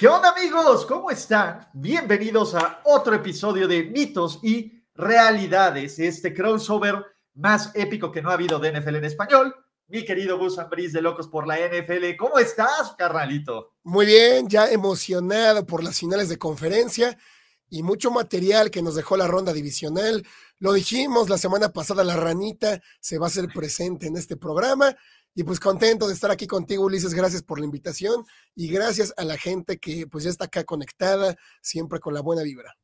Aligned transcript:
¿Qué 0.00 0.08
onda 0.08 0.30
amigos? 0.30 0.86
¿Cómo 0.86 1.10
están? 1.10 1.68
Bienvenidos 1.74 2.54
a 2.54 2.80
otro 2.86 3.14
episodio 3.14 3.68
de 3.68 3.82
Mitos 3.82 4.38
y 4.42 4.82
Realidades, 4.94 5.98
este 5.98 6.32
crossover 6.32 7.04
más 7.34 7.70
épico 7.74 8.10
que 8.10 8.22
no 8.22 8.30
ha 8.30 8.32
habido 8.32 8.58
de 8.58 8.72
NFL 8.72 8.96
en 8.96 9.04
español. 9.04 9.54
Mi 9.88 10.02
querido 10.02 10.38
Gus 10.38 10.58
Ambris 10.58 10.94
de 10.94 11.02
Locos 11.02 11.28
por 11.28 11.46
la 11.46 11.58
NFL, 11.58 12.16
¿cómo 12.18 12.38
estás, 12.38 12.94
carnalito? 12.96 13.74
Muy 13.82 14.06
bien, 14.06 14.48
ya 14.48 14.70
emocionado 14.70 15.66
por 15.66 15.84
las 15.84 15.98
finales 15.98 16.30
de 16.30 16.38
conferencia 16.38 17.18
y 17.68 17.82
mucho 17.82 18.10
material 18.10 18.70
que 18.70 18.80
nos 18.80 18.94
dejó 18.94 19.18
la 19.18 19.26
ronda 19.26 19.52
divisional. 19.52 20.26
Lo 20.60 20.72
dijimos 20.72 21.28
la 21.28 21.36
semana 21.36 21.74
pasada, 21.74 22.04
la 22.04 22.16
ranita 22.16 22.80
se 23.00 23.18
va 23.18 23.26
a 23.26 23.28
hacer 23.28 23.48
presente 23.54 24.06
en 24.06 24.16
este 24.16 24.38
programa. 24.38 24.96
Y 25.34 25.44
pues 25.44 25.60
contento 25.60 26.08
de 26.08 26.14
estar 26.14 26.30
aquí 26.30 26.46
contigo, 26.46 26.84
Ulises. 26.84 27.14
Gracias 27.14 27.42
por 27.42 27.58
la 27.58 27.64
invitación 27.64 28.24
y 28.54 28.68
gracias 28.68 29.14
a 29.16 29.24
la 29.24 29.36
gente 29.36 29.78
que 29.78 30.06
pues 30.06 30.24
ya 30.24 30.30
está 30.30 30.46
acá 30.46 30.64
conectada, 30.64 31.36
siempre 31.62 32.00
con 32.00 32.14
la 32.14 32.20
buena 32.20 32.42
vibra. 32.42 32.76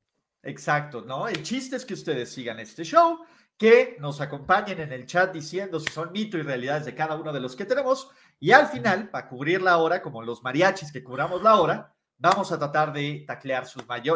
Exacto, 0.42 1.02
¿no? 1.02 1.27
El 1.27 1.42
chiste 1.42 1.74
es 1.74 1.84
que 1.84 1.94
ustedes 1.94 2.30
sigan 2.30 2.61
este 2.61 2.84
show, 2.84 3.19
que 3.58 3.97
nos 3.98 4.20
acompañen 4.20 4.80
en 4.80 4.92
el 4.92 5.06
chat 5.06 5.33
diciendo 5.33 5.80
si 5.80 5.92
son 5.92 6.12
mito 6.12 6.39
y 6.39 6.42
realidades 6.42 6.84
de 6.84 6.94
cada 6.94 7.17
uno 7.17 7.33
de 7.33 7.41
los 7.41 7.56
que 7.56 7.64
tenemos. 7.64 8.08
Y 8.39 8.52
al 8.52 8.69
final, 8.69 9.11
para 9.11 9.28
cubrir 9.28 9.61
la 9.61 9.78
hora, 9.78 10.00
como 10.00 10.22
los 10.22 10.42
mariachis 10.44 10.92
que 10.92 11.02
cubramos 11.02 11.42
la 11.42 11.61
hora, 11.61 11.94
vamos 12.19 12.52
a 12.52 12.58
tratar 12.58 12.92
de 12.92 13.24
taclear 13.27 13.67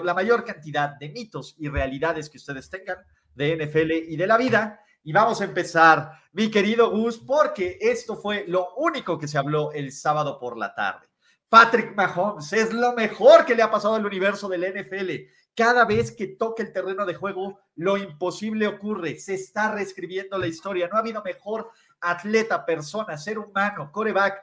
la 0.04 0.14
mayor 0.14 0.44
cantidad 0.44 0.90
de 0.98 1.08
mitos 1.08 1.56
y 1.58 1.68
realidades 1.68 2.30
que 2.30 2.38
ustedes 2.38 2.70
tengan 2.70 2.98
de 3.34 3.56
NFL 3.56 3.92
y 4.12 4.16
de 4.16 4.26
la 4.26 4.38
vida. 4.38 4.80
Y 5.02 5.12
vamos 5.12 5.40
a 5.40 5.44
empezar, 5.44 6.12
mi 6.32 6.50
querido 6.50 6.90
Gus, 6.90 7.18
porque 7.18 7.78
esto 7.80 8.16
fue 8.16 8.44
lo 8.46 8.74
único 8.76 9.18
que 9.18 9.28
se 9.28 9.38
habló 9.38 9.72
el 9.72 9.92
sábado 9.92 10.38
por 10.38 10.56
la 10.58 10.74
tarde. 10.74 11.08
Patrick 11.48 11.96
Mahomes 11.96 12.52
es 12.52 12.72
lo 12.72 12.92
mejor 12.92 13.44
que 13.44 13.54
le 13.54 13.62
ha 13.62 13.70
pasado 13.70 13.94
al 13.94 14.06
universo 14.06 14.48
del 14.48 14.62
NFL. 14.62 15.10
Cada 15.54 15.84
vez 15.84 16.12
que 16.12 16.28
toca 16.28 16.62
el 16.62 16.72
terreno 16.72 17.04
de 17.04 17.14
juego, 17.14 17.58
lo 17.74 17.96
imposible 17.96 18.68
ocurre. 18.68 19.18
Se 19.18 19.34
está 19.34 19.72
reescribiendo 19.72 20.38
la 20.38 20.46
historia. 20.46 20.86
No 20.88 20.96
ha 20.96 21.00
habido 21.00 21.22
mejor 21.22 21.70
atleta, 22.00 22.64
persona, 22.64 23.18
ser 23.18 23.38
humano, 23.38 23.90
coreback, 23.90 24.42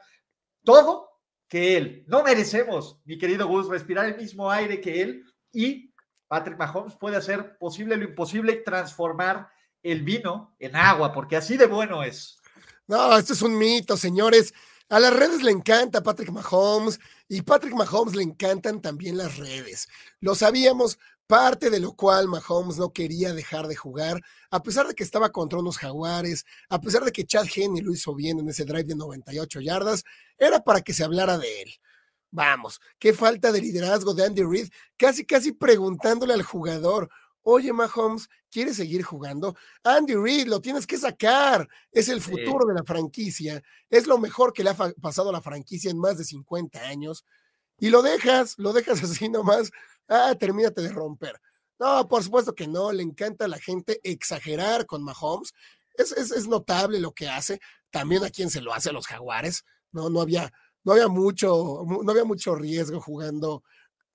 todo 0.63 1.21
que 1.47 1.77
él. 1.77 2.03
No 2.07 2.23
merecemos, 2.23 2.99
mi 3.05 3.17
querido 3.17 3.47
Gus, 3.47 3.69
respirar 3.69 4.05
el 4.05 4.17
mismo 4.17 4.51
aire 4.51 4.81
que 4.81 5.01
él 5.01 5.23
y 5.53 5.93
Patrick 6.27 6.57
Mahomes 6.57 6.95
puede 6.95 7.15
hacer 7.15 7.57
posible 7.57 7.95
lo 7.95 8.03
imposible 8.03 8.53
transformar 8.57 9.49
el 9.91 10.03
vino 10.03 10.55
en 10.59 10.75
agua, 10.75 11.13
porque 11.13 11.37
así 11.37 11.57
de 11.57 11.67
bueno 11.67 12.03
es. 12.03 12.39
No, 12.87 13.17
esto 13.17 13.33
es 13.33 13.41
un 13.41 13.57
mito, 13.57 13.97
señores. 13.97 14.53
A 14.89 14.99
las 14.99 15.13
redes 15.13 15.43
le 15.43 15.51
encanta 15.51 16.01
Patrick 16.01 16.31
Mahomes 16.31 16.99
y 17.27 17.41
Patrick 17.41 17.73
Mahomes 17.73 18.15
le 18.15 18.23
encantan 18.23 18.81
también 18.81 19.17
las 19.17 19.37
redes. 19.37 19.87
Lo 20.21 20.33
sabíamos, 20.33 20.97
parte 21.27 21.69
de 21.69 21.81
lo 21.81 21.93
cual 21.93 22.29
Mahomes 22.29 22.77
no 22.77 22.93
quería 22.93 23.33
dejar 23.33 23.67
de 23.67 23.75
jugar, 23.75 24.21
a 24.49 24.63
pesar 24.63 24.87
de 24.87 24.95
que 24.95 25.03
estaba 25.03 25.29
contra 25.29 25.59
unos 25.59 25.77
jaguares, 25.77 26.45
a 26.69 26.79
pesar 26.79 27.03
de 27.03 27.11
que 27.11 27.25
Chad 27.25 27.47
Henney 27.53 27.81
lo 27.81 27.91
hizo 27.91 28.15
bien 28.15 28.39
en 28.39 28.47
ese 28.47 28.63
drive 28.63 28.85
de 28.85 28.95
98 28.95 29.59
yardas, 29.59 30.05
era 30.37 30.63
para 30.63 30.81
que 30.81 30.93
se 30.93 31.03
hablara 31.03 31.37
de 31.37 31.63
él. 31.63 31.69
Vamos, 32.31 32.79
qué 32.99 33.13
falta 33.13 33.51
de 33.51 33.61
liderazgo 33.61 34.13
de 34.13 34.25
Andy 34.25 34.43
Reid, 34.43 34.69
casi 34.95 35.25
casi 35.25 35.51
preguntándole 35.51 36.33
al 36.33 36.43
jugador, 36.43 37.09
oye 37.49 37.71
Mahomes, 37.71 38.27
¿quieres 38.51 38.75
seguir 38.75 39.03
jugando? 39.03 39.55
Andy 39.81 40.15
Reid, 40.15 40.47
lo 40.47 40.59
tienes 40.59 40.85
que 40.85 40.97
sacar, 40.97 41.65
es 41.93 42.09
el 42.09 42.19
futuro 42.19 42.65
de 42.65 42.73
la 42.73 42.83
franquicia, 42.83 43.63
es 43.89 44.05
lo 44.05 44.17
mejor 44.17 44.51
que 44.51 44.65
le 44.65 44.71
ha 44.71 44.75
pasado 44.75 45.29
a 45.29 45.31
la 45.31 45.41
franquicia 45.41 45.89
en 45.89 45.97
más 45.97 46.17
de 46.17 46.25
50 46.25 46.77
años, 46.81 47.23
y 47.79 47.89
lo 47.89 48.01
dejas, 48.01 48.55
lo 48.57 48.73
dejas 48.73 49.01
así 49.03 49.29
nomás, 49.29 49.71
ah, 50.09 50.35
termínate 50.37 50.81
de 50.81 50.89
romper. 50.89 51.39
No, 51.79 52.05
por 52.09 52.21
supuesto 52.21 52.53
que 52.53 52.67
no, 52.67 52.91
le 52.91 53.03
encanta 53.03 53.45
a 53.45 53.47
la 53.47 53.59
gente 53.59 54.01
exagerar 54.03 54.85
con 54.85 55.01
Mahomes, 55.01 55.53
es, 55.93 56.11
es, 56.11 56.31
es 56.31 56.49
notable 56.49 56.99
lo 56.99 57.13
que 57.13 57.29
hace, 57.29 57.61
también 57.91 58.25
a 58.25 58.29
quien 58.29 58.49
se 58.49 58.59
lo 58.59 58.73
hace 58.73 58.89
a 58.89 58.93
los 58.93 59.07
jaguares, 59.07 59.63
no, 59.93 60.09
no 60.09 60.19
había, 60.19 60.51
no 60.83 60.91
había 60.91 61.07
mucho, 61.07 61.81
no 62.03 62.11
había 62.11 62.25
mucho 62.25 62.55
riesgo 62.55 62.99
jugando 62.99 63.63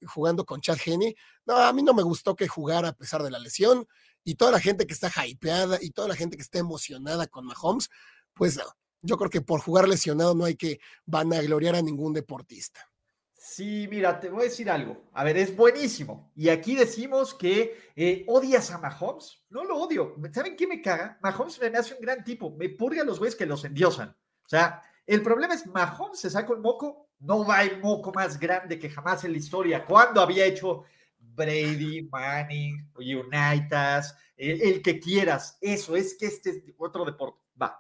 jugando 0.07 0.45
con 0.45 0.61
Chad 0.61 0.79
Henney. 0.85 1.15
No, 1.47 1.57
a 1.57 1.73
mí 1.73 1.83
no 1.83 1.95
me 1.95 2.03
gustó 2.03 2.35
que 2.35 2.49
jugara 2.49 2.89
a 2.89 2.93
pesar 2.93 3.23
de 3.23 3.31
la 3.31 3.39
lesión 3.39 3.87
y 4.25 4.35
toda 4.35 4.53
la 4.53 4.61
gente 4.61 4.87
que 4.87 4.95
está 4.95 5.11
hypeada 5.27 5.79
y 5.81 5.91
toda 5.91 6.09
la 6.09 6.17
gente 6.17 6.37
que 6.37 6.43
está 6.43 6.59
emocionada 6.59 7.27
con 7.27 7.47
Mahomes, 7.47 7.91
pues 8.35 8.57
no, 8.57 8.65
yo 9.01 9.17
creo 9.17 9.31
que 9.31 9.41
por 9.41 9.61
jugar 9.61 9.89
lesionado 9.89 10.35
no 10.35 10.45
hay 10.45 10.57
que 10.57 10.81
vanagloriar 11.05 11.75
a 11.75 11.83
ningún 11.83 12.13
deportista. 12.13 12.81
Sí, 13.35 13.89
mira, 13.91 14.21
te 14.21 14.31
voy 14.31 14.43
a 14.43 14.45
decir 14.45 14.71
algo. 14.71 15.03
A 15.13 15.25
ver, 15.25 15.37
es 15.37 15.57
buenísimo. 15.57 16.31
Y 16.37 16.49
aquí 16.49 16.77
decimos 16.77 17.35
que 17.35 17.91
eh, 17.97 18.25
odias 18.29 18.71
a 18.71 18.79
Mahomes. 18.79 19.43
No 19.51 19.65
lo 19.65 19.79
odio. 19.79 20.15
¿Saben 20.33 20.57
qué 20.57 20.69
me 20.69 20.81
caga? 20.81 21.19
Mahomes 21.21 21.61
me 21.61 21.77
hace 21.77 21.95
un 21.95 22.01
gran 22.01 22.23
tipo. 22.23 22.53
Me 22.53 22.69
purga 22.69 23.03
a 23.03 23.05
los 23.05 23.19
güeyes 23.19 23.35
que 23.35 23.45
los 23.45 23.65
endiosan. 23.65 24.11
O 24.11 24.49
sea, 24.49 24.81
el 25.05 25.23
problema 25.23 25.55
es 25.55 25.67
Mahomes 25.67 26.21
se 26.21 26.31
saca 26.31 26.53
el 26.53 26.61
moco 26.61 27.11
no 27.23 27.47
el 27.61 27.81
moco 27.81 28.13
más 28.13 28.39
grande 28.39 28.79
que 28.79 28.91
jamás 28.91 29.25
en 29.25 29.33
la 29.33 29.39
historia. 29.39 29.85
Cuando 29.85 30.21
había 30.21 30.45
hecho 30.45 30.85
Brady, 31.19 32.09
Manning, 32.11 32.91
Unitas, 32.97 34.17
el, 34.37 34.83
que 34.83 34.99
quieras? 34.99 35.57
Eso 35.61 35.97
es 35.97 36.17
que 36.19 36.27
este 36.27 36.51
es 36.51 36.63
otro 36.79 37.05
deporte. 37.05 37.41
Va. 37.61 37.79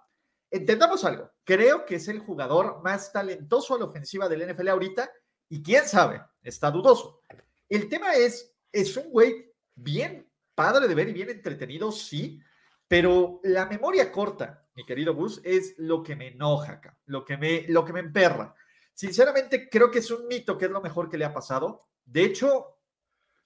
Entendamos 0.50 1.04
algo. 1.04 1.30
Creo 1.44 1.84
que 1.84 1.96
es 1.96 2.08
el 2.08 2.20
jugador 2.20 2.82
más 2.82 3.12
talentoso 3.12 3.74
a 3.74 3.78
la 3.78 3.86
ofensiva 3.86 4.28
del 4.28 4.52
NFL 4.52 4.68
ahorita 4.68 5.10
y 5.48 5.62
quién 5.62 5.86
sabe, 5.86 6.22
está 6.42 6.70
dudoso. 6.70 7.20
El 7.68 7.88
tema 7.88 8.14
es, 8.14 8.54
es 8.70 8.96
un 8.96 9.10
güey 9.10 9.52
bien 9.74 10.30
padre 10.54 10.86
de 10.86 10.94
ver 10.94 11.08
y 11.08 11.12
bien 11.12 11.30
entretenido, 11.30 11.90
sí, 11.90 12.40
pero 12.86 13.40
la 13.42 13.66
memoria 13.66 14.12
corta, 14.12 14.66
mi 14.74 14.84
querido 14.84 15.14
Gus, 15.14 15.40
es 15.44 15.74
lo 15.78 16.02
que 16.02 16.14
me 16.14 16.28
enoja 16.28 16.72
acá, 16.72 16.98
lo 17.06 17.24
que 17.24 17.36
me, 17.36 17.64
lo 17.68 17.84
que 17.84 17.92
me 17.92 18.00
emperra. 18.00 18.54
Sinceramente, 18.94 19.68
creo 19.68 19.90
que 19.90 20.00
es 20.00 20.10
un 20.10 20.26
mito 20.26 20.56
que 20.56 20.66
es 20.66 20.70
lo 20.70 20.80
mejor 20.80 21.08
que 21.08 21.18
le 21.18 21.24
ha 21.24 21.32
pasado. 21.32 21.88
De 22.04 22.24
hecho, 22.24 22.78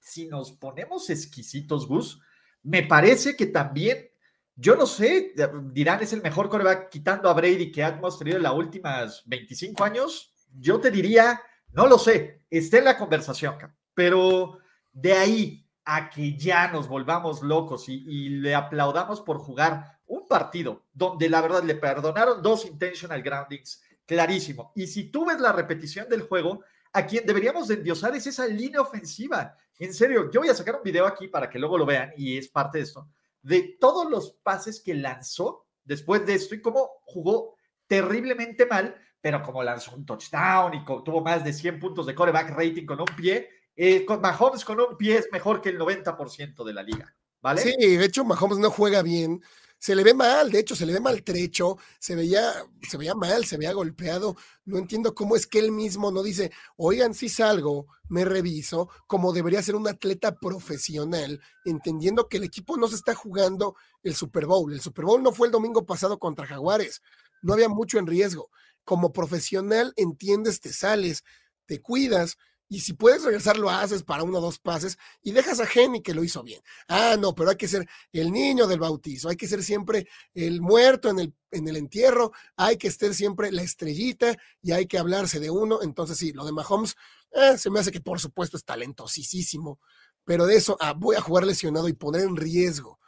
si 0.00 0.26
nos 0.26 0.52
ponemos 0.52 1.10
exquisitos, 1.10 1.86
Gus, 1.86 2.20
me 2.62 2.82
parece 2.82 3.36
que 3.36 3.46
también, 3.46 4.10
yo 4.54 4.76
no 4.76 4.86
sé, 4.86 5.34
dirán 5.72 6.02
es 6.02 6.12
el 6.12 6.22
mejor 6.22 6.48
coreback 6.48 6.90
quitando 6.90 7.28
a 7.28 7.34
Brady 7.34 7.70
que 7.70 7.82
hemos 7.82 8.18
tenido 8.18 8.38
en 8.38 8.42
los 8.42 8.54
últimos 8.54 9.22
25 9.26 9.84
años. 9.84 10.34
Yo 10.52 10.80
te 10.80 10.90
diría, 10.90 11.40
no 11.72 11.86
lo 11.86 11.98
sé, 11.98 12.42
está 12.50 12.78
en 12.78 12.84
la 12.84 12.98
conversación, 12.98 13.56
pero 13.94 14.58
de 14.92 15.12
ahí 15.12 15.68
a 15.84 16.10
que 16.10 16.36
ya 16.36 16.68
nos 16.68 16.88
volvamos 16.88 17.42
locos 17.42 17.88
y, 17.88 18.04
y, 18.06 18.28
le 18.30 18.54
aplaudamos 18.54 19.20
por 19.20 19.38
jugar 19.38 20.00
un 20.06 20.26
partido 20.26 20.86
donde 20.92 21.28
la 21.28 21.40
verdad 21.40 21.62
le 21.62 21.76
perdonaron 21.76 22.42
dos 22.42 22.64
intentional 22.64 23.22
groundings, 23.22 23.82
clarísimo. 24.06 24.72
Y 24.74 24.86
si 24.86 25.10
tú 25.10 25.26
ves 25.26 25.40
la 25.40 25.52
repetición 25.52 26.08
del 26.08 26.22
juego, 26.22 26.62
a 26.92 27.04
quien 27.06 27.26
deberíamos 27.26 27.68
de 27.68 27.74
endiosar 27.74 28.14
es 28.16 28.26
esa 28.26 28.46
línea 28.46 28.80
ofensiva. 28.80 29.56
En 29.78 29.92
serio, 29.92 30.30
yo 30.30 30.40
voy 30.40 30.48
a 30.48 30.54
sacar 30.54 30.76
un 30.76 30.82
video 30.82 31.06
aquí 31.06 31.28
para 31.28 31.50
que 31.50 31.58
luego 31.58 31.76
lo 31.76 31.84
vean 31.84 32.12
y 32.16 32.38
es 32.38 32.48
parte 32.48 32.78
de 32.78 32.84
esto, 32.84 33.10
de 33.42 33.76
todos 33.78 34.10
los 34.10 34.32
pases 34.42 34.80
que 34.80 34.94
lanzó 34.94 35.66
después 35.84 36.24
de 36.24 36.34
esto 36.34 36.54
y 36.54 36.62
cómo 36.62 36.88
jugó 37.02 37.56
terriblemente 37.86 38.64
mal, 38.64 38.96
pero 39.20 39.42
como 39.42 39.62
lanzó 39.62 39.94
un 39.94 40.06
touchdown 40.06 40.74
y 40.74 40.84
tuvo 40.84 41.20
más 41.20 41.44
de 41.44 41.52
100 41.52 41.78
puntos 41.78 42.06
de 42.06 42.14
coreback 42.14 42.50
rating 42.50 42.86
con 42.86 43.00
un 43.00 43.16
pie, 43.16 43.50
eh, 43.74 44.04
con 44.04 44.20
Mahomes 44.20 44.64
con 44.64 44.80
un 44.80 44.96
pie 44.96 45.18
es 45.18 45.28
mejor 45.30 45.60
que 45.60 45.68
el 45.68 45.78
90% 45.78 46.64
de 46.64 46.72
la 46.72 46.82
liga, 46.82 47.14
¿vale? 47.42 47.60
Sí, 47.60 47.96
de 47.96 48.04
hecho 48.04 48.24
Mahomes 48.24 48.58
no 48.58 48.70
juega 48.70 49.02
bien 49.02 49.42
se 49.86 49.94
le 49.94 50.02
ve 50.02 50.14
mal, 50.14 50.50
de 50.50 50.58
hecho, 50.58 50.74
se 50.74 50.84
le 50.84 50.92
ve 50.92 50.98
maltrecho, 50.98 51.78
se 52.00 52.16
veía, 52.16 52.52
se 52.82 52.96
veía 52.96 53.14
mal, 53.14 53.44
se 53.44 53.56
veía 53.56 53.72
golpeado. 53.72 54.34
No 54.64 54.78
entiendo 54.78 55.14
cómo 55.14 55.36
es 55.36 55.46
que 55.46 55.60
él 55.60 55.70
mismo 55.70 56.10
no 56.10 56.24
dice, 56.24 56.50
oigan, 56.76 57.14
si 57.14 57.28
salgo, 57.28 57.86
me 58.08 58.24
reviso, 58.24 58.88
como 59.06 59.32
debería 59.32 59.62
ser 59.62 59.76
un 59.76 59.86
atleta 59.86 60.40
profesional, 60.40 61.40
entendiendo 61.64 62.28
que 62.28 62.38
el 62.38 62.42
equipo 62.42 62.76
no 62.76 62.88
se 62.88 62.96
está 62.96 63.14
jugando 63.14 63.76
el 64.02 64.16
Super 64.16 64.46
Bowl. 64.46 64.72
El 64.72 64.80
Super 64.80 65.04
Bowl 65.04 65.22
no 65.22 65.30
fue 65.30 65.46
el 65.46 65.52
domingo 65.52 65.86
pasado 65.86 66.18
contra 66.18 66.48
Jaguares, 66.48 67.00
no 67.40 67.52
había 67.52 67.68
mucho 67.68 68.00
en 68.00 68.08
riesgo. 68.08 68.50
Como 68.82 69.12
profesional, 69.12 69.92
entiendes, 69.94 70.60
te 70.60 70.72
sales, 70.72 71.22
te 71.64 71.80
cuidas 71.80 72.38
y 72.68 72.80
si 72.80 72.94
puedes 72.94 73.22
regresar, 73.22 73.58
lo 73.58 73.70
haces 73.70 74.02
para 74.02 74.22
uno 74.22 74.38
o 74.38 74.40
dos 74.40 74.58
pases 74.58 74.98
y 75.22 75.32
dejas 75.32 75.60
a 75.60 75.66
Jenny 75.66 76.02
que 76.02 76.14
lo 76.14 76.24
hizo 76.24 76.42
bien. 76.42 76.60
Ah, 76.88 77.16
no, 77.18 77.34
pero 77.34 77.50
hay 77.50 77.56
que 77.56 77.68
ser 77.68 77.88
el 78.12 78.32
niño 78.32 78.66
del 78.66 78.80
bautizo, 78.80 79.28
hay 79.28 79.36
que 79.36 79.46
ser 79.46 79.62
siempre 79.62 80.08
el 80.34 80.60
muerto 80.60 81.08
en 81.08 81.20
el, 81.20 81.34
en 81.50 81.68
el 81.68 81.76
entierro, 81.76 82.32
hay 82.56 82.76
que 82.76 82.90
ser 82.90 83.14
siempre 83.14 83.52
la 83.52 83.62
estrellita 83.62 84.36
y 84.62 84.72
hay 84.72 84.86
que 84.86 84.98
hablarse 84.98 85.38
de 85.38 85.50
uno. 85.50 85.80
Entonces, 85.82 86.18
sí, 86.18 86.32
lo 86.32 86.44
de 86.44 86.52
Mahomes 86.52 86.96
eh, 87.32 87.56
se 87.56 87.70
me 87.70 87.80
hace 87.80 87.92
que 87.92 88.00
por 88.00 88.18
supuesto 88.18 88.56
es 88.56 88.64
talentosísimo, 88.64 89.78
pero 90.24 90.46
de 90.46 90.56
eso 90.56 90.76
voy 90.96 91.16
a 91.16 91.20
jugar 91.20 91.44
lesionado 91.44 91.88
y 91.88 91.92
poner 91.92 92.22
en 92.22 92.36
riesgo 92.36 92.98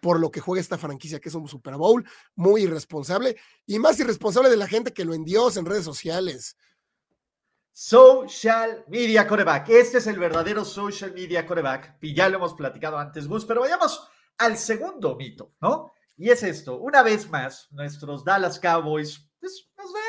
por 0.00 0.20
lo 0.20 0.30
que 0.30 0.40
juega 0.40 0.60
esta 0.60 0.78
franquicia, 0.78 1.18
que 1.18 1.28
es 1.28 1.34
un 1.34 1.48
Super 1.48 1.76
Bowl, 1.76 2.04
muy 2.36 2.62
irresponsable 2.62 3.36
y 3.66 3.78
más 3.78 3.98
irresponsable 3.98 4.50
de 4.50 4.56
la 4.56 4.68
gente 4.68 4.92
que 4.92 5.04
lo 5.04 5.14
endiosa 5.14 5.60
en 5.60 5.66
redes 5.66 5.84
sociales. 5.84 6.56
Social 7.80 8.84
Media 8.88 9.24
Coreback. 9.24 9.68
Este 9.68 9.98
es 9.98 10.08
el 10.08 10.18
verdadero 10.18 10.64
Social 10.64 11.12
Media 11.14 11.46
Coreback. 11.46 11.98
Y 12.00 12.12
ya 12.12 12.28
lo 12.28 12.38
hemos 12.38 12.54
platicado 12.54 12.98
antes, 12.98 13.28
Gus, 13.28 13.44
pero 13.44 13.60
vayamos 13.60 14.04
al 14.36 14.56
segundo 14.56 15.14
mito, 15.14 15.54
¿no? 15.60 15.92
Y 16.16 16.28
es 16.30 16.42
esto. 16.42 16.80
Una 16.80 17.04
vez 17.04 17.30
más, 17.30 17.68
nuestros 17.70 18.24
Dallas 18.24 18.58
Cowboys 18.58 19.30
pues, 19.38 19.70
nos 19.78 19.92
dan 19.92 20.02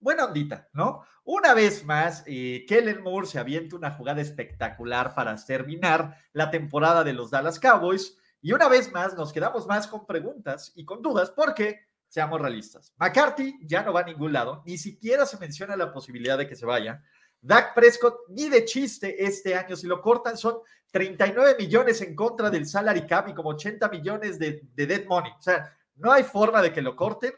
buena 0.00 0.24
ondita, 0.24 0.70
¿no? 0.72 1.04
Una 1.24 1.52
vez 1.52 1.84
más, 1.84 2.24
eh, 2.24 2.64
Kellen 2.66 3.02
Moore 3.02 3.26
se 3.26 3.38
avienta 3.38 3.76
una 3.76 3.90
jugada 3.90 4.22
espectacular 4.22 5.14
para 5.14 5.36
terminar 5.36 6.16
la 6.32 6.50
temporada 6.50 7.04
de 7.04 7.12
los 7.12 7.30
Dallas 7.30 7.60
Cowboys. 7.60 8.16
Y 8.40 8.52
una 8.52 8.68
vez 8.68 8.90
más, 8.90 9.14
nos 9.16 9.34
quedamos 9.34 9.66
más 9.66 9.86
con 9.86 10.06
preguntas 10.06 10.72
y 10.76 10.86
con 10.86 11.02
dudas 11.02 11.30
porque 11.30 11.91
seamos 12.12 12.42
realistas. 12.42 12.92
McCarthy 12.98 13.58
ya 13.62 13.82
no 13.82 13.94
va 13.94 14.00
a 14.00 14.04
ningún 14.04 14.34
lado, 14.34 14.62
ni 14.66 14.76
siquiera 14.76 15.24
se 15.24 15.38
menciona 15.38 15.76
la 15.76 15.94
posibilidad 15.94 16.36
de 16.36 16.46
que 16.46 16.54
se 16.54 16.66
vaya. 16.66 17.02
Dak 17.40 17.72
Prescott, 17.74 18.28
ni 18.28 18.50
de 18.50 18.66
chiste 18.66 19.24
este 19.24 19.54
año, 19.54 19.76
si 19.76 19.86
lo 19.86 20.02
cortan 20.02 20.36
son 20.36 20.58
39 20.90 21.56
millones 21.58 22.02
en 22.02 22.14
contra 22.14 22.50
del 22.50 22.66
salary 22.66 23.06
cap 23.06 23.28
y 23.30 23.32
como 23.32 23.48
80 23.48 23.88
millones 23.88 24.38
de, 24.38 24.60
dead 24.74 25.06
money. 25.06 25.32
O 25.38 25.40
sea, 25.40 25.74
no 25.96 26.12
hay 26.12 26.22
forma 26.22 26.60
de 26.60 26.70
que 26.70 26.82
lo 26.82 26.94
corten. 26.94 27.32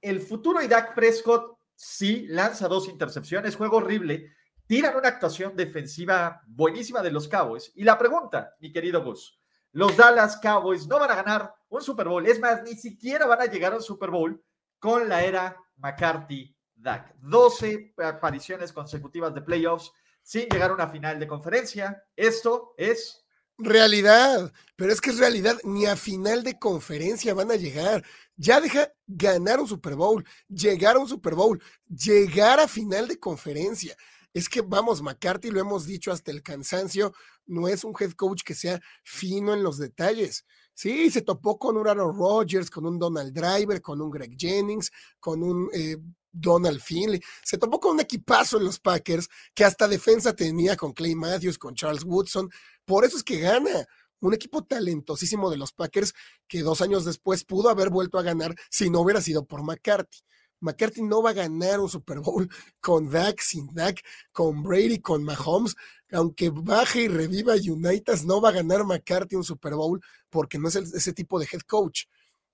El 0.00 0.18
futuro 0.18 0.60
y 0.60 0.66
Dak 0.66 0.96
Prescott 0.96 1.60
sí 1.76 2.26
lanza 2.26 2.66
dos 2.66 2.88
intercepciones, 2.88 3.54
juego 3.54 3.76
horrible, 3.76 4.32
tiran 4.66 4.96
una 4.96 5.06
actuación 5.06 5.54
defensiva 5.54 6.42
buenísima 6.48 7.00
de 7.00 7.12
los 7.12 7.28
Cowboys. 7.28 7.70
Y 7.76 7.84
la 7.84 7.96
pregunta, 7.96 8.56
mi 8.58 8.72
querido 8.72 9.04
Gus, 9.04 9.38
los 9.76 9.94
Dallas 9.94 10.38
Cowboys 10.38 10.86
no 10.86 10.98
van 10.98 11.10
a 11.10 11.16
ganar 11.16 11.54
un 11.68 11.82
Super 11.82 12.08
Bowl. 12.08 12.26
Es 12.26 12.40
más, 12.40 12.62
ni 12.62 12.74
siquiera 12.76 13.26
van 13.26 13.42
a 13.42 13.44
llegar 13.44 13.74
a 13.74 13.76
un 13.76 13.82
Super 13.82 14.10
Bowl 14.10 14.42
con 14.78 15.06
la 15.06 15.22
era 15.22 15.54
McCarthy 15.76 16.56
Dak. 16.74 17.14
12 17.18 17.92
apariciones 18.02 18.72
consecutivas 18.72 19.34
de 19.34 19.42
playoffs 19.42 19.92
sin 20.22 20.48
llegar 20.48 20.70
a 20.70 20.74
una 20.74 20.88
final 20.88 21.20
de 21.20 21.26
conferencia. 21.26 22.02
Esto 22.16 22.72
es 22.78 23.26
realidad, 23.58 24.50
pero 24.76 24.94
es 24.94 25.00
que 25.02 25.10
es 25.10 25.18
realidad, 25.18 25.58
ni 25.62 25.84
a 25.84 25.94
final 25.94 26.42
de 26.42 26.58
conferencia 26.58 27.34
van 27.34 27.50
a 27.50 27.56
llegar. 27.56 28.02
Ya 28.34 28.62
deja 28.62 28.90
ganar 29.06 29.60
un 29.60 29.68
Super 29.68 29.94
Bowl, 29.94 30.24
llegar 30.48 30.96
a 30.96 31.00
un 31.00 31.08
Super 31.08 31.34
Bowl, 31.34 31.62
llegar 31.86 32.60
a 32.60 32.66
final 32.66 33.08
de 33.08 33.20
conferencia. 33.20 33.94
Es 34.34 34.48
que 34.48 34.60
vamos, 34.60 35.02
McCarthy, 35.02 35.50
lo 35.50 35.60
hemos 35.60 35.86
dicho 35.86 36.12
hasta 36.12 36.30
el 36.30 36.42
cansancio, 36.42 37.12
no 37.46 37.68
es 37.68 37.84
un 37.84 37.94
head 37.98 38.12
coach 38.12 38.42
que 38.42 38.54
sea 38.54 38.80
fino 39.02 39.54
en 39.54 39.62
los 39.62 39.78
detalles. 39.78 40.44
Sí, 40.74 41.10
se 41.10 41.22
topó 41.22 41.58
con 41.58 41.76
un 41.76 41.88
Aaron 41.88 42.14
Rodgers, 42.14 42.68
con 42.68 42.84
un 42.84 42.98
Donald 42.98 43.32
Driver, 43.32 43.80
con 43.80 44.00
un 44.00 44.10
Greg 44.10 44.36
Jennings, 44.38 44.92
con 45.18 45.42
un 45.42 45.70
eh, 45.72 45.96
Donald 46.36 46.80
Finley. 46.80 47.20
Se 47.42 47.56
topó 47.56 47.80
con 47.80 47.92
un 47.92 48.00
equipazo 48.00 48.58
en 48.58 48.64
los 48.64 48.78
Packers 48.78 49.28
que 49.54 49.64
hasta 49.64 49.88
defensa 49.88 50.34
tenía 50.34 50.76
con 50.76 50.92
Clay 50.92 51.14
Matthews, 51.14 51.58
con 51.58 51.74
Charles 51.74 52.04
Woodson. 52.04 52.50
Por 52.84 53.04
eso 53.04 53.16
es 53.16 53.24
que 53.24 53.40
gana. 53.40 53.86
Un 54.20 54.34
equipo 54.34 54.64
talentosísimo 54.64 55.50
de 55.50 55.58
los 55.58 55.72
Packers 55.72 56.14
que 56.48 56.62
dos 56.62 56.80
años 56.80 57.04
después 57.04 57.44
pudo 57.44 57.68
haber 57.68 57.90
vuelto 57.90 58.18
a 58.18 58.22
ganar 58.22 58.54
si 58.70 58.90
no 58.90 59.00
hubiera 59.00 59.20
sido 59.20 59.44
por 59.44 59.62
McCarthy. 59.62 60.18
McCarthy 60.66 61.02
no 61.02 61.22
va 61.22 61.30
a 61.30 61.34
ganar 61.34 61.80
un 61.80 61.88
Super 61.88 62.20
Bowl 62.20 62.48
con 62.80 63.08
Dak, 63.10 63.40
sin 63.40 63.72
Dak, 63.74 64.02
con 64.32 64.62
Brady, 64.62 65.00
con 65.00 65.24
Mahomes. 65.24 65.74
Aunque 66.12 66.50
baje 66.50 67.02
y 67.02 67.08
reviva 67.08 67.54
United, 67.54 68.22
no 68.24 68.40
va 68.40 68.50
a 68.50 68.52
ganar 68.52 68.84
McCarthy 68.84 69.36
un 69.36 69.44
Super 69.44 69.74
Bowl 69.74 70.00
porque 70.30 70.58
no 70.58 70.68
es 70.68 70.76
ese 70.76 71.12
tipo 71.12 71.38
de 71.38 71.48
head 71.50 71.62
coach. 71.62 72.04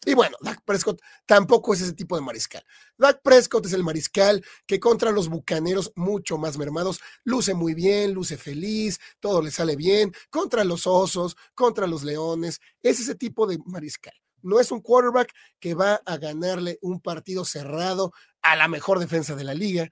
Y 0.04 0.14
bueno, 0.14 0.36
Dak 0.40 0.62
Prescott 0.64 1.00
tampoco 1.26 1.74
es 1.74 1.80
ese 1.80 1.92
tipo 1.92 2.16
de 2.16 2.22
mariscal. 2.22 2.64
Dak 2.98 3.22
Prescott 3.22 3.66
es 3.66 3.72
el 3.72 3.84
mariscal 3.84 4.44
que 4.66 4.80
contra 4.80 5.12
los 5.12 5.28
bucaneros 5.28 5.92
mucho 5.94 6.38
más 6.38 6.58
mermados 6.58 7.00
luce 7.22 7.54
muy 7.54 7.74
bien, 7.74 8.12
luce 8.12 8.36
feliz, 8.36 8.98
todo 9.20 9.40
le 9.42 9.52
sale 9.52 9.76
bien. 9.76 10.12
Contra 10.28 10.64
los 10.64 10.88
osos, 10.88 11.36
contra 11.54 11.86
los 11.86 12.02
leones, 12.02 12.60
es 12.82 12.98
ese 12.98 13.14
tipo 13.14 13.46
de 13.46 13.58
mariscal. 13.64 14.21
No 14.42 14.60
es 14.60 14.70
un 14.70 14.80
quarterback 14.80 15.32
que 15.58 15.74
va 15.74 16.00
a 16.04 16.16
ganarle 16.16 16.78
un 16.82 17.00
partido 17.00 17.44
cerrado 17.44 18.12
a 18.42 18.56
la 18.56 18.68
mejor 18.68 18.98
defensa 18.98 19.34
de 19.34 19.44
la 19.44 19.54
liga, 19.54 19.88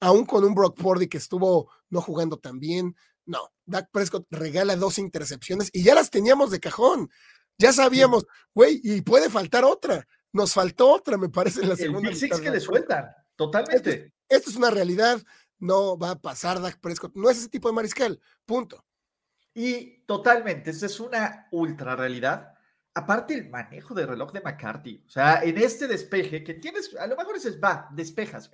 aún 0.00 0.26
con 0.26 0.44
un 0.44 0.54
Brock 0.54 0.76
Purdy 0.76 1.08
que 1.08 1.18
estuvo 1.18 1.70
no 1.88 2.00
jugando 2.00 2.38
tan 2.38 2.58
bien. 2.58 2.94
No, 3.26 3.52
Dak 3.64 3.88
Prescott 3.90 4.26
regala 4.30 4.76
dos 4.76 4.98
intercepciones 4.98 5.70
y 5.72 5.82
ya 5.82 5.94
las 5.94 6.10
teníamos 6.10 6.50
de 6.50 6.60
cajón. 6.60 7.10
Ya 7.56 7.72
sabíamos, 7.72 8.26
güey, 8.52 8.80
y 8.82 9.00
puede 9.02 9.30
faltar 9.30 9.64
otra. 9.64 10.06
Nos 10.32 10.52
faltó 10.52 10.90
otra, 10.90 11.16
me 11.16 11.28
parece, 11.28 11.62
en 11.62 11.68
la 11.68 11.76
segunda. 11.76 12.10
El 12.10 12.16
Six 12.16 12.40
que 12.40 12.50
le 12.50 12.60
sueltan, 12.60 13.08
totalmente. 13.36 14.12
Esto, 14.28 14.50
es 14.50 14.56
una 14.56 14.70
realidad, 14.70 15.22
no 15.58 15.96
va 15.96 16.10
a 16.10 16.20
pasar 16.20 16.60
Dak 16.60 16.80
Prescott. 16.80 17.14
No 17.14 17.30
es 17.30 17.38
ese 17.38 17.48
tipo 17.48 17.68
de 17.68 17.74
mariscal, 17.74 18.20
punto. 18.44 18.84
Y 19.54 20.04
totalmente, 20.04 20.70
esa 20.70 20.86
es 20.86 20.98
una 20.98 21.46
ultra 21.52 21.94
realidad 21.94 22.53
aparte 22.94 23.34
el 23.34 23.50
manejo 23.50 23.92
de 23.92 24.06
reloj 24.06 24.32
de 24.32 24.40
McCarthy, 24.40 25.04
o 25.06 25.10
sea, 25.10 25.42
en 25.42 25.58
este 25.58 25.86
despeje 25.88 26.44
que 26.44 26.54
tienes, 26.54 26.94
a 26.96 27.06
lo 27.06 27.16
mejor 27.16 27.34
dices, 27.34 27.58
va, 27.62 27.88
despejas, 27.92 28.50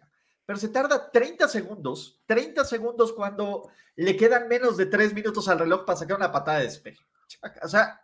pero 0.47 0.59
se 0.59 0.71
tarda 0.71 1.11
30 1.11 1.47
segundos, 1.47 2.23
30 2.27 2.65
segundos 2.65 3.13
cuando 3.13 3.71
le 3.97 4.17
quedan 4.17 4.49
menos 4.49 4.77
de 4.77 4.87
3 4.87 5.15
minutos 5.15 5.47
al 5.49 5.61
reloj 5.61 5.85
para 5.85 5.99
sacar 5.99 6.17
una 6.17 6.33
patada 6.33 6.59
de 6.59 6.65
despeje. 6.65 7.05
O 7.63 7.69
sea, 7.69 8.01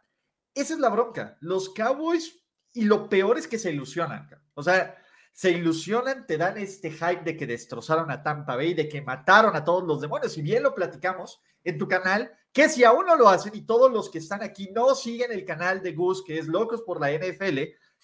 esa 0.55 0.75
es 0.75 0.79
la 0.79 0.89
bronca. 0.89 1.37
Los 1.41 1.71
Cowboys, 1.71 2.39
y 2.73 2.85
lo 2.85 3.09
peor 3.09 3.37
es 3.37 3.49
que 3.49 3.59
se 3.59 3.73
ilusionan, 3.73 4.29
o 4.55 4.63
sea, 4.63 4.97
se 5.33 5.51
ilusionan, 5.51 6.27
te 6.27 6.39
dan 6.39 6.57
este 6.57 6.91
hype 6.91 7.25
de 7.25 7.37
que 7.37 7.47
destrozaron 7.47 8.11
a 8.11 8.23
Tampa 8.23 8.55
Bay, 8.57 8.75
de 8.75 8.89
que 8.89 9.03
mataron 9.03 9.57
a 9.57 9.65
todos 9.65 9.85
los 9.85 10.01
demonios, 10.01 10.39
y 10.39 10.43
bien 10.43 10.63
lo 10.63 10.75
platicamos 10.75 11.41
en 11.67 11.79
tu 11.79 11.89
canal, 11.89 12.33
que 12.53 12.69
si 12.69 12.85
aún 12.85 13.07
no 13.07 13.17
lo 13.17 13.29
hacen 13.29 13.55
y 13.55 13.63
todos 13.63 13.93
los 13.93 14.09
que 14.09 14.19
están 14.19 14.43
aquí 14.43 14.71
no 14.73 14.95
siguen 14.95 15.33
el 15.33 15.45
canal 15.45 15.83
de 15.83 15.93
Gus, 15.93 16.25
que 16.25 16.39
es 16.39 16.47
Locos 16.47 16.83
por 16.83 17.01
la 17.01 17.13
NFL, 17.13 17.59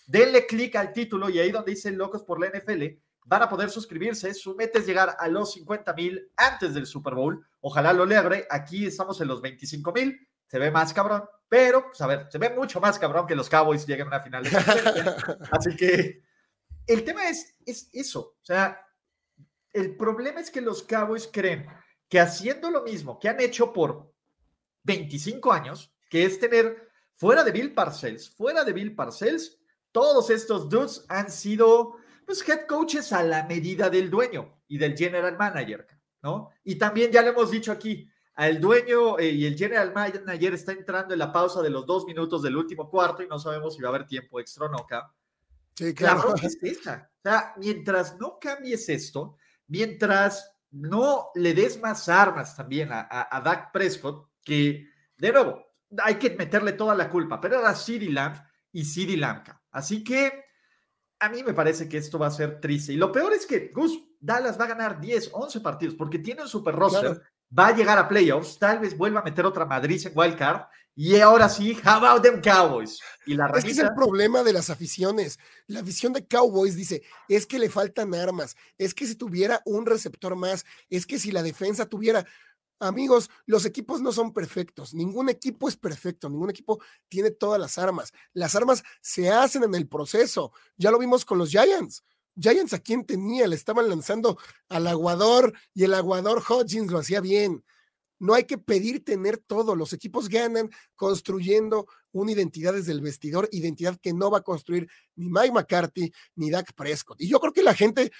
denle 0.07 0.47
clic 0.47 0.77
al 0.77 0.93
título 0.93 1.31
y 1.31 1.39
ahí 1.39 1.51
donde 1.51 1.71
dice 1.71 1.91
Locos 1.93 2.23
por 2.25 2.41
la 2.41 2.49
NFL, 2.49 2.83
van 3.25 3.43
a 3.43 3.49
poder 3.49 3.71
suscribirse. 3.71 4.35
Su 4.35 4.55
meta 4.57 4.79
es 4.79 4.87
llegar 4.87 5.17
a 5.19 5.29
los 5.29 5.53
50 5.53 5.95
mil 5.95 6.31
antes 6.37 6.75
del 6.75 6.87
Super 6.87 7.15
Bowl. 7.15 7.47
Ojalá 7.61 7.93
lo 7.93 8.05
logre. 8.05 8.47
Aquí 8.51 8.85
estamos 8.85 9.21
en 9.21 9.29
los 9.29 9.41
25 9.41 9.93
mil. 9.93 10.29
Se 10.49 10.59
ve 10.59 10.71
más 10.71 10.93
cabrón, 10.93 11.25
pero, 11.49 11.87
pues 11.87 12.01
a 12.03 12.07
ver, 12.07 12.27
se 12.31 12.37
ve 12.37 12.51
mucho 12.51 12.81
más 12.81 12.99
cabrón 12.99 13.27
que 13.27 13.35
los 13.35 13.49
Cowboys 13.49 13.87
lleguen 13.87 14.07
a 14.07 14.09
una 14.09 14.21
final 14.21 14.43
de 14.43 14.51
Así 15.51 15.75
que 15.77 16.23
el 16.87 17.05
tema 17.05 17.29
es, 17.29 17.57
es 17.65 17.89
eso. 17.93 18.37
O 18.43 18.45
sea, 18.45 18.87
el 19.73 19.97
problema 19.97 20.41
es 20.41 20.51
que 20.51 20.61
los 20.61 20.83
Cowboys 20.83 21.31
creen 21.33 21.67
que 22.13 22.21
haciendo 22.21 22.71
lo 22.71 22.83
mismo 22.83 23.19
que 23.19 23.31
han 23.31 23.41
hecho 23.41 23.73
por 23.73 24.13
25 24.83 25.51
años, 25.51 25.95
que 26.11 26.27
es 26.27 26.39
tener 26.39 26.91
fuera 27.15 27.43
de 27.43 27.53
Bill 27.53 27.73
Parcells, 27.73 28.29
fuera 28.29 28.65
de 28.65 28.75
Bill 28.75 28.95
Parcells, 28.95 29.59
todos 29.93 30.29
estos 30.29 30.69
dudes 30.69 31.07
han 31.09 31.31
sido 31.31 31.97
pues 32.27 32.47
head 32.47 32.67
coaches 32.67 33.15
a 33.15 33.23
la 33.23 33.45
medida 33.45 33.89
del 33.89 34.11
dueño 34.11 34.61
y 34.69 34.77
del 34.77 34.95
general 34.95 35.39
manager, 35.39 35.87
¿no? 36.23 36.51
Y 36.63 36.75
también 36.75 37.11
ya 37.11 37.23
le 37.23 37.31
hemos 37.31 37.51
dicho 37.51 37.73
aquí, 37.73 38.07
al 38.35 38.61
dueño 38.61 39.19
eh, 39.19 39.31
y 39.31 39.47
el 39.47 39.57
general 39.57 39.95
manager 39.95 40.53
está 40.53 40.73
entrando 40.73 41.15
en 41.15 41.19
la 41.19 41.33
pausa 41.33 41.63
de 41.63 41.71
los 41.71 41.87
dos 41.87 42.05
minutos 42.05 42.43
del 42.43 42.59
último 42.59 42.91
cuarto 42.91 43.23
y 43.23 43.27
no 43.27 43.39
sabemos 43.39 43.75
si 43.75 43.81
va 43.81 43.89
a 43.89 43.95
haber 43.95 44.07
tiempo 44.07 44.39
extra 44.39 44.67
o 44.67 44.69
no 44.69 44.81
acá. 44.81 45.11
Sí, 45.75 45.95
claro. 45.95 46.35
es 46.35 46.59
esa. 46.63 47.11
O 47.17 47.23
sea, 47.23 47.55
mientras 47.57 48.19
no 48.19 48.39
cambies 48.39 48.87
esto, 48.91 49.39
mientras 49.67 50.53
no 50.73 51.31
le 51.35 51.55
des 51.55 51.81
más 51.81 52.09
armas 52.09 52.57
también 52.57 52.89
a, 52.93 53.41
Dak 53.45 53.73
Prescott, 53.73 54.31
que, 54.43 54.89
de 55.17 55.33
nuevo, 55.33 55.63
hay 56.03 56.17
que 56.17 56.31
meterle 56.31 56.73
toda 56.73 56.95
la 56.95 57.11
culpa, 57.11 57.41
pero 57.41 57.61
era 57.61 57.75
CD 57.75 58.11
Lamb 58.11 58.37
y 58.73 58.85
CD 58.85 59.17
Lamb. 59.17 59.45
Así 59.71 60.03
que 60.03 60.45
a 61.21 61.29
mí 61.29 61.43
me 61.43 61.55
parece 61.55 61.89
que 61.89 61.99
esto 61.99 62.19
va 62.19 62.29
a 62.29 62.33
ser 62.33 62.61
triste. 62.61 62.93
Y 62.93 62.97
lo 62.97 63.13
peor 63.13 63.33
es 63.33 63.47
que 63.47 63.71
Gus 63.73 63.99
Dallas 64.19 64.59
va 64.59 64.65
a 64.65 64.69
ganar 64.69 65.01
10, 65.01 65.31
11 65.33 65.61
partidos 65.61 65.95
porque 65.95 66.19
tiene 66.19 66.43
un 66.43 66.49
super 66.49 66.75
roster 66.75 67.21
va 67.57 67.69
a 67.69 67.77
llegar 67.77 67.99
a 67.99 68.09
playoffs, 68.09 68.59
tal 68.59 68.79
vez 68.79 68.97
vuelva 68.97 69.21
a 69.21 69.25
meter 69.25 69.45
otra 69.45 69.65
Madrid 69.65 70.01
en 70.07 70.13
wild 70.15 70.37
card 70.37 70.63
y 70.95 71.19
ahora 71.19 71.49
sí, 71.49 71.75
how 71.85 72.05
about 72.05 72.23
them 72.23 72.43
Cowboys? 72.43 73.01
Y 73.25 73.35
la 73.35 73.47
es 73.47 73.65
que 73.65 73.71
es 73.71 73.79
el 73.79 73.95
problema 73.95 74.43
de 74.43 74.53
las 74.53 74.69
aficiones. 74.69 75.39
La 75.67 75.81
afición 75.81 76.13
de 76.13 76.27
Cowboys 76.27 76.77
dice, 76.77 77.03
es 77.29 77.47
que 77.47 77.59
le 77.59 77.71
faltan 77.71 78.15
armas, 78.15 78.57
es 78.77 78.93
que 78.93 79.07
si 79.07 79.15
tuviera 79.15 79.63
un 79.65 79.87
receptor 79.87 80.37
más, 80.37 80.67
es 80.91 81.07
que 81.07 81.19
si 81.19 81.33
la 81.33 81.43
defensa 81.43 81.87
tuviera... 81.87 82.27
Amigos, 82.79 83.31
los 83.47 83.65
equipos 83.65 84.01
no 84.01 84.11
son 84.11 84.33
perfectos, 84.33 84.93
ningún 84.93 85.29
equipo 85.29 85.69
es 85.69 85.77
perfecto, 85.77 86.29
ningún 86.29 86.51
equipo 86.51 86.83
tiene 87.09 87.31
todas 87.31 87.61
las 87.61 87.79
armas. 87.79 88.13
Las 88.33 88.57
armas 88.57 88.83
se 89.01 89.31
hacen 89.31 89.63
en 89.63 89.77
el 89.77 89.87
proceso. 89.87 90.53
Ya 90.77 90.91
lo 90.91 90.99
vimos 90.99 91.25
con 91.25 91.39
los 91.39 91.51
Giants. 91.51 92.03
Giants 92.37 92.73
a 92.73 92.79
quién 92.79 93.05
tenía, 93.05 93.47
le 93.47 93.57
estaban 93.57 93.89
lanzando 93.89 94.39
al 94.69 94.87
aguador 94.87 95.53
y 95.75 95.85
el 95.85 95.95
aguador 95.95 96.43
Hodgins 96.47 96.91
lo 96.91 96.99
hacía 96.99 97.21
bien. 97.21 97.65
No 98.19 98.35
hay 98.35 98.45
que 98.45 98.57
pedir 98.57 99.05
tener 99.05 99.37
todo. 99.39 99.75
Los 99.75 99.93
equipos 99.93 100.29
ganan 100.29 100.71
construyendo 100.95 101.87
una 102.13 102.33
identidad 102.33 102.73
desde 102.73 102.93
el 102.93 103.01
vestidor, 103.01 103.49
identidad 103.51 103.99
que 104.01 104.13
no 104.13 104.31
va 104.31 104.39
a 104.39 104.43
construir 104.43 104.89
ni 105.17 105.29
Mike 105.29 105.53
McCarthy 105.53 106.13
ni 106.37 106.51
Dak 106.51 106.73
Prescott. 106.75 107.21
Y 107.21 107.29
yo 107.29 107.41
creo 107.41 107.53
que 107.53 107.65
la 107.65 107.75
gente, 107.75 108.13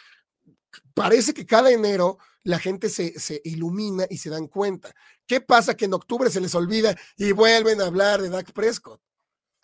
parece 0.93 1.33
que 1.33 1.47
cada 1.47 1.71
enero 1.71 2.19
la 2.43 2.59
gente 2.59 2.89
se, 2.89 3.19
se 3.21 3.41
ilumina 3.45 4.07
y 4.11 4.19
se 4.19 4.31
dan 4.31 4.49
cuenta. 4.49 4.93
¿Qué 5.27 5.41
pasa 5.41 5.77
que 5.77 5.85
en 5.85 5.95
octubre 5.95 6.31
se 6.31 6.41
les 6.41 6.55
olvida 6.55 6.97
y 7.17 7.31
vuelven 7.31 7.81
a 7.81 7.87
hablar 7.87 8.21
de 8.21 8.29
Dak 8.29 8.53
Prescott? 8.53 9.01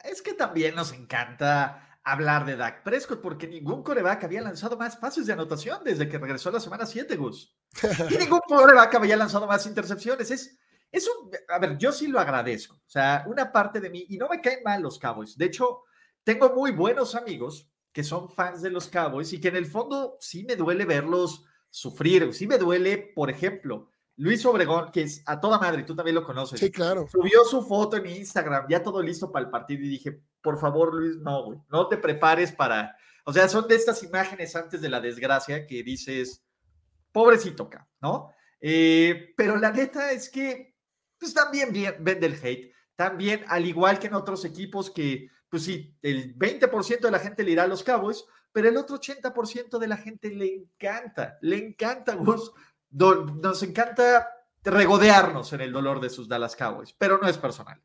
Es 0.04 0.22
que 0.22 0.34
también 0.34 0.76
nos 0.76 0.92
encanta 0.92 1.87
hablar 2.12 2.44
de 2.44 2.56
Dak 2.56 2.82
Prescott, 2.82 3.20
porque 3.20 3.46
ningún 3.46 3.82
coreback 3.82 4.24
había 4.24 4.42
lanzado 4.42 4.76
más 4.76 4.96
pases 4.96 5.26
de 5.26 5.32
anotación 5.32 5.82
desde 5.84 6.08
que 6.08 6.18
regresó 6.18 6.50
la 6.50 6.60
semana 6.60 6.86
7, 6.86 7.16
Gus. 7.16 7.56
Y 8.10 8.16
ningún 8.18 8.40
coreback 8.46 8.94
había 8.94 9.16
lanzado 9.16 9.46
más 9.46 9.66
intercepciones. 9.66 10.30
Es, 10.30 10.58
es 10.90 11.08
un, 11.08 11.30
a 11.48 11.58
ver, 11.58 11.78
yo 11.78 11.92
sí 11.92 12.06
lo 12.06 12.20
agradezco. 12.20 12.76
O 12.76 12.90
sea, 12.90 13.24
una 13.26 13.52
parte 13.52 13.80
de 13.80 13.90
mí, 13.90 14.06
y 14.08 14.16
no 14.16 14.28
me 14.28 14.40
caen 14.40 14.60
mal 14.64 14.82
los 14.82 14.98
Cowboys. 14.98 15.36
De 15.36 15.46
hecho, 15.46 15.84
tengo 16.24 16.54
muy 16.54 16.72
buenos 16.72 17.14
amigos 17.14 17.70
que 17.92 18.04
son 18.04 18.30
fans 18.30 18.62
de 18.62 18.70
los 18.70 18.88
Cowboys 18.88 19.32
y 19.32 19.40
que 19.40 19.48
en 19.48 19.56
el 19.56 19.66
fondo 19.66 20.16
sí 20.20 20.44
me 20.44 20.56
duele 20.56 20.84
verlos 20.84 21.44
sufrir. 21.70 22.32
Sí 22.34 22.46
me 22.46 22.58
duele, 22.58 23.12
por 23.14 23.30
ejemplo, 23.30 23.90
Luis 24.18 24.44
Obregón, 24.46 24.90
que 24.90 25.02
es 25.02 25.22
a 25.26 25.40
toda 25.40 25.58
madre, 25.58 25.84
tú 25.84 25.94
también 25.94 26.16
lo 26.16 26.24
conoces. 26.24 26.58
Sí, 26.58 26.72
claro. 26.72 27.06
Subió 27.10 27.44
su 27.44 27.62
foto 27.62 27.96
en 27.96 28.06
Instagram, 28.06 28.66
ya 28.68 28.82
todo 28.82 29.00
listo 29.00 29.30
para 29.30 29.44
el 29.44 29.50
partido 29.50 29.84
y 29.84 29.88
dije, 29.88 30.22
por 30.42 30.58
favor, 30.58 30.94
Luis, 30.94 31.16
no, 31.16 31.44
güey, 31.44 31.58
no 31.68 31.88
te 31.88 31.96
prepares 31.96 32.52
para... 32.52 32.96
O 33.24 33.32
sea, 33.32 33.48
son 33.48 33.68
de 33.68 33.74
estas 33.74 34.02
imágenes 34.02 34.56
antes 34.56 34.80
de 34.80 34.88
la 34.88 35.00
desgracia 35.00 35.66
que 35.66 35.82
dices, 35.82 36.42
pobrecito 37.12 37.68
¿no? 38.00 38.32
Eh, 38.60 39.34
pero 39.36 39.56
la 39.56 39.70
neta 39.70 40.12
es 40.12 40.30
que, 40.30 40.74
pues 41.18 41.34
también 41.34 41.72
vende 42.00 42.26
el 42.26 42.38
hate. 42.42 42.72
También, 42.96 43.44
al 43.48 43.66
igual 43.66 43.98
que 43.98 44.08
en 44.08 44.14
otros 44.14 44.44
equipos 44.44 44.90
que, 44.90 45.28
pues 45.48 45.64
sí, 45.64 45.96
el 46.02 46.36
20% 46.36 47.00
de 47.00 47.10
la 47.10 47.18
gente 47.18 47.44
le 47.44 47.52
irá 47.52 47.64
a 47.64 47.68
los 47.68 47.84
Cowboys, 47.84 48.24
pero 48.52 48.68
el 48.68 48.76
otro 48.76 48.98
80% 48.98 49.78
de 49.78 49.86
la 49.86 49.96
gente 49.96 50.30
le 50.30 50.54
encanta, 50.54 51.38
le 51.42 51.56
encanta, 51.56 52.16
nos 52.90 53.62
encanta 53.62 54.28
regodearnos 54.64 55.52
en 55.52 55.60
el 55.60 55.72
dolor 55.72 56.00
de 56.00 56.10
sus 56.10 56.28
Dallas 56.28 56.56
Cowboys, 56.56 56.92
pero 56.92 57.18
no 57.18 57.28
es 57.28 57.38
personal. 57.38 57.80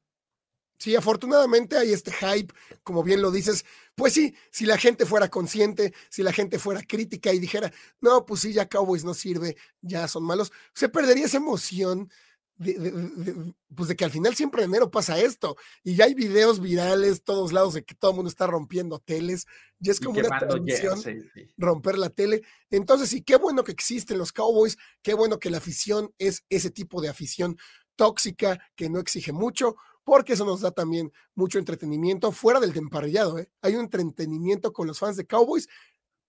Sí, 0.77 0.95
afortunadamente 0.95 1.77
hay 1.77 1.93
este 1.93 2.11
hype, 2.11 2.53
como 2.83 3.03
bien 3.03 3.21
lo 3.21 3.31
dices. 3.31 3.65
Pues 3.95 4.13
sí, 4.13 4.35
si 4.51 4.65
la 4.65 4.77
gente 4.77 5.05
fuera 5.05 5.29
consciente, 5.29 5.93
si 6.09 6.23
la 6.23 6.33
gente 6.33 6.59
fuera 6.59 6.81
crítica 6.81 7.31
y 7.31 7.39
dijera, 7.39 7.71
no, 8.01 8.25
pues 8.25 8.41
sí, 8.41 8.53
ya 8.53 8.67
Cowboys 8.67 9.03
no 9.03 9.13
sirve, 9.13 9.55
ya 9.81 10.07
son 10.07 10.23
malos, 10.23 10.51
se 10.73 10.89
perdería 10.89 11.25
esa 11.25 11.37
emoción 11.37 12.09
de, 12.57 13.53
pues 13.75 13.89
de 13.89 13.95
que 13.95 14.05
al 14.05 14.11
final 14.11 14.35
siempre 14.35 14.63
en 14.63 14.69
enero 14.69 14.91
pasa 14.91 15.19
esto 15.19 15.57
y 15.83 15.95
ya 15.95 16.05
hay 16.05 16.13
videos 16.13 16.59
virales 16.59 17.23
todos 17.23 17.51
lados 17.51 17.73
de 17.73 17.83
que 17.83 17.95
todo 17.95 18.11
el 18.11 18.15
mundo 18.15 18.29
está 18.29 18.45
rompiendo 18.47 18.99
teles 18.99 19.47
y 19.79 19.89
es 19.89 19.99
como 19.99 20.19
una 20.19 20.39
tradición 20.39 21.01
romper 21.57 21.97
la 21.97 22.09
tele 22.09 22.43
entonces 22.69 23.09
sí 23.09 23.23
qué 23.23 23.37
bueno 23.37 23.63
que 23.63 23.71
existen 23.71 24.19
los 24.19 24.31
Cowboys 24.31 24.77
qué 25.01 25.15
bueno 25.15 25.39
que 25.39 25.49
la 25.49 25.57
afición 25.57 26.13
es 26.19 26.43
ese 26.49 26.69
tipo 26.69 27.01
de 27.01 27.09
afición 27.09 27.57
tóxica 27.95 28.59
que 28.75 28.89
no 28.89 28.99
exige 28.99 29.31
mucho 29.31 29.75
porque 30.03 30.33
eso 30.33 30.45
nos 30.45 30.61
da 30.61 30.71
también 30.71 31.11
mucho 31.35 31.59
entretenimiento 31.59 32.31
fuera 32.31 32.59
del 32.59 32.73
temparrillado 32.73 33.39
¿eh? 33.39 33.49
hay 33.61 33.75
un 33.75 33.81
entretenimiento 33.81 34.73
con 34.73 34.87
los 34.87 34.99
fans 34.99 35.17
de 35.17 35.25
Cowboys 35.25 35.67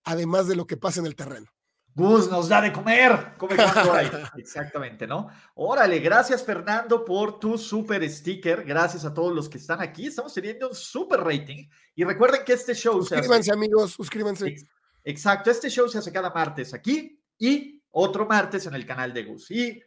además 0.04 0.46
de 0.46 0.56
lo 0.56 0.66
que 0.66 0.76
pasa 0.76 1.00
en 1.00 1.06
el 1.06 1.16
terreno 1.16 1.54
Gus 1.96 2.28
nos 2.28 2.48
da 2.48 2.60
de 2.60 2.72
comer. 2.72 3.34
Come 3.38 3.54
hay. 3.56 4.10
Exactamente, 4.36 5.06
¿no? 5.06 5.28
Órale, 5.54 6.00
gracias 6.00 6.42
Fernando 6.42 7.04
por 7.04 7.38
tu 7.38 7.56
super 7.56 8.08
sticker. 8.10 8.64
Gracias 8.64 9.04
a 9.04 9.14
todos 9.14 9.32
los 9.32 9.48
que 9.48 9.58
están 9.58 9.80
aquí. 9.80 10.08
Estamos 10.08 10.34
teniendo 10.34 10.68
un 10.70 10.74
super 10.74 11.20
rating. 11.20 11.68
Y 11.94 12.02
recuerden 12.02 12.44
que 12.44 12.54
este 12.54 12.74
show 12.74 13.00
se 13.02 13.16
Suscríbanse, 13.16 13.52
amigos, 13.52 13.92
suscríbanse. 13.92 14.56
Exacto, 15.04 15.50
este 15.50 15.68
show 15.70 15.88
se 15.88 15.98
hace 15.98 16.10
cada 16.10 16.30
martes 16.30 16.74
aquí 16.74 17.20
y 17.38 17.80
otro 17.90 18.26
martes 18.26 18.66
en 18.66 18.74
el 18.74 18.84
canal 18.84 19.12
de 19.12 19.22
Gus. 19.22 19.50
Y 19.52 19.80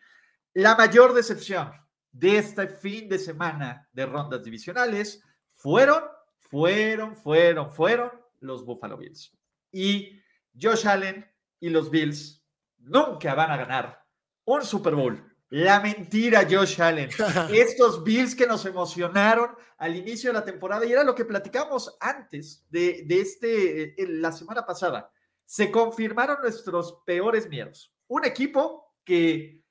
la 0.54 0.76
mayor 0.76 1.14
decepción 1.14 1.72
de 2.12 2.38
este 2.38 2.68
fin 2.68 3.08
de 3.10 3.20
semana 3.20 3.88
de 3.94 4.06
rondas 4.06 4.44
divisionales 4.44 5.22
fueron, 5.54 6.04
fueron, 6.40 7.16
fueron, 7.16 7.72
fueron 7.72 8.12
los 8.40 8.66
Buffalo 8.66 8.98
Bills. 8.98 9.32
Y 9.72 10.22
Josh 10.60 10.88
Allen 10.88 11.26
y 11.60 11.70
los 11.70 11.90
Bills 11.90 12.44
nunca 12.78 13.34
van 13.36 13.52
a 13.52 13.58
ganar 13.58 14.04
un 14.46 14.64
Super 14.64 14.96
Bowl. 14.96 15.24
La 15.50 15.80
mentira, 15.80 16.46
Josh 16.50 16.82
Allen. 16.82 17.10
Estos 17.52 18.04
Bills 18.04 18.36
que 18.36 18.48
nos 18.48 18.66
emocionaron 18.66 19.56
al 19.78 19.96
inicio 19.96 20.30
de 20.30 20.34
la 20.34 20.46
temporada, 20.46 20.86
y 20.86 20.92
era 20.92 21.04
lo 21.04 21.16
que 21.16 21.26
platicamos 21.26 21.96
antes 22.00 22.66
de, 22.70 23.06
este, 23.10 23.96
la 23.98 24.32
semana 24.32 24.66
pasada. 24.66 25.12
Se 25.46 25.72
confirmaron 25.72 26.42
nuestros 26.42 27.02
peores 27.06 27.48
miedos. 27.48 27.94
Un 28.08 28.26
equipo 28.26 28.96
que 29.06 29.62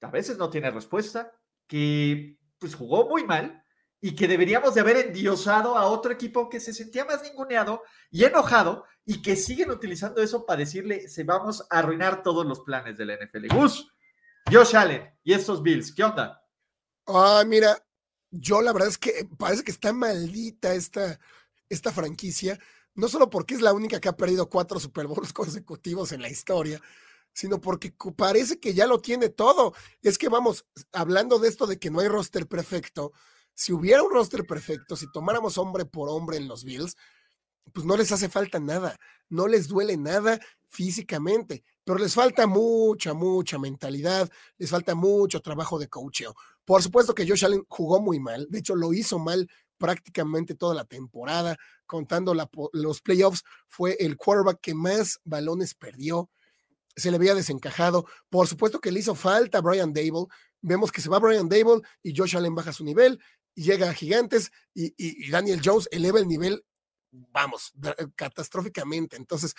a 0.00 0.10
veces 0.10 0.38
no 0.38 0.50
tiene 0.50 0.70
respuesta, 0.70 1.32
que 1.66 2.38
pues 2.58 2.74
jugó 2.74 3.08
muy 3.08 3.24
mal, 3.24 3.62
y 4.00 4.14
que 4.14 4.28
deberíamos 4.28 4.74
de 4.74 4.80
haber 4.80 4.98
endiosado 4.98 5.76
a 5.76 5.86
otro 5.86 6.12
equipo 6.12 6.48
que 6.48 6.60
se 6.60 6.72
sentía 6.72 7.04
más 7.04 7.22
ninguneado 7.22 7.82
y 8.10 8.24
enojado 8.24 8.84
y 9.04 9.22
que 9.22 9.36
siguen 9.36 9.70
utilizando 9.70 10.22
eso 10.22 10.44
para 10.44 10.60
decirle 10.60 11.08
se 11.08 11.24
vamos 11.24 11.66
a 11.70 11.78
arruinar 11.78 12.22
todos 12.22 12.46
los 12.46 12.60
planes 12.60 12.96
de 12.98 13.06
la 13.06 13.14
NFL. 13.16 13.56
Gus, 13.56 13.92
Josh 14.48 14.76
Allen 14.76 15.10
y 15.24 15.32
estos 15.32 15.62
Bills, 15.62 15.92
¿qué 15.92 16.04
onda? 16.04 16.40
Ah, 17.06 17.42
mira, 17.46 17.84
yo 18.30 18.60
la 18.60 18.72
verdad 18.72 18.90
es 18.90 18.98
que 18.98 19.28
parece 19.38 19.64
que 19.64 19.72
está 19.72 19.92
maldita 19.92 20.74
esta, 20.74 21.18
esta 21.68 21.90
franquicia, 21.90 22.58
no 22.94 23.08
solo 23.08 23.30
porque 23.30 23.54
es 23.54 23.60
la 23.60 23.72
única 23.72 24.00
que 24.00 24.08
ha 24.08 24.16
perdido 24.16 24.48
cuatro 24.48 24.78
Super 24.78 25.06
Bowls 25.06 25.32
consecutivos 25.32 26.12
en 26.12 26.22
la 26.22 26.28
historia, 26.28 26.80
sino 27.36 27.60
porque 27.60 27.92
parece 28.16 28.58
que 28.58 28.72
ya 28.72 28.86
lo 28.86 28.98
tiene 28.98 29.28
todo. 29.28 29.74
Es 30.00 30.16
que 30.16 30.30
vamos, 30.30 30.64
hablando 30.90 31.38
de 31.38 31.48
esto 31.48 31.66
de 31.66 31.78
que 31.78 31.90
no 31.90 32.00
hay 32.00 32.08
roster 32.08 32.48
perfecto, 32.48 33.12
si 33.52 33.74
hubiera 33.74 34.02
un 34.02 34.10
roster 34.10 34.46
perfecto, 34.46 34.96
si 34.96 35.12
tomáramos 35.12 35.58
hombre 35.58 35.84
por 35.84 36.08
hombre 36.08 36.38
en 36.38 36.48
los 36.48 36.64
Bills, 36.64 36.96
pues 37.74 37.84
no 37.84 37.94
les 37.98 38.10
hace 38.10 38.30
falta 38.30 38.58
nada, 38.58 38.96
no 39.28 39.48
les 39.48 39.68
duele 39.68 39.98
nada 39.98 40.40
físicamente, 40.70 41.62
pero 41.84 41.98
les 41.98 42.14
falta 42.14 42.46
mucha, 42.46 43.12
mucha 43.12 43.58
mentalidad, 43.58 44.30
les 44.56 44.70
falta 44.70 44.94
mucho 44.94 45.42
trabajo 45.42 45.78
de 45.78 45.88
coaching. 45.88 46.28
Por 46.64 46.82
supuesto 46.82 47.14
que 47.14 47.28
Josh 47.28 47.44
Allen 47.44 47.64
jugó 47.68 48.00
muy 48.00 48.18
mal, 48.18 48.46
de 48.48 48.60
hecho 48.60 48.74
lo 48.74 48.94
hizo 48.94 49.18
mal 49.18 49.46
prácticamente 49.76 50.54
toda 50.54 50.74
la 50.74 50.86
temporada, 50.86 51.58
contando 51.84 52.34
los 52.72 53.02
playoffs, 53.02 53.44
fue 53.68 53.94
el 54.00 54.16
quarterback 54.16 54.58
que 54.62 54.74
más 54.74 55.20
balones 55.22 55.74
perdió, 55.74 56.30
se 56.96 57.10
le 57.10 57.16
había 57.16 57.34
desencajado. 57.34 58.06
Por 58.30 58.48
supuesto 58.48 58.80
que 58.80 58.90
le 58.90 59.00
hizo 59.00 59.14
falta 59.14 59.58
a 59.58 59.60
Brian 59.60 59.92
Dable. 59.92 60.26
Vemos 60.62 60.90
que 60.90 61.00
se 61.00 61.08
va 61.08 61.18
Brian 61.18 61.48
Dable 61.48 61.82
y 62.02 62.16
Josh 62.16 62.36
Allen 62.36 62.54
baja 62.54 62.72
su 62.72 62.84
nivel 62.84 63.20
llega 63.56 63.90
a 63.90 63.94
Gigantes 63.94 64.52
y, 64.74 65.30
Daniel 65.30 65.60
Jones 65.64 65.88
eleva 65.90 66.20
el 66.20 66.28
nivel, 66.28 66.64
vamos, 67.10 67.72
catastróficamente. 68.14 69.16
Entonces, 69.16 69.54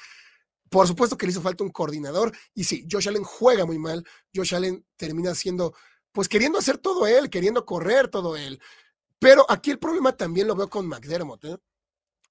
por 0.69 0.87
supuesto 0.87 1.17
que 1.17 1.25
le 1.25 1.31
hizo 1.31 1.41
falta 1.41 1.63
un 1.63 1.71
coordinador 1.71 2.31
y 2.53 2.63
sí, 2.63 2.87
Josh 2.89 3.09
Allen 3.09 3.23
juega 3.23 3.65
muy 3.65 3.79
mal, 3.79 4.05
Josh 4.33 4.55
Allen 4.55 4.85
termina 4.95 5.35
siendo, 5.35 5.75
pues 6.11 6.29
queriendo 6.29 6.59
hacer 6.59 6.77
todo 6.77 7.07
él, 7.07 7.29
queriendo 7.29 7.65
correr 7.65 8.07
todo 8.07 8.37
él. 8.37 8.61
Pero 9.19 9.45
aquí 9.49 9.71
el 9.71 9.79
problema 9.79 10.15
también 10.15 10.47
lo 10.47 10.55
veo 10.55 10.69
con 10.69 10.87
McDermott. 10.87 11.43
¿eh? 11.45 11.57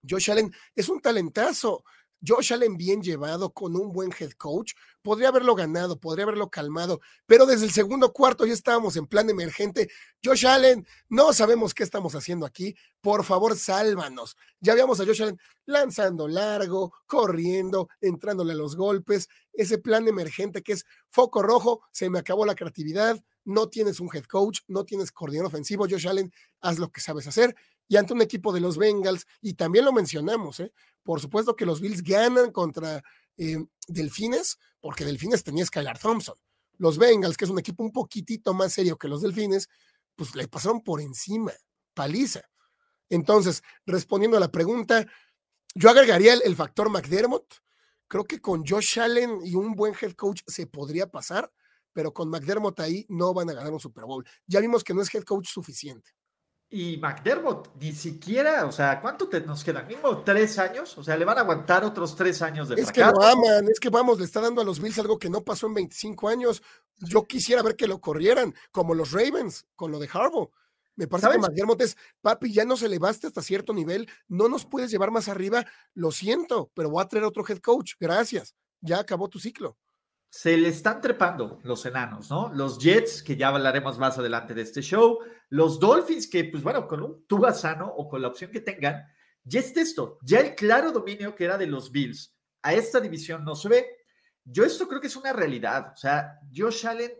Josh 0.08 0.30
Allen 0.30 0.54
es 0.74 0.88
un 0.88 1.00
talentazo, 1.00 1.84
Josh 2.26 2.52
Allen 2.52 2.76
bien 2.76 3.02
llevado 3.02 3.52
con 3.52 3.76
un 3.76 3.92
buen 3.92 4.10
head 4.18 4.32
coach, 4.32 4.74
podría 5.02 5.28
haberlo 5.28 5.54
ganado, 5.54 5.98
podría 5.98 6.24
haberlo 6.24 6.50
calmado, 6.50 7.00
pero 7.26 7.46
desde 7.46 7.66
el 7.66 7.72
segundo 7.72 8.12
cuarto 8.12 8.46
ya 8.46 8.52
estábamos 8.52 8.96
en 8.96 9.06
plan 9.06 9.28
emergente. 9.30 9.88
Josh 10.24 10.46
Allen, 10.46 10.86
no 11.08 11.32
sabemos 11.32 11.74
qué 11.74 11.82
estamos 11.82 12.14
haciendo 12.14 12.46
aquí, 12.46 12.74
por 13.00 13.24
favor, 13.24 13.56
sálvanos. 13.56 14.36
Ya 14.60 14.74
veíamos 14.74 15.00
a 15.00 15.06
Josh 15.06 15.22
Allen 15.22 15.40
lanzando 15.64 16.28
largo, 16.28 16.92
corriendo, 17.06 17.88
entrándole 18.00 18.52
a 18.52 18.56
los 18.56 18.76
golpes, 18.76 19.28
ese 19.52 19.78
plan 19.78 20.06
emergente 20.08 20.62
que 20.62 20.72
es 20.72 20.84
foco 21.10 21.42
rojo, 21.42 21.82
se 21.92 22.10
me 22.10 22.18
acabó 22.18 22.44
la 22.44 22.54
creatividad, 22.54 23.22
no 23.44 23.68
tienes 23.68 24.00
un 24.00 24.10
head 24.12 24.24
coach, 24.24 24.60
no 24.66 24.84
tienes 24.84 25.12
coordinador 25.12 25.46
ofensivo, 25.46 25.86
Josh 25.88 26.08
Allen, 26.08 26.32
haz 26.60 26.78
lo 26.78 26.90
que 26.90 27.00
sabes 27.00 27.26
hacer. 27.26 27.54
Y 27.88 27.96
ante 27.96 28.14
un 28.14 28.22
equipo 28.22 28.52
de 28.52 28.60
los 28.60 28.76
Bengals, 28.76 29.26
y 29.40 29.54
también 29.54 29.84
lo 29.84 29.92
mencionamos, 29.92 30.60
¿eh? 30.60 30.72
por 31.02 31.20
supuesto 31.20 31.54
que 31.54 31.66
los 31.66 31.80
Bills 31.80 32.02
ganan 32.02 32.50
contra 32.50 33.02
eh, 33.36 33.64
Delfines, 33.86 34.58
porque 34.80 35.04
Delfines 35.04 35.44
tenía 35.44 35.64
Skylar 35.64 35.98
Thompson. 35.98 36.36
Los 36.78 36.98
Bengals, 36.98 37.36
que 37.36 37.44
es 37.44 37.50
un 37.50 37.58
equipo 37.58 37.82
un 37.82 37.92
poquitito 37.92 38.52
más 38.54 38.72
serio 38.72 38.98
que 38.98 39.08
los 39.08 39.22
Delfines, 39.22 39.68
pues 40.14 40.34
le 40.34 40.48
pasaron 40.48 40.82
por 40.82 41.00
encima, 41.00 41.52
paliza. 41.94 42.42
Entonces, 43.08 43.62
respondiendo 43.86 44.36
a 44.36 44.40
la 44.40 44.50
pregunta, 44.50 45.06
yo 45.74 45.90
agregaría 45.90 46.34
el, 46.34 46.56
factor 46.56 46.90
McDermott. 46.90 47.62
Creo 48.08 48.24
que 48.24 48.40
con 48.40 48.64
Josh 48.66 48.98
Allen 48.98 49.40
y 49.44 49.54
un 49.54 49.74
buen 49.74 49.94
head 50.00 50.12
coach 50.12 50.42
se 50.46 50.66
podría 50.66 51.06
pasar, 51.06 51.52
pero 51.92 52.12
con 52.12 52.28
McDermott 52.28 52.80
ahí 52.80 53.06
no 53.08 53.32
van 53.34 53.50
a 53.50 53.54
ganar 53.54 53.72
un 53.72 53.80
Super 53.80 54.04
Bowl. 54.04 54.26
Ya 54.46 54.60
vimos 54.60 54.82
que 54.82 54.94
no 54.94 55.02
es 55.02 55.14
head 55.14 55.24
coach 55.24 55.48
suficiente. 55.48 56.10
Y 56.68 56.96
McDermott, 56.96 57.76
ni 57.80 57.92
siquiera, 57.92 58.66
o 58.66 58.72
sea, 58.72 59.00
¿cuánto 59.00 59.28
nos 59.46 59.62
quedan? 59.62 59.86
¿Mismo 59.86 60.24
tres 60.24 60.58
años? 60.58 60.98
O 60.98 61.04
sea, 61.04 61.16
le 61.16 61.24
van 61.24 61.38
a 61.38 61.42
aguantar 61.42 61.84
otros 61.84 62.16
tres 62.16 62.42
años 62.42 62.68
de 62.68 62.74
Es 62.74 62.90
que 62.90 63.02
lo 63.02 63.22
aman, 63.22 63.68
es 63.70 63.78
que 63.78 63.88
vamos, 63.88 64.18
le 64.18 64.24
está 64.24 64.40
dando 64.40 64.60
a 64.60 64.64
los 64.64 64.80
Bills 64.80 64.98
algo 64.98 65.18
que 65.18 65.30
no 65.30 65.42
pasó 65.42 65.68
en 65.68 65.74
25 65.74 66.28
años. 66.28 66.62
Yo 66.96 67.24
quisiera 67.24 67.62
ver 67.62 67.76
que 67.76 67.86
lo 67.86 68.00
corrieran, 68.00 68.52
como 68.72 68.94
los 68.94 69.12
Ravens, 69.12 69.64
con 69.76 69.92
lo 69.92 70.00
de 70.00 70.08
Harbaugh. 70.12 70.50
Me 70.96 71.06
parece 71.06 71.30
que 71.30 71.38
McDermott 71.38 71.82
es, 71.82 71.96
papi, 72.20 72.52
ya 72.52 72.64
no 72.64 72.76
se 72.76 72.88
le 72.88 72.98
basta 72.98 73.28
hasta 73.28 73.42
cierto 73.42 73.72
nivel, 73.72 74.08
no 74.28 74.48
nos 74.48 74.64
puedes 74.64 74.90
llevar 74.90 75.10
más 75.10 75.28
arriba, 75.28 75.64
lo 75.94 76.10
siento, 76.10 76.70
pero 76.74 76.90
voy 76.90 77.02
a 77.02 77.06
traer 77.06 77.26
otro 77.26 77.44
head 77.46 77.58
coach, 77.58 77.92
gracias, 78.00 78.54
ya 78.80 79.00
acabó 79.00 79.28
tu 79.28 79.38
ciclo 79.38 79.76
se 80.28 80.56
le 80.56 80.68
están 80.68 81.00
trepando 81.00 81.60
los 81.62 81.86
enanos, 81.86 82.30
¿no? 82.30 82.52
Los 82.52 82.78
Jets, 82.78 83.22
que 83.22 83.36
ya 83.36 83.48
hablaremos 83.48 83.98
más 83.98 84.18
adelante 84.18 84.54
de 84.54 84.62
este 84.62 84.82
show, 84.82 85.18
los 85.48 85.80
Dolphins, 85.80 86.28
que 86.28 86.44
pues 86.44 86.62
bueno, 86.62 86.86
con 86.86 87.02
un 87.02 87.26
tuba 87.26 87.52
sano 87.52 87.86
o 87.86 88.08
con 88.08 88.20
la 88.20 88.28
opción 88.28 88.50
que 88.50 88.60
tengan, 88.60 89.06
ya 89.44 89.60
es 89.60 89.76
esto, 89.76 90.18
ya 90.22 90.40
el 90.40 90.54
claro 90.54 90.92
dominio 90.92 91.34
que 91.34 91.44
era 91.44 91.56
de 91.56 91.66
los 91.66 91.90
Bills 91.90 92.36
a 92.62 92.74
esta 92.74 92.98
división 92.98 93.44
no 93.44 93.54
se 93.54 93.68
ve. 93.68 93.86
Yo 94.44 94.64
esto 94.64 94.88
creo 94.88 95.00
que 95.00 95.06
es 95.06 95.16
una 95.16 95.32
realidad, 95.32 95.92
o 95.94 95.96
sea, 95.96 96.40
Josh 96.54 96.86
Allen 96.86 97.12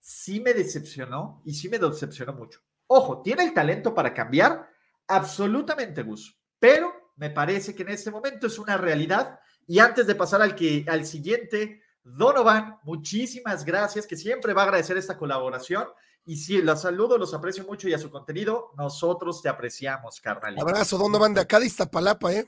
sí 0.00 0.40
me 0.40 0.54
decepcionó 0.54 1.42
y 1.44 1.52
sí 1.52 1.68
me 1.68 1.78
decepcionó 1.78 2.32
mucho. 2.32 2.60
Ojo, 2.86 3.22
tiene 3.22 3.44
el 3.44 3.52
talento 3.52 3.94
para 3.94 4.14
cambiar, 4.14 4.70
absolutamente 5.06 6.02
Gus, 6.02 6.38
pero 6.58 7.12
me 7.16 7.30
parece 7.30 7.74
que 7.74 7.82
en 7.82 7.90
este 7.90 8.10
momento 8.10 8.46
es 8.46 8.58
una 8.58 8.76
realidad 8.76 9.38
y 9.66 9.78
antes 9.78 10.06
de 10.06 10.14
pasar 10.14 10.40
al, 10.40 10.54
que, 10.54 10.84
al 10.88 11.04
siguiente 11.04 11.82
Donovan, 12.06 12.78
muchísimas 12.84 13.64
gracias, 13.64 14.06
que 14.06 14.16
siempre 14.16 14.52
va 14.52 14.62
a 14.62 14.64
agradecer 14.66 14.96
esta 14.96 15.18
colaboración. 15.18 15.88
Y 16.24 16.36
si 16.36 16.62
la 16.62 16.76
saludo, 16.76 17.18
los 17.18 17.34
aprecio 17.34 17.64
mucho 17.64 17.88
y 17.88 17.94
a 17.94 17.98
su 17.98 18.10
contenido, 18.10 18.72
nosotros 18.76 19.42
te 19.42 19.48
apreciamos, 19.48 20.20
carnal. 20.20 20.56
Abrazo, 20.58 20.98
Donovan, 20.98 21.34
de 21.34 21.40
acá 21.40 21.58
de 21.58 21.66
Iztapalapa, 21.66 22.32
¿eh? 22.32 22.46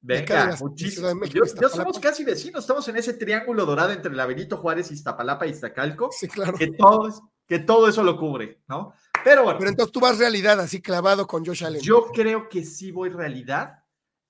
Venga, 0.00 0.56
muchísimo. 0.60 1.24
Yo, 1.24 1.44
somos 1.68 1.98
casi 1.98 2.24
vecinos, 2.24 2.64
estamos 2.64 2.86
en 2.88 2.96
ese 2.96 3.14
triángulo 3.14 3.64
dorado 3.64 3.92
entre 3.92 4.12
el 4.12 4.26
Benito 4.26 4.56
Juárez, 4.56 4.90
Iztapalapa 4.90 5.46
y 5.46 5.50
Iztacalco. 5.50 6.10
Sí, 6.12 6.28
claro. 6.28 6.58
Que 6.58 6.72
todo, 6.72 7.32
que 7.46 7.60
todo 7.60 7.88
eso 7.88 8.02
lo 8.02 8.16
cubre, 8.16 8.60
¿no? 8.68 8.92
Pero 9.24 9.44
bueno. 9.44 9.58
Pero 9.58 9.70
entonces 9.70 9.92
tú 9.92 10.00
vas 10.00 10.18
realidad, 10.18 10.58
así 10.60 10.82
clavado 10.82 11.26
con 11.26 11.44
Josh 11.44 11.64
Allen. 11.64 11.80
Yo 11.80 12.10
creo 12.12 12.48
que 12.48 12.64
sí 12.64 12.90
voy 12.90 13.08
realidad, 13.08 13.84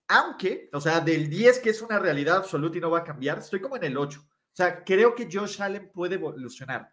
aunque, 0.09 0.69
o 0.73 0.81
sea, 0.81 1.01
del 1.01 1.29
10 1.29 1.61
que 1.61 1.71
es 1.71 1.83
una 1.83 1.99
realidad 1.99 2.37
absoluta 2.37 2.79
y 2.79 2.81
no 2.81 2.91
va 2.91 3.01
a 3.01 3.05
cambiar, 3.05 3.39
estoy 3.39 3.61
como 3.61 3.77
en 3.77 3.85
el 3.85 3.97
8. 3.97 4.23
O 4.57 4.63
sea, 4.63 4.83
creo 4.83 5.15
que 5.15 5.29
Josh 5.31 5.61
Allen 5.61 5.91
puede 5.93 6.15
evolucionar, 6.15 6.91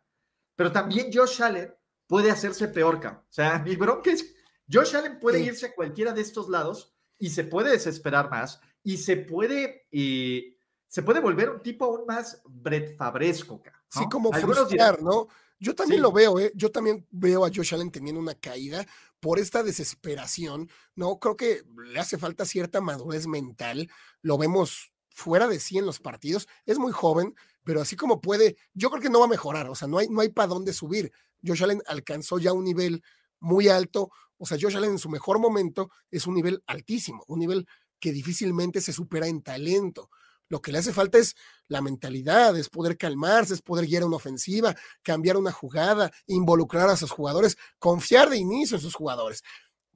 pero 0.53 0.69
también 0.69 1.09
Josh 1.13 1.41
Allen 1.41 1.73
puede 2.05 2.29
hacerse 2.29 2.67
peor, 2.67 2.99
O 3.05 3.25
sea, 3.29 3.59
mi 3.65 3.77
bronca 3.77 4.11
es, 4.11 4.35
Josh 4.69 4.97
Allen 4.97 5.17
puede 5.17 5.39
irse 5.39 5.67
a 5.67 5.73
cualquiera 5.73 6.11
de 6.11 6.19
estos 6.19 6.49
lados 6.49 6.93
y 7.17 7.29
se 7.29 7.45
puede 7.45 7.71
desesperar 7.71 8.29
más 8.29 8.59
y 8.83 8.97
se 8.97 9.15
puede, 9.15 9.87
eh, 9.93 10.57
se 10.87 11.03
puede 11.03 11.21
volver 11.21 11.51
un 11.51 11.63
tipo 11.63 11.85
aún 11.85 12.05
más 12.05 12.41
Brett 12.45 12.97
Fabresco, 12.97 13.63
Sí, 13.89 14.09
como 14.11 14.33
frustrar, 14.33 15.01
¿no? 15.01 15.29
Yo 15.57 15.73
también 15.73 16.01
lo 16.01 16.11
veo, 16.11 16.39
¿eh? 16.39 16.51
Yo 16.55 16.69
también 16.69 17.07
veo 17.11 17.45
a 17.45 17.49
Josh 17.49 17.73
Allen 17.73 17.91
teniendo 17.91 18.19
una 18.19 18.35
caída 18.35 18.85
por 19.21 19.39
esta 19.39 19.63
desesperación, 19.63 20.69
¿no? 20.95 21.17
Creo 21.17 21.37
que 21.37 21.63
le 21.85 21.97
hace 21.97 22.17
falta 22.17 22.43
cierta 22.43 22.81
madurez 22.81 23.25
mental. 23.25 23.89
Lo 24.21 24.37
vemos 24.37 24.91
fuera 25.13 25.47
de 25.47 25.59
sí 25.61 25.77
en 25.77 25.85
los 25.85 25.99
partidos. 25.99 26.49
Es 26.65 26.79
muy 26.79 26.91
joven, 26.91 27.35
pero 27.63 27.81
así 27.81 27.95
como 27.95 28.21
puede, 28.21 28.57
yo 28.73 28.89
creo 28.89 29.01
que 29.01 29.09
no 29.09 29.19
va 29.19 29.25
a 29.25 29.29
mejorar, 29.29 29.69
o 29.69 29.75
sea, 29.75 29.87
no 29.87 29.97
hay, 29.97 30.07
no 30.09 30.21
hay 30.21 30.29
para 30.29 30.47
dónde 30.47 30.73
subir. 30.73 31.11
Josh 31.45 31.63
Allen 31.63 31.81
alcanzó 31.87 32.39
ya 32.39 32.53
un 32.53 32.63
nivel 32.63 33.03
muy 33.39 33.67
alto, 33.67 34.11
o 34.37 34.45
sea, 34.45 34.57
Josh 34.59 34.75
Allen 34.75 34.91
en 34.91 34.99
su 34.99 35.09
mejor 35.09 35.39
momento 35.39 35.89
es 36.11 36.27
un 36.27 36.35
nivel 36.35 36.63
altísimo, 36.67 37.23
un 37.27 37.39
nivel 37.39 37.67
que 37.99 38.11
difícilmente 38.11 38.81
se 38.81 38.93
supera 38.93 39.27
en 39.27 39.41
talento. 39.41 40.09
Lo 40.49 40.61
que 40.61 40.71
le 40.71 40.79
hace 40.79 40.93
falta 40.93 41.17
es 41.17 41.35
la 41.67 41.81
mentalidad, 41.81 42.55
es 42.57 42.69
poder 42.69 42.97
calmarse, 42.97 43.53
es 43.53 43.61
poder 43.61 43.87
guiar 43.87 44.03
una 44.03 44.17
ofensiva, 44.17 44.75
cambiar 45.01 45.37
una 45.37 45.51
jugada, 45.51 46.11
involucrar 46.27 46.89
a 46.89 46.97
sus 46.97 47.11
jugadores, 47.11 47.57
confiar 47.79 48.29
de 48.29 48.37
inicio 48.37 48.77
en 48.77 48.81
sus 48.81 48.93
jugadores. 48.93 49.43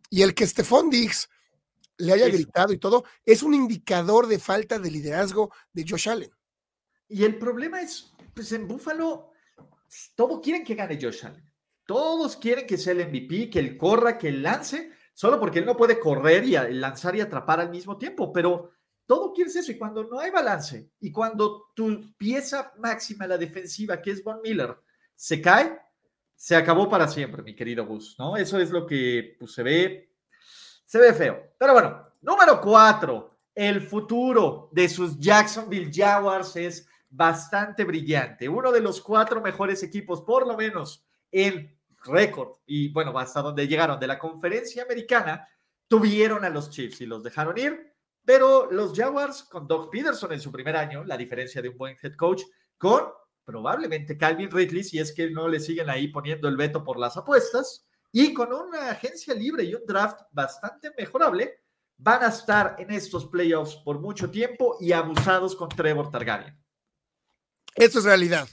Y 0.09 0.21
el 0.21 0.33
que 0.33 0.47
Stephon 0.47 0.89
Diggs 0.89 1.29
le 1.97 2.13
haya 2.13 2.27
gritado 2.27 2.71
y 2.73 2.77
todo, 2.77 3.03
es 3.25 3.43
un 3.43 3.53
indicador 3.53 4.27
de 4.27 4.39
falta 4.39 4.79
de 4.79 4.91
liderazgo 4.91 5.51
de 5.73 5.85
Josh 5.87 6.09
Allen. 6.09 6.31
Y 7.09 7.23
el 7.23 7.37
problema 7.37 7.81
es, 7.81 8.13
pues 8.33 8.51
en 8.51 8.67
Buffalo, 8.67 9.31
todos 10.15 10.39
quieren 10.41 10.63
que 10.63 10.75
gane 10.75 10.99
Josh 11.01 11.25
Allen. 11.25 11.47
Todos 11.85 12.35
quieren 12.35 12.67
que 12.67 12.77
sea 12.77 12.93
el 12.93 13.07
MVP, 13.07 13.49
que 13.49 13.59
él 13.59 13.77
corra, 13.77 14.17
que 14.17 14.27
él 14.27 14.43
lance, 14.43 14.91
solo 15.13 15.39
porque 15.39 15.59
él 15.59 15.65
no 15.65 15.77
puede 15.77 15.99
correr 15.99 16.43
y 16.43 16.51
lanzar 16.73 17.15
y 17.15 17.21
atrapar 17.21 17.61
al 17.61 17.69
mismo 17.69 17.97
tiempo. 17.97 18.31
Pero 18.33 18.71
todo 19.05 19.31
quiere 19.31 19.49
eso. 19.49 19.71
Y 19.71 19.77
cuando 19.77 20.03
no 20.03 20.19
hay 20.19 20.29
balance 20.29 20.91
y 20.99 21.11
cuando 21.11 21.71
tu 21.73 22.13
pieza 22.17 22.73
máxima, 22.77 23.25
la 23.25 23.37
defensiva, 23.37 24.01
que 24.01 24.11
es 24.11 24.23
Von 24.23 24.41
Miller, 24.43 24.77
se 25.15 25.41
cae, 25.41 25.79
se 26.35 26.55
acabó 26.55 26.89
para 26.89 27.07
siempre, 27.07 27.41
mi 27.41 27.55
querido 27.55 27.85
Gus, 27.85 28.15
¿no? 28.19 28.35
Eso 28.35 28.59
es 28.59 28.69
lo 28.69 28.85
que 28.85 29.37
pues, 29.39 29.53
se 29.53 29.63
ve, 29.63 30.13
se 30.85 30.99
ve 30.99 31.13
feo. 31.13 31.53
Pero 31.57 31.73
bueno, 31.73 32.07
número 32.21 32.59
cuatro, 32.61 33.39
el 33.55 33.81
futuro 33.81 34.69
de 34.73 34.89
sus 34.89 35.17
Jacksonville 35.17 35.89
Jaguars 35.91 36.55
es 36.57 36.87
bastante 37.17 37.83
brillante. 37.83 38.47
Uno 38.47 38.71
de 38.71 38.79
los 38.79 39.01
cuatro 39.01 39.41
mejores 39.41 39.81
equipos, 39.81 40.21
por 40.21 40.47
lo 40.47 40.55
menos 40.55 41.03
en 41.31 41.75
récord, 42.05 42.59
y 42.67 42.89
bueno, 42.89 43.17
hasta 43.17 43.41
donde 43.41 43.67
llegaron 43.67 43.99
de 43.99 44.05
la 44.05 44.19
conferencia 44.19 44.83
americana, 44.83 45.47
tuvieron 45.87 46.45
a 46.45 46.49
los 46.49 46.69
Chiefs 46.69 47.01
y 47.01 47.07
los 47.07 47.23
dejaron 47.23 47.57
ir, 47.57 47.93
pero 48.23 48.71
los 48.71 48.95
Jaguars 48.95 49.43
con 49.43 49.67
Doug 49.67 49.89
Peterson 49.89 50.31
en 50.31 50.39
su 50.39 50.51
primer 50.51 50.77
año, 50.77 51.03
la 51.03 51.17
diferencia 51.17 51.59
de 51.59 51.69
un 51.69 51.77
buen 51.77 51.97
head 52.01 52.13
coach, 52.13 52.43
con 52.77 53.05
probablemente 53.43 54.15
Calvin 54.15 54.51
Ridley, 54.51 54.83
si 54.83 54.99
es 54.99 55.11
que 55.11 55.31
no 55.31 55.47
le 55.47 55.59
siguen 55.59 55.89
ahí 55.89 56.09
poniendo 56.09 56.47
el 56.47 56.55
veto 56.55 56.83
por 56.83 56.99
las 56.99 57.17
apuestas, 57.17 57.87
y 58.11 58.31
con 58.31 58.53
una 58.53 58.91
agencia 58.91 59.33
libre 59.33 59.63
y 59.63 59.73
un 59.73 59.85
draft 59.87 60.21
bastante 60.31 60.91
mejorable, 60.95 61.61
van 61.97 62.23
a 62.23 62.27
estar 62.27 62.75
en 62.77 62.91
estos 62.91 63.25
playoffs 63.25 63.75
por 63.77 63.99
mucho 63.99 64.29
tiempo 64.29 64.77
y 64.79 64.91
abusados 64.91 65.55
con 65.55 65.69
Trevor 65.69 66.11
Targaryen. 66.11 66.66
Esto 67.77 67.99
es 67.99 68.05
realidad. 68.05 68.49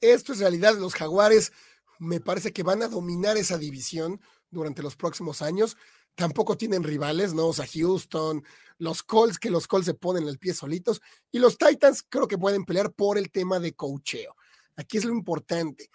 Esto 0.00 0.32
es 0.32 0.38
realidad. 0.38 0.78
Los 0.78 0.94
jaguares 0.94 1.52
me 1.98 2.20
parece 2.20 2.52
que 2.52 2.62
van 2.62 2.82
a 2.82 2.88
dominar 2.88 3.36
esa 3.36 3.58
división 3.58 4.20
durante 4.48 4.80
los 4.80 4.94
próximos 4.94 5.42
años. 5.42 5.76
Tampoco 6.14 6.56
tienen 6.56 6.84
rivales, 6.84 7.34
¿no? 7.34 7.48
O 7.48 7.52
sea, 7.52 7.66
Houston, 7.66 8.44
los 8.78 9.02
Colts, 9.02 9.38
que 9.38 9.50
los 9.50 9.66
Colts 9.66 9.86
se 9.86 9.94
ponen 9.94 10.28
el 10.28 10.38
pie 10.38 10.54
solitos. 10.54 11.02
Y 11.32 11.40
los 11.40 11.58
Titans 11.58 12.04
creo 12.08 12.28
que 12.28 12.38
pueden 12.38 12.64
pelear 12.64 12.92
por 12.92 13.18
el 13.18 13.32
tema 13.32 13.58
de 13.58 13.74
cocheo. 13.74 14.36
Aquí 14.76 14.98
es 14.98 15.04
lo 15.04 15.12
importante. 15.12 15.90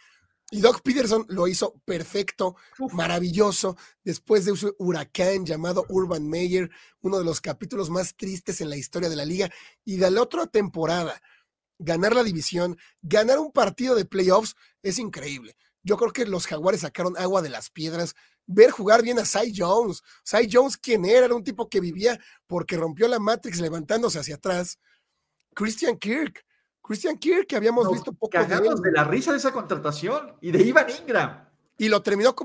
Y 0.51 0.59
Doc 0.59 0.81
Peterson 0.81 1.25
lo 1.29 1.47
hizo 1.47 1.81
perfecto, 1.85 2.55
maravilloso, 2.91 3.77
después 4.03 4.45
de 4.45 4.51
un 4.51 4.59
huracán 4.77 5.45
llamado 5.45 5.85
Urban 5.89 6.27
Meyer, 6.27 6.69
uno 7.01 7.17
de 7.17 7.25
los 7.25 7.41
capítulos 7.41 7.89
más 7.89 8.15
tristes 8.15 8.61
en 8.61 8.69
la 8.69 8.77
historia 8.77 9.09
de 9.09 9.15
la 9.15 9.25
liga. 9.25 9.49
Y 9.85 9.95
de 9.95 10.11
la 10.11 10.21
otra 10.21 10.45
temporada, 10.45 11.21
ganar 11.79 12.15
la 12.15 12.23
división, 12.23 12.77
ganar 13.01 13.39
un 13.39 13.51
partido 13.51 13.95
de 13.95 14.05
playoffs 14.05 14.55
es 14.81 14.99
increíble. 14.99 15.55
Yo 15.83 15.97
creo 15.97 16.11
que 16.11 16.25
los 16.25 16.47
Jaguares 16.47 16.81
sacaron 16.81 17.17
agua 17.17 17.41
de 17.41 17.49
las 17.49 17.69
piedras. 17.69 18.15
Ver 18.47 18.71
jugar 18.71 19.01
bien 19.01 19.19
a 19.19 19.25
Cy 19.25 19.53
Jones. 19.55 20.01
Cy 20.23 20.47
Jones, 20.51 20.77
¿quién 20.77 21.05
era? 21.05 21.25
Era 21.25 21.35
un 21.35 21.43
tipo 21.43 21.69
que 21.69 21.79
vivía 21.79 22.19
porque 22.47 22.77
rompió 22.77 23.07
la 23.07 23.19
Matrix 23.19 23.59
levantándose 23.59 24.19
hacia 24.19 24.35
atrás. 24.35 24.79
Christian 25.53 25.97
Kirk. 25.97 26.43
Christian 26.81 27.17
Kirk, 27.17 27.47
que 27.47 27.55
habíamos 27.55 27.91
visto 27.91 28.13
poco 28.13 28.37
de, 28.37 28.45
de 28.45 28.91
la 28.91 29.03
risa 29.03 29.31
de 29.31 29.37
esa 29.37 29.51
contratación 29.51 30.35
y 30.41 30.51
de 30.51 30.63
Ivan 30.63 30.87
Ingram. 31.01 31.49
Y 31.77 31.89
lo 31.89 32.01
terminó, 32.01 32.35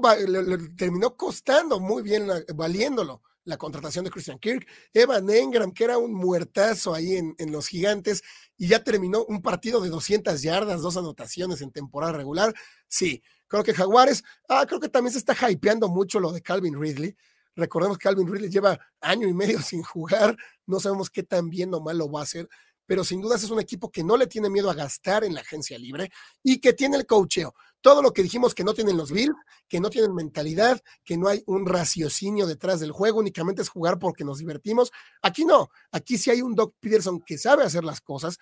terminó 0.76 1.16
costando 1.16 1.78
muy 1.78 2.02
bien, 2.02 2.26
valiéndolo 2.54 3.22
la 3.44 3.56
contratación 3.56 4.04
de 4.04 4.10
Christian 4.10 4.38
Kirk, 4.38 4.66
Evan 4.92 5.28
Engram, 5.30 5.72
que 5.72 5.84
era 5.84 5.98
un 5.98 6.12
muertazo 6.12 6.94
ahí 6.94 7.16
en, 7.16 7.34
en, 7.38 7.52
los 7.52 7.68
gigantes, 7.68 8.22
y 8.56 8.68
ya 8.68 8.84
terminó 8.84 9.24
un 9.24 9.42
partido 9.42 9.80
de 9.80 9.88
200 9.88 10.42
yardas, 10.42 10.82
dos 10.82 10.96
anotaciones 10.96 11.60
en 11.62 11.70
temporada 11.70 12.12
regular. 12.12 12.54
Sí, 12.88 13.22
creo 13.48 13.64
que 13.64 13.74
Jaguares, 13.74 14.22
ah, 14.48 14.64
creo 14.66 14.80
que 14.80 14.88
también 14.88 15.12
se 15.12 15.18
está 15.18 15.34
hypeando 15.50 15.88
mucho 15.88 16.20
lo 16.20 16.32
de 16.32 16.42
Calvin 16.42 16.80
Ridley. 16.80 17.16
Recordemos 17.56 17.98
que 17.98 18.04
Calvin 18.04 18.32
Ridley 18.32 18.50
lleva 18.50 18.78
año 19.00 19.28
y 19.28 19.34
medio 19.34 19.60
sin 19.62 19.82
jugar, 19.82 20.36
no 20.66 20.80
sabemos 20.80 21.10
qué 21.10 21.22
tan 21.22 21.50
bien 21.50 21.72
o 21.74 21.80
mal 21.80 21.98
lo 21.98 22.10
va 22.10 22.20
a 22.20 22.24
hacer, 22.24 22.48
pero 22.86 23.04
sin 23.04 23.20
dudas 23.20 23.42
es 23.42 23.50
un 23.50 23.60
equipo 23.60 23.90
que 23.90 24.02
no 24.02 24.16
le 24.16 24.26
tiene 24.26 24.50
miedo 24.50 24.70
a 24.70 24.74
gastar 24.74 25.24
en 25.24 25.34
la 25.34 25.42
agencia 25.42 25.78
libre 25.78 26.10
y 26.42 26.60
que 26.60 26.72
tiene 26.72 26.96
el 26.96 27.06
cocheo. 27.06 27.54
Todo 27.80 28.02
lo 28.02 28.12
que 28.12 28.22
dijimos 28.22 28.54
que 28.54 28.64
no 28.64 28.74
tienen 28.74 28.96
los 28.96 29.10
Bills, 29.10 29.34
que 29.68 29.80
no 29.80 29.88
tienen 29.88 30.14
mentalidad, 30.14 30.80
que 31.04 31.16
no 31.16 31.28
hay 31.28 31.42
un 31.46 31.66
raciocinio 31.66 32.46
detrás 32.46 32.80
del 32.80 32.92
juego, 32.92 33.20
únicamente 33.20 33.62
es 33.62 33.68
jugar 33.68 33.98
porque 33.98 34.24
nos 34.24 34.38
divertimos. 34.38 34.92
Aquí 35.22 35.44
no, 35.44 35.70
aquí 35.90 36.18
sí 36.18 36.30
hay 36.30 36.42
un 36.42 36.54
Doc 36.54 36.74
Peterson 36.78 37.20
que 37.20 37.38
sabe 37.38 37.64
hacer 37.64 37.84
las 37.84 38.00
cosas, 38.00 38.38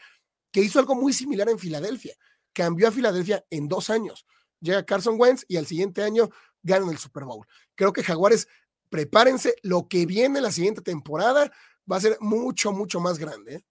que 0.50 0.60
hizo 0.60 0.78
algo 0.78 0.94
muy 0.94 1.12
similar 1.12 1.48
en 1.48 1.58
Filadelfia. 1.58 2.14
Cambió 2.52 2.88
a 2.88 2.92
Filadelfia 2.92 3.44
en 3.50 3.68
dos 3.68 3.90
años. 3.90 4.26
Llega 4.60 4.84
Carson 4.84 5.16
Wentz 5.18 5.44
y 5.46 5.56
al 5.56 5.66
siguiente 5.66 6.02
año 6.02 6.30
ganan 6.62 6.90
el 6.90 6.98
Super 6.98 7.24
Bowl. 7.24 7.46
Creo 7.74 7.92
que 7.92 8.02
Jaguares, 8.02 8.48
prepárense, 8.88 9.54
lo 9.62 9.86
que 9.88 10.06
viene 10.06 10.40
la 10.40 10.50
siguiente 10.50 10.82
temporada 10.82 11.52
va 11.90 11.96
a 11.96 12.00
ser 12.00 12.16
mucho, 12.20 12.72
mucho 12.72 13.00
más 13.00 13.18
grande. 13.18 13.56
¿eh? 13.56 13.64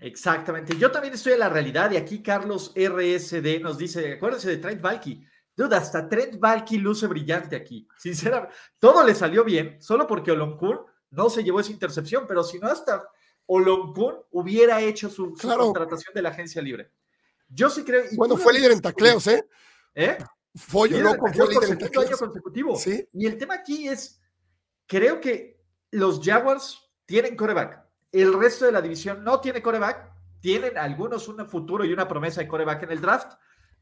Exactamente. 0.00 0.76
Yo 0.78 0.90
también 0.90 1.14
estoy 1.14 1.34
en 1.34 1.40
la 1.40 1.48
realidad 1.48 1.90
y 1.90 1.96
aquí 1.96 2.22
Carlos 2.22 2.72
RSD 2.74 3.60
nos 3.60 3.76
dice, 3.76 4.14
acuérdense 4.14 4.48
de 4.48 4.56
Trent 4.56 4.80
Valky. 4.80 5.26
Duda, 5.54 5.76
hasta 5.76 6.08
Trent 6.08 6.38
Valky 6.38 6.78
luce 6.78 7.06
brillante 7.06 7.54
aquí. 7.54 7.86
Sinceramente, 7.98 8.54
todo 8.78 9.04
le 9.04 9.14
salió 9.14 9.44
bien, 9.44 9.76
solo 9.80 10.06
porque 10.06 10.32
Olonkun 10.32 10.80
no 11.10 11.28
se 11.28 11.44
llevó 11.44 11.60
esa 11.60 11.72
intercepción, 11.72 12.24
pero 12.26 12.42
si 12.42 12.58
no, 12.58 12.68
hasta 12.68 13.06
Olonkun 13.46 14.14
hubiera 14.30 14.80
hecho 14.80 15.10
su, 15.10 15.36
su 15.36 15.46
claro. 15.46 15.64
contratación 15.64 16.14
de 16.14 16.22
la 16.22 16.30
agencia 16.30 16.62
libre. 16.62 16.90
Yo 17.48 17.68
sí 17.68 17.84
creo. 17.84 18.04
Bueno, 18.12 18.36
fue 18.36 18.54
líder 18.54 18.72
en 18.72 18.80
tacleos, 18.80 19.26
¿eh? 19.26 19.44
¿Eh? 19.94 20.16
Fue 20.54 20.88
loco, 20.88 21.26
fue 21.32 21.48
líder 21.48 21.70
en 21.70 21.78
tacleos. 21.78 22.06
año 22.06 22.16
consecutivo. 22.16 22.76
¿Sí? 22.76 23.06
Y 23.12 23.26
el 23.26 23.36
tema 23.36 23.54
aquí 23.54 23.88
es, 23.88 24.20
creo 24.86 25.20
que 25.20 25.60
los 25.90 26.20
Jaguars 26.24 26.90
tienen 27.04 27.36
coreback 27.36 27.89
el 28.12 28.32
resto 28.32 28.64
de 28.64 28.72
la 28.72 28.82
división 28.82 29.22
no 29.24 29.40
tiene 29.40 29.62
coreback. 29.62 30.10
Tienen 30.40 30.78
algunos 30.78 31.28
un 31.28 31.46
futuro 31.46 31.84
y 31.84 31.92
una 31.92 32.08
promesa 32.08 32.40
de 32.40 32.48
coreback 32.48 32.84
en 32.84 32.92
el 32.92 33.00
draft. 33.00 33.32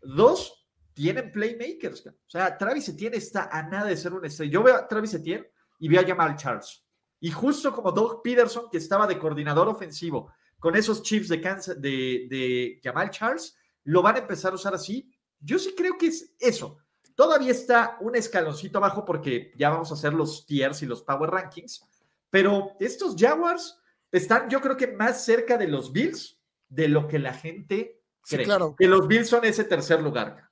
Dos, 0.03 0.69
tienen 0.93 1.31
playmakers. 1.31 2.07
O 2.07 2.12
sea, 2.27 2.59
Travis 2.59 2.88
Etienne 2.88 3.17
está 3.17 3.49
a 3.51 3.62
nada 3.62 3.87
de 3.87 3.97
ser 3.97 4.12
un 4.12 4.25
estrella. 4.25 4.53
Yo 4.53 4.62
veo 4.62 4.75
a 4.77 4.88
Travis 4.88 5.14
Etienne 5.14 5.49
y 5.79 5.88
veo 5.88 6.01
a 6.01 6.07
Jamal 6.07 6.37
Charles. 6.37 6.85
Y 7.21 7.31
justo 7.31 7.73
como 7.73 7.93
Doug 7.93 8.23
Peterson, 8.23 8.69
que 8.71 8.79
estaba 8.79 9.07
de 9.07 9.19
coordinador 9.19 9.69
ofensivo 9.69 10.33
con 10.59 10.75
esos 10.75 11.03
chips 11.03 11.29
de, 11.29 11.41
Kansas, 11.41 11.81
de, 11.81 12.27
de 12.29 12.81
Jamal 12.83 13.11
Charles, 13.11 13.57
lo 13.85 14.03
van 14.03 14.17
a 14.17 14.19
empezar 14.19 14.53
a 14.53 14.57
usar 14.57 14.75
así. 14.75 15.09
Yo 15.38 15.59
sí 15.59 15.75
creo 15.77 15.97
que 15.97 16.09
es 16.09 16.35
eso. 16.38 16.79
Todavía 17.14 17.53
está 17.53 17.97
un 18.01 18.14
escaloncito 18.17 18.79
abajo 18.79 19.05
porque 19.05 19.53
ya 19.57 19.71
vamos 19.71 19.91
a 19.91 19.95
hacer 19.95 20.12
los 20.12 20.47
tiers 20.47 20.83
y 20.83 20.87
los 20.87 21.03
power 21.03 21.31
rankings. 21.31 21.85
Pero 22.31 22.73
estos 22.79 23.17
Jaguars 23.17 23.78
están, 24.12 24.49
yo 24.49 24.61
creo 24.61 24.77
que 24.77 24.88
más 24.88 25.25
cerca 25.25 25.57
de 25.57 25.68
los 25.68 25.92
Bills 25.92 26.38
de 26.68 26.88
lo 26.88 27.09
que 27.09 27.18
la 27.18 27.35
gente 27.35 28.01
cree. 28.23 28.44
claro. 28.44 28.75
Que 28.79 28.87
los 28.87 29.07
Bills 29.09 29.29
son 29.29 29.44
ese 29.44 29.64
tercer 29.64 30.03
lugar. 30.03 30.49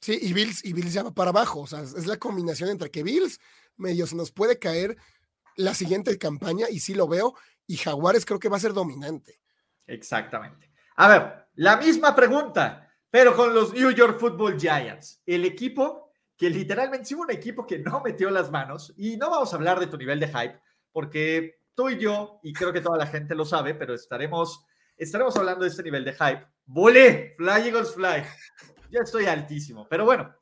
Sí, 0.00 0.18
y 0.20 0.32
Bills, 0.32 0.64
y 0.64 0.72
Bills 0.72 0.92
ya 0.92 1.02
va 1.02 1.14
para 1.14 1.30
abajo. 1.30 1.60
O 1.60 1.66
sea, 1.66 1.80
es 1.80 2.06
la 2.06 2.18
combinación 2.18 2.68
entre 2.68 2.90
que 2.90 3.02
Bills 3.02 3.40
medio 3.76 4.06
se 4.06 4.16
nos 4.16 4.32
puede 4.32 4.58
caer 4.58 4.96
la 5.56 5.74
siguiente 5.74 6.18
campaña, 6.18 6.68
y 6.68 6.80
sí 6.80 6.94
lo 6.94 7.08
veo, 7.08 7.34
y 7.66 7.76
Jaguares 7.76 8.26
creo 8.26 8.38
que 8.38 8.48
va 8.48 8.56
a 8.56 8.60
ser 8.60 8.72
dominante. 8.72 9.40
Exactamente. 9.86 10.70
A 10.96 11.08
ver, 11.08 11.48
la 11.54 11.76
misma 11.76 12.14
pregunta, 12.14 12.92
pero 13.10 13.36
con 13.36 13.54
los 13.54 13.72
New 13.72 13.90
York 13.92 14.18
Football 14.18 14.58
Giants. 14.58 15.22
El 15.24 15.44
equipo 15.44 16.12
que 16.36 16.50
literalmente 16.50 17.06
sí 17.06 17.14
un 17.14 17.30
equipo 17.30 17.66
que 17.66 17.78
no 17.78 18.00
metió 18.00 18.30
las 18.30 18.50
manos, 18.50 18.92
y 18.96 19.16
no 19.16 19.30
vamos 19.30 19.52
a 19.52 19.56
hablar 19.56 19.78
de 19.78 19.86
tu 19.86 19.96
nivel 19.96 20.18
de 20.18 20.28
hype, 20.28 20.60
porque 20.92 21.60
tú 21.74 21.90
y 21.90 21.98
yo, 21.98 22.40
y 22.42 22.52
creo 22.52 22.72
que 22.72 22.80
toda 22.80 22.98
la 22.98 23.06
gente 23.06 23.34
lo 23.34 23.44
sabe, 23.44 23.74
pero 23.74 23.94
estaremos, 23.94 24.64
estaremos 24.96 25.36
hablando 25.36 25.64
de 25.64 25.70
este 25.70 25.82
nivel 25.82 26.04
de 26.04 26.12
hype. 26.12 26.46
¡Volé! 26.66 27.34
Fly 27.36 27.68
Eagles 27.68 27.94
Fly. 27.94 28.24
Ya 28.90 29.00
estoy 29.02 29.26
altísimo. 29.26 29.86
Pero 29.88 30.04
bueno, 30.04 30.34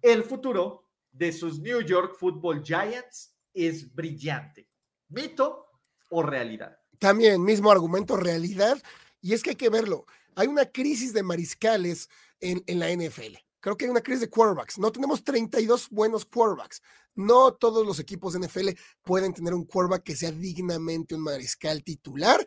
el 0.00 0.24
futuro 0.24 0.88
de 1.12 1.32
sus 1.32 1.60
New 1.60 1.80
York 1.82 2.16
Football 2.18 2.62
Giants 2.62 3.34
es 3.52 3.94
brillante. 3.94 4.68
¿Mito 5.08 5.66
o 6.10 6.22
realidad? 6.22 6.78
También, 6.98 7.42
mismo 7.42 7.70
argumento, 7.70 8.16
realidad. 8.16 8.82
Y 9.20 9.34
es 9.34 9.42
que 9.42 9.50
hay 9.50 9.56
que 9.56 9.70
verlo. 9.70 10.06
Hay 10.34 10.46
una 10.46 10.66
crisis 10.66 11.12
de 11.12 11.22
mariscales 11.22 12.08
en, 12.40 12.62
en 12.66 12.78
la 12.78 12.90
NFL. 12.90 13.36
Creo 13.60 13.76
que 13.76 13.84
hay 13.84 13.90
una 13.90 14.00
crisis 14.00 14.22
de 14.22 14.30
quarterbacks. 14.30 14.78
No 14.78 14.92
tenemos 14.92 15.24
32 15.24 15.88
buenos 15.90 16.24
quarterbacks. 16.24 16.80
No 17.14 17.54
todos 17.54 17.86
los 17.86 17.98
equipos 17.98 18.32
de 18.32 18.46
NFL 18.46 18.68
pueden 19.02 19.34
tener 19.34 19.54
un 19.54 19.64
quarterback 19.64 20.04
que 20.04 20.16
sea 20.16 20.30
dignamente 20.30 21.14
un 21.14 21.22
mariscal 21.22 21.82
titular. 21.82 22.44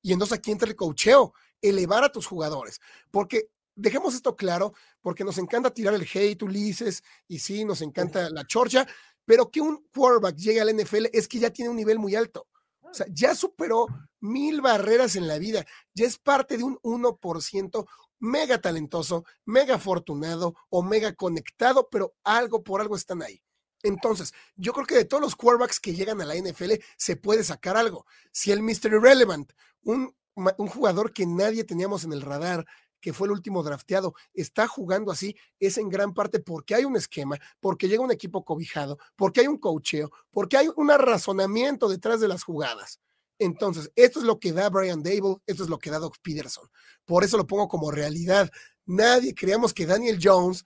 Y 0.00 0.12
entonces 0.12 0.38
aquí 0.38 0.50
entra 0.50 0.68
el 0.68 0.76
cocheo, 0.76 1.34
elevar 1.60 2.04
a 2.04 2.12
tus 2.12 2.26
jugadores. 2.26 2.80
Porque 3.10 3.50
dejemos 3.74 4.14
esto 4.14 4.36
claro, 4.36 4.72
porque 5.00 5.24
nos 5.24 5.38
encanta 5.38 5.72
tirar 5.72 5.94
el 5.94 6.08
hate, 6.12 6.42
Ulises, 6.42 7.02
y 7.28 7.38
sí, 7.38 7.64
nos 7.64 7.82
encanta 7.82 8.30
la 8.30 8.46
chorcha, 8.46 8.86
pero 9.24 9.50
que 9.50 9.60
un 9.60 9.86
quarterback 9.94 10.36
llegue 10.36 10.60
al 10.60 10.74
NFL 10.74 11.06
es 11.12 11.28
que 11.28 11.38
ya 11.38 11.50
tiene 11.50 11.70
un 11.70 11.76
nivel 11.76 11.98
muy 11.98 12.14
alto. 12.14 12.46
O 12.82 12.94
sea, 12.94 13.06
ya 13.10 13.34
superó 13.34 13.86
mil 14.20 14.60
barreras 14.60 15.16
en 15.16 15.26
la 15.26 15.38
vida, 15.38 15.66
ya 15.94 16.06
es 16.06 16.18
parte 16.18 16.56
de 16.56 16.64
un 16.64 16.78
1% 16.82 17.86
mega 18.24 18.60
talentoso, 18.60 19.24
mega 19.44 19.76
afortunado 19.76 20.54
o 20.70 20.82
mega 20.82 21.14
conectado, 21.14 21.88
pero 21.90 22.14
algo 22.24 22.64
por 22.64 22.80
algo 22.80 22.96
están 22.96 23.22
ahí. 23.22 23.40
Entonces, 23.82 24.32
yo 24.56 24.72
creo 24.72 24.86
que 24.86 24.94
de 24.94 25.04
todos 25.04 25.22
los 25.22 25.36
quarterbacks 25.36 25.78
que 25.78 25.94
llegan 25.94 26.20
a 26.20 26.24
la 26.24 26.34
NFL 26.34 26.72
se 26.96 27.16
puede 27.16 27.44
sacar 27.44 27.76
algo. 27.76 28.06
Si 28.32 28.50
el 28.50 28.62
Mr. 28.62 28.94
Irrelevant, 28.94 29.52
un, 29.82 30.16
jugador 30.34 31.12
que 31.12 31.26
nadie 31.26 31.64
teníamos 31.64 32.04
en 32.04 32.14
el 32.14 32.22
radar, 32.22 32.64
que 32.98 33.12
fue 33.12 33.28
el 33.28 33.32
último 33.32 33.62
drafteado, 33.62 34.14
está 34.32 34.66
jugando 34.66 35.12
así, 35.12 35.36
es 35.60 35.76
en 35.76 35.90
gran 35.90 36.14
parte 36.14 36.40
porque 36.40 36.74
hay 36.74 36.86
un 36.86 36.96
esquema, 36.96 37.38
porque 37.60 37.86
llega 37.86 38.02
un 38.02 38.10
equipo 38.10 38.42
cobijado, 38.42 38.98
porque 39.16 39.42
hay 39.42 39.48
un 39.48 39.58
cocheo, 39.58 40.10
porque 40.30 40.56
hay 40.56 40.70
un 40.74 40.88
razonamiento 40.88 41.90
detrás 41.90 42.20
de 42.20 42.28
las 42.28 42.42
jugadas. 42.42 43.00
Entonces, 43.38 43.90
esto 43.96 44.20
es 44.20 44.24
lo 44.24 44.38
que 44.38 44.52
da 44.52 44.70
Brian 44.70 45.02
Dable, 45.02 45.36
esto 45.46 45.64
es 45.64 45.68
lo 45.68 45.78
que 45.78 45.90
da 45.90 45.98
Doc 45.98 46.16
Peterson. 46.22 46.68
Por 47.04 47.24
eso 47.24 47.36
lo 47.36 47.46
pongo 47.46 47.68
como 47.68 47.90
realidad. 47.90 48.50
Nadie 48.86 49.34
creíamos 49.34 49.74
que 49.74 49.86
Daniel 49.86 50.18
Jones 50.22 50.64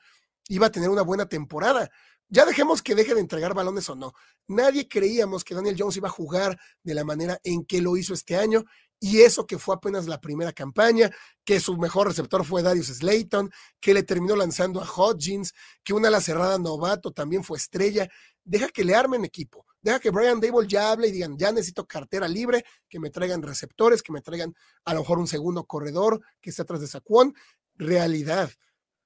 iba 0.49 0.67
a 0.67 0.71
tener 0.71 0.91
una 0.91 1.03
buena 1.03 1.27
temporada. 1.27 1.91
Ya 2.29 2.45
dejemos 2.45 2.83
que 2.83 2.95
deje 2.95 3.15
de 3.15 3.21
entregar 3.21 3.55
balones 3.55 3.89
o 3.89 3.95
no. 3.95 4.13
Nadie 4.49 4.87
creíamos 4.87 5.45
que 5.45 5.55
Daniel 5.55 5.77
Jones 5.79 5.97
iba 5.97 6.09
a 6.09 6.13
jugar 6.13 6.59
de 6.83 6.95
la 6.95 7.05
manera 7.05 7.41
en 7.43 7.65
que 7.65 7.81
lo 7.81 7.97
hizo 7.97 8.13
este 8.13 8.37
año. 8.37 8.65
Y 9.01 9.21
eso 9.21 9.47
que 9.47 9.59
fue 9.59 9.77
apenas 9.77 10.07
la 10.07 10.21
primera 10.21 10.53
campaña, 10.53 11.11
que 11.45 11.61
su 11.61 11.77
mejor 11.77 12.09
receptor 12.09 12.45
fue 12.45 12.63
Darius 12.63 12.89
Slayton, 12.89 13.51
que 13.81 13.95
le 13.95 14.03
terminó 14.03 14.35
lanzando 14.35 14.83
a 14.83 14.91
Hodgins, 14.91 15.55
que 15.85 15.95
una 15.95 16.11
la 16.11 16.21
cerrada 16.21 16.59
novato 16.59 17.13
también 17.13 17.45
fue 17.45 17.59
estrella. 17.59 18.09
Deja 18.45 18.69
que 18.69 18.85
le 18.85 18.95
armen 18.95 19.25
equipo. 19.25 19.65
Deja 19.89 20.01
que 20.01 20.11
Brian 20.11 20.39
Dable 20.39 20.69
ya 20.69 20.93
hable 20.93 21.09
y 21.09 21.13
digan, 21.13 21.39
ya 21.39 21.51
necesito 21.51 21.87
cartera 21.87 22.29
libre, 22.29 22.63
que 22.91 23.01
me 23.01 23.09
traigan 23.09 23.41
receptores, 23.41 24.03
que 24.03 24.13
me 24.13 24.21
traigan 24.21 24.55
a 24.85 24.93
lo 24.93 25.01
mejor 25.01 25.19
un 25.19 25.27
segundo 25.27 25.65
corredor 25.65 26.21
que 26.43 26.51
esté 26.51 26.61
atrás 26.61 26.83
de 26.83 26.89
Saquon. 26.89 27.35
Realidad. 27.75 28.51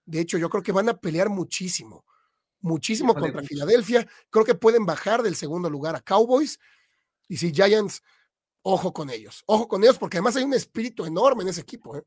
De 0.05 0.19
hecho, 0.19 0.39
yo 0.39 0.51
creo 0.51 0.65
que 0.65 0.73
van 0.73 0.89
a 0.89 0.97
pelear 0.97 1.29
muchísimo 1.29 2.05
muchísimo 2.63 3.15
contra 3.15 3.43
Filadelfia. 3.43 4.09
Creo 4.29 4.45
que 4.45 4.57
pueden 4.57 4.85
bajar 4.85 5.23
del 5.23 5.37
segundo 5.37 5.71
lugar 5.71 5.95
a 5.95 6.01
Cowboys. 6.01 6.59
Y 7.29 7.37
si 7.37 7.53
Giants, 7.53 8.03
ojo 8.63 8.93
con 8.93 9.09
ellos. 9.09 9.45
Ojo 9.47 9.69
con 9.69 9.85
ellos 9.85 9.99
porque 9.99 10.17
además 10.17 10.35
hay 10.37 10.45
un 10.45 10.55
espíritu 10.55 11.05
enorme 11.05 11.43
en 11.43 11.51
ese 11.51 11.61
equipo. 11.61 11.97
¿eh? 11.97 12.03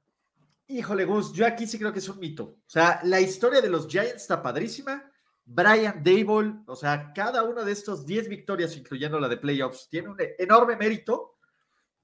Híjole, 0.67 1.05
Gus, 1.05 1.31
yo 1.31 1.45
aquí 1.45 1.65
sí 1.65 1.77
creo 1.77 1.93
que 1.93 1.99
es 1.99 2.09
un 2.09 2.19
mito. 2.19 2.43
O 2.43 2.69
sea, 2.69 2.99
la 3.03 3.21
historia 3.21 3.61
de 3.61 3.69
los 3.69 3.87
Giants 3.87 4.23
está 4.23 4.41
padrísima. 4.41 5.04
Brian 5.45 6.03
Dable, 6.03 6.63
o 6.65 6.75
sea, 6.75 7.13
cada 7.13 7.43
uno 7.43 7.63
de 7.63 7.71
estos 7.71 8.05
10 8.05 8.27
victorias, 8.29 8.75
incluyendo 8.75 9.19
la 9.19 9.29
de 9.29 9.37
playoffs, 9.37 9.87
tiene 9.89 10.09
un 10.09 10.17
enorme 10.39 10.75
mérito, 10.75 11.37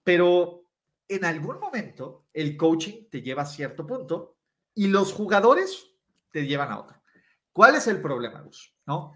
pero 0.03 0.65
en 1.07 1.25
algún 1.25 1.59
momento 1.59 2.27
el 2.33 2.55
coaching 2.55 3.09
te 3.09 3.21
lleva 3.21 3.41
a 3.41 3.47
cierto 3.47 3.85
punto 3.85 4.37
y 4.75 4.87
los 4.87 5.11
jugadores 5.11 5.91
te 6.31 6.45
llevan 6.45 6.71
a 6.71 6.79
otro. 6.79 7.01
¿Cuál 7.51 7.75
es 7.75 7.87
el 7.87 8.01
problema, 8.01 8.41
Gus? 8.41 8.73
¿No? 8.85 9.13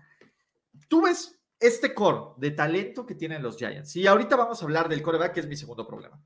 Tú 0.90 1.04
ves 1.04 1.40
este 1.60 1.94
core 1.94 2.34
de 2.38 2.52
talento 2.52 3.06
que 3.06 3.16
tienen 3.16 3.42
los 3.42 3.58
Giants. 3.58 3.96
Y 3.96 4.08
ahorita 4.08 4.36
vamos 4.36 4.62
a 4.62 4.66
hablar 4.66 4.90
del 4.90 5.02
coreback, 5.02 5.34
que 5.34 5.40
es 5.40 5.48
mi 5.48 5.56
segundo 5.56 5.88
problema. 5.88 6.22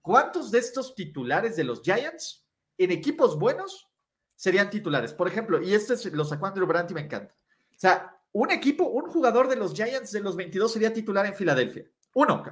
¿Cuántos 0.00 0.50
de 0.50 0.58
estos 0.58 0.94
titulares 0.94 1.56
de 1.56 1.64
los 1.64 1.82
Giants 1.82 2.46
en 2.78 2.90
equipos 2.90 3.38
buenos 3.38 3.90
serían 4.34 4.70
titulares? 4.70 5.12
Por 5.12 5.28
ejemplo, 5.28 5.60
y 5.60 5.74
este 5.74 5.94
es, 5.94 6.06
lo 6.06 6.24
sacó 6.24 6.46
Andrew 6.46 6.66
y 6.88 6.94
me 6.94 7.02
encanta. 7.02 7.36
O 7.80 7.82
sea, 7.82 8.14
un 8.32 8.50
equipo, 8.50 8.84
un 8.84 9.10
jugador 9.10 9.48
de 9.48 9.56
los 9.56 9.72
Giants 9.72 10.12
de 10.12 10.20
los 10.20 10.36
22 10.36 10.70
sería 10.70 10.92
titular 10.92 11.24
en 11.24 11.34
Filadelfia. 11.34 11.86
Uno. 12.12 12.44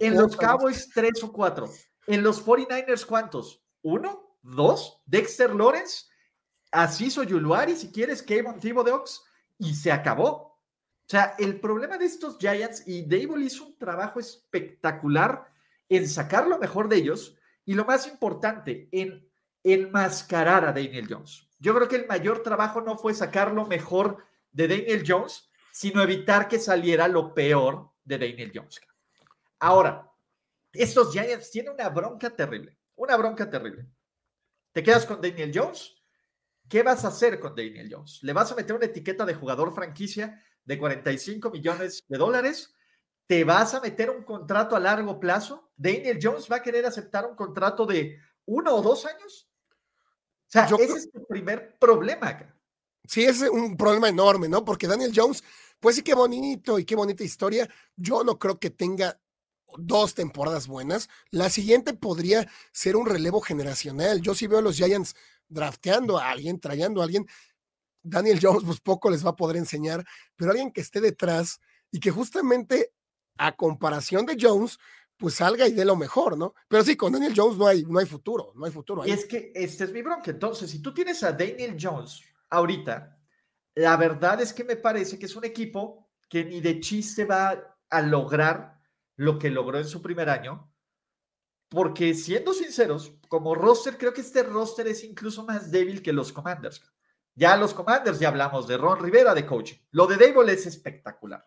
en 0.00 0.16
los 0.16 0.34
Cowboys, 0.38 0.88
tres 0.88 1.22
o 1.22 1.30
cuatro. 1.30 1.68
En 2.06 2.22
los 2.22 2.42
49ers, 2.42 3.04
¿cuántos? 3.04 3.62
¿Uno? 3.82 4.38
¿Dos? 4.40 5.02
Dexter 5.04 5.54
Lawrence, 5.54 6.06
Asiso 6.72 7.24
Yuluari, 7.24 7.76
si 7.76 7.92
quieres, 7.92 8.22
Kevin 8.22 8.58
Thibodeaux, 8.58 9.22
y 9.58 9.74
se 9.74 9.92
acabó. 9.92 10.30
O 10.30 11.10
sea, 11.10 11.34
el 11.38 11.60
problema 11.60 11.98
de 11.98 12.06
estos 12.06 12.38
Giants, 12.38 12.84
y 12.86 13.02
Dable 13.02 13.44
hizo 13.44 13.66
un 13.66 13.76
trabajo 13.76 14.18
espectacular 14.18 15.44
en 15.90 16.08
sacar 16.08 16.48
lo 16.48 16.58
mejor 16.58 16.88
de 16.88 16.96
ellos, 16.96 17.36
y 17.66 17.74
lo 17.74 17.84
más 17.84 18.06
importante, 18.06 18.88
en 18.92 19.28
enmascarar 19.62 20.64
a 20.64 20.72
Daniel 20.72 21.06
Jones. 21.06 21.46
Yo 21.58 21.74
creo 21.74 21.88
que 21.88 21.96
el 21.96 22.06
mayor 22.06 22.42
trabajo 22.42 22.80
no 22.80 22.96
fue 22.96 23.12
sacar 23.12 23.52
lo 23.52 23.66
mejor 23.66 24.24
de 24.58 24.66
Daniel 24.66 25.04
Jones, 25.06 25.48
sino 25.70 26.02
evitar 26.02 26.48
que 26.48 26.58
saliera 26.58 27.06
lo 27.06 27.32
peor 27.32 27.92
de 28.02 28.18
Daniel 28.18 28.50
Jones. 28.52 28.80
Ahora, 29.60 30.10
estos 30.72 31.12
Giants 31.12 31.52
tienen 31.52 31.74
una 31.74 31.88
bronca 31.88 32.28
terrible, 32.28 32.76
una 32.96 33.16
bronca 33.16 33.48
terrible. 33.48 33.86
¿Te 34.72 34.82
quedas 34.82 35.06
con 35.06 35.20
Daniel 35.20 35.52
Jones? 35.54 35.94
¿Qué 36.68 36.82
vas 36.82 37.04
a 37.04 37.08
hacer 37.08 37.38
con 37.38 37.54
Daniel 37.54 37.88
Jones? 37.88 38.18
¿Le 38.22 38.32
vas 38.32 38.50
a 38.50 38.56
meter 38.56 38.74
una 38.74 38.86
etiqueta 38.86 39.24
de 39.24 39.34
jugador 39.34 39.72
franquicia 39.72 40.42
de 40.64 40.76
45 40.76 41.50
millones 41.50 42.04
de 42.08 42.18
dólares? 42.18 42.74
¿Te 43.28 43.44
vas 43.44 43.74
a 43.74 43.80
meter 43.80 44.10
un 44.10 44.24
contrato 44.24 44.74
a 44.74 44.80
largo 44.80 45.20
plazo? 45.20 45.70
¿Daniel 45.76 46.18
Jones 46.20 46.50
va 46.50 46.56
a 46.56 46.62
querer 46.62 46.84
aceptar 46.84 47.26
un 47.26 47.36
contrato 47.36 47.86
de 47.86 48.18
uno 48.46 48.74
o 48.74 48.82
dos 48.82 49.06
años? 49.06 49.48
O 50.48 50.50
sea, 50.50 50.64
ese 50.64 50.98
es 50.98 51.12
tu 51.12 51.24
primer 51.28 51.78
problema 51.78 52.30
acá. 52.30 52.57
Sí, 53.08 53.24
es 53.24 53.40
un 53.40 53.76
problema 53.78 54.10
enorme, 54.10 54.50
¿no? 54.50 54.66
Porque 54.66 54.86
Daniel 54.86 55.12
Jones, 55.14 55.42
pues 55.80 55.96
sí, 55.96 56.02
qué 56.02 56.12
bonito 56.12 56.78
y 56.78 56.84
qué 56.84 56.94
bonita 56.94 57.24
historia. 57.24 57.66
Yo 57.96 58.22
no 58.22 58.38
creo 58.38 58.58
que 58.58 58.68
tenga 58.68 59.18
dos 59.78 60.14
temporadas 60.14 60.66
buenas. 60.66 61.08
La 61.30 61.48
siguiente 61.48 61.94
podría 61.94 62.46
ser 62.70 62.96
un 62.96 63.06
relevo 63.06 63.40
generacional. 63.40 64.20
Yo 64.20 64.34
sí 64.34 64.46
veo 64.46 64.58
a 64.58 64.62
los 64.62 64.76
Giants 64.76 65.16
drafteando 65.48 66.18
a 66.18 66.28
alguien, 66.28 66.60
trayendo 66.60 67.00
a 67.00 67.04
alguien. 67.04 67.26
Daniel 68.02 68.40
Jones, 68.42 68.64
pues 68.64 68.80
poco 68.80 69.10
les 69.10 69.24
va 69.24 69.30
a 69.30 69.36
poder 69.36 69.56
enseñar, 69.56 70.04
pero 70.36 70.50
alguien 70.50 70.70
que 70.70 70.82
esté 70.82 71.00
detrás 71.00 71.60
y 71.90 72.00
que 72.00 72.10
justamente 72.10 72.92
a 73.38 73.56
comparación 73.56 74.26
de 74.26 74.36
Jones, 74.38 74.78
pues 75.16 75.34
salga 75.34 75.66
y 75.66 75.72
dé 75.72 75.86
lo 75.86 75.96
mejor, 75.96 76.36
¿no? 76.36 76.54
Pero 76.68 76.84
sí, 76.84 76.94
con 76.94 77.12
Daniel 77.12 77.32
Jones 77.34 77.56
no 77.56 77.66
hay, 77.66 77.84
no 77.84 77.98
hay 77.98 78.06
futuro, 78.06 78.52
no 78.54 78.66
hay 78.66 78.72
futuro. 78.72 79.06
Y 79.06 79.12
es 79.12 79.24
que 79.24 79.50
este 79.54 79.84
es 79.84 79.92
mi 79.92 80.02
bronca. 80.02 80.30
Entonces, 80.30 80.70
si 80.70 80.80
tú 80.80 80.92
tienes 80.92 81.22
a 81.22 81.32
Daniel 81.32 81.76
Jones 81.80 82.22
ahorita, 82.50 83.18
la 83.74 83.96
verdad 83.96 84.40
es 84.40 84.52
que 84.52 84.64
me 84.64 84.76
parece 84.76 85.18
que 85.18 85.26
es 85.26 85.36
un 85.36 85.44
equipo 85.44 86.10
que 86.28 86.44
ni 86.44 86.60
de 86.60 86.80
chiste 86.80 87.24
va 87.24 87.76
a 87.90 88.02
lograr 88.02 88.78
lo 89.16 89.38
que 89.38 89.50
logró 89.50 89.78
en 89.78 89.86
su 89.86 90.02
primer 90.02 90.28
año, 90.28 90.72
porque 91.68 92.14
siendo 92.14 92.52
sinceros, 92.52 93.12
como 93.28 93.54
roster, 93.54 93.98
creo 93.98 94.12
que 94.12 94.22
este 94.22 94.42
roster 94.42 94.88
es 94.88 95.04
incluso 95.04 95.44
más 95.44 95.70
débil 95.70 96.02
que 96.02 96.12
los 96.12 96.32
Commanders. 96.32 96.82
Ya 97.34 97.56
los 97.56 97.74
Commanders, 97.74 98.18
ya 98.18 98.28
hablamos 98.28 98.66
de 98.66 98.76
Ron 98.76 99.00
Rivera 99.00 99.34
de 99.34 99.46
coaching. 99.46 99.76
Lo 99.90 100.06
de 100.06 100.16
Dable 100.16 100.52
es 100.52 100.66
espectacular. 100.66 101.46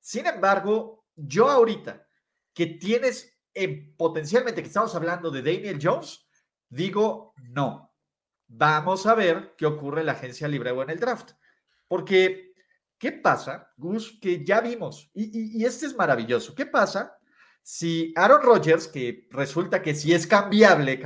Sin 0.00 0.26
embargo, 0.26 1.06
yo 1.16 1.48
ahorita, 1.48 2.06
que 2.52 2.66
tienes 2.66 3.36
eh, 3.52 3.94
potencialmente 3.96 4.62
que 4.62 4.68
estamos 4.68 4.94
hablando 4.94 5.30
de 5.30 5.42
Daniel 5.42 5.78
Jones, 5.82 6.26
digo 6.68 7.34
no. 7.36 7.93
Vamos 8.48 9.06
a 9.06 9.14
ver 9.14 9.54
qué 9.56 9.66
ocurre 9.66 10.00
en 10.00 10.06
la 10.06 10.12
agencia 10.12 10.48
libre 10.48 10.70
o 10.70 10.82
en 10.82 10.90
el 10.90 11.00
draft. 11.00 11.32
Porque, 11.88 12.54
¿qué 12.98 13.12
pasa, 13.12 13.72
Gus? 13.76 14.18
Que 14.20 14.44
ya 14.44 14.60
vimos, 14.60 15.10
y, 15.14 15.64
este 15.64 15.86
es 15.86 15.96
maravilloso. 15.96 16.54
¿Qué 16.54 16.66
pasa 16.66 17.16
si 17.62 18.12
Aaron 18.16 18.42
Rodgers, 18.42 18.88
que 18.88 19.26
resulta 19.30 19.80
que 19.80 19.94
si 19.94 20.12
es 20.12 20.26
cambiable, 20.26 21.02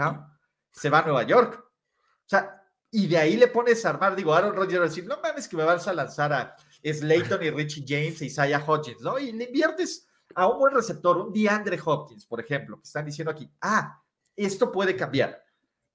se 0.73 0.91
va 0.91 1.01
a 1.01 1.03
Nueva 1.03 1.23
York? 1.25 1.65
O 1.65 2.29
sea, 2.29 2.63
y 2.91 3.07
de 3.07 3.19
ahí 3.19 3.37
le 3.37 3.49
pones 3.49 3.85
a 3.85 3.91
armar, 3.91 4.17
digo, 4.17 4.33
Aaron 4.33 4.55
Rodgers 4.55 4.91
decir, 4.91 5.07
no 5.07 5.21
mames 5.23 5.47
que 5.47 5.57
me 5.57 5.65
vas 5.65 5.87
a 5.89 5.93
lanzar 5.93 6.33
a 6.33 6.57
Slayton 6.83 7.43
y 7.43 7.51
Richie 7.51 7.85
James 7.87 8.21
e 8.23 8.27
Isaiah 8.27 8.65
Hodgins, 8.67 9.01
¿no? 9.03 9.19
Y 9.19 9.33
le 9.33 9.45
inviertes 9.45 10.09
a 10.35 10.47
un 10.47 10.59
buen 10.59 10.75
receptor, 10.75 11.19
un 11.19 11.33
DeAndre 11.33 11.79
Hopkins, 11.85 12.25
por 12.27 12.41
ejemplo, 12.41 12.77
que 12.77 12.85
están 12.85 13.05
diciendo 13.05 13.31
aquí, 13.31 13.51
ah, 13.61 14.03
esto 14.37 14.71
puede 14.71 14.97
cambiar. 14.97 15.43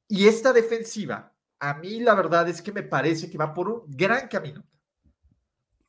Y 0.08 0.28
esta 0.28 0.54
defensiva, 0.54 1.33
a 1.64 1.76
mí 1.76 2.02
la 2.02 2.14
verdad 2.14 2.50
es 2.50 2.62
que 2.62 2.74
me 2.74 2.84
parece 2.84 3.32
que 3.32 3.38
va 3.38 3.54
por 3.54 3.70
un 3.70 3.84
gran 3.88 4.28
camino. 4.28 4.66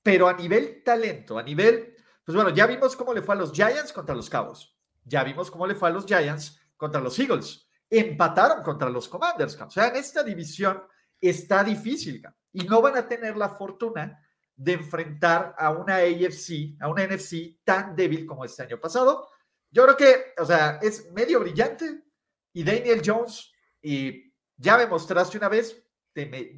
Pero 0.04 0.28
a 0.28 0.32
nivel 0.32 0.84
talento, 0.84 1.36
a 1.36 1.42
nivel, 1.42 1.96
pues 2.24 2.36
bueno, 2.36 2.50
ya 2.50 2.64
vimos 2.68 2.94
cómo 2.94 3.12
le 3.12 3.22
fue 3.22 3.34
a 3.34 3.38
los 3.38 3.50
Giants 3.50 3.92
contra 3.92 4.14
los 4.14 4.30
Cabos. 4.30 4.78
Ya 5.02 5.24
vimos 5.24 5.50
cómo 5.50 5.66
le 5.66 5.74
fue 5.74 5.88
a 5.88 5.92
los 5.92 6.06
Giants 6.06 6.60
contra 6.76 7.00
los 7.00 7.18
Eagles. 7.18 7.68
Empataron 7.90 8.62
contra 8.62 8.88
los 8.88 9.08
Commanders. 9.08 9.60
O 9.60 9.68
sea, 9.68 9.88
en 9.88 9.96
esta 9.96 10.22
división 10.22 10.80
está 11.20 11.64
difícil 11.64 12.22
y 12.52 12.62
no 12.68 12.80
van 12.80 12.96
a 12.96 13.08
tener 13.08 13.36
la 13.36 13.48
fortuna 13.48 14.24
de 14.54 14.74
enfrentar 14.74 15.56
a 15.58 15.70
una 15.70 15.96
AFC, 15.96 16.76
a 16.78 16.86
una 16.86 17.04
NFC 17.04 17.58
tan 17.64 17.96
débil 17.96 18.26
como 18.26 18.44
este 18.44 18.62
año 18.62 18.78
pasado. 18.78 19.28
Yo 19.72 19.82
creo 19.82 19.96
que, 19.96 20.40
o 20.40 20.46
sea, 20.46 20.78
es 20.80 21.10
medio 21.10 21.40
brillante 21.40 22.04
y 22.52 22.62
Daniel 22.62 23.02
Jones, 23.04 23.50
y 23.82 24.33
ya 24.56 24.76
me 24.76 24.86
mostraste 24.86 25.38
una 25.38 25.48
vez, 25.48 25.82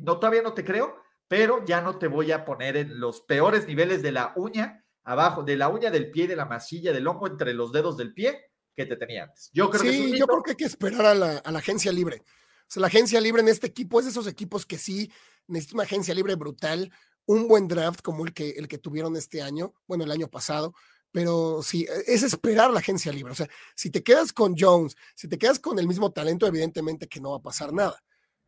no 0.00 0.18
todavía 0.18 0.42
no 0.42 0.54
te 0.54 0.64
creo, 0.64 0.96
pero 1.28 1.64
ya 1.64 1.80
no 1.80 1.98
te 1.98 2.08
voy 2.08 2.32
a 2.32 2.44
poner 2.44 2.76
en 2.76 3.00
los 3.00 3.20
peores 3.22 3.66
niveles 3.66 4.02
de 4.02 4.12
la 4.12 4.32
uña, 4.36 4.84
abajo, 5.04 5.42
de 5.42 5.56
la 5.56 5.68
uña 5.68 5.90
del 5.90 6.10
pie, 6.10 6.28
de 6.28 6.36
la 6.36 6.44
masilla, 6.44 6.92
del 6.92 7.06
hongo 7.06 7.26
entre 7.26 7.54
los 7.54 7.72
dedos 7.72 7.96
del 7.96 8.12
pie 8.14 8.50
que 8.74 8.86
te 8.86 8.96
tenía 8.96 9.24
antes. 9.24 9.50
Yo 9.52 9.70
creo 9.70 9.82
sí, 9.82 10.12
que 10.12 10.18
yo 10.18 10.26
creo 10.26 10.42
que 10.42 10.50
hay 10.50 10.56
que 10.56 10.64
esperar 10.64 11.06
a 11.06 11.14
la, 11.14 11.38
a 11.38 11.50
la 11.50 11.58
agencia 11.58 11.90
libre. 11.90 12.22
O 12.22 12.68
sea, 12.68 12.80
la 12.80 12.88
agencia 12.88 13.20
libre 13.20 13.42
en 13.42 13.48
este 13.48 13.66
equipo 13.66 13.98
es 13.98 14.06
de 14.06 14.10
esos 14.10 14.26
equipos 14.26 14.66
que 14.66 14.76
sí 14.76 15.10
necesita 15.46 15.76
una 15.76 15.84
agencia 15.84 16.14
libre 16.14 16.34
brutal, 16.34 16.92
un 17.26 17.48
buen 17.48 17.68
draft 17.68 18.00
como 18.02 18.24
el 18.24 18.32
que, 18.32 18.50
el 18.50 18.68
que 18.68 18.78
tuvieron 18.78 19.16
este 19.16 19.42
año, 19.42 19.74
bueno, 19.86 20.04
el 20.04 20.10
año 20.10 20.28
pasado, 20.28 20.74
pero 21.16 21.62
sí, 21.62 21.86
e, 21.88 22.12
es 22.12 22.22
esperar 22.22 22.70
la 22.70 22.80
agencia 22.80 23.10
libre. 23.10 23.32
O 23.32 23.34
sea, 23.34 23.48
si 23.74 23.88
te 23.88 24.02
quedas 24.02 24.34
con 24.34 24.54
Jones, 24.54 24.98
si 25.14 25.28
te 25.28 25.38
quedas 25.38 25.58
con 25.58 25.78
el 25.78 25.88
mismo 25.88 26.12
talento, 26.12 26.46
evidentemente 26.46 27.08
que 27.08 27.22
no 27.22 27.30
va 27.30 27.38
a 27.38 27.42
pasar 27.42 27.72
nada. 27.72 28.04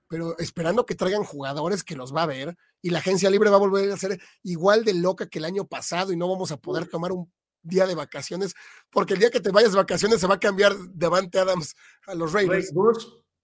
Pero 0.06 0.38
esperando 0.38 0.84
que 0.84 0.94
traigan 0.94 1.24
jugadores 1.24 1.82
que 1.82 1.96
los 1.96 2.14
va 2.14 2.24
a 2.24 2.26
ver 2.26 2.58
y 2.82 2.90
la 2.90 2.98
agencia 2.98 3.30
libre 3.30 3.48
va 3.48 3.56
a 3.56 3.60
volver 3.60 3.90
a 3.90 3.96
ser 3.96 4.20
igual 4.42 4.84
de 4.84 4.92
loca 4.92 5.30
que 5.30 5.38
el 5.38 5.46
año 5.46 5.66
pasado 5.66 6.12
y 6.12 6.18
no 6.18 6.28
vamos 6.28 6.52
a 6.52 6.58
poder 6.58 6.86
tomar 6.86 7.10
un 7.10 7.32
día 7.62 7.86
de 7.86 7.94
vacaciones, 7.94 8.54
porque 8.90 9.14
el 9.14 9.20
día 9.20 9.30
que 9.30 9.40
te 9.40 9.50
vayas 9.50 9.72
de 9.72 9.78
vacaciones 9.78 10.20
se 10.20 10.26
va 10.26 10.34
a 10.34 10.40
cambiar 10.40 10.76
Devante 10.90 11.38
Adams 11.38 11.74
a 12.06 12.14
los 12.14 12.34
Raiders. 12.34 12.70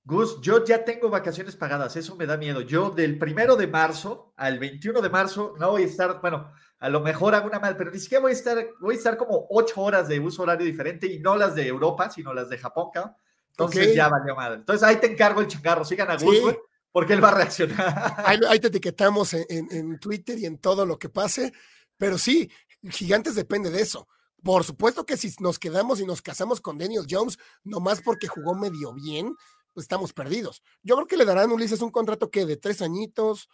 Gus, 0.06 0.40
yo 0.42 0.62
ya 0.64 0.84
tengo 0.84 1.08
vacaciones 1.08 1.56
pagadas, 1.56 1.96
eso 1.96 2.14
me 2.14 2.26
da 2.26 2.36
miedo. 2.36 2.60
Yo 2.60 2.90
del 2.90 3.18
primero 3.18 3.56
de 3.56 3.66
marzo 3.66 4.34
al 4.36 4.58
21 4.58 5.00
de 5.00 5.08
marzo 5.08 5.54
no 5.58 5.70
voy 5.70 5.82
a 5.82 5.86
estar, 5.86 6.20
bueno, 6.20 6.52
a 6.78 6.88
lo 6.90 7.00
mejor 7.00 7.34
hago 7.34 7.46
una 7.46 7.58
mal, 7.58 7.76
pero 7.76 7.90
ni 7.90 7.98
siquiera 7.98 8.20
voy 8.20 8.32
a 8.32 8.34
estar, 8.34 8.68
voy 8.80 8.94
a 8.94 8.98
estar 8.98 9.16
como 9.16 9.46
ocho 9.48 9.80
horas 9.80 10.06
de 10.06 10.20
uso 10.20 10.42
horario 10.42 10.66
diferente 10.66 11.06
y 11.06 11.20
no 11.20 11.36
las 11.36 11.54
de 11.54 11.66
Europa, 11.66 12.10
sino 12.10 12.34
las 12.34 12.50
de 12.50 12.58
Japón, 12.58 12.90
cabrón. 12.92 13.14
Entonces 13.52 13.94
ya 13.94 14.08
valió 14.08 14.34
madre. 14.34 14.56
Entonces 14.56 14.86
ahí 14.86 14.96
te 14.96 15.10
encargo 15.10 15.40
el 15.40 15.46
chingarro, 15.46 15.84
sigan 15.84 16.10
a 16.10 16.16
Gus, 16.16 16.54
porque 16.92 17.14
él 17.14 17.24
va 17.24 17.28
a 17.28 17.36
reaccionar. 17.36 18.14
Ahí, 18.26 18.58
te 18.58 18.66
etiquetamos 18.66 19.32
en, 19.32 19.46
en 19.48 19.98
Twitter 19.98 20.38
y 20.38 20.44
en 20.44 20.58
todo 20.58 20.84
lo 20.84 20.98
que 20.98 21.08
pase, 21.08 21.52
pero 21.96 22.18
sí, 22.18 22.50
Gigantes 22.90 23.36
depende 23.36 23.70
de 23.70 23.80
eso. 23.80 24.06
Por 24.42 24.64
supuesto 24.64 25.06
que 25.06 25.16
si 25.16 25.34
nos 25.40 25.58
quedamos 25.58 26.00
y 26.00 26.06
nos 26.06 26.20
casamos 26.20 26.60
con 26.60 26.76
Daniel 26.76 27.06
Jones, 27.08 27.38
nomás 27.62 28.02
porque 28.02 28.28
jugó 28.28 28.54
medio 28.54 28.92
bien, 28.92 29.34
estamos 29.76 30.12
perdidos. 30.12 30.62
Yo 30.82 30.94
creo 30.96 31.06
que 31.06 31.16
le 31.16 31.24
darán 31.24 31.50
Ulises 31.50 31.80
un 31.80 31.90
contrato 31.90 32.30
que 32.30 32.46
de 32.46 32.56
tres 32.56 32.82
añitos. 32.82 33.48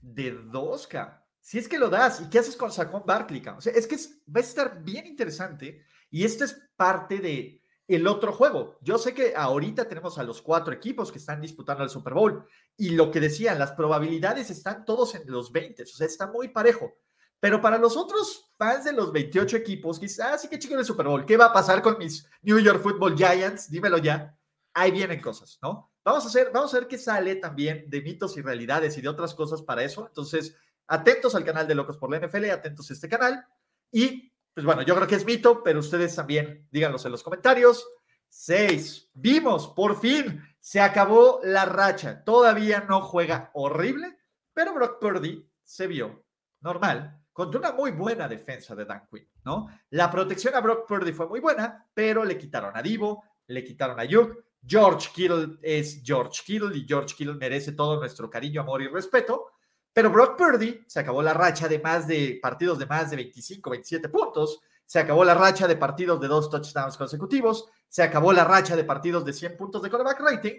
De 0.00 0.32
dos, 0.32 0.86
K. 0.86 1.24
Si 1.40 1.58
es 1.58 1.68
que 1.68 1.78
lo 1.78 1.88
das, 1.88 2.20
¿y 2.20 2.28
qué 2.28 2.40
haces 2.40 2.56
con 2.56 2.72
Sacón 2.72 3.04
Barkley? 3.06 3.42
O 3.56 3.60
sea, 3.60 3.72
es 3.72 3.86
que 3.86 3.96
va 4.28 4.40
a 4.40 4.44
estar 4.44 4.82
bien 4.82 5.06
interesante 5.06 5.84
y 6.10 6.24
esto 6.24 6.44
es 6.44 6.60
parte 6.76 7.18
de 7.18 7.62
el 7.88 8.06
otro 8.08 8.32
juego. 8.32 8.78
Yo 8.82 8.98
sé 8.98 9.14
que 9.14 9.34
ahorita 9.36 9.86
tenemos 9.86 10.18
a 10.18 10.24
los 10.24 10.42
cuatro 10.42 10.72
equipos 10.72 11.12
que 11.12 11.18
están 11.18 11.40
disputando 11.40 11.84
el 11.84 11.90
Super 11.90 12.14
Bowl 12.14 12.44
y 12.76 12.90
lo 12.90 13.10
que 13.10 13.20
decían, 13.20 13.58
las 13.58 13.72
probabilidades 13.72 14.50
están 14.50 14.84
todos 14.84 15.14
en 15.14 15.22
los 15.30 15.52
20, 15.52 15.84
o 15.84 15.86
sea, 15.86 16.06
está 16.06 16.26
muy 16.26 16.48
parejo. 16.48 16.92
Pero 17.38 17.60
para 17.60 17.78
los 17.78 17.96
otros 17.96 18.52
fans 18.56 18.84
de 18.84 18.92
los 18.92 19.12
28 19.12 19.58
equipos, 19.58 20.00
quizás, 20.00 20.26
ah, 20.32 20.38
sí 20.38 20.48
que 20.48 20.58
chico 20.58 20.76
el 20.76 20.84
Super 20.84 21.06
Bowl, 21.06 21.24
¿qué 21.24 21.36
va 21.36 21.46
a 21.46 21.52
pasar 21.52 21.82
con 21.82 21.98
mis 21.98 22.26
New 22.42 22.58
York 22.58 22.82
Football 22.82 23.16
Giants? 23.16 23.70
Dímelo 23.70 23.98
ya 23.98 24.35
ahí 24.76 24.90
vienen 24.90 25.20
cosas, 25.20 25.58
¿no? 25.62 25.90
Vamos 26.04 26.24
a 26.24 26.28
hacer, 26.28 26.50
vamos 26.52 26.72
a 26.72 26.78
ver 26.78 26.86
qué 26.86 26.98
sale 26.98 27.36
también 27.36 27.88
de 27.88 28.02
mitos 28.02 28.36
y 28.36 28.42
realidades 28.42 28.96
y 28.96 29.00
de 29.00 29.08
otras 29.08 29.34
cosas 29.34 29.62
para 29.62 29.82
eso. 29.82 30.06
Entonces, 30.06 30.54
atentos 30.86 31.34
al 31.34 31.44
canal 31.44 31.66
de 31.66 31.74
Locos 31.74 31.96
por 31.96 32.10
la 32.10 32.18
NFL, 32.18 32.50
atentos 32.50 32.90
a 32.90 32.92
este 32.92 33.08
canal. 33.08 33.44
Y, 33.90 34.30
pues 34.52 34.64
bueno, 34.66 34.82
yo 34.82 34.94
creo 34.94 35.08
que 35.08 35.14
es 35.14 35.24
mito, 35.24 35.62
pero 35.62 35.80
ustedes 35.80 36.14
también 36.14 36.68
díganlos 36.70 37.04
en 37.06 37.12
los 37.12 37.22
comentarios. 37.22 37.88
Seis, 38.28 39.10
vimos, 39.14 39.68
por 39.68 39.98
fin, 39.98 40.42
se 40.60 40.80
acabó 40.80 41.40
la 41.42 41.64
racha. 41.64 42.22
Todavía 42.22 42.84
no 42.86 43.00
juega 43.00 43.50
horrible, 43.54 44.18
pero 44.52 44.74
Brock 44.74 45.00
Purdy 45.00 45.50
se 45.64 45.86
vio 45.86 46.24
normal 46.60 47.18
contra 47.32 47.60
una 47.60 47.72
muy 47.72 47.92
buena 47.92 48.28
defensa 48.28 48.74
de 48.74 48.84
Dan 48.84 49.06
Quinn, 49.10 49.28
¿no? 49.44 49.68
La 49.90 50.10
protección 50.10 50.54
a 50.54 50.60
Brock 50.60 50.86
Purdy 50.86 51.12
fue 51.12 51.28
muy 51.28 51.40
buena, 51.40 51.88
pero 51.94 52.24
le 52.24 52.36
quitaron 52.36 52.76
a 52.76 52.82
Divo, 52.82 53.24
le 53.46 53.64
quitaron 53.64 53.98
a 53.98 54.04
Yuk. 54.04 54.44
George 54.64 55.10
Kittle 55.14 55.58
es 55.62 56.02
George 56.04 56.42
Kittle 56.44 56.76
y 56.76 56.86
George 56.86 57.14
Kittle 57.16 57.34
merece 57.34 57.72
todo 57.72 57.98
nuestro 57.98 58.28
cariño, 58.30 58.60
amor 58.60 58.82
y 58.82 58.88
respeto. 58.88 59.52
Pero 59.92 60.10
Brock 60.10 60.36
Purdy 60.36 60.84
se 60.86 61.00
acabó 61.00 61.22
la 61.22 61.32
racha 61.32 61.68
de 61.68 61.78
más 61.78 62.06
de 62.06 62.38
partidos 62.42 62.78
de 62.78 62.86
más 62.86 63.10
de 63.10 63.16
25, 63.16 63.70
27 63.70 64.08
puntos. 64.08 64.60
Se 64.84 64.98
acabó 64.98 65.24
la 65.24 65.34
racha 65.34 65.66
de 65.66 65.76
partidos 65.76 66.20
de 66.20 66.28
dos 66.28 66.50
touchdowns 66.50 66.96
consecutivos. 66.96 67.68
Se 67.88 68.02
acabó 68.02 68.32
la 68.32 68.44
racha 68.44 68.76
de 68.76 68.84
partidos 68.84 69.24
de 69.24 69.32
100 69.32 69.56
puntos 69.56 69.82
de 69.82 69.88
quarterback 69.88 70.20
rating. 70.20 70.58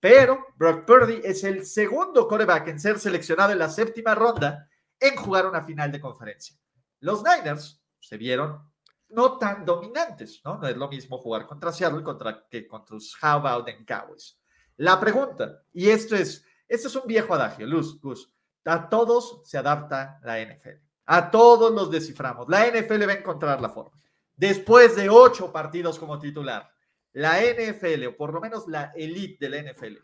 Pero 0.00 0.46
Brock 0.56 0.84
Purdy 0.86 1.20
es 1.24 1.44
el 1.44 1.66
segundo 1.66 2.26
quarterback 2.28 2.68
en 2.68 2.80
ser 2.80 2.98
seleccionado 2.98 3.52
en 3.52 3.58
la 3.58 3.68
séptima 3.68 4.14
ronda 4.14 4.68
en 4.98 5.16
jugar 5.16 5.46
una 5.46 5.64
final 5.64 5.92
de 5.92 6.00
conferencia. 6.00 6.56
Los 7.00 7.22
Niners 7.22 7.82
se 8.00 8.16
vieron 8.16 8.60
no 9.10 9.38
tan 9.38 9.64
dominantes, 9.64 10.40
¿no? 10.44 10.58
No 10.58 10.68
es 10.68 10.76
lo 10.76 10.88
mismo 10.88 11.18
jugar 11.18 11.46
contra 11.46 11.72
Seattle 11.72 12.02
contra, 12.02 12.46
que 12.48 12.66
contra 12.66 12.94
los 12.94 13.16
How 13.22 13.46
About 13.46 13.66
them 13.66 13.84
Cowboys. 13.84 14.38
La 14.76 15.00
pregunta, 15.00 15.62
y 15.72 15.88
esto 15.88 16.14
es, 16.14 16.44
esto 16.68 16.88
es 16.88 16.96
un 16.96 17.06
viejo 17.06 17.34
adagio, 17.34 17.66
Luz, 17.66 18.00
Gus, 18.00 18.32
a 18.64 18.88
todos 18.88 19.40
se 19.44 19.58
adapta 19.58 20.20
la 20.22 20.40
NFL. 20.40 20.82
A 21.06 21.30
todos 21.30 21.72
los 21.72 21.90
desciframos. 21.90 22.46
La 22.48 22.66
NFL 22.66 23.08
va 23.08 23.12
a 23.12 23.16
encontrar 23.16 23.62
la 23.62 23.70
forma. 23.70 23.98
Después 24.36 24.94
de 24.94 25.08
ocho 25.08 25.50
partidos 25.50 25.98
como 25.98 26.18
titular, 26.18 26.70
la 27.12 27.40
NFL, 27.40 28.06
o 28.08 28.16
por 28.16 28.34
lo 28.34 28.40
menos 28.40 28.68
la 28.68 28.92
elite 28.94 29.48
de 29.48 29.48
la 29.48 29.72
NFL, 29.72 29.96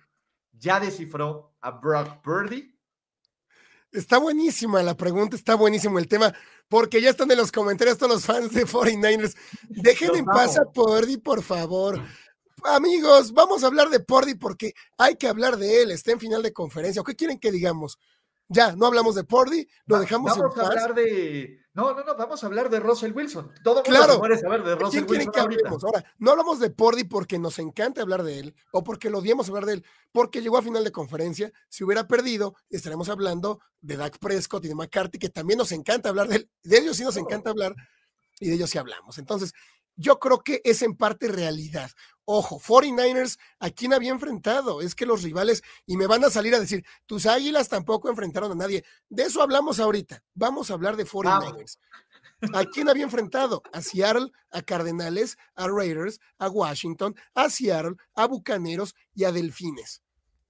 ya 0.52 0.80
descifró 0.80 1.54
a 1.60 1.72
Brock 1.72 2.22
Purdy 2.22 2.74
Está 3.94 4.18
buenísima 4.18 4.82
la 4.82 4.96
pregunta, 4.96 5.36
está 5.36 5.54
buenísimo 5.54 6.00
el 6.00 6.08
tema, 6.08 6.34
porque 6.68 7.00
ya 7.00 7.10
están 7.10 7.30
en 7.30 7.38
los 7.38 7.52
comentarios 7.52 7.98
todos 7.98 8.12
los 8.12 8.24
fans 8.24 8.52
de 8.52 8.66
49ers. 8.66 9.36
Dejen 9.68 10.16
en 10.16 10.24
paz 10.24 10.56
a 10.56 10.64
Pordy, 10.64 11.16
por 11.18 11.42
favor. 11.42 12.00
Amigos, 12.64 13.32
vamos 13.32 13.62
a 13.62 13.66
hablar 13.66 13.90
de 13.90 14.00
Pordy 14.00 14.34
porque 14.34 14.74
hay 14.96 15.16
que 15.16 15.28
hablar 15.28 15.56
de 15.56 15.82
él. 15.82 15.90
Está 15.90 16.12
en 16.12 16.20
final 16.20 16.42
de 16.42 16.52
conferencia. 16.52 17.02
¿O 17.02 17.04
qué 17.04 17.14
quieren 17.14 17.38
que 17.38 17.52
digamos? 17.52 17.98
Ya, 18.48 18.74
no 18.76 18.86
hablamos 18.86 19.14
de 19.14 19.24
Pordy, 19.24 19.66
lo 19.86 19.98
dejamos 19.98 20.30
vamos 20.36 20.54
en 20.54 20.60
paz. 20.60 20.64
a 20.64 20.72
hablar 20.72 20.94
de. 20.94 21.63
No, 21.74 21.92
no, 21.92 22.04
no, 22.04 22.16
vamos 22.16 22.42
a 22.42 22.46
hablar 22.46 22.70
de 22.70 22.78
Russell 22.78 23.12
Wilson. 23.12 23.50
Todo 23.64 23.82
el 23.84 23.90
mundo 23.90 24.06
Claro. 24.18 24.34
se 24.36 24.40
saber 24.40 24.62
de 24.62 24.74
Russell 24.76 24.90
¿Quién 25.04 25.06
quieren 25.06 25.26
Wilson. 25.28 25.32
que 25.32 25.40
ahorita. 25.40 25.60
hablemos? 25.66 25.84
Ahora, 25.84 26.14
no 26.18 26.30
hablamos 26.30 26.60
de 26.60 26.70
Pordy 26.70 27.02
porque 27.04 27.38
nos 27.38 27.58
encanta 27.58 28.02
hablar 28.02 28.22
de 28.22 28.38
él 28.38 28.54
o 28.70 28.84
porque 28.84 29.10
lo 29.10 29.18
odiamos 29.18 29.48
hablar 29.48 29.66
de 29.66 29.72
él, 29.74 29.84
porque 30.12 30.40
llegó 30.40 30.56
a 30.56 30.62
final 30.62 30.84
de 30.84 30.92
conferencia. 30.92 31.52
Si 31.68 31.82
hubiera 31.82 32.06
perdido, 32.06 32.54
estaremos 32.70 33.08
hablando 33.08 33.58
de 33.80 33.96
Dak 33.96 34.18
Prescott 34.20 34.64
y 34.64 34.68
de 34.68 34.76
McCarthy, 34.76 35.18
que 35.18 35.30
también 35.30 35.58
nos 35.58 35.72
encanta 35.72 36.10
hablar 36.10 36.28
de 36.28 36.36
él. 36.36 36.50
De 36.62 36.78
ellos 36.78 36.96
sí 36.96 37.02
nos 37.02 37.16
encanta 37.16 37.50
hablar 37.50 37.74
y 38.38 38.48
de 38.50 38.54
ellos 38.54 38.70
sí 38.70 38.78
hablamos. 38.78 39.18
Entonces, 39.18 39.52
yo 39.96 40.18
creo 40.20 40.42
que 40.42 40.60
es 40.64 40.82
en 40.82 40.96
parte 40.96 41.26
realidad. 41.28 41.90
Ojo, 42.26 42.58
49ers, 42.58 43.38
¿a 43.58 43.70
quién 43.70 43.92
había 43.92 44.10
enfrentado? 44.10 44.80
Es 44.80 44.94
que 44.94 45.04
los 45.04 45.22
rivales, 45.22 45.62
y 45.86 45.96
me 45.96 46.06
van 46.06 46.24
a 46.24 46.30
salir 46.30 46.54
a 46.54 46.60
decir, 46.60 46.84
tus 47.06 47.26
águilas 47.26 47.68
tampoco 47.68 48.08
enfrentaron 48.08 48.52
a 48.52 48.54
nadie. 48.54 48.84
De 49.08 49.24
eso 49.24 49.42
hablamos 49.42 49.78
ahorita. 49.78 50.22
Vamos 50.34 50.70
a 50.70 50.74
hablar 50.74 50.96
de 50.96 51.06
49ers. 51.06 51.78
¿A 52.52 52.64
quién 52.64 52.88
había 52.88 53.04
enfrentado? 53.04 53.62
A 53.72 53.80
Seattle, 53.80 54.30
a 54.50 54.62
Cardenales, 54.62 55.36
a 55.54 55.68
Raiders, 55.68 56.18
a 56.38 56.48
Washington, 56.48 57.14
a 57.34 57.48
Seattle, 57.48 57.96
a 58.14 58.26
Bucaneros 58.26 58.94
y 59.14 59.24
a 59.24 59.32
Delfines. 59.32 60.03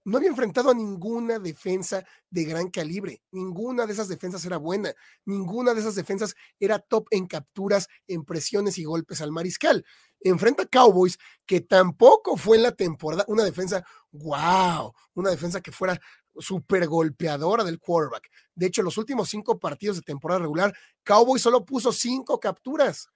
No 0.05 0.19
había 0.19 0.29
enfrentado 0.29 0.71
a 0.71 0.75
ninguna 0.75 1.39
defensa 1.39 2.05
de 2.29 2.45
gran 2.45 2.69
calibre. 2.71 3.23
Ninguna 3.33 3.87
de 3.87 3.95
esas 3.95 4.09
defensas 4.09 4.45
era 4.45 4.59
buena. 4.59 4.93
Ninguna 5.25 5.73
de 5.73 5.81
esas 5.81 5.95
defensas 5.95 6.35
era 6.61 6.79
top 6.79 7.09
en 7.11 7.27
capturas, 7.27 7.89
en 8.07 8.25
presiones 8.25 8.77
y 8.77 8.85
golpes 8.85 9.23
al 9.23 9.33
mariscal. 9.33 9.85
Enfrenta 10.21 10.65
a 10.65 10.67
Cowboys, 10.67 11.19
que 11.47 11.63
tampoco 11.63 12.37
fue 12.37 12.59
en 12.59 12.65
la 12.65 12.73
temporada 12.73 13.25
una 13.29 13.45
defensa, 13.45 13.83
wow, 14.13 14.93
una 15.15 15.31
defensa 15.31 15.63
que 15.63 15.73
fuera 15.73 15.99
súper 16.37 16.87
golpeadora 16.87 17.65
del 17.65 17.79
quarterback. 17.79 18.31
De 18.55 18.67
hecho, 18.67 18.83
los 18.83 18.99
últimos 18.99 19.29
cinco 19.29 19.59
partidos 19.59 19.97
de 19.97 20.03
temporada 20.03 20.41
regular, 20.41 20.75
Cowboys 21.03 21.43
solo 21.43 21.65
puso 21.65 21.93
cinco 21.93 22.39
capturas. 22.39 23.09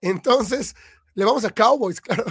Entonces, 0.00 0.74
le 1.14 1.24
vamos 1.24 1.44
a 1.44 1.50
Cowboys, 1.50 2.00
claro. 2.00 2.24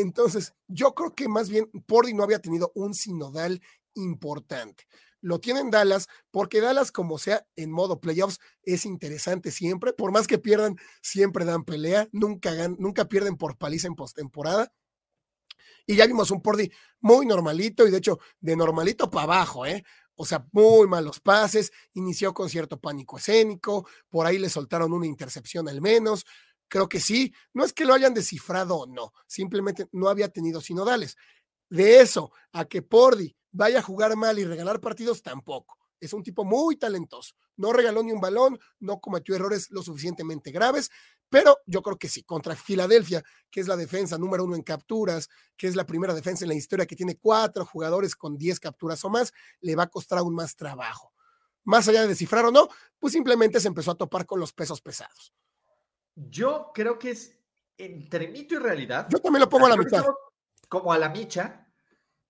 Entonces, 0.00 0.54
yo 0.68 0.94
creo 0.94 1.14
que 1.14 1.28
más 1.28 1.48
bien 1.48 1.70
Pordy 1.86 2.14
no 2.14 2.22
había 2.22 2.40
tenido 2.40 2.72
un 2.74 2.94
sinodal 2.94 3.60
importante. 3.94 4.84
Lo 5.20 5.40
tienen 5.40 5.70
Dallas, 5.70 6.06
porque 6.30 6.60
Dallas, 6.60 6.92
como 6.92 7.18
sea, 7.18 7.44
en 7.56 7.72
modo 7.72 8.00
playoffs, 8.00 8.38
es 8.62 8.86
interesante 8.86 9.50
siempre. 9.50 9.92
Por 9.92 10.12
más 10.12 10.26
que 10.28 10.38
pierdan, 10.38 10.76
siempre 11.02 11.44
dan 11.44 11.64
pelea, 11.64 12.08
nunca, 12.12 12.54
gan- 12.54 12.76
nunca 12.78 13.08
pierden 13.08 13.36
por 13.36 13.56
paliza 13.58 13.88
en 13.88 13.96
postemporada. 13.96 14.72
Y 15.86 15.96
ya 15.96 16.06
vimos 16.06 16.30
un 16.30 16.42
Pordy 16.42 16.70
muy 17.00 17.26
normalito, 17.26 17.86
y 17.86 17.90
de 17.90 17.98
hecho, 17.98 18.18
de 18.40 18.56
normalito 18.56 19.10
para 19.10 19.24
abajo, 19.24 19.66
¿eh? 19.66 19.84
O 20.16 20.26
sea, 20.26 20.44
muy 20.52 20.88
malos 20.88 21.20
pases, 21.20 21.70
inició 21.94 22.34
con 22.34 22.48
cierto 22.48 22.80
pánico 22.80 23.18
escénico, 23.18 23.86
por 24.08 24.26
ahí 24.26 24.38
le 24.38 24.50
soltaron 24.50 24.92
una 24.92 25.06
intercepción 25.06 25.68
al 25.68 25.80
menos. 25.80 26.26
Creo 26.68 26.88
que 26.88 27.00
sí, 27.00 27.32
no 27.52 27.64
es 27.64 27.72
que 27.72 27.84
lo 27.84 27.94
hayan 27.94 28.14
descifrado 28.14 28.76
o 28.76 28.86
no, 28.86 29.12
simplemente 29.26 29.88
no 29.92 30.08
había 30.08 30.28
tenido 30.28 30.60
sinodales. 30.60 31.16
De 31.70 32.00
eso 32.00 32.32
a 32.52 32.64
que 32.64 32.82
Pordy 32.82 33.36
vaya 33.50 33.80
a 33.80 33.82
jugar 33.82 34.16
mal 34.16 34.38
y 34.38 34.44
regalar 34.44 34.80
partidos, 34.80 35.22
tampoco. 35.22 35.76
Es 36.00 36.12
un 36.12 36.22
tipo 36.22 36.44
muy 36.44 36.76
talentoso. 36.76 37.34
No 37.56 37.72
regaló 37.72 38.02
ni 38.02 38.12
un 38.12 38.20
balón, 38.20 38.58
no 38.78 39.00
cometió 39.00 39.34
errores 39.34 39.68
lo 39.70 39.82
suficientemente 39.82 40.52
graves, 40.52 40.90
pero 41.28 41.58
yo 41.66 41.82
creo 41.82 41.98
que 41.98 42.08
sí, 42.08 42.22
contra 42.22 42.56
Filadelfia, 42.56 43.22
que 43.50 43.60
es 43.60 43.68
la 43.68 43.76
defensa 43.76 44.16
número 44.16 44.44
uno 44.44 44.56
en 44.56 44.62
capturas, 44.62 45.28
que 45.56 45.66
es 45.66 45.76
la 45.76 45.84
primera 45.84 46.14
defensa 46.14 46.44
en 46.44 46.48
la 46.48 46.54
historia 46.54 46.86
que 46.86 46.96
tiene 46.96 47.18
cuatro 47.18 47.66
jugadores 47.66 48.16
con 48.16 48.38
10 48.38 48.60
capturas 48.60 49.04
o 49.04 49.10
más, 49.10 49.32
le 49.60 49.76
va 49.76 49.84
a 49.84 49.90
costar 49.90 50.20
aún 50.20 50.34
más 50.34 50.56
trabajo. 50.56 51.12
Más 51.64 51.86
allá 51.88 52.02
de 52.02 52.08
descifrar 52.08 52.46
o 52.46 52.50
no, 52.50 52.68
pues 52.98 53.12
simplemente 53.12 53.60
se 53.60 53.68
empezó 53.68 53.90
a 53.90 53.96
topar 53.96 54.24
con 54.24 54.40
los 54.40 54.52
pesos 54.52 54.80
pesados. 54.80 55.34
Yo 56.28 56.72
creo 56.74 56.98
que 56.98 57.10
es 57.12 57.38
entre 57.76 58.28
mito 58.28 58.56
y 58.56 58.58
realidad. 58.58 59.06
Yo 59.10 59.20
también 59.20 59.40
lo 59.40 59.48
pongo 59.48 59.66
a 59.66 59.70
la 59.70 59.76
mitad. 59.76 60.04
Como 60.68 60.92
a 60.92 60.98
la 60.98 61.08
micha, 61.08 61.66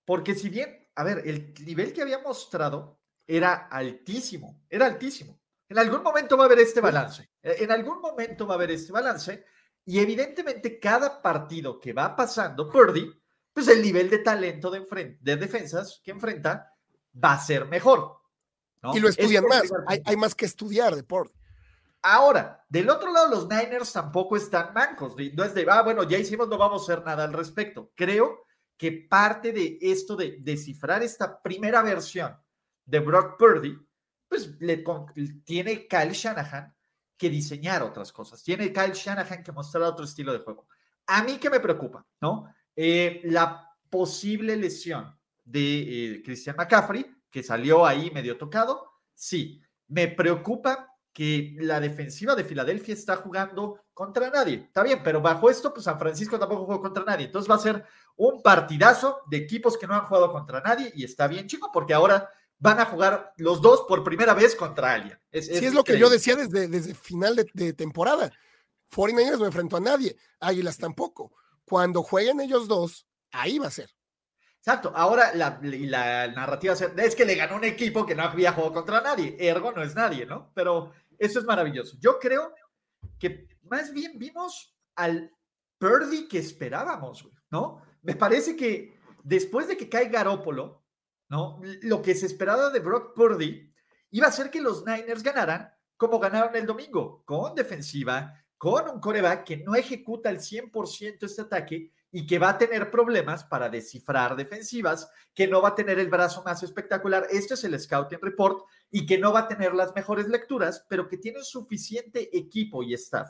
porque 0.05 0.35
si 0.35 0.49
bien, 0.49 0.89
a 0.95 1.03
ver, 1.03 1.23
el 1.25 1.53
nivel 1.65 1.91
que 1.91 2.01
había 2.01 2.19
mostrado 2.19 2.99
era 3.27 3.67
altísimo, 3.67 4.63
era 4.69 4.85
altísimo. 4.85 5.39
En 5.67 5.77
algún 5.77 6.01
momento 6.01 6.37
va 6.37 6.43
a 6.43 6.45
haber 6.45 6.59
este 6.59 6.79
balance, 6.81 7.29
eh, 7.43 7.57
en 7.59 7.71
algún 7.71 7.99
momento 7.99 8.47
va 8.47 8.53
a 8.53 8.57
haber 8.57 8.71
este 8.71 8.91
balance, 8.91 9.45
y 9.85 9.99
evidentemente 9.99 10.79
cada 10.79 11.21
partido 11.21 11.79
que 11.79 11.93
va 11.93 12.15
pasando, 12.15 12.69
Purdy, 12.69 13.11
pues 13.51 13.67
el 13.67 13.81
nivel 13.81 14.09
de 14.09 14.19
talento 14.19 14.71
de, 14.71 15.17
de 15.19 15.35
defensas 15.35 15.99
que 16.03 16.11
enfrenta 16.11 16.73
va 17.21 17.33
a 17.33 17.41
ser 17.41 17.65
mejor. 17.65 18.19
¿no? 18.81 18.95
Y 18.95 18.99
lo 18.99 19.09
estudian 19.09 19.43
es 19.43 19.49
más. 19.49 19.63
Hay, 19.87 20.01
hay 20.05 20.15
más 20.15 20.33
que 20.33 20.45
estudiar 20.45 20.95
de. 20.95 21.03
Ahora, 22.01 22.65
del 22.69 22.89
otro 22.89 23.11
lado, 23.11 23.29
los 23.29 23.49
Niners 23.49 23.91
tampoco 23.91 24.37
están 24.37 24.73
mancos. 24.73 25.15
No 25.33 25.43
es 25.43 25.53
de, 25.53 25.65
ah, 25.69 25.81
bueno, 25.81 26.03
ya 26.03 26.17
hicimos, 26.17 26.47
no 26.47 26.57
vamos 26.57 26.81
a 26.81 26.93
hacer 26.93 27.05
nada 27.05 27.25
al 27.25 27.33
respecto. 27.33 27.91
Creo 27.95 28.45
que 28.77 29.07
parte 29.09 29.51
de 29.51 29.77
esto 29.81 30.15
de 30.15 30.37
descifrar 30.39 31.03
esta 31.03 31.41
primera 31.41 31.81
versión 31.81 32.37
de 32.85 32.99
Brock 32.99 33.37
Purdy, 33.37 33.77
pues 34.27 34.55
le 34.59 34.83
tiene 35.43 35.87
Kyle 35.87 36.13
Shanahan 36.13 36.73
que 37.17 37.29
diseñar 37.29 37.83
otras 37.83 38.13
cosas. 38.13 38.41
Tiene 38.41 38.71
Kyle 38.71 38.93
Shanahan 38.93 39.43
que 39.43 39.51
mostrar 39.51 39.83
otro 39.83 40.05
estilo 40.05 40.31
de 40.31 40.39
juego. 40.39 40.67
A 41.07 41.23
mí 41.23 41.37
que 41.37 41.49
me 41.49 41.59
preocupa, 41.59 42.05
¿no? 42.21 42.53
Eh, 42.75 43.21
la 43.25 43.69
posible 43.89 44.55
lesión 44.55 45.19
de 45.43 46.13
eh, 46.15 46.23
Christian 46.23 46.55
McCaffrey, 46.55 47.05
que 47.29 47.43
salió 47.43 47.85
ahí 47.85 48.09
medio 48.11 48.37
tocado, 48.37 48.89
sí. 49.13 49.61
Me 49.87 50.07
preocupa 50.07 50.88
que 51.19 51.53
la 51.59 51.81
defensiva 51.81 52.33
de 52.33 52.45
Filadelfia 52.45 52.93
está 52.93 53.17
jugando 53.17 53.81
contra 53.93 54.29
nadie. 54.29 54.63
Está 54.67 54.83
bien, 54.83 55.01
pero 55.03 55.19
bajo 55.19 55.49
esto, 55.49 55.73
pues 55.73 55.83
San 55.83 55.99
Francisco 55.99 56.39
tampoco 56.39 56.63
jugó 56.63 56.79
contra 56.79 57.03
nadie. 57.03 57.25
Entonces 57.25 57.51
va 57.51 57.55
a 57.55 57.59
ser 57.59 57.83
un 58.15 58.41
partidazo 58.41 59.19
de 59.29 59.35
equipos 59.35 59.77
que 59.77 59.85
no 59.85 59.95
han 59.95 60.05
jugado 60.05 60.31
contra 60.31 60.61
nadie 60.61 60.93
y 60.95 61.03
está 61.03 61.27
bien, 61.27 61.45
chico, 61.45 61.71
porque 61.73 61.93
ahora 61.93 62.29
van 62.57 62.79
a 62.79 62.85
jugar 62.85 63.33
los 63.35 63.61
dos 63.61 63.83
por 63.85 64.01
primera 64.01 64.33
vez 64.33 64.55
contra 64.55 64.93
alguien. 64.93 65.19
Es, 65.29 65.47
Sí, 65.47 65.65
es 65.65 65.73
lo 65.73 65.83
que 65.83 65.99
yo 65.99 66.09
decía 66.09 66.37
desde, 66.37 66.69
desde 66.69 66.95
final 66.95 67.35
de, 67.35 67.49
de 67.53 67.73
temporada. 67.73 68.31
49ers 68.89 69.39
no 69.39 69.45
enfrentó 69.45 69.75
a 69.75 69.81
nadie, 69.81 70.15
Águilas 70.39 70.77
tampoco. 70.77 71.33
Cuando 71.65 72.01
jueguen 72.01 72.39
ellos 72.39 72.69
dos, 72.69 73.05
ahí 73.33 73.59
va 73.59 73.67
a 73.67 73.71
ser. 73.71 73.89
Exacto. 74.59 74.93
Ahora 74.95 75.33
la, 75.35 75.59
y 75.63 75.85
la 75.85 76.29
narrativa 76.29 76.73
es 76.73 77.15
que 77.15 77.25
le 77.25 77.35
ganó 77.35 77.57
un 77.57 77.65
equipo 77.65 78.05
que 78.05 78.15
no 78.15 78.23
había 78.23 78.53
jugado 78.53 78.73
contra 78.73 79.01
nadie. 79.01 79.35
Ergo 79.37 79.73
no 79.73 79.83
es 79.83 79.95
nadie, 79.95 80.25
¿no? 80.25 80.51
Pero 80.53 80.93
eso 81.19 81.39
es 81.39 81.45
maravilloso. 81.45 81.97
Yo 81.99 82.17
creo 82.17 82.53
que 83.19 83.47
más 83.63 83.93
bien 83.93 84.17
vimos 84.17 84.75
al 84.95 85.31
Purdy 85.77 86.27
que 86.27 86.39
esperábamos, 86.39 87.29
¿no? 87.51 87.81
Me 88.01 88.15
parece 88.15 88.55
que 88.55 88.97
después 89.23 89.67
de 89.67 89.77
que 89.77 89.89
cae 89.89 90.09
Garópolo, 90.09 90.83
¿no? 91.29 91.61
Lo 91.83 92.01
que 92.01 92.15
se 92.15 92.25
esperaba 92.25 92.69
de 92.71 92.79
Brock 92.79 93.13
Purdy 93.13 93.71
iba 94.11 94.27
a 94.27 94.31
ser 94.31 94.49
que 94.49 94.61
los 94.61 94.85
Niners 94.85 95.21
ganaran 95.21 95.71
como 95.99 96.17
ganaron 96.17 96.55
el 96.55 96.65
domingo, 96.65 97.23
con 97.25 97.53
defensiva, 97.53 98.33
con 98.57 98.89
un 98.89 99.01
coreback 99.01 99.43
que 99.43 99.57
no 99.57 99.75
ejecuta 99.75 100.29
al 100.29 100.39
100% 100.39 101.23
este 101.23 101.41
ataque 101.41 101.91
y 102.09 102.25
que 102.25 102.39
va 102.39 102.51
a 102.51 102.57
tener 102.57 102.89
problemas 102.89 103.43
para 103.43 103.67
descifrar 103.67 104.37
defensivas, 104.37 105.11
que 105.33 105.45
no 105.45 105.61
va 105.61 105.69
a 105.69 105.75
tener 105.75 105.99
el 105.99 106.09
brazo 106.09 106.41
más 106.45 106.63
espectacular. 106.63 107.27
Este 107.29 107.55
es 107.55 107.65
el 107.65 107.77
Scouting 107.77 108.19
Report 108.21 108.63
y 108.91 109.05
que 109.05 109.17
no 109.17 109.31
va 109.31 109.41
a 109.41 109.47
tener 109.47 109.73
las 109.73 109.93
mejores 109.95 110.27
lecturas, 110.27 110.85
pero 110.89 111.07
que 111.07 111.17
tiene 111.17 111.43
suficiente 111.43 112.35
equipo 112.37 112.83
y 112.83 112.93
staff 112.93 113.29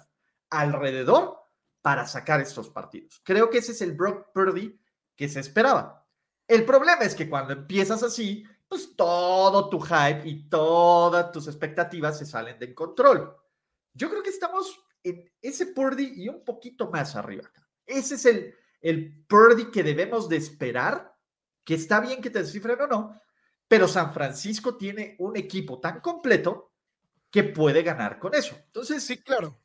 alrededor 0.50 1.38
para 1.82 2.08
sacar 2.08 2.42
estos 2.42 2.70
partidos. 2.70 3.22
Creo 3.24 3.50
que 3.50 3.60
ese 3.60 3.72
es 3.72 3.82
el 3.82 3.94
Brock 3.94 4.32
Purdy 4.34 4.80
que 5.16 5.30
se 5.30 5.40
esperaba. 5.40 6.06
El 6.48 6.66
problema 6.66 7.04
es 7.04 7.14
que 7.14 7.30
cuando 7.30 7.54
empiezas 7.54 8.02
así, 8.04 8.44
pues 8.68 8.96
todo 8.96 9.70
tu 9.70 9.80
hype 9.80 10.22
y 10.26 10.48
todas 10.48 11.32
tus 11.32 11.48
expectativas 11.48 12.18
se 12.18 12.26
salen 12.26 12.58
de 12.60 12.74
control. 12.74 13.36
Yo 13.94 14.10
creo 14.10 14.24
que 14.24 14.30
estamos 14.30 14.80
en 15.04 15.30
ese 15.42 15.68
Purdy 15.68 16.24
y 16.24 16.30
un 16.30 16.44
poquito 16.44 16.90
más 16.90 17.16
arriba. 17.16 17.50
Ese 17.86 18.16
es 18.16 18.26
el, 18.26 18.56
el 18.82 19.26
Purdy 19.26 19.72
que 19.72 19.84
debemos 19.84 20.30
de 20.30 20.38
esperar, 20.38 21.16
que 21.64 21.74
está 21.74 22.00
bien 22.00 22.22
que 22.22 22.30
te 22.30 22.40
descifren 22.40 22.80
o 22.82 22.88
no, 22.88 23.22
pero 23.70 23.88
San 23.88 24.14
Francisco 24.14 24.76
tiene 24.76 25.16
un 25.20 25.38
equipo 25.38 25.80
tan 25.80 26.02
completo 26.02 26.74
que 27.32 27.46
puede 27.46 27.82
ganar 27.84 28.20
con 28.20 28.36
eso. 28.36 28.58
Entonces, 28.66 29.02
sí, 29.02 29.24
claro. 29.24 29.58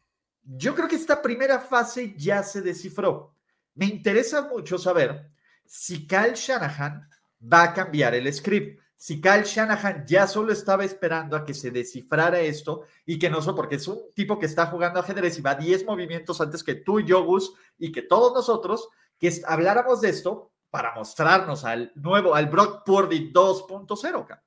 Yo 0.42 0.76
creo 0.76 0.86
que 0.86 0.94
esta 0.94 1.20
primera 1.20 1.58
fase 1.58 2.14
ya 2.16 2.44
se 2.44 2.62
descifró. 2.62 3.34
Me 3.74 3.86
interesa 3.86 4.42
mucho 4.42 4.78
saber 4.78 5.32
si 5.64 6.06
Kyle 6.06 6.34
Shanahan 6.34 7.08
va 7.42 7.64
a 7.64 7.74
cambiar 7.74 8.14
el 8.14 8.32
script 8.32 8.78
si 9.04 9.20
Kyle 9.20 9.42
Shanahan 9.44 10.06
ya 10.06 10.26
solo 10.26 10.50
estaba 10.50 10.82
esperando 10.82 11.36
a 11.36 11.44
que 11.44 11.52
se 11.52 11.70
descifrara 11.70 12.40
esto 12.40 12.84
y 13.04 13.18
que 13.18 13.28
no 13.28 13.42
solo 13.42 13.54
porque 13.54 13.74
es 13.74 13.86
un 13.86 14.00
tipo 14.14 14.38
que 14.38 14.46
está 14.46 14.64
jugando 14.64 14.98
ajedrez 14.98 15.38
y 15.38 15.42
va 15.42 15.54
10 15.54 15.84
movimientos 15.84 16.40
antes 16.40 16.64
que 16.64 16.76
tú 16.76 17.00
y 17.00 17.04
yo, 17.04 17.22
Gus, 17.22 17.52
y 17.76 17.92
que 17.92 18.00
todos 18.00 18.32
nosotros, 18.32 18.88
que 19.18 19.30
habláramos 19.46 20.00
de 20.00 20.08
esto 20.08 20.53
para 20.74 20.92
mostrarnos 20.92 21.64
al 21.64 21.92
nuevo, 21.94 22.34
al 22.34 22.46
Brock 22.46 22.82
Purdy 22.84 23.32
2.0. 23.32 24.40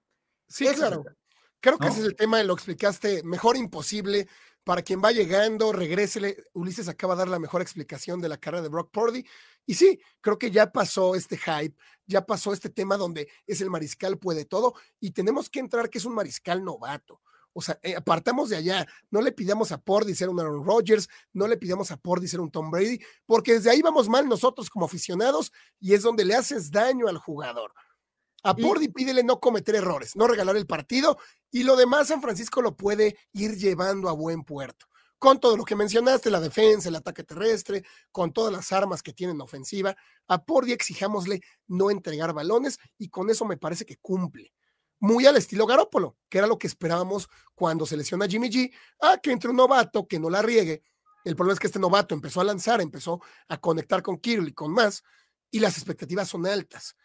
Sí, 0.45 0.67
claro. 0.75 1.05
Creo 1.61 1.77
que 1.77 1.87
ese 1.87 2.01
es 2.01 2.05
el 2.05 2.17
tema, 2.17 2.43
lo 2.43 2.51
explicaste 2.51 3.23
mejor 3.23 3.55
imposible. 3.55 4.27
Para 4.65 4.81
quien 4.81 5.01
va 5.01 5.13
llegando, 5.13 5.71
regrésele. 5.71 6.43
Ulises 6.51 6.89
acaba 6.89 7.15
de 7.15 7.19
dar 7.19 7.29
la 7.29 7.39
mejor 7.39 7.61
explicación 7.61 8.19
de 8.19 8.27
la 8.27 8.35
carrera 8.35 8.61
de 8.61 8.67
Brock 8.67 8.91
Purdy. 8.91 9.25
Y 9.65 9.75
sí, 9.75 10.01
creo 10.19 10.37
que 10.37 10.51
ya 10.51 10.69
pasó 10.69 11.15
este 11.15 11.37
hype, 11.37 11.77
ya 12.05 12.25
pasó 12.25 12.51
este 12.51 12.69
tema 12.69 12.97
donde 12.97 13.29
es 13.45 13.61
el 13.61 13.69
mariscal 13.69 14.17
puede 14.17 14.43
todo 14.43 14.73
y 14.99 15.11
tenemos 15.11 15.49
que 15.49 15.61
entrar 15.61 15.89
que 15.89 15.99
es 15.99 16.03
un 16.03 16.13
mariscal 16.13 16.61
novato. 16.61 17.21
O 17.57 17.61
sea, 17.61 17.79
eh, 17.81 17.95
apartamos 17.95 18.49
de 18.49 18.55
allá, 18.55 18.85
no 19.09 19.19
le 19.19 19.31
pidamos 19.31 19.71
a 19.71 19.79
Purdy 19.79 20.13
ser 20.13 20.29
un 20.29 20.39
Aaron 20.39 20.63
Rodgers, 20.63 21.09
no 21.33 21.47
le 21.47 21.57
pidamos 21.57 21.89
a 21.89 21.97
Purdy 21.97 22.27
ser 22.27 22.39
un 22.39 22.51
Tom 22.51 22.69
Brady, 22.69 22.99
porque 23.25 23.53
desde 23.53 23.71
ahí 23.71 23.81
vamos 23.81 24.07
mal 24.07 24.29
nosotros 24.29 24.69
como 24.69 24.85
aficionados 24.85 25.51
y 25.79 25.95
es 25.95 26.03
donde 26.03 26.23
le 26.23 26.35
haces 26.35 26.69
daño 26.69 27.07
al 27.07 27.17
jugador. 27.17 27.73
A 28.43 28.55
Purdy 28.55 28.89
pídele 28.89 29.23
no 29.23 29.39
cometer 29.39 29.73
errores, 29.73 30.15
no 30.15 30.27
regalar 30.27 30.55
el 30.55 30.67
partido 30.67 31.17
y 31.49 31.63
lo 31.63 31.75
demás 31.75 32.09
San 32.09 32.21
Francisco 32.21 32.61
lo 32.61 32.77
puede 32.77 33.17
ir 33.33 33.55
llevando 33.55 34.07
a 34.07 34.11
buen 34.11 34.43
puerto. 34.43 34.85
Con 35.17 35.39
todo 35.39 35.57
lo 35.57 35.65
que 35.65 35.75
mencionaste, 35.75 36.29
la 36.29 36.39
defensa, 36.39 36.89
el 36.89 36.95
ataque 36.95 37.23
terrestre, 37.23 37.83
con 38.11 38.33
todas 38.33 38.53
las 38.53 38.71
armas 38.71 39.01
que 39.01 39.13
tienen 39.13 39.41
ofensiva, 39.41 39.97
a 40.27 40.45
Purdy 40.45 40.73
exijámosle 40.73 41.41
no 41.65 41.89
entregar 41.89 42.33
balones 42.33 42.77
y 42.99 43.09
con 43.09 43.31
eso 43.31 43.45
me 43.45 43.57
parece 43.57 43.83
que 43.83 43.97
cumple. 43.97 44.53
Muy 44.99 45.25
al 45.25 45.37
estilo 45.37 45.65
Garópolo, 45.65 46.17
que 46.29 46.39
era 46.39 46.47
lo 46.47 46.57
que 46.57 46.67
esperábamos 46.67 47.29
cuando 47.53 47.85
se 47.85 47.97
lesiona 47.97 48.27
Jimmy 48.27 48.49
G, 48.49 48.73
ah, 49.01 49.19
que 49.21 49.31
entre 49.31 49.49
un 49.49 49.55
novato 49.55 50.07
que 50.07 50.19
no 50.19 50.29
la 50.29 50.41
riegue. 50.41 50.83
El 51.23 51.35
problema 51.35 51.53
es 51.53 51.59
que 51.59 51.67
este 51.67 51.79
novato 51.79 52.15
empezó 52.15 52.41
a 52.41 52.45
lanzar, 52.45 52.81
empezó 52.81 53.21
a 53.47 53.57
conectar 53.57 54.01
con 54.01 54.17
Kirill 54.17 54.47
y 54.47 54.53
con 54.53 54.71
más, 54.71 55.03
y 55.51 55.59
las 55.59 55.77
expectativas 55.77 56.29
son 56.29 56.47
altas. 56.47 56.95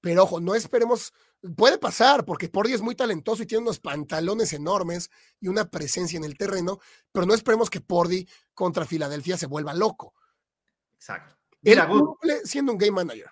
Pero 0.00 0.22
ojo, 0.22 0.40
no 0.40 0.54
esperemos, 0.54 1.12
puede 1.56 1.78
pasar, 1.78 2.24
porque 2.24 2.48
Pordy 2.48 2.72
es 2.72 2.82
muy 2.82 2.94
talentoso 2.94 3.42
y 3.42 3.46
tiene 3.46 3.62
unos 3.62 3.80
pantalones 3.80 4.52
enormes 4.52 5.10
y 5.40 5.48
una 5.48 5.68
presencia 5.70 6.16
en 6.16 6.24
el 6.24 6.36
terreno, 6.36 6.78
pero 7.12 7.26
no 7.26 7.34
esperemos 7.34 7.68
que 7.68 7.80
Pordy 7.80 8.26
contra 8.54 8.86
Filadelfia 8.86 9.36
se 9.36 9.46
vuelva 9.46 9.74
loco. 9.74 10.14
Exacto. 10.96 11.36
Él 11.62 11.78
cumple 11.86 12.40
siendo 12.44 12.72
un 12.72 12.78
game 12.78 12.92
manager. 12.92 13.30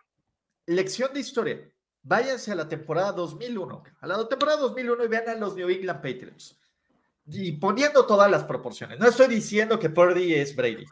Lección 0.67 1.13
de 1.15 1.21
historia. 1.21 1.73
Váyanse 2.09 2.53
a 2.53 2.55
la 2.55 2.69
temporada 2.69 3.11
2001, 3.11 3.83
a 4.01 4.07
la 4.07 4.29
temporada 4.29 4.61
2001 4.61 5.05
y 5.05 5.09
vean 5.09 5.29
a 5.29 5.35
los 5.35 5.57
New 5.57 5.69
England 5.69 6.01
Patriots. 6.01 6.57
Y 7.27 7.51
poniendo 7.51 8.07
todas 8.07 8.31
las 8.31 8.45
proporciones. 8.45 9.01
No 9.01 9.09
estoy 9.09 9.27
diciendo 9.27 9.77
que 9.81 9.91
Purdy 9.91 10.35
es 10.35 10.55
Brady, 10.55 10.85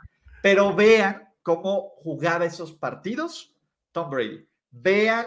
pero 0.43 0.75
vean 0.75 1.33
cómo 1.41 1.91
jugaba 2.03 2.47
esos 2.47 2.73
partidos 2.73 3.55
Tom 3.93 4.11
Brady. 4.11 4.45
Vean 4.73 5.27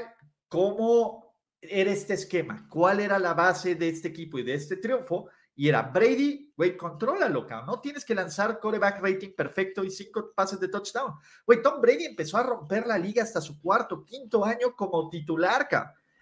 cómo 0.49 1.33
era 1.61 1.89
este 1.89 2.15
esquema, 2.15 2.67
cuál 2.69 2.99
era 2.99 3.17
la 3.17 3.33
base 3.33 3.75
de 3.75 3.87
este 3.87 4.09
equipo 4.09 4.37
y 4.39 4.43
de 4.43 4.55
este 4.55 4.75
triunfo. 4.75 5.29
Y 5.59 5.67
era 5.67 5.81
Brady, 5.81 6.53
güey, 6.55 6.77
contrólalo, 6.77 7.47
cabrón. 7.47 7.65
No 7.65 7.81
tienes 7.81 8.05
que 8.05 8.13
lanzar 8.13 8.59
coreback 8.59 9.01
rating 9.01 9.33
perfecto 9.35 9.83
y 9.83 9.89
cinco 9.89 10.31
pases 10.35 10.59
de 10.59 10.67
touchdown. 10.67 11.15
Güey, 11.47 11.63
Tom 11.63 11.81
Brady 11.81 12.05
empezó 12.05 12.37
a 12.37 12.43
romper 12.43 12.85
la 12.85 12.95
liga 12.99 13.23
hasta 13.23 13.41
su 13.41 13.59
cuarto, 13.59 14.05
quinto 14.05 14.45
año 14.45 14.75
como 14.75 15.09
titular. 15.09 15.67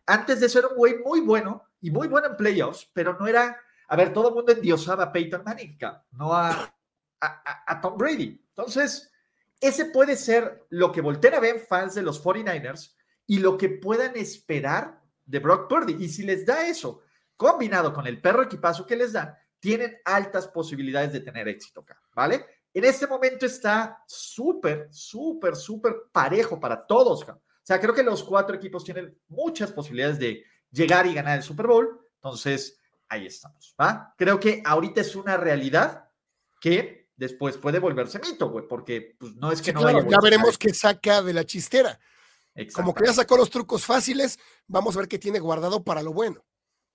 Antes 0.05 0.39
de 0.39 0.47
ser 0.47 0.65
un 0.65 0.77
güey 0.77 0.99
muy 0.99 1.19
bueno 1.19 1.63
y 1.81 1.91
muy 1.91 2.07
bueno 2.07 2.27
en 2.27 2.37
playoffs, 2.37 2.89
pero 2.93 3.17
no 3.19 3.27
era. 3.27 3.59
A 3.89 3.95
ver, 3.97 4.13
todo 4.13 4.29
el 4.29 4.35
mundo 4.35 4.53
endiosaba 4.53 5.03
a 5.03 5.11
Peyton 5.11 5.43
Manning, 5.43 5.77
cabrón, 5.77 6.01
no 6.11 6.33
a, 6.33 6.73
a, 7.19 7.81
Tom 7.81 7.97
Brady. 7.97 8.41
Entonces, 8.47 9.11
ese 9.59 9.85
puede 9.85 10.15
ser 10.15 10.65
lo 10.69 10.93
que 10.93 11.01
volteen 11.01 11.33
a 11.33 11.41
ver 11.41 11.59
fans 11.59 11.93
de 11.93 12.03
los 12.03 12.23
49ers 12.23 12.95
y 13.27 13.39
lo 13.39 13.57
que 13.57 13.67
puedan 13.67 14.15
esperar 14.15 15.01
de 15.25 15.39
Brock 15.39 15.67
Purdy. 15.67 16.01
Y 16.01 16.07
si 16.07 16.23
les 16.23 16.45
da 16.45 16.65
eso, 16.67 17.01
combinado 17.35 17.93
con 17.93 18.07
el 18.07 18.21
perro 18.21 18.43
equipazo 18.43 18.85
que 18.85 18.95
les 18.95 19.13
da, 19.13 19.37
tienen 19.59 19.97
altas 20.05 20.47
posibilidades 20.47 21.13
de 21.13 21.21
tener 21.21 21.47
éxito 21.47 21.81
acá, 21.81 21.99
¿vale? 22.13 22.45
En 22.73 22.83
este 22.83 23.07
momento 23.07 23.45
está 23.45 24.03
súper, 24.05 24.89
súper, 24.91 25.55
súper 25.55 25.95
parejo 26.11 26.59
para 26.59 26.85
todos. 26.85 27.23
O 27.23 27.41
sea, 27.63 27.79
creo 27.79 27.93
que 27.93 28.03
los 28.03 28.23
cuatro 28.23 28.55
equipos 28.55 28.83
tienen 28.83 29.17
muchas 29.29 29.71
posibilidades 29.71 30.19
de 30.19 30.43
llegar 30.71 31.07
y 31.07 31.13
ganar 31.13 31.37
el 31.37 31.43
Super 31.43 31.67
Bowl. 31.67 31.99
Entonces, 32.15 32.79
ahí 33.07 33.25
estamos, 33.25 33.73
¿va? 33.79 34.13
Creo 34.17 34.39
que 34.39 34.61
ahorita 34.65 35.01
es 35.01 35.15
una 35.15 35.37
realidad 35.37 36.09
que 36.59 37.09
después 37.15 37.57
puede 37.57 37.79
volverse 37.79 38.19
mito, 38.19 38.49
güey, 38.49 38.67
porque 38.67 39.15
pues, 39.17 39.35
no 39.35 39.51
es 39.51 39.61
que 39.61 39.73
no 39.73 39.83
vaya 39.83 40.05
Ya 40.07 40.19
veremos 40.21 40.57
qué 40.57 40.73
saca 40.73 41.21
de 41.21 41.33
la 41.33 41.45
chistera. 41.45 41.99
Como 42.73 42.93
que 42.93 43.05
ya 43.05 43.13
sacó 43.13 43.35
los 43.35 43.49
trucos 43.49 43.85
fáciles, 43.85 44.39
vamos 44.67 44.95
a 44.95 44.99
ver 44.99 45.07
qué 45.09 45.19
tiene 45.19 45.39
guardado 45.39 45.83
para 45.83 46.01
lo 46.01 46.13
bueno. 46.13 46.44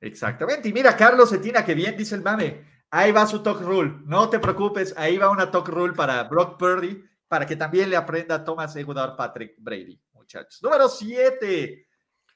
Exactamente. 0.00 0.68
Y 0.68 0.72
mira, 0.72 0.96
Carlos 0.96 1.30
Cetina, 1.30 1.64
que 1.64 1.74
bien 1.74 1.96
dice 1.96 2.14
el 2.14 2.22
mame. 2.22 2.64
Ahí 2.90 3.12
va 3.12 3.26
su 3.26 3.42
talk 3.42 3.60
rule. 3.60 4.00
No 4.04 4.28
te 4.28 4.38
preocupes, 4.38 4.94
ahí 4.96 5.16
va 5.16 5.30
una 5.30 5.50
talk 5.50 5.68
rule 5.68 5.92
para 5.92 6.24
Brock 6.24 6.58
Purdy, 6.58 7.04
para 7.28 7.46
que 7.46 7.54
también 7.56 7.90
le 7.90 7.96
aprenda 7.96 8.36
a 8.36 8.44
Thomas 8.44 8.74
Egudar 8.74 9.14
Patrick 9.16 9.54
Brady, 9.58 10.00
muchachos. 10.12 10.60
Número 10.62 10.88
7. 10.88 11.86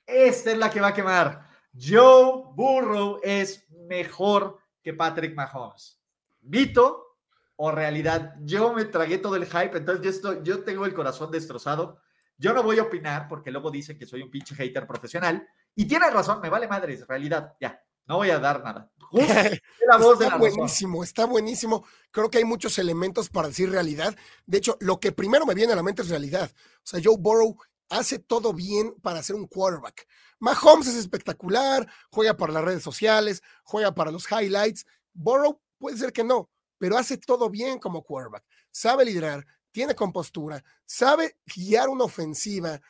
Esta 0.07 0.53
es 0.53 0.59
la 0.59 0.71
que 0.71 0.81
va 0.81 0.89
a 0.89 0.95
quemar. 0.95 1.49
Joe 1.75 2.45
Burrow 2.55 3.21
es 3.23 3.67
mejor 3.89 4.59
que 4.83 4.93
Patrick 4.93 5.35
Mahomes. 5.35 6.01
¿Mito 6.43 7.19
o 7.57 7.73
realidad? 7.73 8.37
Yo 8.43 8.73
me 8.73 8.85
tragué 8.85 9.19
todo 9.19 9.35
el 9.35 9.47
hype, 9.47 9.79
entonces 9.79 10.05
yo, 10.05 10.11
estoy, 10.11 10.39
yo 10.45 10.63
tengo 10.63 10.85
el 10.87 10.95
corazón 10.95 11.31
destrozado 11.31 11.99
yo 12.37 12.53
no 12.53 12.63
voy 12.63 12.79
a 12.79 12.83
opinar 12.83 13.29
porque 13.29 13.51
luego 13.51 13.71
dicen 13.71 13.97
que 13.97 14.07
soy 14.07 14.23
un 14.23 14.31
pinche 14.31 14.55
hater 14.55 14.87
profesional. 14.87 15.47
Y 15.75 15.87
tiene 15.87 16.11
razón, 16.11 16.41
me 16.41 16.49
vale 16.49 16.69
madre, 16.69 16.95
es 16.95 17.07
realidad. 17.07 17.55
Ya, 17.61 17.83
no 18.07 18.17
voy 18.17 18.31
a 18.31 18.39
dar 18.39 18.63
nada. 18.63 18.91
la 19.87 19.97
voz 19.97 20.21
está 20.21 20.37
buenísimo, 20.37 21.05
está 21.05 21.27
buenísimo. 21.27 21.85
Creo 22.11 22.31
que 22.31 22.39
hay 22.39 22.45
muchos 22.45 22.79
elementos 22.79 23.29
para 23.29 23.49
decir 23.49 23.71
realidad. 23.71 24.17
De 24.47 24.59
hecho, 24.59 24.77
lo 24.81 25.01
que 25.01 25.13
primero 25.13 25.47
me 25.47 25.55
viene 25.55 25.73
a 25.73 25.77
la 25.77 25.83
mente 25.83 26.03
es 26.03 26.09
realidad. 26.09 26.51
O 26.55 26.87
sea, 26.87 27.01
Joe 27.03 27.17
Burrow 27.19 27.57
hace 27.89 28.19
todo 28.19 28.53
bien 28.53 28.95
para 29.03 29.23
ser 29.23 29.37
un 29.37 29.47
quarterback. 29.47 30.07
Mahomes 30.41 30.89
es 30.89 30.97
espectacular, 30.97 31.89
juega 32.11 32.37
para 32.37 32.53
las 32.53 32.65
redes 32.65 32.83
sociales, 32.83 33.43
juega 33.63 33.95
para 33.95 34.11
los 34.11 34.31
highlights. 34.31 34.87
Burrow 35.13 35.61
puede 35.79 35.97
ser 35.97 36.13
que 36.13 36.25
no, 36.25 36.51
pero 36.79 36.99
hace 36.99 37.17
todo 37.17 37.51
bien 37.51 37.79
como 37.79 38.03
quarterback. 38.03 38.45
Sabe 38.71 39.05
liderar, 39.05 39.47
tiene 39.71 39.95
compostura, 39.95 40.63
sabe 40.85 41.39
guiar 41.47 41.89
una 41.89 42.05
ofensiva, 42.05 42.81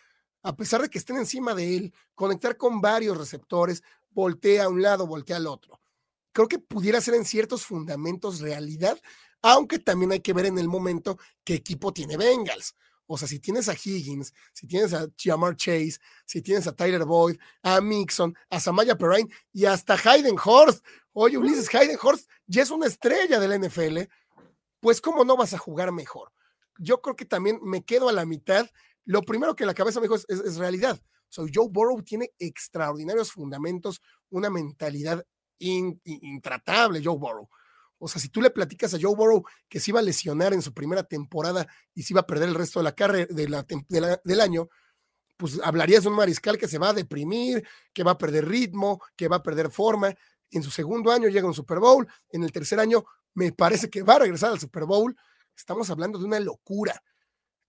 a 0.44 0.54
pesar 0.54 0.82
de 0.82 0.90
que 0.90 0.98
estén 0.98 1.16
encima 1.16 1.54
de 1.54 1.76
él, 1.76 1.94
conectar 2.14 2.56
con 2.56 2.80
varios 2.80 3.16
receptores, 3.16 3.82
voltea 4.10 4.64
a 4.64 4.68
un 4.68 4.82
lado, 4.82 5.06
voltea 5.06 5.36
al 5.36 5.46
otro. 5.46 5.80
Creo 6.32 6.46
que 6.46 6.58
pudiera 6.58 7.00
ser 7.00 7.14
en 7.14 7.24
ciertos 7.24 7.64
fundamentos 7.64 8.40
realidad, 8.40 9.00
aunque 9.42 9.78
también 9.78 10.12
hay 10.12 10.20
que 10.20 10.34
ver 10.34 10.46
en 10.46 10.58
el 10.58 10.68
momento 10.68 11.18
qué 11.44 11.54
equipo 11.54 11.92
tiene 11.92 12.16
Bengals. 12.16 12.76
O 13.06 13.16
sea, 13.18 13.26
si 13.26 13.38
tienes 13.38 13.68
a 13.68 13.74
Higgins, 13.74 14.32
si 14.52 14.66
tienes 14.66 14.92
a 14.94 15.06
Jamar 15.18 15.56
Chase, 15.56 15.98
si 16.26 16.42
tienes 16.42 16.66
a 16.66 16.72
Tyler 16.74 17.04
Boyd, 17.04 17.38
a 17.62 17.80
Mixon, 17.80 18.34
a 18.50 18.60
Samaya 18.60 18.96
Perrine 18.96 19.30
y 19.52 19.64
hasta 19.64 19.94
Hayden 19.94 20.36
Horst. 20.42 20.84
Oye, 21.12 21.38
Ulises, 21.38 21.74
Hayden 21.74 21.98
Horst 22.00 22.28
ya 22.46 22.62
es 22.62 22.70
una 22.70 22.86
estrella 22.86 23.40
del 23.40 23.60
NFL. 23.60 24.00
Pues, 24.80 25.00
¿cómo 25.00 25.24
no 25.24 25.36
vas 25.36 25.54
a 25.54 25.58
jugar 25.58 25.92
mejor? 25.92 26.32
Yo 26.78 27.00
creo 27.00 27.16
que 27.16 27.24
también 27.24 27.60
me 27.62 27.84
quedo 27.84 28.08
a 28.08 28.12
la 28.12 28.26
mitad. 28.26 28.68
Lo 29.04 29.22
primero 29.22 29.54
que 29.54 29.66
la 29.66 29.74
cabeza 29.74 30.00
me 30.00 30.08
dijo 30.08 30.16
es, 30.16 30.56
realidad. 30.56 31.00
So, 31.28 31.46
Joe 31.52 31.68
Burrow 31.70 32.02
tiene 32.02 32.30
extraordinarios 32.38 33.32
fundamentos, 33.32 34.00
una 34.30 34.50
mentalidad 34.50 35.24
intratable, 35.58 37.02
Joe 37.02 37.18
Burrow. 37.18 37.48
O 37.98 38.08
sea, 38.08 38.20
si 38.20 38.28
tú 38.28 38.40
le 38.42 38.50
platicas 38.50 38.92
a 38.94 38.98
Joe 39.00 39.14
Burrow 39.14 39.44
que 39.68 39.80
se 39.80 39.90
iba 39.90 40.00
a 40.00 40.02
lesionar 40.02 40.52
en 40.52 40.62
su 40.62 40.74
primera 40.74 41.04
temporada 41.04 41.66
y 41.94 42.02
se 42.02 42.12
iba 42.12 42.20
a 42.20 42.26
perder 42.26 42.48
el 42.48 42.54
resto 42.54 42.80
de 42.80 42.84
la 42.84 42.94
carrera 42.94 43.28
del 44.24 44.40
año, 44.40 44.68
pues 45.36 45.60
hablarías 45.62 46.02
de 46.02 46.10
un 46.10 46.16
mariscal 46.16 46.58
que 46.58 46.68
se 46.68 46.78
va 46.78 46.90
a 46.90 46.94
deprimir, 46.94 47.66
que 47.92 48.02
va 48.04 48.12
a 48.12 48.18
perder 48.18 48.48
ritmo, 48.48 49.00
que 49.16 49.28
va 49.28 49.36
a 49.36 49.42
perder 49.42 49.70
forma. 49.70 50.14
En 50.50 50.62
su 50.62 50.70
segundo 50.70 51.10
año 51.10 51.28
llega 51.28 51.46
un 51.46 51.54
Super 51.54 51.78
Bowl, 51.78 52.06
en 52.30 52.44
el 52.44 52.52
tercer 52.52 52.78
año 52.78 53.04
me 53.34 53.52
parece 53.52 53.90
que 53.90 54.02
va 54.02 54.14
a 54.14 54.20
regresar 54.20 54.50
al 54.52 54.60
Super 54.60 54.84
Bowl. 54.84 55.16
Estamos 55.56 55.90
hablando 55.90 56.18
de 56.18 56.24
una 56.24 56.40
locura. 56.40 57.02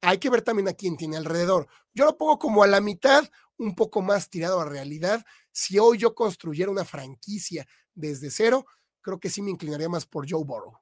Hay 0.06 0.20
que 0.20 0.30
ver 0.30 0.44
también 0.44 0.68
a 0.68 0.74
quién 0.74 0.96
tiene 0.98 1.18
alrededor. 1.18 1.68
Yo 1.94 2.06
lo 2.06 2.16
pongo 2.16 2.38
como 2.38 2.62
a 2.62 2.68
la 2.68 2.80
mitad, 2.80 3.28
un 3.58 3.74
poco 3.74 4.04
más 4.04 4.30
tirado 4.30 4.60
a 4.60 4.70
realidad. 4.70 5.26
Si 5.52 5.80
hoy 5.80 5.98
yo 5.98 6.14
construyera 6.14 6.70
una 6.70 6.86
franquicia 6.86 7.66
desde 7.96 8.30
cero, 8.30 8.66
creo 9.02 9.20
que 9.20 9.32
sí 9.32 9.42
me 9.42 9.50
inclinaría 9.50 9.90
más 9.90 10.06
por 10.06 10.30
Joe 10.30 10.44
Burrow. 10.44 10.78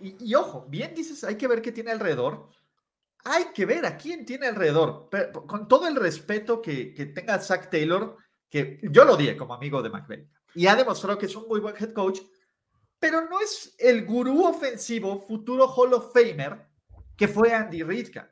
Y, 0.00 0.34
ojo, 0.34 0.66
bien 0.68 0.94
dices, 0.94 1.24
hay 1.24 1.36
que 1.36 1.48
ver 1.48 1.62
qué 1.62 1.72
tiene 1.72 1.90
alrededor. 1.90 2.48
Hay 3.24 3.46
que 3.54 3.66
ver 3.66 3.86
a 3.86 3.96
quién 3.96 4.24
tiene 4.24 4.46
alrededor. 4.46 5.08
con 5.48 5.66
todo 5.66 5.88
el 5.88 5.96
respeto 5.96 6.62
que, 6.62 7.12
tenga 7.14 7.40
Zach 7.40 7.70
Taylor, 7.70 8.16
que 8.48 8.80
yo 8.84 9.04
lo 9.04 9.16
dije 9.16 9.36
como 9.36 9.54
amigo 9.54 9.82
de 9.82 9.90
McVeigh, 9.90 10.28
y 10.54 10.66
ha 10.66 10.76
demostrado 10.76 11.18
que 11.18 11.26
es 11.26 11.34
un 11.34 11.48
muy 11.48 11.58
buen 11.58 11.74
head 11.76 11.92
coach, 11.92 12.20
pero 13.00 13.28
no 13.28 13.40
es 13.40 13.74
el 13.78 14.04
gurú 14.04 14.44
ofensivo, 14.46 15.20
futuro 15.20 15.66
Hall 15.66 15.94
of 15.94 16.12
Famer, 16.12 16.71
que 17.16 17.28
fue 17.28 17.52
Andy 17.54 17.82
Reid. 17.82 18.16
O 18.16 18.22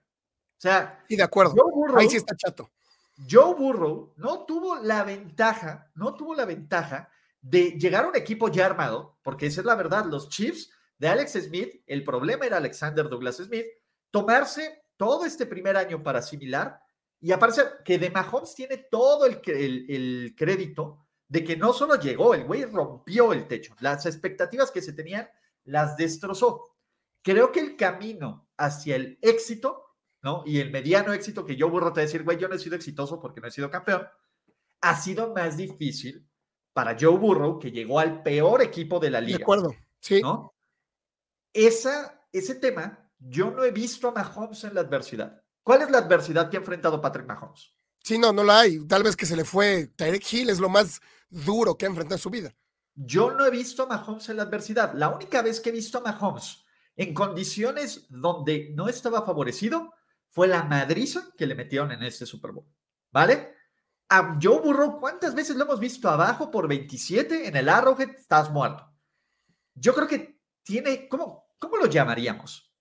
sea, 0.56 1.04
y 1.08 1.16
de 1.16 1.22
acuerdo. 1.22 1.54
Ahí 1.96 2.08
sí 2.08 2.16
está 2.16 2.34
chato. 2.36 2.70
Joe 3.28 3.54
Burrow 3.54 4.14
no 4.16 4.44
tuvo 4.44 4.76
la 4.76 5.04
ventaja, 5.04 5.90
no 5.94 6.14
tuvo 6.14 6.34
la 6.34 6.44
ventaja 6.44 7.10
de 7.40 7.72
llegar 7.72 8.04
a 8.04 8.08
un 8.08 8.16
equipo 8.16 8.48
ya 8.48 8.66
armado, 8.66 9.18
porque 9.22 9.46
esa 9.46 9.60
es 9.60 9.66
la 9.66 9.74
verdad, 9.74 10.06
los 10.06 10.28
Chiefs 10.28 10.70
de 10.98 11.08
Alex 11.08 11.32
Smith, 11.32 11.82
el 11.86 12.04
problema 12.04 12.46
era 12.46 12.58
Alexander 12.58 13.08
Douglas 13.08 13.36
Smith, 13.36 13.66
tomarse 14.10 14.84
todo 14.96 15.24
este 15.24 15.46
primer 15.46 15.76
año 15.76 16.02
para 16.02 16.18
asimilar 16.18 16.80
y 17.20 17.32
aparece 17.32 17.62
que 17.84 17.98
de 17.98 18.10
Mahomes 18.10 18.54
tiene 18.54 18.76
todo 18.90 19.26
el, 19.26 19.40
el, 19.46 20.34
crédito 20.36 21.06
de 21.28 21.44
que 21.44 21.56
no 21.56 21.72
solo 21.72 21.96
llegó, 21.96 22.34
el 22.34 22.44
güey 22.44 22.64
rompió 22.64 23.32
el 23.32 23.46
techo, 23.46 23.74
las 23.80 24.04
expectativas 24.06 24.70
que 24.70 24.82
se 24.82 24.92
tenían 24.92 25.28
las 25.64 25.96
destrozó. 25.96 26.76
Creo 27.22 27.52
que 27.52 27.60
el 27.60 27.76
camino 27.76 28.49
hacia 28.60 28.96
el 28.96 29.18
éxito, 29.22 29.96
¿no? 30.22 30.42
Y 30.46 30.60
el 30.60 30.70
mediano 30.70 31.12
éxito 31.12 31.44
que 31.44 31.56
yo 31.56 31.70
burro 31.70 31.92
te 31.92 32.02
decir, 32.02 32.22
güey, 32.22 32.38
yo 32.38 32.46
no 32.46 32.54
he 32.54 32.58
sido 32.58 32.76
exitoso 32.76 33.18
porque 33.18 33.40
no 33.40 33.48
he 33.48 33.50
sido 33.50 33.70
campeón, 33.70 34.06
ha 34.82 35.00
sido 35.00 35.34
más 35.34 35.56
difícil 35.56 36.28
para 36.72 36.96
Joe 36.98 37.16
Burrow, 37.16 37.58
que 37.58 37.72
llegó 37.72 37.98
al 37.98 38.22
peor 38.22 38.62
equipo 38.62 39.00
de 39.00 39.10
la 39.10 39.20
liga. 39.20 39.38
De 39.38 39.44
acuerdo, 39.44 39.74
sí. 39.98 40.20
¿no? 40.20 40.54
Esa, 41.52 42.26
ese 42.32 42.54
tema, 42.54 43.10
yo 43.18 43.50
no 43.50 43.64
he 43.64 43.72
visto 43.72 44.08
a 44.08 44.12
Mahomes 44.12 44.62
en 44.64 44.74
la 44.74 44.82
adversidad. 44.82 45.42
¿Cuál 45.62 45.82
es 45.82 45.90
la 45.90 45.98
adversidad 45.98 46.48
que 46.48 46.56
ha 46.56 46.60
enfrentado 46.60 47.00
Patrick 47.00 47.26
Mahomes? 47.26 47.74
Sí, 48.02 48.18
no, 48.18 48.32
no 48.32 48.44
la 48.44 48.60
hay. 48.60 48.86
Tal 48.86 49.02
vez 49.02 49.16
que 49.16 49.26
se 49.26 49.36
le 49.36 49.44
fue 49.44 49.88
Tyreek 49.96 50.32
Hill, 50.32 50.50
es 50.50 50.60
lo 50.60 50.68
más 50.68 51.00
duro 51.28 51.76
que 51.76 51.86
ha 51.86 51.88
enfrentado 51.88 52.16
en 52.16 52.22
su 52.22 52.30
vida. 52.30 52.54
Yo 52.94 53.32
no 53.32 53.44
he 53.44 53.50
visto 53.50 53.82
a 53.82 53.86
Mahomes 53.86 54.28
en 54.28 54.36
la 54.36 54.44
adversidad. 54.44 54.94
La 54.94 55.08
única 55.08 55.42
vez 55.42 55.60
que 55.60 55.70
he 55.70 55.72
visto 55.72 55.98
a 55.98 56.02
Mahomes 56.02 56.64
en 57.00 57.14
condiciones 57.14 58.06
donde 58.10 58.70
no 58.74 58.88
estaba 58.88 59.22
favorecido 59.22 59.94
fue 60.28 60.48
la 60.48 60.64
madriza 60.64 61.32
que 61.36 61.46
le 61.46 61.54
metieron 61.54 61.92
en 61.92 62.02
este 62.02 62.26
Super 62.26 62.52
Bowl. 62.52 62.66
¿Vale? 63.10 63.54
a 64.10 64.36
Joe 64.42 64.60
Burrow, 64.60 64.98
¿cuántas 64.98 65.34
veces 65.36 65.56
lo 65.56 65.64
hemos 65.64 65.78
visto 65.78 66.10
abajo 66.10 66.50
por 66.50 66.66
27 66.66 67.46
en 67.46 67.56
el 67.56 67.68
Arrowhead? 67.68 68.10
Estás 68.10 68.50
muerto. 68.50 68.84
Yo 69.72 69.94
creo 69.94 70.08
que 70.08 70.40
tiene, 70.64 71.08
¿cómo, 71.08 71.54
cómo 71.58 71.76
lo 71.76 71.86
llamaríamos? 71.86 72.74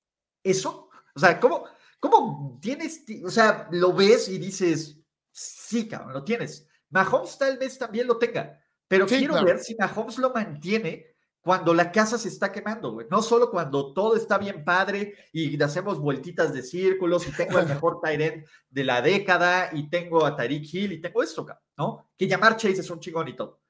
¿Eso? 0.44 0.90
O 1.14 1.20
sea, 1.20 1.40
¿cómo, 1.40 1.66
cómo 2.00 2.58
tienes, 2.60 3.06
o 3.24 3.30
sea, 3.30 3.68
lo 3.72 3.94
ves 3.94 4.28
y 4.28 4.40
dices, 4.40 5.00
sí, 5.32 5.88
cabrón, 5.88 6.14
lo 6.14 6.24
tienes. 6.24 6.68
Mahomes 6.90 7.38
tal 7.38 7.60
vez 7.60 7.78
también 7.78 8.08
lo 8.08 8.18
tenga, 8.18 8.60
pero 8.88 9.06
quiero 9.06 9.44
ver 9.44 9.60
si 9.60 9.76
Mahomes 9.76 10.18
lo 10.18 10.34
mantiene 10.34 11.09
cuando 11.50 11.74
la 11.74 11.91
casa 11.91 12.20
se 12.20 12.28
está 12.28 12.52
quemando, 12.52 12.91
güey. 12.91 13.08
No 13.10 13.24
solo 13.24 13.50
cuando 13.50 13.91
todo 13.91 14.16
está 14.16 14.38
bien 14.38 14.64
padre 14.64 15.16
y 15.34 15.60
hacemos 15.64 15.97
vueltitas 15.97 16.54
de 16.54 16.62
círculos 16.62 17.28
y 17.28 17.32
tengo 17.32 17.58
el 17.58 17.66
mejor 17.68 18.00
Tyrant 18.04 18.45
de 18.70 18.84
la 18.84 19.02
década 19.02 19.72
y 19.74 19.89
tengo 19.89 20.28
a 20.28 20.36
Tyreek 20.36 20.72
Hill 20.72 20.91
y 20.91 21.02
tengo 21.02 21.24
esto, 21.24 21.47
¿no? 21.76 22.12
Que 22.16 22.28
llamar 22.28 22.56
Chase 22.56 22.82
es 22.82 22.89
un 22.91 23.00
chingón 23.00 23.30
y 23.30 23.36
todo. 23.36 23.62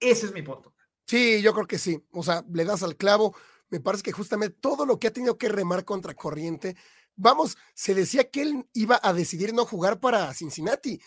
Ese 0.00 0.24
es 0.24 0.32
mi 0.32 0.40
punto. 0.40 0.72
Sí, 1.06 1.42
yo 1.42 1.52
creo 1.52 1.66
que 1.66 1.76
sí. 1.76 2.02
O 2.12 2.22
sea, 2.22 2.42
le 2.50 2.64
das 2.64 2.82
al 2.82 2.96
clavo. 2.96 3.36
Me 3.68 3.80
parece 3.80 4.02
que 4.02 4.12
justamente 4.12 4.56
todo 4.58 4.86
lo 4.86 4.98
que 4.98 5.08
ha 5.08 5.12
tenido 5.12 5.36
que 5.36 5.50
remar 5.50 5.84
contra 5.84 6.14
corriente. 6.14 6.74
Vamos, 7.16 7.58
se 7.74 7.94
decía 7.94 8.30
que 8.30 8.40
él 8.40 8.66
iba 8.72 8.98
a 9.02 9.12
decidir 9.12 9.52
no 9.52 9.66
jugar 9.66 10.00
para 10.00 10.32
Cincinnati. 10.32 10.98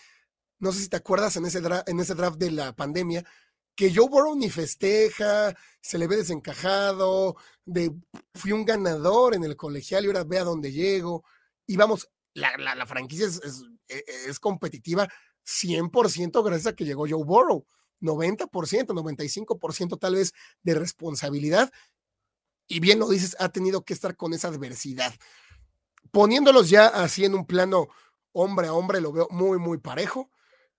No 0.59 0.71
sé 0.73 0.81
si 0.81 0.89
te 0.89 0.97
acuerdas 0.97 1.37
en 1.37 1.45
ese, 1.45 1.59
en 1.87 1.99
ese 1.99 2.13
draft 2.13 2.37
de 2.37 2.51
la 2.51 2.75
pandemia, 2.75 3.25
que 3.75 3.93
Joe 3.93 4.07
Burrow 4.07 4.35
ni 4.35 4.49
festeja, 4.49 5.55
se 5.81 5.97
le 5.97 6.07
ve 6.07 6.17
desencajado, 6.17 7.35
de 7.65 7.93
fui 8.33 8.51
un 8.51 8.65
ganador 8.65 9.35
en 9.35 9.43
el 9.43 9.55
colegial 9.55 10.03
y 10.03 10.07
ahora 10.07 10.23
ve 10.23 10.39
a 10.39 10.43
dónde 10.43 10.71
llego. 10.71 11.23
Y 11.65 11.75
vamos, 11.77 12.09
la, 12.33 12.85
franquicia 12.85 13.25
es, 13.25 13.41
e, 13.87 14.03
es, 14.27 14.39
competitiva 14.39 15.07
100% 15.45 16.43
gracias 16.43 16.73
a 16.73 16.75
que 16.75 16.85
llegó 16.85 17.07
Joe 17.07 17.23
Burrow. 17.23 17.65
90%, 18.01 18.49
95% 18.49 19.97
tal 19.97 20.15
vez 20.15 20.33
de 20.61 20.75
responsabilidad. 20.75 21.71
Y 22.67 22.79
bien 22.79 22.99
lo 22.99 23.07
dices, 23.07 23.35
ha 23.39 23.49
tenido 23.49 23.85
que 23.85 23.93
estar 23.93 24.17
con 24.17 24.33
esa 24.33 24.49
adversidad. 24.49 25.13
Poniéndolos 26.11 26.69
ya 26.69 26.87
así 26.87 27.23
en 27.23 27.33
un 27.33 27.45
plano 27.45 27.87
hombre 28.33 28.67
a 28.67 28.73
hombre, 28.73 28.99
lo 28.99 29.13
veo 29.13 29.27
muy, 29.31 29.57
muy 29.57 29.77
parejo 29.77 30.29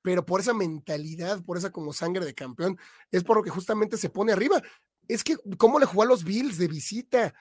pero 0.05 0.27
por 0.27 0.39
esa 0.39 0.53
mentalidad, 0.53 1.43
por 1.43 1.57
esa 1.57 1.73
como 1.73 1.95
sangre 1.95 2.27
de 2.27 2.35
campeón, 2.35 2.79
es 3.11 3.25
por 3.25 3.39
lo 3.39 3.43
que 3.43 3.49
justamente 3.49 3.97
se 3.97 4.11
pone 4.11 4.35
arriba. 4.35 4.61
Es 5.09 5.25
que, 5.25 5.35
¿cómo 5.57 5.79
le 5.79 5.87
jugó 5.87 6.03
a 6.03 6.07
los 6.07 6.25
Bills 6.25 6.59
de 6.59 6.69
visita? 6.69 7.33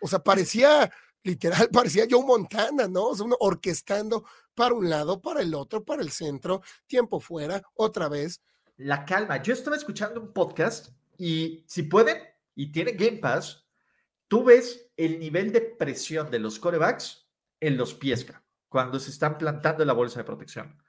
O 0.00 0.08
sea, 0.08 0.20
parecía, 0.20 0.90
literal, 1.22 1.68
parecía 1.72 2.06
Joe 2.10 2.24
Montana, 2.24 2.88
¿no? 2.88 3.08
O 3.08 3.14
sea, 3.14 3.26
uno 3.26 3.36
orquestando 3.38 4.24
para 4.54 4.72
un 4.72 4.88
lado, 4.88 5.20
para 5.20 5.42
el 5.42 5.54
otro, 5.54 5.84
para 5.84 6.00
el 6.00 6.10
centro, 6.10 6.62
tiempo 6.86 7.20
fuera, 7.20 7.62
otra 7.74 8.08
vez. 8.08 8.40
La 8.78 9.04
calma. 9.04 9.42
Yo 9.42 9.52
estaba 9.52 9.76
escuchando 9.76 10.22
un 10.22 10.32
podcast 10.32 10.88
y 11.18 11.66
si 11.68 11.82
pueden, 11.82 12.16
y 12.54 12.72
tiene 12.72 12.92
Game 12.92 13.18
Pass, 13.18 13.68
tú 14.26 14.42
ves 14.42 14.90
el 14.96 15.18
nivel 15.18 15.52
de 15.52 15.60
presión 15.60 16.30
de 16.30 16.38
los 16.38 16.58
corebacks 16.58 17.28
en 17.60 17.76
los 17.76 17.92
pies, 17.92 18.26
cuando 18.70 18.98
se 18.98 19.10
están 19.10 19.36
plantando 19.36 19.82
en 19.82 19.88
la 19.88 19.92
bolsa 19.92 20.20
de 20.20 20.24
protección. 20.24 20.82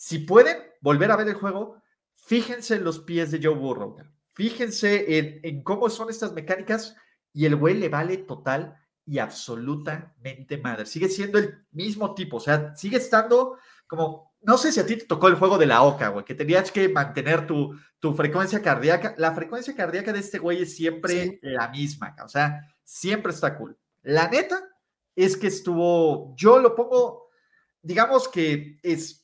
Si 0.00 0.20
pueden 0.20 0.56
volver 0.80 1.10
a 1.10 1.16
ver 1.16 1.28
el 1.28 1.34
juego, 1.34 1.82
fíjense 2.14 2.76
en 2.76 2.84
los 2.84 3.00
pies 3.00 3.30
de 3.30 3.38
Joe 3.42 3.54
Burrow. 3.54 3.98
Fíjense 4.32 5.42
en, 5.42 5.62
cómo 5.62 5.90
son 5.90 6.08
estas 6.08 6.32
mecánicas 6.32 6.96
y 7.34 7.44
el 7.44 7.54
güey 7.54 7.74
le 7.74 7.90
vale 7.90 8.16
total 8.16 8.74
y 9.04 9.18
absolutamente 9.18 10.56
madre. 10.56 10.86
Sigue 10.86 11.10
siendo 11.10 11.38
el 11.38 11.66
mismo 11.72 12.14
tipo, 12.14 12.38
o 12.38 12.40
sea, 12.40 12.74
sigue 12.74 12.96
estando 12.96 13.58
como, 13.86 14.32
no 14.40 14.56
sé 14.56 14.72
si 14.72 14.80
a 14.80 14.86
ti 14.86 14.96
te 14.96 15.04
tocó 15.04 15.28
el 15.28 15.34
juego 15.34 15.58
de 15.58 15.66
la 15.66 15.82
OCA, 15.82 16.08
güey, 16.08 16.24
que 16.24 16.34
tenías 16.34 16.72
que 16.72 16.88
mantener 16.88 17.46
tu, 17.46 17.78
tu 17.98 18.14
frecuencia 18.14 18.62
cardíaca. 18.62 19.14
La 19.18 19.34
frecuencia 19.34 19.76
cardíaca 19.76 20.14
de 20.14 20.20
este 20.20 20.38
güey 20.38 20.62
es 20.62 20.74
siempre 20.74 21.38
la 21.42 21.68
misma, 21.68 22.16
o 22.24 22.28
sea, 22.28 22.58
siempre 22.82 23.32
está 23.32 23.54
cool. 23.58 23.76
La 24.00 24.28
neta 24.28 24.66
es 25.14 25.36
que 25.36 25.48
estuvo, 25.48 26.34
yo 26.38 26.58
lo 26.58 26.74
pongo, 26.74 27.28
digamos 27.82 28.28
que 28.28 28.78
es 28.82 29.20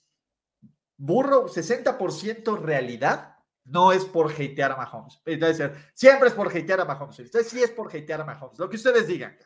burro, 0.96 1.48
60% 1.48 2.58
realidad, 2.60 3.36
no 3.64 3.92
es 3.92 4.04
por 4.04 4.30
hatear 4.30 4.72
a 4.72 4.76
Mahomes. 4.76 5.20
Entonces, 5.24 5.70
siempre 5.94 6.28
es 6.28 6.34
por 6.34 6.48
hatear 6.48 6.80
a 6.80 6.84
Mahomes. 6.84 7.18
Entonces, 7.18 7.50
sí 7.50 7.62
es 7.62 7.70
por 7.70 7.88
hatear 7.88 8.20
a 8.20 8.24
Mahomes, 8.24 8.58
lo 8.58 8.68
que 8.68 8.76
ustedes 8.76 9.06
digan. 9.06 9.36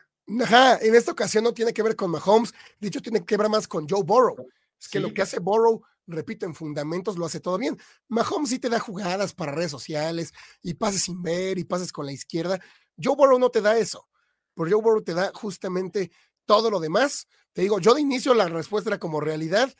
Ajá, 0.41 0.77
en 0.77 0.95
esta 0.95 1.11
ocasión 1.11 1.43
no 1.43 1.53
tiene 1.53 1.73
que 1.73 1.83
ver 1.83 1.95
con 1.95 2.11
Mahomes, 2.11 2.53
de 2.79 2.87
hecho 2.87 3.01
tiene 3.01 3.25
que 3.25 3.37
ver 3.37 3.49
más 3.49 3.67
con 3.67 3.87
Joe 3.89 4.03
Burrow. 4.03 4.47
Es 4.79 4.87
que 4.87 4.99
lo 4.99 5.13
que 5.13 5.21
hace 5.21 5.39
Burrow, 5.39 5.83
repito, 6.07 6.45
en 6.45 6.55
fundamentos 6.55 7.17
lo 7.17 7.25
hace 7.25 7.39
todo 7.39 7.57
bien. 7.57 7.77
Mahomes 8.07 8.49
sí 8.49 8.59
te 8.59 8.69
da 8.69 8.79
jugadas 8.79 9.33
para 9.33 9.51
redes 9.51 9.71
sociales 9.71 10.33
y 10.63 10.73
pases 10.73 11.03
sin 11.03 11.21
ver 11.21 11.59
y 11.59 11.65
pases 11.65 11.91
con 11.91 12.05
la 12.05 12.11
izquierda. 12.11 12.59
Joe 13.01 13.15
Burrow 13.15 13.37
no 13.37 13.49
te 13.49 13.61
da 13.61 13.77
eso. 13.77 14.07
Por 14.53 14.71
Joe 14.71 14.81
Burrow 14.81 15.03
te 15.03 15.13
da 15.13 15.31
justamente 15.33 16.11
todo 16.45 16.71
lo 16.71 16.79
demás. 16.79 17.27
Te 17.53 17.61
digo, 17.61 17.79
yo 17.79 17.93
de 17.93 18.01
inicio 18.01 18.33
la 18.33 18.47
respuesta 18.47 18.89
era 18.89 18.99
como 18.99 19.19
realidad. 19.19 19.73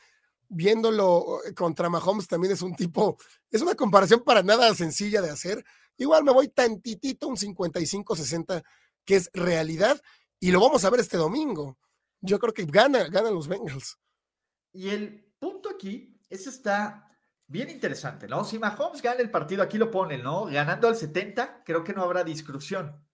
Viéndolo 0.54 1.40
eh, 1.44 1.54
contra 1.54 1.88
Mahomes 1.88 2.28
también 2.28 2.52
es 2.52 2.60
un 2.60 2.74
tipo, 2.74 3.16
es 3.50 3.62
una 3.62 3.74
comparación 3.74 4.22
para 4.22 4.42
nada 4.42 4.74
sencilla 4.74 5.22
de 5.22 5.30
hacer. 5.30 5.64
Igual 5.96 6.24
me 6.24 6.32
voy 6.32 6.48
tantitito, 6.48 7.28
un 7.28 7.36
55-60, 7.36 8.62
que 9.04 9.16
es 9.16 9.30
realidad, 9.32 10.00
y 10.38 10.50
lo 10.50 10.60
vamos 10.60 10.84
a 10.84 10.90
ver 10.90 11.00
este 11.00 11.16
domingo. 11.16 11.78
Yo 12.20 12.38
creo 12.38 12.52
que 12.52 12.64
gana, 12.64 13.08
ganan 13.08 13.34
los 13.34 13.48
Bengals. 13.48 13.98
Y 14.72 14.90
el 14.90 15.32
punto 15.38 15.70
aquí, 15.70 16.20
ese 16.28 16.50
está 16.50 17.08
bien 17.46 17.70
interesante, 17.70 18.26
¿no? 18.28 18.44
Si 18.44 18.58
Mahomes 18.58 19.02
gana 19.02 19.20
el 19.20 19.30
partido, 19.30 19.62
aquí 19.62 19.78
lo 19.78 19.90
ponen, 19.90 20.22
¿no? 20.22 20.46
Ganando 20.46 20.88
al 20.88 20.96
70, 20.96 21.62
creo 21.64 21.84
que 21.84 21.92
no 21.92 22.02
habrá 22.02 22.24
discusión. 22.24 23.04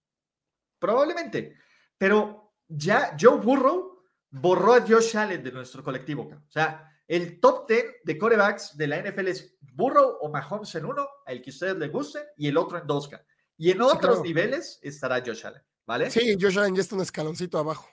Probablemente. 0.79 1.57
Pero 1.97 2.55
ya 2.69 3.17
Joe 3.19 3.39
Burrow 3.39 4.05
borró 4.31 4.75
a 4.75 4.81
Josh 4.87 5.17
Allen 5.17 5.43
de 5.43 5.53
nuestro 5.53 5.83
colectivo. 5.83 6.31
O 6.33 6.51
sea, 6.51 6.89
el 7.09 7.41
top 7.41 7.67
10 7.69 7.85
de 8.05 8.19
corebacks 8.19 8.77
de 8.77 8.87
la 8.87 9.03
NFL 9.03 9.29
es 9.29 9.57
Burrow 9.73 10.19
o 10.21 10.29
Mahomes 10.29 10.75
en 10.75 10.85
uno, 10.85 11.09
el 11.27 11.43
que 11.43 11.51
ustedes 11.51 11.77
les 11.77 11.91
guste, 11.91 12.21
y 12.37 12.49
el 12.49 12.57
otro 12.57 12.79
en 12.79 12.87
dos. 12.87 13.09
Y 13.57 13.71
en 13.71 13.81
otros 13.81 14.23
niveles 14.23 14.79
estará 14.83 15.23
Josh 15.25 15.47
Allen, 15.47 15.63
¿vale? 15.87 16.11
Sí, 16.11 16.37
Josh 16.39 16.59
Allen 16.59 16.77
ya 16.77 16.83
está 16.83 16.95
un 16.95 17.03
escaloncito 17.03 17.59
abajo. 17.59 17.89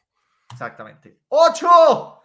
Exactamente. 0.51 1.21
¡Ocho! 1.29 2.21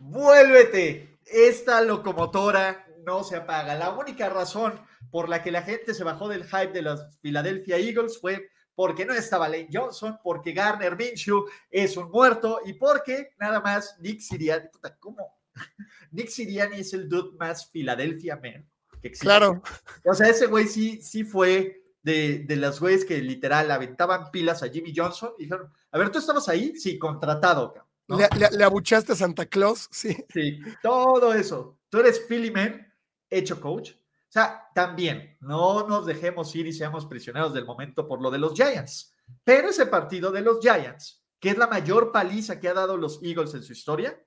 ¡Vuélvete! 0.00 1.20
Esta 1.24 1.82
locomotora 1.82 2.86
no 3.04 3.22
se 3.22 3.36
apaga. 3.36 3.74
La 3.74 3.90
única 3.90 4.28
razón 4.28 4.80
por 5.10 5.28
la 5.28 5.42
que 5.42 5.52
la 5.52 5.62
gente 5.62 5.94
se 5.94 6.02
bajó 6.02 6.28
del 6.28 6.44
hype 6.44 6.72
de 6.72 6.82
los 6.82 7.18
Philadelphia 7.20 7.76
Eagles 7.76 8.18
fue 8.18 8.48
porque 8.74 9.04
no 9.04 9.12
estaba 9.12 9.48
Lane 9.48 9.68
Johnson, 9.70 10.18
porque 10.22 10.52
Garner 10.52 10.96
Minshew 10.96 11.44
es 11.70 11.96
un 11.96 12.10
muerto 12.10 12.60
y 12.64 12.72
porque 12.72 13.34
nada 13.38 13.60
más 13.60 13.96
Nick 14.00 14.20
Sirianni, 14.20 14.68
¿cómo? 14.98 15.39
Nick 16.10 16.28
Sirianni 16.28 16.80
es 16.80 16.92
el 16.94 17.08
dude 17.08 17.36
más 17.38 17.70
Philadelphia 17.70 18.36
man 18.36 18.68
que 19.00 19.08
existe. 19.08 19.26
Claro. 19.26 19.62
O 20.04 20.14
sea, 20.14 20.28
ese 20.28 20.46
güey 20.46 20.66
sí, 20.66 21.00
sí 21.02 21.24
fue 21.24 21.82
de, 22.02 22.40
de 22.40 22.56
las 22.56 22.80
güeyes 22.80 23.04
que 23.04 23.18
literal 23.20 23.70
aventaban 23.70 24.30
pilas 24.30 24.62
a 24.62 24.68
Jimmy 24.68 24.92
Johnson 24.94 25.32
y 25.38 25.44
dijeron, 25.44 25.72
a 25.90 25.98
ver, 25.98 26.10
¿tú 26.10 26.18
estabas 26.18 26.48
ahí? 26.48 26.76
Sí, 26.76 26.98
contratado. 26.98 27.74
Le, 28.08 28.28
le, 28.56 28.64
abuchaste 28.64 29.12
a 29.12 29.16
Santa 29.16 29.46
Claus, 29.46 29.88
sí. 29.90 30.16
Sí, 30.32 30.60
todo 30.82 31.32
eso. 31.32 31.78
Tú 31.88 31.98
eres 31.98 32.24
Philly 32.28 32.50
Man, 32.50 32.92
hecho 33.28 33.60
coach. 33.60 33.92
O 33.92 34.32
sea, 34.32 34.68
también 34.74 35.36
no 35.40 35.86
nos 35.86 36.06
dejemos 36.06 36.54
ir 36.54 36.66
y 36.66 36.72
seamos 36.72 37.06
prisioneros 37.06 37.54
del 37.54 37.64
momento 37.64 38.06
por 38.06 38.20
lo 38.20 38.30
de 38.30 38.38
los 38.38 38.54
Giants. 38.54 39.14
Pero 39.44 39.68
ese 39.68 39.86
partido 39.86 40.32
de 40.32 40.40
los 40.40 40.60
Giants, 40.60 41.24
que 41.38 41.50
es 41.50 41.58
la 41.58 41.66
mayor 41.66 42.12
paliza 42.12 42.60
que 42.60 42.68
ha 42.68 42.74
dado 42.74 42.96
los 42.96 43.20
Eagles 43.22 43.54
en 43.54 43.62
su 43.62 43.72
historia, 43.72 44.20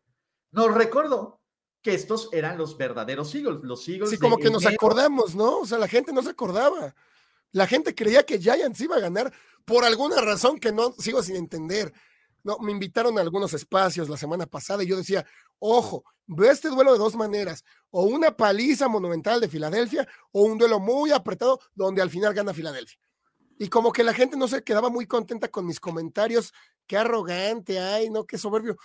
nos 0.54 0.74
recordó 0.74 1.42
que 1.82 1.94
estos 1.94 2.30
eran 2.32 2.58
los 2.58 2.78
verdaderos 2.78 3.36
Eagles, 3.36 3.60
los 3.64 3.88
Eagles. 3.90 4.10
Sí, 4.12 4.18
como 4.18 4.38
que 4.38 4.50
nos 4.50 4.66
acordamos, 4.66 5.36
¿no? 5.36 5.60
O 5.60 5.66
sea, 5.66 5.78
la 5.78 5.88
gente 5.88 6.14
no 6.14 6.24
se 6.24 6.30
acordaba. 6.30 6.96
La 7.52 7.68
gente 7.68 7.94
creía 7.94 8.26
que 8.26 8.40
Giants 8.40 8.80
iba 8.80 8.96
a 8.96 9.02
ganar 9.02 9.34
por 9.66 9.84
alguna 9.84 10.22
razón 10.22 10.60
que 10.60 10.72
no 10.72 10.94
sigo 10.94 11.22
sin 11.22 11.36
entender. 11.36 11.94
No, 12.44 12.58
me 12.60 12.72
invitaron 12.72 13.18
a 13.18 13.22
algunos 13.22 13.54
espacios 13.54 14.10
la 14.10 14.18
semana 14.18 14.46
pasada 14.46 14.84
y 14.84 14.88
yo 14.88 14.96
decía, 14.98 15.26
ojo, 15.60 16.06
veo 16.26 16.52
este 16.52 16.70
duelo 16.70 16.94
de 16.94 17.00
dos 17.00 17.16
maneras, 17.16 17.64
o 17.90 18.04
una 18.04 18.36
paliza 18.36 18.88
monumental 18.88 19.40
de 19.42 19.50
Filadelfia 19.50 20.08
o 20.32 20.44
un 20.44 20.58
duelo 20.58 20.80
muy 20.80 21.12
apretado 21.12 21.60
donde 21.74 22.02
al 22.02 22.10
final 22.10 22.34
gana 22.34 22.54
Filadelfia. 22.54 23.00
Y 23.60 23.68
como 23.68 23.92
que 23.92 24.04
la 24.04 24.14
gente 24.14 24.36
no 24.36 24.48
se 24.48 24.64
quedaba 24.64 24.90
muy 24.90 25.06
contenta 25.06 25.48
con 25.50 25.66
mis 25.66 25.80
comentarios, 25.80 26.54
qué 26.88 26.98
arrogante, 26.98 27.80
ay, 27.80 28.10
no, 28.10 28.26
qué 28.26 28.38
soberbio. 28.38 28.78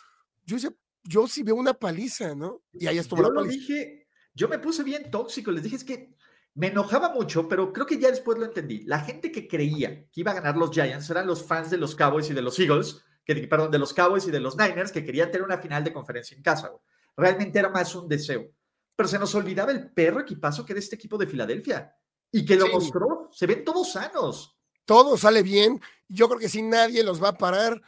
Yo 0.44 0.56
decía, 0.56 0.72
yo 1.04 1.26
sí 1.26 1.42
veo 1.42 1.56
una 1.56 1.74
paliza, 1.74 2.34
¿no? 2.34 2.62
Y 2.72 2.86
ahí 2.86 2.98
estuvo 2.98 3.22
yo 3.22 3.28
la 3.28 3.34
paliza. 3.34 3.58
dije, 3.58 4.08
yo 4.34 4.48
me 4.48 4.58
puse 4.58 4.82
bien 4.82 5.10
tóxico, 5.10 5.50
les 5.50 5.62
dije, 5.62 5.76
es 5.76 5.84
que 5.84 6.14
me 6.54 6.68
enojaba 6.68 7.10
mucho, 7.10 7.48
pero 7.48 7.72
creo 7.72 7.86
que 7.86 7.98
ya 7.98 8.10
después 8.10 8.38
lo 8.38 8.44
entendí. 8.44 8.82
La 8.82 9.00
gente 9.00 9.30
que 9.30 9.46
creía 9.46 10.08
que 10.10 10.20
iba 10.20 10.32
a 10.32 10.34
ganar 10.34 10.56
los 10.56 10.70
Giants 10.70 11.08
eran 11.10 11.26
los 11.26 11.44
fans 11.44 11.70
de 11.70 11.76
los 11.76 11.94
Cowboys 11.94 12.30
y 12.30 12.34
de 12.34 12.42
los 12.42 12.58
Eagles, 12.58 13.02
que, 13.24 13.34
perdón, 13.46 13.70
de 13.70 13.78
los 13.78 13.94
Cowboys 13.94 14.26
y 14.26 14.30
de 14.30 14.40
los 14.40 14.56
Niners, 14.56 14.90
que 14.90 15.04
querían 15.04 15.30
tener 15.30 15.44
una 15.44 15.58
final 15.58 15.84
de 15.84 15.92
conferencia 15.92 16.36
en 16.36 16.42
casa. 16.42 16.72
Realmente 17.16 17.58
era 17.58 17.68
más 17.68 17.94
un 17.94 18.08
deseo. 18.08 18.50
Pero 18.96 19.08
se 19.08 19.18
nos 19.18 19.34
olvidaba 19.36 19.70
el 19.70 19.92
perro 19.92 20.20
equipazo 20.20 20.64
que 20.64 20.72
era 20.72 20.80
este 20.80 20.96
equipo 20.96 21.16
de 21.16 21.28
Filadelfia 21.28 21.94
y 22.32 22.44
que 22.44 22.56
lo 22.56 22.66
mostró. 22.68 23.28
Se 23.32 23.46
ven 23.46 23.64
todos 23.64 23.92
sanos. 23.92 24.58
Todo 24.84 25.16
sale 25.16 25.42
bien. 25.42 25.80
Yo 26.08 26.26
creo 26.28 26.40
que 26.40 26.48
si 26.48 26.62
nadie 26.62 27.04
los 27.04 27.22
va 27.22 27.28
a 27.28 27.38
parar. 27.38 27.80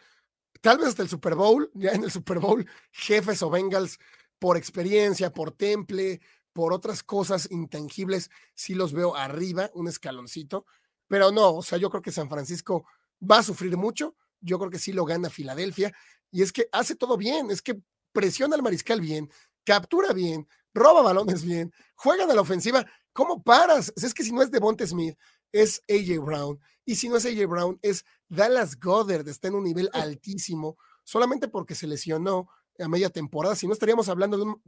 Tal 0.60 0.78
vez 0.78 0.88
hasta 0.88 1.02
el 1.02 1.08
Super 1.08 1.34
Bowl, 1.34 1.70
ya 1.74 1.90
en 1.92 2.04
el 2.04 2.10
Super 2.10 2.38
Bowl, 2.38 2.66
jefes 2.92 3.42
o 3.42 3.50
Bengals, 3.50 3.98
por 4.38 4.56
experiencia, 4.56 5.32
por 5.32 5.52
temple, 5.52 6.20
por 6.52 6.72
otras 6.72 7.02
cosas 7.02 7.48
intangibles, 7.50 8.30
sí 8.54 8.74
los 8.74 8.92
veo 8.92 9.14
arriba, 9.14 9.70
un 9.74 9.88
escaloncito. 9.88 10.66
Pero 11.08 11.30
no, 11.30 11.56
o 11.56 11.62
sea, 11.62 11.78
yo 11.78 11.90
creo 11.90 12.02
que 12.02 12.12
San 12.12 12.28
Francisco 12.28 12.86
va 13.20 13.38
a 13.38 13.42
sufrir 13.42 13.76
mucho 13.76 14.16
yo 14.40 14.58
creo 14.58 14.70
que 14.70 14.78
sí 14.78 14.92
lo 14.92 15.04
gana 15.04 15.30
Filadelfia. 15.30 15.92
Y 16.30 16.42
es 16.42 16.52
que 16.52 16.68
hace 16.72 16.96
todo 16.96 17.16
bien, 17.16 17.50
es 17.50 17.62
que 17.62 17.80
presiona 18.12 18.56
al 18.56 18.62
mariscal 18.62 19.00
bien, 19.00 19.30
captura 19.64 20.12
bien, 20.12 20.48
roba 20.72 21.02
balones 21.02 21.44
bien, 21.44 21.72
juegan 21.94 22.30
a 22.30 22.34
la 22.34 22.40
ofensiva. 22.40 22.86
¿Cómo 23.12 23.42
paras? 23.42 23.92
Es 23.96 24.14
que 24.14 24.24
si 24.24 24.32
no 24.32 24.42
es 24.42 24.50
Devonte 24.50 24.86
Smith, 24.86 25.16
es 25.52 25.82
AJ 25.88 26.24
Brown. 26.24 26.60
Y 26.84 26.96
si 26.96 27.08
no 27.08 27.16
es 27.16 27.26
AJ 27.26 27.46
Brown, 27.46 27.78
es 27.82 28.04
Dallas 28.28 28.78
Goddard, 28.78 29.28
está 29.28 29.48
en 29.48 29.54
un 29.54 29.64
nivel 29.64 29.90
altísimo, 29.92 30.76
solamente 31.04 31.48
porque 31.48 31.74
se 31.74 31.86
lesionó 31.86 32.48
a 32.78 32.88
media 32.88 33.10
temporada. 33.10 33.56
Si 33.56 33.66
no, 33.66 33.72
estaríamos 33.72 34.08
hablando 34.08 34.36
de 34.36 34.44
un 34.44 34.62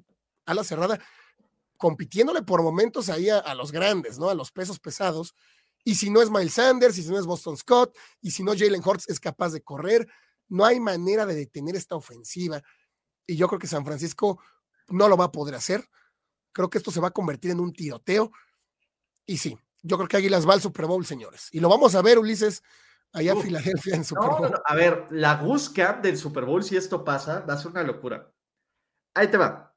ala 0.45 0.65
cerrada 0.65 1.01
compitiéndole 1.77 2.43
por 2.43 2.63
momentos 2.63 3.09
ahí 3.09 3.29
a, 3.29 3.39
a 3.39 3.55
los 3.55 3.73
grandes, 3.73 4.19
¿no? 4.19 4.29
A 4.29 4.35
los 4.35 4.53
pesos 4.53 4.79
pesados. 4.79 5.35
Y 5.85 5.97
si 5.97 6.11
no 6.11 6.23
es 6.23 6.31
Miles 6.31 6.55
Sanders, 6.55 6.97
y 6.99 7.03
si 7.03 7.09
no 7.09 7.19
es 7.19 7.27
Boston 7.27 7.57
Scott, 7.57 7.97
y 8.21 8.31
si 8.31 8.43
no 8.43 8.53
Jalen 8.57 8.83
Hurts 8.85 9.09
es 9.09 9.19
capaz 9.19 9.51
de 9.51 9.63
correr, 9.63 10.09
no 10.49 10.65
hay 10.65 10.79
manera 10.79 11.27
de 11.27 11.35
detener 11.35 11.75
esta 11.77 11.97
ofensiva. 11.97 12.63
Y 13.27 13.37
yo 13.37 13.49
creo 13.49 13.59
que 13.59 13.67
San 13.67 13.85
Francisco 13.85 14.39
no 14.89 15.09
lo 15.09 15.17
va 15.17 15.27
a 15.27 15.33
poder 15.33 15.55
hacer. 15.55 15.89
Creo 16.53 16.71
que 16.71 16.79
esto 16.79 16.91
se 16.91 17.01
va 17.01 17.09
a 17.09 17.13
convertir 17.13 17.51
en 17.51 17.61
un 17.61 17.73
tiroteo. 17.73 18.31
Y 19.27 19.39
sí, 19.39 19.57
yo 19.83 19.97
creo 19.97 20.09
que 20.09 20.17
Águilas 20.17 20.49
va 20.49 20.55
al 20.55 20.61
Super 20.61 20.87
Bowl, 20.87 21.05
señores. 21.05 21.49
Y 21.53 21.61
lo 21.61 21.69
vamos 21.69 21.95
a 21.95 22.03
ver, 22.03 22.19
Ulises, 22.19 22.63
allá 23.13 23.33
en 23.33 23.43
Filadelfia 23.43 23.97
en 23.97 24.05
Super 24.05 24.31
Bowl. 24.31 24.63
a 24.65 24.75
ver, 24.75 25.07
la 25.11 25.45
Camp 25.75 26.03
del 26.03 26.17
Super 26.17 26.45
Bowl, 26.45 26.63
si 26.63 26.77
esto 26.77 27.05
pasa, 27.05 27.41
va 27.41 27.55
a 27.55 27.59
ser 27.59 27.73
una 27.73 27.83
locura. 27.83 28.33
Ahí 29.15 29.29
te 29.29 29.37
va. 29.37 29.75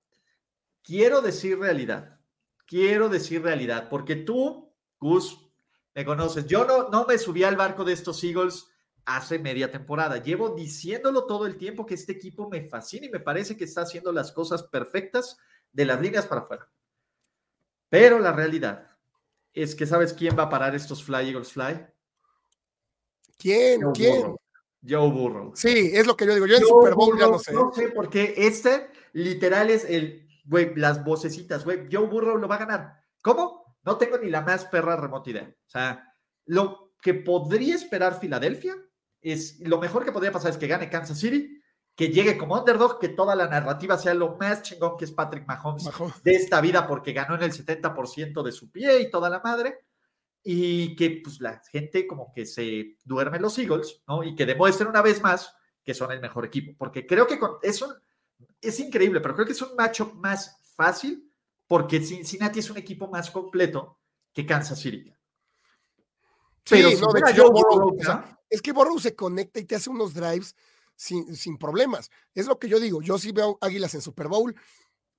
Quiero 0.84 1.22
decir 1.22 1.60
realidad. 1.60 2.20
Quiero 2.68 3.10
decir 3.10 3.44
realidad, 3.44 3.90
porque 3.90 4.16
tú, 4.16 4.74
Gus, 5.00 5.52
me 5.94 6.06
conoces. 6.06 6.46
Yo 6.46 6.66
no, 6.66 6.90
no 6.90 7.06
me 7.06 7.18
subí 7.18 7.44
al 7.44 7.56
barco 7.56 7.84
de 7.84 7.94
estos 7.94 8.24
Eagles 8.24 8.68
hace 9.06 9.40
media 9.40 9.72
temporada. 9.72 10.22
Llevo 10.22 10.50
diciéndolo 10.50 11.26
todo 11.26 11.46
el 11.46 11.58
tiempo 11.58 11.86
que 11.86 11.94
este 11.94 12.14
equipo 12.14 12.50
me 12.50 12.64
fascina 12.64 13.08
y 13.08 13.10
me 13.12 13.20
parece 13.20 13.56
que 13.56 13.66
está 13.66 13.82
haciendo 13.82 14.12
las 14.12 14.32
cosas 14.32 14.64
perfectas 14.64 15.38
de 15.72 15.86
las 15.86 16.02
líneas 16.02 16.26
para 16.26 16.42
afuera. 16.42 16.70
Pero 17.90 18.20
la 18.20 18.32
realidad 18.32 18.95
es 19.56 19.74
que 19.74 19.88
¿sabes 19.88 20.14
quién 20.14 20.38
va 20.38 20.44
a 20.44 20.50
parar 20.50 20.76
estos 20.76 21.04
Fly 21.04 21.30
Eagles 21.30 21.54
Fly? 21.54 21.86
¿Quién? 23.38 23.82
¿Quién? 23.94 24.22
Burrow. 24.22 24.40
Joe 24.88 25.10
Burrow. 25.10 25.52
Sí, 25.56 25.92
es 25.94 26.06
lo 26.06 26.16
que 26.16 26.26
yo 26.26 26.34
digo. 26.36 26.46
Yo 26.46 26.58
en 26.58 26.64
Super 26.64 26.94
Bowl 26.94 27.18
ya 27.18 27.28
no 27.28 27.40
sé. 27.40 27.54
No 27.54 27.72
sé, 27.74 27.88
porque 27.90 28.36
este 28.38 28.90
literal 29.14 29.70
es 29.70 29.86
el, 29.86 30.28
güey, 30.44 30.76
las 30.76 31.04
vocecitas, 31.04 31.66
güey. 31.66 31.88
Joe 31.92 32.08
Burrow 32.08 32.38
lo 32.38 32.48
va 32.48 32.56
a 32.56 32.60
ganar. 32.60 32.94
¿Cómo? 33.24 33.78
No 33.84 33.98
tengo 33.98 34.18
ni 34.18 34.30
la 34.30 34.42
más 34.42 34.66
perra 34.66 34.96
remota 34.96 35.30
idea. 35.30 35.50
O 35.50 35.70
sea, 35.70 36.14
lo 36.46 36.94
que 37.02 37.14
podría 37.14 37.76
esperar 37.76 38.20
Filadelfia 38.20 38.76
es, 39.22 39.60
lo 39.62 39.80
mejor 39.80 40.06
que 40.06 40.12
podría 40.12 40.32
pasar 40.32 40.52
es 40.52 40.58
que 40.58 40.68
gane 40.68 40.90
Kansas 40.90 41.20
City, 41.20 41.55
que 41.96 42.10
llegue 42.10 42.38
como 42.38 42.60
underdog, 42.60 43.00
que 43.00 43.10
toda 43.10 43.36
la 43.36 43.48
narrativa 43.48 43.98
sea 43.98 44.14
lo 44.14 44.36
más 44.36 44.62
chingón 44.62 44.98
que 44.98 45.06
es 45.06 45.12
Patrick 45.12 45.48
Mahomes, 45.48 45.90
de 46.24 46.36
esta 46.36 46.60
vida 46.60 46.86
porque 46.86 47.14
ganó 47.14 47.36
en 47.36 47.44
el 47.44 47.54
70% 47.54 48.44
de 48.44 48.52
su 48.52 48.70
pie 48.70 49.00
y 49.00 49.10
toda 49.10 49.30
la 49.30 49.40
madre, 49.40 49.80
y 50.44 50.96
que 50.96 51.22
pues 51.24 51.40
la 51.40 51.62
gente 51.72 52.06
como 52.06 52.34
que 52.34 52.46
se 52.46 52.98
duerme 53.04 53.40
los 53.40 53.58
Eagles, 53.58 54.04
¿no? 54.08 54.24
Y 54.24 54.36
que 54.36 54.46
demuestren 54.46 54.90
una 54.90 55.02
vez 55.02 55.22
más 55.22 55.56
que 55.84 55.94
son 55.94 56.12
el 56.12 56.20
mejor 56.20 56.46
equipo, 56.46 56.74
porque 56.78 57.06
creo 57.08 57.26
que 57.26 57.40
con, 57.40 57.58
es, 57.62 57.84
es 58.60 58.80
increíble, 58.80 59.22
pero 59.22 59.34
creo 59.36 59.46
que 59.46 59.54
es 59.54 59.62
un 59.62 59.76
matchup 59.76 60.14
más 60.16 60.60
fácil 60.76 61.32
porque 61.68 62.02
Cincinnati 62.02 62.60
es 62.60 62.70
un 62.70 62.78
equipo 62.78 63.08
más 63.08 63.32
completo 63.32 64.00
que 64.34 64.46
Kansas 64.46 64.80
City. 64.80 65.14
Pero 66.68 66.90
es 68.50 68.62
que 68.62 68.72
Borrow 68.72 69.00
se 69.00 69.16
conecta 69.16 69.60
y 69.60 69.66
te 69.66 69.76
hace 69.76 69.90
unos 69.90 70.14
drives 70.14 70.56
sin, 70.96 71.36
sin, 71.36 71.58
problemas. 71.58 72.10
Es 72.34 72.48
lo 72.48 72.60
que 72.60 72.70
yo 72.70 72.80
digo. 72.80 73.02
Yo 73.02 73.18
sí 73.18 73.32
veo 73.32 73.58
Águilas 73.62 73.94
en 73.96 74.02
Super 74.02 74.28
Bowl, 74.28 74.56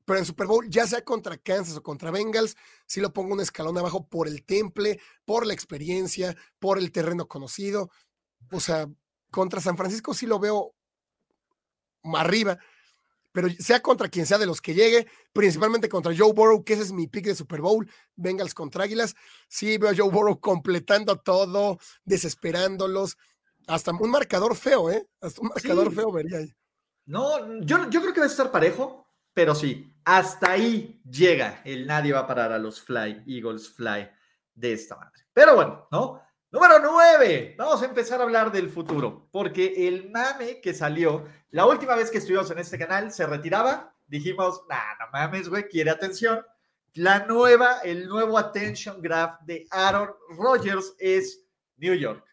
pero 0.04 0.18
en 0.18 0.24
Super 0.24 0.46
Bowl, 0.46 0.68
ya 0.70 0.86
sea 0.86 1.04
contra 1.04 1.36
Kansas 1.36 1.76
o 1.76 1.82
contra 1.82 2.10
Bengals, 2.10 2.56
sí 2.86 3.00
lo 3.00 3.12
pongo 3.12 3.34
un 3.34 3.40
escalón 3.40 3.76
abajo 3.76 4.06
por 4.08 4.28
el 4.28 4.44
temple, 4.44 5.00
por 5.24 5.46
la 5.46 5.52
experiencia, 5.52 6.36
por 6.58 6.78
el 6.78 6.92
terreno 6.92 7.26
conocido. 7.26 7.90
O 8.52 8.60
sea, 8.60 8.88
contra 9.30 9.60
San 9.60 9.76
Francisco 9.76 10.14
sí 10.14 10.26
lo 10.26 10.38
veo 10.38 10.74
arriba, 12.14 12.58
pero 13.32 13.48
sea 13.58 13.82
contra 13.82 14.08
quien 14.08 14.26
sea 14.26 14.38
de 14.38 14.46
los 14.46 14.60
que 14.60 14.74
llegue, 14.74 15.06
principalmente 15.32 15.88
contra 15.88 16.14
Joe 16.16 16.32
Burrow, 16.32 16.64
que 16.64 16.74
ese 16.74 16.84
es 16.84 16.92
mi 16.92 17.08
pick 17.08 17.26
de 17.26 17.34
Super 17.34 17.60
Bowl, 17.60 17.90
Bengals 18.14 18.54
contra 18.54 18.84
Águilas, 18.84 19.14
sí 19.48 19.76
veo 19.76 19.90
a 19.90 19.94
Joe 19.96 20.10
Burrow 20.10 20.40
completando 20.40 21.18
todo, 21.18 21.78
desesperándolos, 22.04 23.18
hasta 23.66 23.92
un 23.92 24.10
marcador 24.10 24.56
feo, 24.56 24.90
¿eh? 24.90 25.06
Hasta 25.20 25.40
un 25.40 25.48
marcador 25.48 25.92
feo 25.92 26.12
vería 26.12 26.38
ahí. 26.38 26.54
No, 27.06 27.60
yo, 27.60 27.88
yo 27.90 28.00
creo 28.00 28.12
que 28.12 28.20
va 28.20 28.26
a 28.26 28.28
estar 28.28 28.50
parejo, 28.50 29.08
pero 29.32 29.54
sí, 29.54 29.94
hasta 30.04 30.52
ahí 30.52 31.00
llega 31.04 31.60
el 31.64 31.86
nadie 31.86 32.12
va 32.12 32.20
a 32.20 32.26
parar 32.26 32.52
a 32.52 32.58
los 32.58 32.80
Fly, 32.80 33.24
Eagles 33.26 33.68
Fly 33.70 34.08
de 34.54 34.72
esta 34.72 34.96
madre. 34.96 35.26
Pero 35.32 35.54
bueno, 35.54 35.88
¿no? 35.90 36.22
Número 36.50 36.78
9. 36.80 37.56
Vamos 37.58 37.82
a 37.82 37.86
empezar 37.86 38.20
a 38.20 38.22
hablar 38.22 38.50
del 38.50 38.70
futuro, 38.70 39.28
porque 39.30 39.88
el 39.88 40.10
mame 40.10 40.60
que 40.60 40.72
salió 40.72 41.26
la 41.50 41.66
última 41.66 41.94
vez 41.96 42.10
que 42.10 42.18
estuvimos 42.18 42.50
en 42.50 42.58
este 42.58 42.78
canal 42.78 43.12
se 43.12 43.26
retiraba. 43.26 43.94
Dijimos, 44.06 44.62
nah, 44.68 44.94
no 45.00 45.10
mames, 45.12 45.48
güey, 45.48 45.68
quiere 45.68 45.90
atención. 45.90 46.44
La 46.94 47.26
nueva, 47.26 47.80
el 47.80 48.08
nuevo 48.08 48.38
attention 48.38 49.02
graph 49.02 49.40
de 49.42 49.66
Aaron 49.70 50.08
Rodgers 50.30 50.94
es 50.98 51.44
New 51.76 51.94
York. 51.94 52.24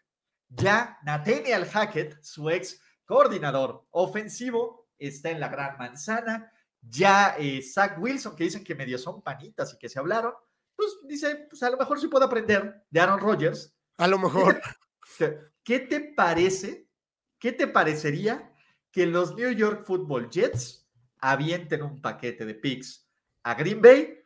Ya 0.56 0.98
Nathaniel 1.02 1.66
Hackett, 1.66 2.22
su 2.22 2.50
ex 2.50 2.80
coordinador 3.04 3.86
ofensivo, 3.90 4.88
está 4.98 5.30
en 5.30 5.40
la 5.40 5.48
gran 5.48 5.76
manzana. 5.78 6.50
Ya 6.80 7.36
eh, 7.38 7.62
Zach 7.62 7.96
Wilson, 7.98 8.36
que 8.36 8.44
dicen 8.44 8.64
que 8.64 8.74
medio 8.74 8.98
son 8.98 9.22
panitas 9.22 9.72
y 9.74 9.78
que 9.78 9.88
se 9.88 9.98
hablaron, 9.98 10.32
pues 10.76 10.98
dice, 11.06 11.46
pues 11.48 11.62
a 11.62 11.70
lo 11.70 11.76
mejor 11.76 12.00
sí 12.00 12.08
puedo 12.08 12.24
aprender 12.24 12.84
de 12.90 13.00
Aaron 13.00 13.20
Rodgers. 13.20 13.74
A 13.96 14.08
lo 14.08 14.18
mejor. 14.18 14.60
¿Qué 15.64 15.80
te 15.80 16.00
parece? 16.00 16.88
¿Qué 17.38 17.52
te 17.52 17.66
parecería 17.66 18.52
que 18.90 19.06
los 19.06 19.34
New 19.34 19.50
York 19.50 19.84
Football 19.86 20.30
Jets 20.30 20.86
avienten 21.18 21.82
un 21.82 22.00
paquete 22.00 22.44
de 22.44 22.54
picks 22.54 23.08
a 23.42 23.54
Green 23.54 23.80
Bay 23.80 24.18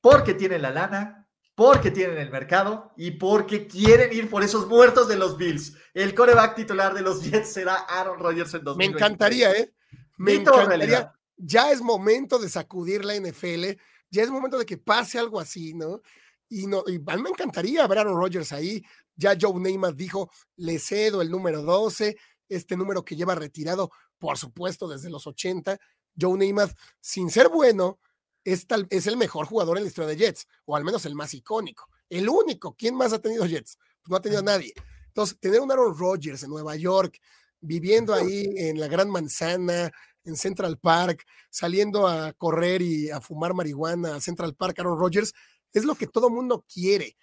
porque 0.00 0.34
tienen 0.34 0.62
la 0.62 0.70
lana, 0.70 1.21
porque 1.62 1.90
tienen 1.90 2.18
el 2.18 2.30
mercado 2.30 2.92
y 2.96 3.12
porque 3.12 3.66
quieren 3.66 4.12
ir 4.12 4.28
por 4.28 4.42
esos 4.42 4.66
muertos 4.66 5.08
de 5.08 5.16
los 5.16 5.36
Bills. 5.36 5.74
El 5.94 6.14
coreback 6.14 6.56
titular 6.56 6.94
de 6.94 7.02
los 7.02 7.22
Jets 7.22 7.52
será 7.52 7.74
Aaron 7.74 8.18
Rodgers 8.18 8.54
en 8.54 8.64
2020. 8.64 8.76
Me 8.76 8.98
encantaría, 8.98 9.52
¿eh? 9.52 9.72
Me 10.16 10.34
encantaría. 10.34 11.12
Ya 11.36 11.70
es 11.70 11.80
momento 11.80 12.38
de 12.38 12.48
sacudir 12.48 13.04
la 13.04 13.14
NFL 13.14 13.78
ya 14.12 14.22
es 14.22 14.30
momento 14.30 14.58
de 14.58 14.66
que 14.66 14.76
pase 14.76 15.18
algo 15.18 15.40
así, 15.40 15.72
¿no? 15.72 16.02
Y, 16.48 16.66
no, 16.66 16.84
y 16.86 16.96
a 17.06 17.16
mí 17.16 17.22
me 17.22 17.30
encantaría 17.30 17.86
ver 17.86 17.98
a 17.98 18.00
Aaron 18.02 18.18
Rodgers 18.18 18.52
ahí. 18.52 18.84
Ya 19.16 19.34
Joe 19.40 19.58
Namath 19.58 19.96
dijo, 19.96 20.30
le 20.56 20.78
cedo 20.78 21.22
el 21.22 21.30
número 21.30 21.62
12, 21.62 22.16
este 22.48 22.76
número 22.76 23.04
que 23.04 23.16
lleva 23.16 23.34
retirado, 23.34 23.90
por 24.18 24.36
supuesto, 24.36 24.86
desde 24.86 25.08
los 25.08 25.26
80. 25.26 25.78
Joe 26.20 26.36
Namath, 26.38 26.76
sin 27.00 27.30
ser 27.30 27.48
bueno, 27.48 27.98
es, 28.44 28.66
tal, 28.66 28.86
es 28.90 29.06
el 29.06 29.16
mejor 29.16 29.46
jugador 29.46 29.76
en 29.76 29.84
la 29.84 29.88
historia 29.88 30.08
de 30.08 30.16
Jets, 30.16 30.46
o 30.64 30.76
al 30.76 30.84
menos 30.84 31.04
el 31.06 31.14
más 31.14 31.34
icónico. 31.34 31.88
El 32.08 32.28
único. 32.28 32.74
¿Quién 32.74 32.94
más 32.94 33.12
ha 33.12 33.20
tenido 33.20 33.46
Jets? 33.46 33.78
Pues 34.02 34.10
no 34.10 34.16
ha 34.16 34.22
tenido 34.22 34.42
nadie. 34.42 34.74
Entonces, 35.06 35.38
tener 35.38 35.60
un 35.60 35.70
Aaron 35.70 35.96
Rodgers 35.96 36.42
en 36.42 36.50
Nueva 36.50 36.76
York, 36.76 37.20
viviendo 37.60 38.14
ahí 38.14 38.52
en 38.56 38.80
la 38.80 38.88
Gran 38.88 39.10
Manzana, 39.10 39.90
en 40.24 40.36
Central 40.36 40.78
Park, 40.78 41.24
saliendo 41.50 42.06
a 42.06 42.32
correr 42.32 42.82
y 42.82 43.10
a 43.10 43.20
fumar 43.20 43.54
marihuana 43.54 44.16
a 44.16 44.20
Central 44.20 44.54
Park, 44.54 44.78
Aaron 44.78 44.98
Rodgers, 44.98 45.34
es 45.72 45.84
lo 45.84 45.94
que 45.94 46.06
todo 46.06 46.30
mundo 46.30 46.64
quiere. 46.72 47.16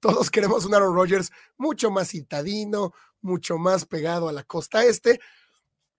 Todos 0.00 0.30
queremos 0.30 0.64
un 0.64 0.74
Aaron 0.74 0.94
Rodgers 0.94 1.30
mucho 1.56 1.90
más 1.90 2.08
citadino, 2.10 2.92
mucho 3.20 3.58
más 3.58 3.84
pegado 3.86 4.28
a 4.28 4.32
la 4.32 4.44
costa 4.44 4.84
este. 4.84 5.20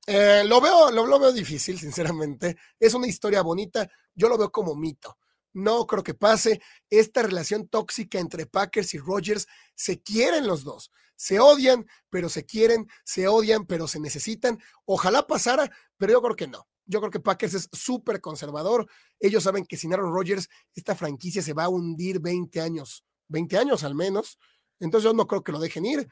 Eh, 0.05 0.43
lo, 0.45 0.59
veo, 0.59 0.91
lo, 0.91 1.05
lo, 1.07 1.19
veo 1.19 1.31
difícil, 1.31 1.79
sinceramente. 1.79 2.57
Es 2.79 2.93
una 2.93 3.07
historia 3.07 3.41
bonita. 3.41 3.89
Yo 4.13 4.27
lo 4.27 4.37
veo 4.37 4.51
como 4.51 4.75
mito. 4.75 5.17
No 5.53 5.85
creo 5.87 6.03
que 6.03 6.13
pase. 6.13 6.61
Esta 6.89 7.23
relación 7.23 7.67
tóxica 7.67 8.19
entre 8.19 8.45
Packers 8.45 8.93
y 8.93 8.97
Rodgers 8.97 9.47
se 9.75 10.01
quieren 10.01 10.47
los 10.47 10.63
dos. 10.63 10.91
Se 11.15 11.39
odian, 11.39 11.85
pero 12.09 12.27
se 12.27 12.45
quieren, 12.45 12.87
se 13.05 13.27
odian, 13.27 13.65
pero 13.65 13.87
se 13.87 13.99
necesitan. 13.99 14.59
Ojalá 14.85 15.25
pasara, 15.25 15.71
pero 15.97 16.13
yo 16.13 16.21
creo 16.21 16.35
que 16.35 16.47
no. 16.47 16.67
Yo 16.85 16.99
creo 16.99 17.11
que 17.11 17.19
Packers 17.19 17.53
es 17.53 17.69
súper 17.71 18.19
conservador. 18.19 18.89
Ellos 19.19 19.43
saben 19.43 19.65
que 19.65 19.77
sin 19.77 19.93
Aaron 19.93 20.13
Rodgers 20.13 20.49
esta 20.75 20.95
franquicia 20.95 21.41
se 21.41 21.53
va 21.53 21.65
a 21.65 21.69
hundir 21.69 22.19
20 22.19 22.59
años, 22.59 23.05
20 23.29 23.57
años 23.57 23.83
al 23.83 23.95
menos. 23.95 24.37
Entonces 24.79 25.05
yo 25.05 25.13
no 25.13 25.27
creo 25.27 25.43
que 25.43 25.53
lo 25.53 25.59
dejen 25.59 25.85
ir. 25.85 26.09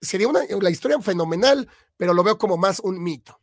Sería 0.00 0.28
una 0.28 0.40
la 0.60 0.70
historia 0.70 1.00
fenomenal, 1.00 1.68
pero 1.96 2.14
lo 2.14 2.22
veo 2.22 2.38
como 2.38 2.56
más 2.56 2.80
un 2.80 3.02
mito. 3.02 3.40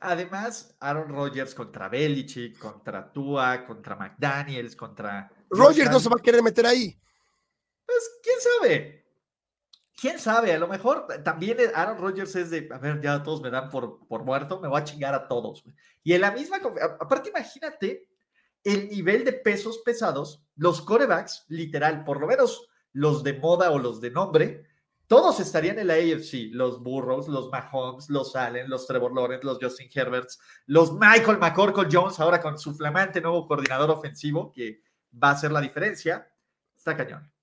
Además, 0.00 0.74
Aaron 0.80 1.08
Rodgers 1.08 1.54
contra 1.54 1.88
Belichick, 1.88 2.58
contra 2.58 3.12
Tua, 3.12 3.64
contra 3.64 3.96
McDaniels, 3.96 4.76
contra. 4.76 5.30
Rodgers 5.50 5.90
no 5.90 6.00
se 6.00 6.08
va 6.08 6.16
a 6.18 6.22
querer 6.22 6.42
meter 6.42 6.66
ahí. 6.66 6.98
Pues 7.86 8.10
quién 8.22 8.36
sabe 8.40 9.04
quién 10.04 10.18
sabe, 10.18 10.52
a 10.52 10.58
lo 10.58 10.68
mejor 10.68 11.06
también 11.24 11.56
Aaron 11.74 11.96
Rodgers 11.98 12.36
es 12.36 12.50
de, 12.50 12.68
a 12.70 12.76
ver, 12.76 13.00
ya 13.00 13.22
todos 13.22 13.40
me 13.40 13.50
dan 13.50 13.70
por, 13.70 14.06
por 14.06 14.22
muerto, 14.22 14.60
me 14.60 14.68
voy 14.68 14.78
a 14.78 14.84
chingar 14.84 15.14
a 15.14 15.28
todos. 15.28 15.64
Y 16.02 16.12
en 16.12 16.20
la 16.20 16.30
misma, 16.30 16.60
aparte 17.00 17.30
imagínate 17.30 18.06
el 18.62 18.90
nivel 18.90 19.24
de 19.24 19.32
pesos 19.32 19.78
pesados, 19.84 20.44
los 20.56 20.82
corebacks, 20.82 21.46
literal, 21.48 22.04
por 22.04 22.20
lo 22.20 22.26
menos 22.26 22.68
los 22.92 23.22
de 23.22 23.32
moda 23.34 23.70
o 23.70 23.78
los 23.78 24.02
de 24.02 24.10
nombre, 24.10 24.66
todos 25.14 25.40
estarían 25.40 25.78
en 25.78 25.86
la 25.86 25.94
AFC, 25.94 26.50
los 26.52 26.82
Burrows, 26.82 27.28
los 27.28 27.50
Mahomes, 27.50 28.10
los 28.10 28.34
Allen, 28.34 28.68
los 28.68 28.86
Trevor 28.86 29.14
Lawrence, 29.14 29.44
los 29.44 29.58
Justin 29.60 29.88
Herberts, 29.92 30.40
los 30.66 30.92
Michael 30.92 31.38
McCorkle 31.38 31.88
Jones, 31.90 32.18
ahora 32.20 32.40
con 32.40 32.58
su 32.58 32.74
flamante 32.74 33.20
nuevo 33.20 33.46
coordinador 33.46 33.90
ofensivo 33.90 34.50
que 34.52 34.80
va 35.22 35.28
a 35.28 35.32
hacer 35.32 35.52
la 35.52 35.60
diferencia. 35.60 36.28
Está 36.74 36.96
cañón 36.96 37.34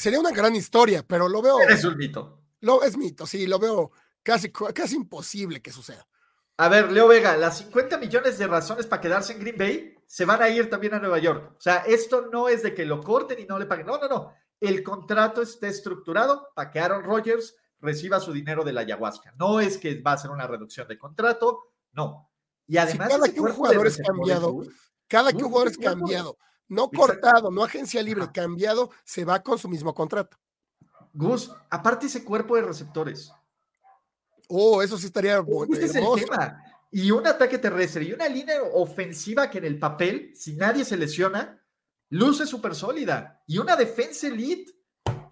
sería 0.00 0.18
una 0.18 0.32
gran 0.32 0.56
historia, 0.56 1.04
pero 1.06 1.28
lo 1.28 1.42
veo. 1.42 1.60
Es 1.60 1.84
un 1.84 1.96
mito. 1.96 2.42
Lo, 2.60 2.82
es 2.82 2.96
mito, 2.96 3.26
sí, 3.26 3.46
lo 3.46 3.58
veo 3.58 3.92
casi, 4.22 4.50
casi 4.50 4.96
imposible 4.96 5.62
que 5.62 5.70
suceda. 5.70 6.06
A 6.56 6.68
ver, 6.68 6.92
Leo 6.92 7.08
Vega, 7.08 7.36
las 7.36 7.58
50 7.58 7.96
millones 7.96 8.36
de 8.36 8.46
razones 8.46 8.86
para 8.86 9.00
quedarse 9.00 9.32
en 9.32 9.40
Green 9.40 9.56
Bay 9.56 9.94
se 10.06 10.26
van 10.26 10.42
a 10.42 10.48
ir 10.50 10.68
también 10.68 10.92
a 10.92 10.98
Nueva 10.98 11.18
York. 11.18 11.54
O 11.56 11.60
sea, 11.60 11.84
esto 11.86 12.28
no 12.30 12.48
es 12.48 12.62
de 12.62 12.74
que 12.74 12.84
lo 12.84 13.00
corten 13.00 13.38
y 13.38 13.44
no 13.44 13.58
le 13.58 13.64
paguen. 13.64 13.86
No, 13.86 13.98
no, 13.98 14.08
no. 14.08 14.34
El 14.60 14.82
contrato 14.82 15.42
está 15.42 15.68
estructurado 15.68 16.48
para 16.54 16.70
que 16.70 16.80
Aaron 16.80 17.04
Rodgers 17.04 17.56
reciba 17.80 18.20
su 18.20 18.32
dinero 18.32 18.62
de 18.62 18.72
la 18.72 18.82
ayahuasca. 18.82 19.32
No 19.38 19.58
es 19.60 19.78
que 19.78 20.00
va 20.00 20.12
a 20.12 20.18
ser 20.18 20.30
una 20.30 20.46
reducción 20.46 20.86
de 20.86 20.98
contrato, 20.98 21.72
no. 21.92 22.30
Y 22.66 22.76
además, 22.76 23.08
cada 23.08 23.28
que 23.28 23.40
un 23.40 23.52
jugador 23.52 23.86
es 23.86 23.98
cambiado, 23.98 24.62
cada 25.08 25.32
que 25.32 25.42
un 25.42 25.50
jugador 25.50 25.68
es 25.68 25.78
cambiado 25.78 26.36
no 26.70 26.88
cortado, 26.88 27.50
no 27.50 27.62
agencia 27.62 28.02
libre, 28.02 28.30
cambiado, 28.32 28.90
se 29.04 29.24
va 29.24 29.42
con 29.42 29.58
su 29.58 29.68
mismo 29.68 29.92
contrato. 29.92 30.38
Gus, 31.12 31.52
aparte 31.68 32.06
ese 32.06 32.24
cuerpo 32.24 32.56
de 32.56 32.62
receptores. 32.62 33.32
Oh, 34.48 34.80
eso 34.80 34.96
sí 34.96 35.06
estaría 35.06 35.40
bueno. 35.40 35.74
Este 35.74 35.86
es 35.86 35.94
el 35.96 36.04
tema. 36.14 36.64
Y 36.92 37.10
un 37.10 37.26
ataque 37.26 37.58
terrestre 37.58 38.04
y 38.04 38.12
una 38.12 38.28
línea 38.28 38.62
ofensiva 38.72 39.50
que 39.50 39.58
en 39.58 39.64
el 39.64 39.78
papel, 39.78 40.32
si 40.34 40.54
nadie 40.54 40.84
se 40.84 40.96
lesiona, 40.96 41.59
luce 42.10 42.46
súper 42.46 42.74
sólida. 42.74 43.42
Y 43.46 43.58
una 43.58 43.76
defensa 43.76 44.28
elite. 44.28 44.72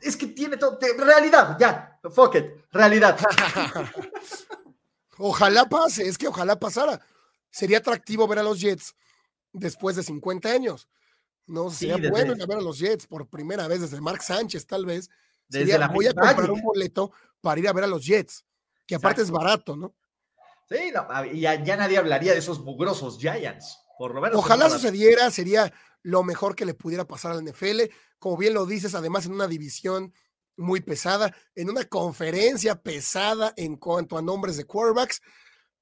Es 0.01 0.17
que 0.17 0.29
tiene 0.29 0.57
todo. 0.57 0.79
Realidad, 0.97 1.57
ya. 1.59 2.01
Fuck 2.11 2.37
it. 2.37 2.47
Realidad. 2.73 3.19
ojalá 5.19 5.69
pase, 5.69 6.09
es 6.09 6.17
que 6.17 6.29
ojalá 6.29 6.59
pasara. 6.59 7.01
Sería 7.51 7.79
atractivo 7.79 8.29
ver 8.29 8.39
a 8.39 8.43
los 8.43 8.61
Jets 8.61 8.95
después 9.53 9.97
de 9.97 10.03
50 10.03 10.51
años. 10.51 10.89
No 11.47 11.71
sería 11.71 12.11
bueno 12.11 12.35
ir 12.35 12.43
a 12.43 12.47
ver 12.47 12.59
a 12.59 12.63
los 12.63 12.79
Jets 12.79 13.07
por 13.07 13.27
primera 13.27 13.67
vez 13.67 13.81
desde 13.81 14.01
Mark 14.01 14.23
Sánchez, 14.23 14.67
tal 14.67 14.85
vez. 14.85 15.09
Desde 15.49 15.79
la 15.79 15.89
voy 15.89 16.07
a 16.07 16.15
comprar 16.15 16.51
un 16.51 16.61
boleto 16.61 17.11
para 17.41 17.59
ir 17.59 17.69
a 17.69 17.73
ver 17.73 17.85
a 17.85 17.87
los 17.87 18.05
Jets, 18.05 18.45
que 18.87 18.95
aparte 18.95 19.23
es 19.23 19.31
barato, 19.31 19.77
¿no? 19.77 19.95
Sí, 20.69 20.93
no, 20.93 21.25
y 21.25 21.41
ya, 21.41 21.77
nadie 21.77 21.97
hablaría 21.97 22.33
de 22.33 22.41
esos 22.41 22.61
mugrosos 22.61 23.19
Giants, 23.19 23.79
por 23.97 24.15
lo 24.15 24.21
menos. 24.21 24.39
Ojalá 24.39 24.69
sucediera, 24.69 25.31
sería 25.31 25.73
lo 26.09 26.23
mejor 26.23 26.57
que 26.57 26.65
le 26.65 26.73
pudiera 26.73 27.07
pasar 27.07 27.33
al 27.33 27.45
NFL. 27.45 27.83
Como 28.19 28.39
bien 28.39 28.55
lo 28.55 28.65
dices, 28.65 28.95
además 28.95 29.27
en 29.27 29.33
una 29.33 29.47
división 29.47 30.15
muy 30.57 30.81
pesada, 30.81 31.37
en 31.55 31.69
una 31.69 31.85
conferencia 31.85 32.81
pesada 32.81 33.53
en 33.57 33.77
cuanto 33.77 34.17
a 34.17 34.23
nombres 34.23 34.57
de 34.57 34.65
quarterbacks. 34.65 35.21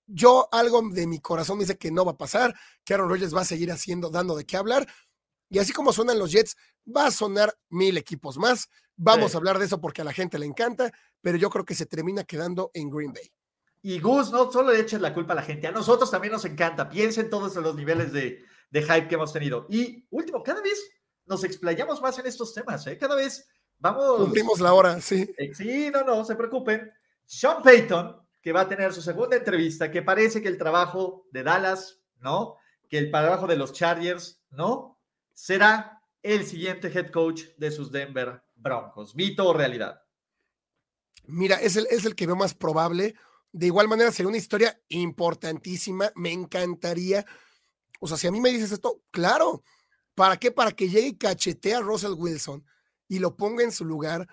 Yo 0.05 0.49
algo 0.51 0.83
de 0.91 1.07
mi 1.07 1.21
corazón 1.21 1.59
me 1.59 1.63
dice 1.63 1.79
que 1.79 1.93
no 1.93 2.05
va 2.05 2.13
a 2.13 2.19
pasar, 2.19 2.53
que 2.85 2.95
Aaron 2.95 3.09
Rodgers 3.09 3.35
va 3.35 3.43
a 3.43 3.45
seguir 3.45 3.71
haciendo, 3.71 4.11
dando 4.11 4.37
de 4.37 4.45
qué 4.45 4.57
hablar, 4.57 4.87
y 5.49 5.61
así 5.61 5.73
como 5.73 5.93
suenan 5.93 6.19
los 6.19 6.33
Jets, 6.33 6.57
va 6.85 7.07
a 7.07 7.11
sonar 7.13 7.57
mil 7.69 7.97
equipos 7.97 8.37
más. 8.37 8.69
Vamos 8.97 9.35
a 9.35 9.39
hablar 9.39 9.61
de 9.61 9.67
eso 9.67 9.81
porque 9.81 10.03
a 10.03 10.05
la 10.05 10.13
gente 10.13 10.41
le 10.41 10.47
encanta, 10.47 10.93
pero 11.21 11.39
yo 11.39 11.51
creo 11.51 11.65
que 11.65 11.77
se 11.77 11.87
termina 11.87 12.25
quedando 12.25 12.73
en 12.75 12.91
Green 12.91 13.13
Bay. 13.13 13.31
Y 13.83 14.01
Gus, 14.01 14.33
no 14.33 14.51
solo 14.51 14.73
le 14.73 14.81
eches 14.81 15.01
la 15.01 15.15
culpa 15.15 15.35
a 15.35 15.37
la 15.37 15.43
gente, 15.43 15.69
a 15.69 15.73
nosotros 15.73 16.11
también 16.11 16.33
nos 16.33 16.45
encanta. 16.45 16.89
Piensen 16.89 17.31
todos 17.31 17.57
en 17.57 17.63
los 17.63 17.77
niveles 17.77 18.13
de, 18.13 18.45
hype 18.73 19.09
que 19.09 19.15
hemos 19.15 19.33
tenido. 19.33 19.67
Y 19.69 20.07
último, 20.11 20.43
cada 20.43 20.61
vez 20.61 20.79
nos 21.27 21.45
explayamos 21.45 22.01
más 22.01 22.19
en 22.19 22.27
estos 22.27 22.55
temas, 22.55 22.87
¿eh? 22.87 22.97
Cada 22.99 23.15
vez 23.15 23.49
vamos. 23.79 24.19
Cumplimos 24.19 24.61
la 24.61 24.73
hora, 24.73 25.01
sí. 25.01 25.29
Eh, 25.39 25.55
sí, 25.55 25.91
no, 25.93 26.05
no, 26.05 26.25
se 26.25 26.37
preocupen. 26.37 26.91
Sean 27.25 27.63
Payton, 27.63 28.17
que 28.41 28.53
va 28.53 28.63
a 28.63 28.69
tener 28.69 28.93
su 28.93 29.03
segunda 29.03 29.37
entrevista, 29.37 29.91
que 29.91 30.03
parece 30.03 30.41
que 30.41 30.49
el 30.49 30.59
trabajo 30.59 31.27
de 31.33 31.43
Dallas, 31.43 32.01
¿no? 32.21 32.57
Que 32.89 32.99
el 32.99 33.11
trabajo 33.11 33.47
de 33.47 33.57
los 33.57 33.73
Chargers, 33.73 34.41
¿no? 34.51 35.01
Será 35.33 36.03
el 36.23 36.47
siguiente 36.47 36.89
head 36.89 37.11
coach 37.11 37.43
de 37.57 37.71
sus 37.71 37.91
Denver 37.91 38.43
Broncos. 38.55 39.15
¿Mito 39.15 39.49
o 39.49 39.53
realidad? 39.53 40.03
Mira, 41.25 41.57
es 41.57 41.77
el, 41.77 41.87
es 41.91 42.05
el 42.05 42.15
que 42.15 42.27
veo 42.27 42.37
más 42.37 42.55
probable. 42.55 43.15
De 43.53 43.67
igual 43.67 43.89
manera, 43.89 44.13
sería 44.13 44.29
una 44.29 44.37
historia 44.37 44.81
importantísima. 44.89 46.13
Me 46.15 46.33
encantaría. 46.33 47.27
O 48.01 48.09
sea, 48.09 48.17
si 48.17 48.27
a 48.27 48.31
mí 48.31 48.41
me 48.41 48.51
dices 48.51 48.73
esto, 48.73 49.03
claro. 49.11 49.63
¿Para 50.15 50.39
qué? 50.39 50.51
Para 50.51 50.73
que 50.73 50.89
llegue 50.89 51.09
y 51.09 51.17
cachetee 51.17 51.75
a 51.75 51.81
Russell 51.81 52.15
Wilson 52.17 52.65
y 53.09 53.19
lo 53.19 53.37
ponga 53.37 53.63
en 53.63 53.73
su 53.73 53.85
lugar 53.85 54.27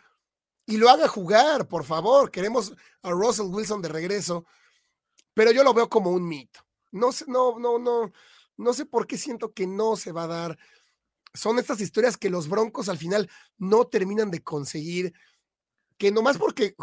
y 0.66 0.78
lo 0.78 0.89
haga 0.89 1.07
jugar, 1.07 1.68
por 1.68 1.84
favor. 1.84 2.32
Queremos 2.32 2.74
a 3.01 3.11
Russell 3.11 3.47
Wilson 3.47 3.82
de 3.82 3.89
regreso, 3.89 4.45
pero 5.34 5.51
yo 5.51 5.64
lo 5.64 5.74
veo 5.74 5.89
como 5.89 6.11
un 6.11 6.28
mito. 6.28 6.61
No 6.91 7.11
sé, 7.11 7.26
no, 7.28 7.59
no, 7.59 7.80
no, 7.80 8.11
no 8.57 8.74
sé 8.74 8.86
por 8.86 9.07
qué 9.07 9.18
siento 9.18 9.53
que 9.53 9.68
no 9.68 9.95
se 9.95 10.11
va 10.11 10.24
a 10.24 10.28
dar. 10.28 10.59
Son 11.34 11.57
estas 11.59 11.82
historias 11.82 12.18
que 12.18 12.30
los 12.30 12.47
Broncos 12.47 12.89
al 12.89 12.97
final 12.97 13.30
no 13.57 13.86
terminan 13.88 14.30
de 14.32 14.43
conseguir, 14.43 15.14
que 15.97 16.11
nomás 16.11 16.38
porque 16.38 16.76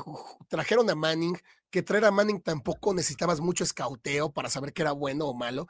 trajeron 0.49 0.91
a 0.91 0.95
Manning, 0.95 1.39
que 1.71 1.83
traer 1.83 2.05
a 2.05 2.11
Manning 2.11 2.43
tampoco 2.43 2.93
necesitabas 2.93 3.41
mucho 3.41 3.65
escauteo 3.65 4.33
para 4.33 4.51
saber 4.51 4.73
que 4.73 4.83
era 4.83 4.93
bueno 4.93 5.27
o 5.27 5.35
malo. 5.35 5.69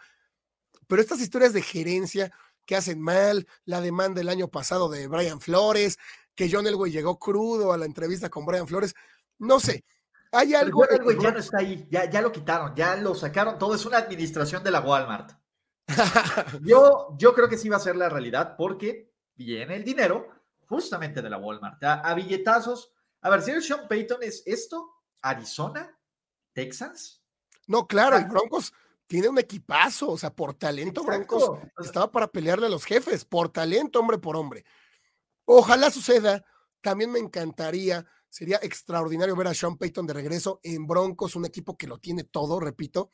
Pero 0.91 1.03
estas 1.03 1.20
historias 1.20 1.53
de 1.53 1.62
gerencia 1.62 2.32
que 2.66 2.74
hacen 2.74 3.01
mal, 3.01 3.47
la 3.64 3.80
demanda 3.80 4.20
el 4.20 4.28
año 4.28 4.49
pasado 4.49 4.88
de 4.88 5.07
Brian 5.07 5.41
Flores, 5.41 5.99
que 6.34 6.51
John 6.51 6.66
Elway 6.66 6.91
llegó 6.91 7.16
crudo 7.16 7.72
a 7.72 7.78
la 7.78 7.84
entrevista 7.84 8.28
con 8.28 8.45
Brian 8.45 8.66
Flores. 8.66 8.97
No 9.38 9.61
sé, 9.61 9.84
hay 10.32 10.53
algo. 10.53 10.84
John 10.84 11.01
Elway 11.01 11.16
ya 11.20 11.30
no 11.30 11.38
está 11.38 11.59
ahí, 11.59 11.86
ya, 11.88 12.11
ya 12.11 12.20
lo 12.20 12.32
quitaron, 12.32 12.74
ya 12.74 12.97
lo 12.97 13.14
sacaron 13.14 13.57
todo. 13.57 13.76
Es 13.76 13.86
una 13.86 13.99
administración 13.99 14.64
de 14.64 14.72
la 14.72 14.80
Walmart. 14.80 15.30
yo, 16.62 17.14
yo 17.16 17.34
creo 17.34 17.49
que 17.49 17.57
sí 17.57 17.68
va 17.68 17.76
a 17.76 17.80
ser 17.80 17.95
la 17.95 18.09
realidad 18.09 18.57
porque 18.59 19.12
viene 19.36 19.76
el 19.76 19.84
dinero 19.84 20.26
justamente 20.66 21.22
de 21.22 21.30
la 21.30 21.38
Walmart. 21.38 21.80
A, 21.84 22.12
billetazos. 22.14 22.93
A 23.20 23.30
ver, 23.30 23.43
si 23.43 23.53
el 23.53 23.62
Sean 23.62 23.86
Payton 23.86 24.24
es 24.24 24.43
esto, 24.45 24.91
Arizona, 25.22 25.97
Texas. 26.53 27.22
No, 27.68 27.86
claro, 27.86 28.18
y 28.18 28.24
Broncos 28.24 28.72
tiene 29.11 29.28
un 29.28 29.40
equipazo, 29.40 30.12
o 30.12 30.16
sea, 30.16 30.32
por 30.32 30.54
talento 30.54 31.02
Broncos 31.02 31.58
estaba 31.82 32.12
para 32.12 32.28
pelearle 32.28 32.66
a 32.66 32.70
los 32.70 32.84
jefes, 32.84 33.24
por 33.24 33.48
talento, 33.48 33.98
hombre 33.98 34.18
por 34.18 34.36
hombre. 34.36 34.64
Ojalá 35.46 35.90
suceda. 35.90 36.44
También 36.80 37.11
me 37.11 37.18
encantaría, 37.18 38.06
sería 38.28 38.61
extraordinario 38.62 39.34
ver 39.34 39.48
a 39.48 39.54
Sean 39.54 39.76
Payton 39.76 40.06
de 40.06 40.14
regreso 40.14 40.61
en 40.62 40.86
Broncos, 40.86 41.34
un 41.34 41.44
equipo 41.44 41.76
que 41.76 41.88
lo 41.88 41.98
tiene 41.98 42.22
todo, 42.22 42.61
repito. 42.61 43.11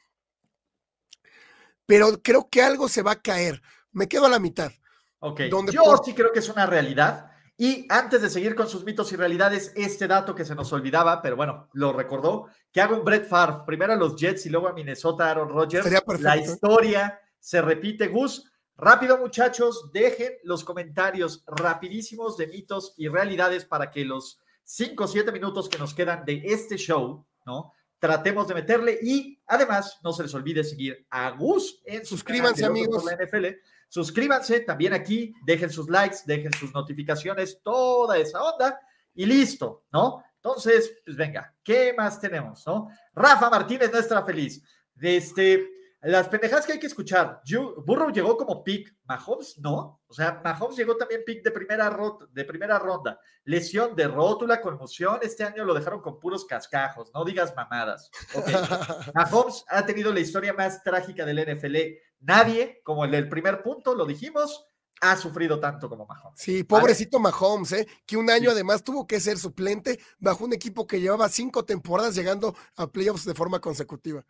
Pero 1.87 2.23
creo 2.23 2.51
que 2.51 2.61
algo 2.61 2.91
se 2.91 3.01
va 3.01 3.13
a 3.13 3.23
caer. 3.23 3.63
Me 3.91 4.07
quedo 4.07 4.27
a 4.27 4.29
la 4.29 4.39
mitad. 4.39 4.73
Ok. 5.21 5.45
Yo 5.73 5.97
sí 6.05 6.13
creo 6.13 6.31
que 6.31 6.41
es 6.41 6.49
una 6.51 6.67
realidad. 6.67 7.31
Y 7.59 7.87
antes 7.89 8.21
de 8.21 8.29
seguir 8.29 8.55
con 8.55 8.69
sus 8.69 8.85
mitos 8.85 9.11
y 9.13 9.17
realidades, 9.17 9.73
este 9.77 10.07
dato 10.07 10.35
que 10.35 10.45
se 10.45 10.55
nos 10.55 10.73
olvidaba, 10.73 11.23
pero 11.23 11.37
bueno, 11.37 11.71
lo 11.73 11.93
recordó, 11.93 12.49
que 12.71 12.83
haga 12.83 12.97
un 12.97 13.05
Brett 13.05 13.27
Favre, 13.27 13.65
primero 13.67 13.95
a 13.95 13.97
los 13.97 14.15
Jets 14.15 14.45
y 14.45 14.51
luego 14.51 14.69
a 14.69 14.75
Minnesota, 14.75 15.31
Aaron 15.31 15.49
Rodgers. 15.49 15.89
La 16.21 16.37
historia 16.37 17.19
se 17.41 17.63
repite, 17.63 18.09
Gus. 18.09 18.51
Rápido, 18.77 19.17
muchachos, 19.17 19.91
dejen 19.91 20.35
los 20.45 20.63
comentarios 20.63 21.43
rapidísimos 21.47 22.37
de 22.37 22.47
mitos 22.49 22.93
y 22.99 23.09
realidades 23.09 23.65
para 23.65 23.91
que 23.91 24.05
los 24.05 24.39
5 24.65 25.05
o 25.05 25.07
7 25.07 25.33
minutos 25.33 25.71
que 25.71 25.79
nos 25.79 25.95
quedan 25.95 26.27
de 26.27 26.43
este 26.45 26.77
show, 26.77 27.25
¿no? 27.47 27.73
Tratemos 27.99 28.47
de 28.49 28.55
meterle 28.55 28.99
y 29.01 29.41
además 29.47 29.99
no 30.03 30.13
se 30.13 30.25
les 30.25 30.35
olvide 30.35 30.63
seguir 30.63 31.07
a 31.09 31.31
Gus 31.31 31.81
en 31.87 32.05
Suscríbanse, 32.05 32.67
amigos. 32.67 33.03
la 33.05 33.17
NFL. 33.17 33.47
Suscríbanse 33.89 34.61
también 34.61 34.93
aquí, 34.93 35.33
dejen 35.45 35.71
sus 35.71 35.89
likes, 35.89 36.19
dejen 36.27 36.53
sus 36.53 36.73
notificaciones, 36.73 37.61
toda 37.63 38.19
esa 38.19 38.43
onda 38.43 38.81
y 39.15 39.27
listo, 39.27 39.85
¿no? 39.93 40.23
Entonces, 40.37 40.95
pues 41.05 41.17
venga, 41.17 41.55
¿qué 41.63 41.93
más 41.97 42.21
tenemos, 42.21 42.67
no? 42.67 42.89
Rafa 43.15 43.51
Martínez 43.51 43.91
no 43.93 43.99
está 43.99 44.25
feliz. 44.25 44.63
Este, 45.01 45.69
las 46.07 46.29
pendejadas 46.29 46.65
que 46.65 46.73
hay 46.73 46.79
que 46.79 46.87
escuchar. 46.87 47.43
Burrow 47.85 48.11
llegó 48.11 48.37
como 48.37 48.63
pick, 48.63 48.95
Mahomes 49.05 49.59
no. 49.59 50.01
O 50.07 50.15
sea, 50.15 50.41
Mahomes 50.45 50.77
llegó 50.77 50.97
también 50.97 51.23
pick 51.27 51.43
de 51.43 51.51
primera, 51.51 51.97
de 52.33 52.45
primera 52.45 52.79
ronda. 52.79 53.19
Lesión 53.45 53.97
de 53.97 54.07
rótula, 54.07 54.61
conmoción. 54.61 55.19
Este 55.23 55.43
año 55.43 55.65
lo 55.65 55.75
dejaron 55.75 56.01
con 56.01 56.21
puros 56.21 56.45
cascajos. 56.45 57.11
No 57.13 57.25
digas 57.25 57.55
mamadas. 57.57 58.11
Mahomes 59.15 59.65
ha 59.69 59.85
tenido 59.85 60.13
la 60.13 60.21
historia 60.21 60.53
más 60.53 60.83
trágica 60.85 61.25
del 61.25 61.57
NFL. 61.57 61.77
Nadie, 62.21 62.81
como 62.85 63.05
el 63.05 63.11
del 63.11 63.29
primer 63.29 63.63
punto, 63.63 63.95
lo 63.95 64.07
dijimos, 64.07 64.65
ha 65.01 65.17
sufrido 65.17 65.59
tanto 65.59 65.89
como 65.89 66.07
Mahomes. 66.07 66.41
Sí, 66.41 66.63
pobrecito 66.63 67.19
Mahomes, 67.19 67.73
¿eh? 67.73 67.89
que 68.07 68.17
un 68.17 68.31
año 68.31 68.53
además 68.53 68.85
tuvo 68.85 69.07
que 69.07 69.21
ser 69.21 69.39
suplente 69.39 69.99
bajo 70.19 70.45
un 70.45 70.53
equipo 70.53 70.87
que 70.87 71.01
llevaba 71.01 71.29
cinco 71.29 71.65
temporadas 71.65 72.15
llegando 72.15 72.55
a 72.77 72.87
playoffs 72.87 73.25
de 73.25 73.35
forma 73.35 73.61
consecutiva. 73.61 74.25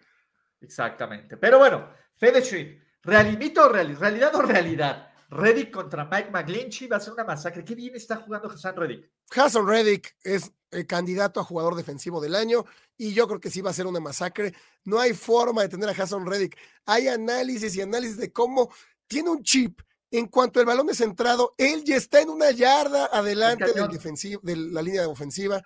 Exactamente. 0.61 1.37
Pero 1.37 1.59
bueno, 1.59 1.91
Fede 2.15 2.39
Street, 2.39 2.81
realimito 3.03 3.65
o 3.65 3.69
realidad 3.69 4.35
o 4.35 4.43
realidad. 4.43 5.13
Reddick 5.29 5.73
contra 5.73 6.05
Mike 6.05 6.31
McGlinchey 6.31 6.89
va 6.89 6.99
a 6.99 7.01
ser 7.01 7.13
una 7.13 7.25
masacre. 7.25 7.65
Qué 7.65 7.75
bien 7.75 7.95
está 7.97 8.17
jugando 8.17 8.49
Hassan 8.49 8.77
Reddick. 8.77 9.11
Hassan 9.35 9.67
Reddick 9.67 10.17
es 10.23 10.53
el 10.71 10.87
candidato 10.87 11.41
a 11.41 11.45
jugador 11.45 11.75
defensivo 11.75 12.21
del 12.21 12.35
año 12.35 12.65
y 12.97 13.13
yo 13.13 13.27
creo 13.27 13.41
que 13.41 13.51
sí 13.51 13.61
va 13.61 13.71
a 13.71 13.75
ser 13.75 13.87
una 13.87 14.01
masacre. 14.01 14.55
No 14.85 15.01
hay 15.01 15.15
forma 15.15 15.63
de 15.63 15.69
tener 15.69 15.89
a 15.89 15.93
Hassan 15.93 16.27
Reddick. 16.27 16.57
Hay 16.85 17.09
análisis 17.09 17.75
y 17.77 17.83
análisis 17.83 18.17
de 18.19 18.33
cómo 18.33 18.71
tiene 19.07 19.31
un 19.31 19.43
chip. 19.43 19.81
En 20.13 20.29
cuanto 20.29 20.61
el 20.61 20.67
balón 20.67 20.89
es 20.89 20.99
centrado, 20.99 21.55
él 21.59 21.83
ya 21.85 21.97
está 21.97 22.21
en 22.21 22.31
una 22.31 22.53
yarda 22.53 23.07
adelante 23.07 23.73
del 23.73 23.89
defensivo, 23.89 24.41
de 24.45 24.55
la 24.55 24.81
línea 24.81 25.09
ofensiva. 25.09 25.61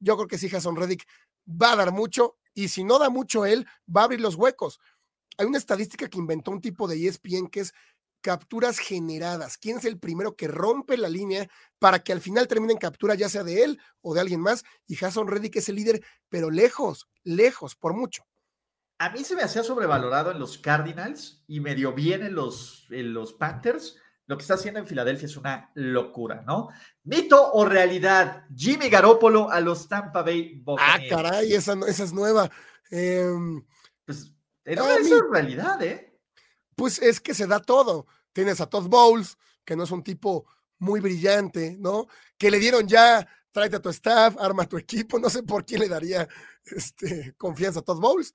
Yo 0.00 0.16
creo 0.16 0.26
que 0.26 0.38
sí, 0.38 0.54
Hassan 0.54 0.74
Reddick 0.74 1.06
va 1.48 1.72
a 1.72 1.76
dar 1.76 1.92
mucho 1.92 2.36
y 2.56 2.68
si 2.68 2.82
no 2.82 2.98
da 2.98 3.10
mucho 3.10 3.44
él, 3.44 3.68
va 3.94 4.00
a 4.00 4.04
abrir 4.04 4.20
los 4.20 4.34
huecos. 4.34 4.80
Hay 5.36 5.46
una 5.46 5.58
estadística 5.58 6.08
que 6.08 6.18
inventó 6.18 6.50
un 6.50 6.62
tipo 6.62 6.88
de 6.88 7.06
ESPN 7.06 7.48
que 7.48 7.60
es 7.60 7.74
capturas 8.22 8.78
generadas. 8.78 9.58
¿Quién 9.58 9.76
es 9.76 9.84
el 9.84 9.98
primero 9.98 10.34
que 10.34 10.48
rompe 10.48 10.96
la 10.96 11.10
línea 11.10 11.48
para 11.78 11.98
que 12.00 12.12
al 12.12 12.22
final 12.22 12.48
termine 12.48 12.72
en 12.72 12.78
captura, 12.78 13.14
ya 13.14 13.28
sea 13.28 13.44
de 13.44 13.62
él 13.62 13.78
o 14.00 14.14
de 14.14 14.22
alguien 14.22 14.40
más? 14.40 14.64
Y 14.86 14.96
Jason 14.96 15.28
Reddick 15.28 15.56
es 15.56 15.68
el 15.68 15.76
líder, 15.76 16.02
pero 16.30 16.50
lejos, 16.50 17.08
lejos, 17.24 17.76
por 17.76 17.92
mucho. 17.94 18.24
A 18.98 19.10
mí 19.10 19.22
se 19.22 19.36
me 19.36 19.42
hacía 19.42 19.62
sobrevalorado 19.62 20.30
en 20.30 20.38
los 20.38 20.56
Cardinals 20.56 21.44
y 21.46 21.60
medio 21.60 21.92
bien 21.92 22.22
en 22.22 22.34
los, 22.34 22.86
en 22.90 23.12
los 23.12 23.34
Panthers. 23.34 23.98
Lo 24.26 24.36
que 24.36 24.42
está 24.42 24.54
haciendo 24.54 24.80
en 24.80 24.86
Filadelfia 24.88 25.26
es 25.26 25.36
una 25.36 25.70
locura, 25.74 26.42
¿no? 26.44 26.68
¿Mito 27.04 27.52
o 27.52 27.64
realidad? 27.64 28.44
Jimmy 28.54 28.88
Garoppolo 28.88 29.50
a 29.50 29.60
los 29.60 29.88
Tampa 29.88 30.22
Bay 30.22 30.56
Buccaneers. 30.56 31.12
Ah, 31.12 31.16
caray, 31.16 31.52
esa, 31.52 31.74
esa 31.86 32.04
es 32.04 32.12
nueva. 32.12 32.50
Em, 32.90 33.64
pues, 34.04 34.32
no, 34.64 34.90
es 34.90 35.10
realidad, 35.30 35.80
¿eh? 35.80 36.18
Pues 36.74 37.00
es 37.00 37.20
que 37.20 37.34
se 37.34 37.46
da 37.46 37.60
todo. 37.60 38.06
Tienes 38.32 38.60
a 38.60 38.66
Todd 38.66 38.88
Bowles, 38.88 39.38
que 39.64 39.76
no 39.76 39.84
es 39.84 39.92
un 39.92 40.02
tipo 40.02 40.46
muy 40.78 40.98
brillante, 40.98 41.76
¿no? 41.78 42.08
Que 42.36 42.50
le 42.50 42.58
dieron 42.58 42.88
ya, 42.88 43.26
tráete 43.52 43.76
a 43.76 43.82
tu 43.82 43.90
staff, 43.90 44.36
arma 44.40 44.68
tu 44.68 44.76
equipo, 44.76 45.20
no 45.20 45.30
sé 45.30 45.44
por 45.44 45.64
qué 45.64 45.78
le 45.78 45.88
daría 45.88 46.28
este, 46.64 47.32
confianza 47.38 47.78
a 47.78 47.82
Todd 47.82 48.00
Bowles. 48.00 48.34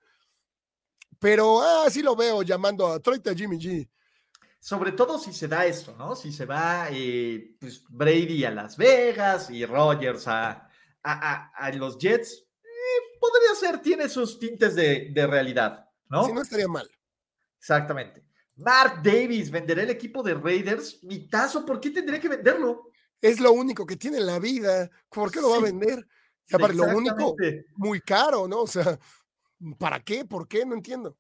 Pero, 1.20 1.62
ah, 1.62 1.90
sí 1.90 2.02
lo 2.02 2.16
veo 2.16 2.44
llamando 2.44 2.88
a 2.88 3.00
tráete 3.02 3.30
a 3.30 3.36
Jimmy 3.36 3.58
G 3.58 3.90
sobre 4.62 4.92
todo 4.92 5.18
si 5.18 5.34
se 5.34 5.48
da 5.48 5.66
esto, 5.66 5.96
¿no? 5.98 6.16
Si 6.16 6.32
se 6.32 6.46
va 6.46 6.88
eh, 6.92 7.56
pues 7.60 7.84
Brady 7.90 8.46
a 8.46 8.52
Las 8.52 8.78
Vegas 8.78 9.50
y 9.50 9.66
Rogers 9.66 10.28
a, 10.28 10.70
a, 11.02 11.72
los 11.74 11.98
Jets, 11.98 12.46
eh, 12.64 13.18
podría 13.20 13.56
ser, 13.60 13.82
tiene 13.82 14.08
sus 14.08 14.38
tintes 14.38 14.76
de, 14.76 15.12
realidad, 15.28 15.90
¿no? 16.10 16.26
Sí, 16.26 16.32
no 16.32 16.44
estaría 16.44 16.68
mal. 16.68 16.88
Exactamente. 17.58 18.24
Mark 18.58 19.02
Davis, 19.02 19.50
¿venderá 19.50 19.82
el 19.82 19.90
equipo 19.90 20.22
de 20.22 20.36
Raiders? 20.36 21.04
Mitazo, 21.04 21.66
¿por 21.66 21.80
qué 21.80 21.90
tendría 21.90 22.20
que 22.20 22.30
venderlo? 22.30 22.92
Es 23.20 23.40
lo 23.40 23.54
único 23.54 23.84
que 23.88 23.98
tiene 23.98 24.18
en 24.18 24.28
la 24.28 24.38
vida. 24.38 24.92
¿Por 25.10 25.32
qué 25.32 25.42
lo 25.42 25.50
va 25.50 25.58
a 25.58 25.62
vender? 25.62 26.06
Lo 26.76 26.96
único, 26.96 27.36
muy 27.78 28.00
caro, 28.02 28.48
¿no? 28.48 28.62
O 28.62 28.68
sea, 28.68 29.00
¿para 29.80 30.04
qué? 30.04 30.24
¿Por 30.24 30.48
qué? 30.48 30.66
No 30.68 30.76
entiendo. 30.76 31.18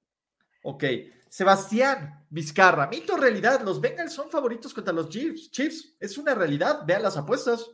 Ok. 0.64 0.84
Sebastián 1.30 2.26
Vizcarra, 2.30 2.88
mito 2.88 3.18
realidad, 3.18 3.62
los 3.62 3.80
Bengals 3.82 4.14
son 4.14 4.30
favoritos 4.30 4.74
contra 4.74 4.94
los 4.94 5.10
Chiefs. 5.10 5.52
Chiefs, 5.52 5.96
es 6.00 6.18
una 6.18 6.36
realidad, 6.36 6.84
vean 6.86 7.04
las 7.04 7.18
apuestas. 7.18 7.72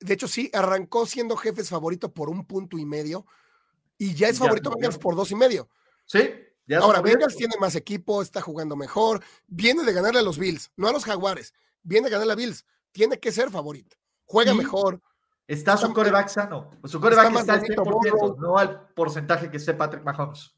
De 0.00 0.14
hecho, 0.14 0.28
sí, 0.28 0.50
arrancó 0.52 1.06
siendo 1.06 1.36
jefes 1.36 1.68
favorito 1.68 2.12
por 2.12 2.28
un 2.28 2.46
punto 2.46 2.78
y 2.78 2.84
medio 2.84 3.26
y 3.98 4.14
ya 4.14 4.28
es 4.28 4.38
favorito 4.38 4.70
Bengals 4.70 4.98
por 4.98 5.14
dos 5.16 5.30
y 5.30 5.34
medio. 5.34 5.68
Sí. 6.04 6.30
Ya 6.66 6.78
Ahora, 6.78 7.00
Bengals 7.00 7.36
tiene 7.36 7.54
más 7.60 7.76
equipo, 7.76 8.20
está 8.20 8.40
jugando 8.40 8.76
mejor, 8.76 9.22
viene 9.46 9.84
de 9.84 9.92
ganarle 9.92 10.20
a 10.20 10.22
los 10.22 10.36
Bills, 10.36 10.72
no 10.76 10.88
a 10.88 10.92
los 10.92 11.04
Jaguares, 11.04 11.54
viene 11.82 12.06
de 12.06 12.12
ganarle 12.12 12.32
a 12.32 12.36
Bills, 12.36 12.66
tiene 12.90 13.20
que 13.20 13.30
ser 13.30 13.50
favorito, 13.50 13.96
juega 14.24 14.52
mejor. 14.52 15.00
Está, 15.46 15.76
su 15.76 15.92
coreback 15.94 16.28
sano. 16.28 16.70
Su 16.84 17.00
coreback 17.00 17.36
está, 17.36 17.54
al 17.54 17.62
100%, 17.62 18.36
no 18.38 18.58
al 18.58 18.88
porcentaje 18.88 19.48
que 19.48 19.58
esté 19.58 19.74
Patrick 19.74 20.02
Mahomes. 20.02 20.55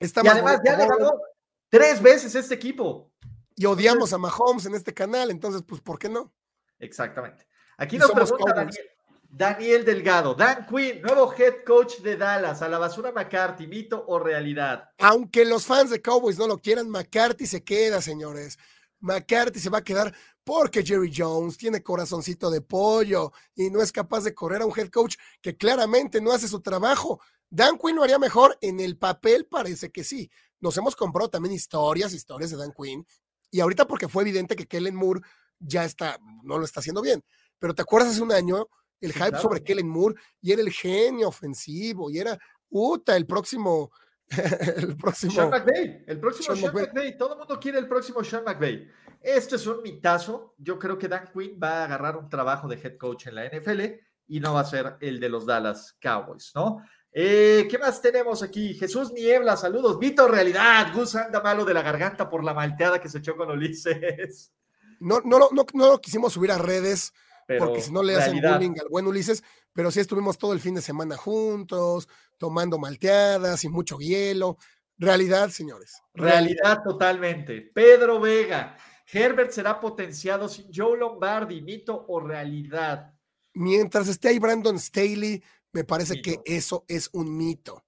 Y 0.00 0.28
además 0.28 0.60
ya 0.64 0.76
le 0.76 0.86
ganó 0.86 1.20
tres 1.68 2.00
veces 2.02 2.34
este 2.34 2.54
equipo. 2.54 3.12
Y 3.54 3.66
odiamos 3.66 4.12
a 4.12 4.18
Mahomes 4.18 4.66
en 4.66 4.74
este 4.74 4.94
canal, 4.94 5.30
entonces, 5.30 5.62
pues, 5.66 5.80
¿por 5.80 5.98
qué 5.98 6.08
no? 6.08 6.32
Exactamente. 6.78 7.46
Aquí 7.76 7.98
nos 7.98 8.10
pregunta 8.10 8.54
Daniel, 8.54 8.88
Daniel, 9.28 9.84
Delgado, 9.84 10.34
Dan 10.34 10.66
Quinn, 10.66 11.02
nuevo 11.02 11.32
head 11.36 11.64
coach 11.66 11.98
de 11.98 12.16
Dallas, 12.16 12.62
a 12.62 12.68
la 12.68 12.78
basura 12.78 13.12
McCarthy, 13.12 13.66
mito 13.66 14.04
o 14.06 14.18
realidad. 14.18 14.90
Aunque 14.98 15.44
los 15.44 15.66
fans 15.66 15.90
de 15.90 16.00
Cowboys 16.00 16.38
no 16.38 16.46
lo 16.46 16.58
quieran, 16.58 16.88
McCarthy 16.88 17.46
se 17.46 17.62
queda, 17.62 18.00
señores. 18.00 18.58
McCarthy 19.00 19.60
se 19.60 19.70
va 19.70 19.78
a 19.78 19.84
quedar 19.84 20.14
porque 20.42 20.82
Jerry 20.84 21.12
Jones 21.14 21.58
tiene 21.58 21.82
corazoncito 21.82 22.50
de 22.50 22.62
pollo 22.62 23.32
y 23.54 23.70
no 23.70 23.82
es 23.82 23.92
capaz 23.92 24.22
de 24.24 24.34
correr 24.34 24.62
a 24.62 24.66
un 24.66 24.72
head 24.76 24.88
coach 24.88 25.16
que 25.42 25.56
claramente 25.56 26.20
no 26.20 26.32
hace 26.32 26.48
su 26.48 26.60
trabajo. 26.60 27.20
Dan 27.50 27.78
Quinn 27.78 27.96
lo 27.96 28.02
haría 28.02 28.18
mejor 28.18 28.58
en 28.60 28.80
el 28.80 28.96
papel, 28.96 29.46
parece 29.46 29.90
que 29.90 30.04
sí. 30.04 30.30
Nos 30.60 30.76
hemos 30.76 30.96
comprado 30.96 31.30
también 31.30 31.54
historias, 31.54 32.12
historias 32.12 32.50
de 32.50 32.56
Dan 32.56 32.72
Quinn. 32.72 33.06
Y 33.50 33.60
ahorita 33.60 33.86
porque 33.86 34.08
fue 34.08 34.22
evidente 34.22 34.56
que 34.56 34.66
Kellen 34.66 34.94
Moore 34.94 35.20
ya 35.58 35.84
está, 35.84 36.18
no 36.42 36.58
lo 36.58 36.64
está 36.64 36.80
haciendo 36.80 37.00
bien. 37.00 37.24
Pero 37.58 37.74
¿te 37.74 37.82
acuerdas 37.82 38.12
hace 38.12 38.22
un 38.22 38.32
año 38.32 38.68
el 39.00 39.12
hype 39.12 39.38
sobre 39.38 39.62
Kellen 39.62 39.88
Moore 39.88 40.16
y 40.40 40.52
era 40.52 40.62
el 40.62 40.72
genio 40.72 41.28
ofensivo 41.28 42.10
y 42.10 42.18
era, 42.18 42.38
puta, 42.68 43.16
el 43.16 43.26
próximo, 43.26 43.92
el 44.76 44.96
próximo. 44.96 45.32
Sean 45.32 45.50
McVay, 45.50 46.04
el 46.06 46.20
próximo 46.20 46.56
Sean, 46.56 46.74
McVay. 46.74 47.16
Todo 47.16 47.32
el 47.34 47.38
mundo 47.38 47.58
quiere 47.60 47.78
el 47.78 47.88
próximo 47.88 48.22
Sean 48.24 48.44
McVay. 48.44 48.88
Este 49.20 49.56
es 49.56 49.66
un 49.66 49.82
mitazo. 49.82 50.54
Yo 50.58 50.78
creo 50.78 50.98
que 50.98 51.08
Dan 51.08 51.30
Quinn 51.32 51.58
va 51.62 51.80
a 51.80 51.84
agarrar 51.84 52.16
un 52.16 52.28
trabajo 52.28 52.68
de 52.68 52.76
head 52.76 52.96
coach 52.96 53.26
en 53.26 53.36
la 53.36 53.46
NFL 53.46 53.82
y 54.28 54.40
no 54.40 54.54
va 54.54 54.60
a 54.60 54.64
ser 54.64 54.96
el 55.00 55.18
de 55.20 55.28
los 55.28 55.46
Dallas 55.46 55.96
Cowboys, 56.00 56.52
¿no? 56.54 56.82
Eh, 57.12 57.66
¿Qué 57.70 57.78
más 57.78 58.00
tenemos 58.00 58.42
aquí? 58.42 58.74
Jesús 58.74 59.12
Niebla, 59.12 59.56
saludos. 59.56 59.98
Vito 59.98 60.28
Realidad, 60.28 60.92
Gus 60.94 61.14
anda 61.14 61.40
malo 61.40 61.64
de 61.64 61.74
la 61.74 61.82
garganta 61.82 62.28
por 62.28 62.44
la 62.44 62.54
malteada 62.54 63.00
que 63.00 63.08
se 63.08 63.18
echó 63.18 63.36
con 63.36 63.50
Ulises. 63.50 64.52
No, 65.00 65.20
no, 65.24 65.38
no, 65.38 65.64
no 65.74 65.88
lo 65.88 66.00
quisimos 66.00 66.32
subir 66.32 66.50
a 66.50 66.58
redes 66.58 67.12
porque 67.56 67.80
si 67.80 67.90
no 67.90 68.02
le 68.02 68.14
hacen 68.14 68.40
bullying 68.40 68.74
al 68.78 68.88
buen 68.88 69.06
Ulises, 69.06 69.42
pero 69.72 69.90
sí 69.90 70.00
estuvimos 70.00 70.36
todo 70.36 70.52
el 70.52 70.60
fin 70.60 70.74
de 70.74 70.82
semana 70.82 71.16
juntos, 71.16 72.08
tomando 72.36 72.78
malteadas 72.78 73.64
y 73.64 73.68
mucho 73.68 73.98
hielo. 73.98 74.58
Realidad, 74.98 75.48
señores. 75.48 76.02
Realidad 76.12 76.82
totalmente. 76.82 77.62
Pedro 77.62 78.20
Vega, 78.20 78.76
Herbert 79.10 79.50
será 79.50 79.80
potenciado 79.80 80.48
sin 80.48 80.66
Joe 80.74 80.98
Lombardi, 80.98 81.62
mito 81.62 82.04
o 82.08 82.20
realidad. 82.20 83.14
Mientras 83.54 84.08
esté 84.08 84.28
ahí 84.28 84.38
Brandon 84.38 84.78
Staley, 84.78 85.42
me 85.72 85.84
parece 85.84 86.20
que 86.22 86.40
eso 86.44 86.84
es 86.88 87.10
un 87.12 87.36
mito. 87.36 87.84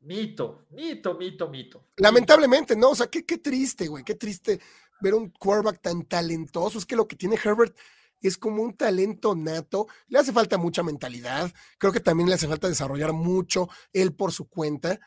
Mito, 0.00 0.66
mito, 0.70 1.14
mito, 1.14 1.48
mito. 1.48 1.86
Lamentablemente, 1.96 2.74
¿no? 2.74 2.90
O 2.90 2.94
sea, 2.94 3.06
qué, 3.06 3.24
qué 3.24 3.38
triste, 3.38 3.86
güey, 3.86 4.02
qué 4.02 4.14
triste 4.14 4.60
ver 5.00 5.14
un 5.14 5.30
quarterback 5.30 5.80
tan 5.80 6.04
talentoso. 6.04 6.78
Es 6.78 6.86
que 6.86 6.96
lo 6.96 7.06
que 7.06 7.16
tiene 7.16 7.38
Herbert 7.42 7.76
es 8.22 8.38
como 8.38 8.62
un 8.62 8.76
talento 8.76 9.34
nato, 9.34 9.88
le 10.06 10.18
hace 10.18 10.32
falta 10.32 10.56
mucha 10.56 10.82
mentalidad, 10.82 11.52
creo 11.78 11.92
que 11.92 12.00
también 12.00 12.28
le 12.28 12.36
hace 12.36 12.46
falta 12.48 12.68
desarrollar 12.68 13.12
mucho 13.12 13.68
él 13.92 14.14
por 14.14 14.32
su 14.32 14.48
cuenta, 14.48 15.00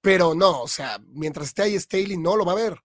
pero 0.00 0.34
no, 0.34 0.62
o 0.62 0.68
sea, 0.68 0.98
mientras 1.08 1.48
esté 1.48 1.62
ahí 1.62 1.78
Staley 1.78 2.16
no 2.16 2.36
lo 2.36 2.44
va 2.44 2.52
a 2.52 2.56
ver. 2.56 2.82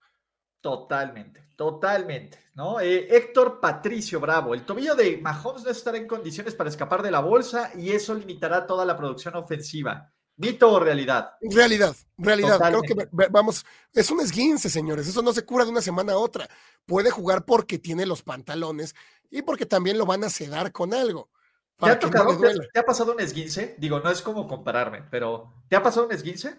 Totalmente, 0.63 1.49
totalmente, 1.57 2.39
¿no? 2.53 2.79
Eh, 2.79 3.13
Héctor 3.13 3.59
Patricio 3.59 4.21
Bravo, 4.21 4.53
el 4.53 4.65
tobillo 4.65 4.95
de 4.95 5.17
Mahomes 5.17 5.65
no 5.65 5.69
estará 5.69 5.97
en 5.97 6.07
condiciones 6.07 6.55
para 6.55 6.69
escapar 6.69 7.03
de 7.03 7.11
la 7.11 7.19
bolsa 7.19 7.71
y 7.75 7.91
eso 7.91 8.13
limitará 8.13 8.65
toda 8.65 8.85
la 8.85 8.95
producción 8.95 9.35
ofensiva. 9.35 10.09
¿Mito 10.37 10.71
o 10.71 10.79
realidad? 10.79 11.33
Realidad, 11.41 11.93
realidad. 12.17 12.61
Creo 12.61 12.81
que 12.81 13.09
vamos, 13.29 13.65
es 13.91 14.09
un 14.09 14.21
esguince, 14.21 14.69
señores. 14.69 15.05
Eso 15.05 15.21
no 15.21 15.33
se 15.33 15.43
cura 15.43 15.65
de 15.65 15.71
una 15.71 15.81
semana 15.81 16.13
a 16.13 16.17
otra. 16.17 16.47
Puede 16.85 17.11
jugar 17.11 17.43
porque 17.43 17.77
tiene 17.77 18.05
los 18.05 18.23
pantalones 18.23 18.95
y 19.29 19.41
porque 19.41 19.65
también 19.65 19.97
lo 19.97 20.05
van 20.05 20.23
a 20.23 20.29
sedar 20.29 20.71
con 20.71 20.93
algo. 20.93 21.29
¿Te 21.75 21.89
ha, 21.89 21.99
tocado, 21.99 22.39
¿Te 22.71 22.79
ha 22.79 22.85
pasado 22.85 23.11
un 23.11 23.19
esguince? 23.19 23.75
Digo, 23.77 23.99
no 23.99 24.09
es 24.09 24.21
como 24.21 24.47
compararme, 24.47 25.03
pero 25.11 25.55
¿te 25.67 25.75
ha 25.75 25.83
pasado 25.83 26.05
un 26.05 26.13
esguince? 26.13 26.55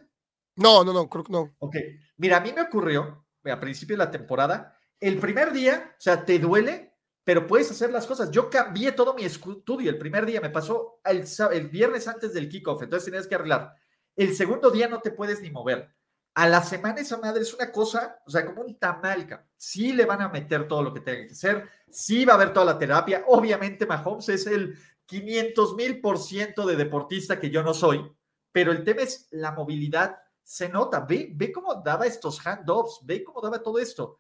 No, 0.57 0.85
no, 0.85 0.93
no, 0.93 1.09
creo 1.09 1.25
que 1.25 1.33
no. 1.33 1.55
Ok. 1.59 1.77
Mira, 2.19 2.37
a 2.37 2.41
mí 2.41 2.53
me 2.53 2.61
ocurrió 2.61 3.24
a 3.51 3.61
principio 3.61 3.97
de 3.97 4.05
la 4.05 4.11
temporada. 4.11 4.77
El 5.01 5.19
primer 5.19 5.53
día, 5.53 5.93
o 5.97 6.01
sea, 6.01 6.25
te 6.25 6.39
duele, 6.39 6.95
pero 7.25 7.47
puedes 7.47 7.71
hacer 7.71 7.91
las 7.91 8.07
cosas. 8.07 8.31
Yo 8.31 8.51
cambié 8.51 8.93
todo 8.93 9.15
mi 9.15 9.25
estudio 9.25 9.91
el 9.91 9.99
primer 9.99 10.27
día, 10.27 10.41
me 10.41 10.51
pasó 10.51 11.01
el, 11.05 11.25
el 11.53 11.69
viernes 11.69 12.07
antes 12.07 12.33
del 12.35 12.49
kickoff, 12.49 12.83
entonces 12.83 13.07
tenías 13.07 13.27
que 13.27 13.35
arreglar. 13.35 13.75
El 14.15 14.35
segundo 14.35 14.71
día 14.71 14.89
no 14.89 15.01
te 15.01 15.11
puedes 15.11 15.41
ni 15.41 15.51
mover. 15.51 15.95
A 16.35 16.49
la 16.49 16.63
semana 16.63 17.01
esa 17.01 17.17
madre 17.19 17.43
es 17.43 17.55
una 17.55 17.71
cosa, 17.71 18.21
o 18.27 18.31
sea, 18.31 18.45
como 18.45 18.63
un 18.63 18.79
tamalca. 18.79 19.47
Sí 19.57 19.93
le 19.93 20.05
van 20.05 20.21
a 20.21 20.29
meter 20.29 20.67
todo 20.67 20.83
lo 20.83 20.93
que 20.93 21.01
tenga 21.01 21.27
que 21.27 21.33
hacer, 21.33 21.69
sí 21.89 22.25
va 22.25 22.35
a 22.35 22.37
haber 22.37 22.53
toda 22.53 22.67
la 22.67 22.79
terapia. 22.79 23.25
Obviamente 23.29 23.87
Mahomes 23.87 24.29
es 24.29 24.47
el 24.47 24.77
500 25.07 25.77
mil 25.77 26.01
por 26.01 26.19
ciento 26.19 26.67
de 26.67 26.77
deportista 26.77 27.39
que 27.39 27.51
yo 27.51 27.63
no 27.63 27.73
soy, 27.73 28.05
pero 28.53 28.73
el 28.73 28.85
tema 28.85 29.03
es 29.03 29.29
la 29.31 29.53
movilidad. 29.53 30.19
Se 30.45 30.69
nota, 30.69 31.01
ve, 31.01 31.33
ve 31.35 31.51
cómo 31.51 31.75
daba 31.75 32.07
estos 32.07 32.39
handoffs, 32.47 33.01
ve 33.03 33.25
cómo 33.25 33.41
daba 33.41 33.63
todo 33.63 33.79
esto 33.79 34.19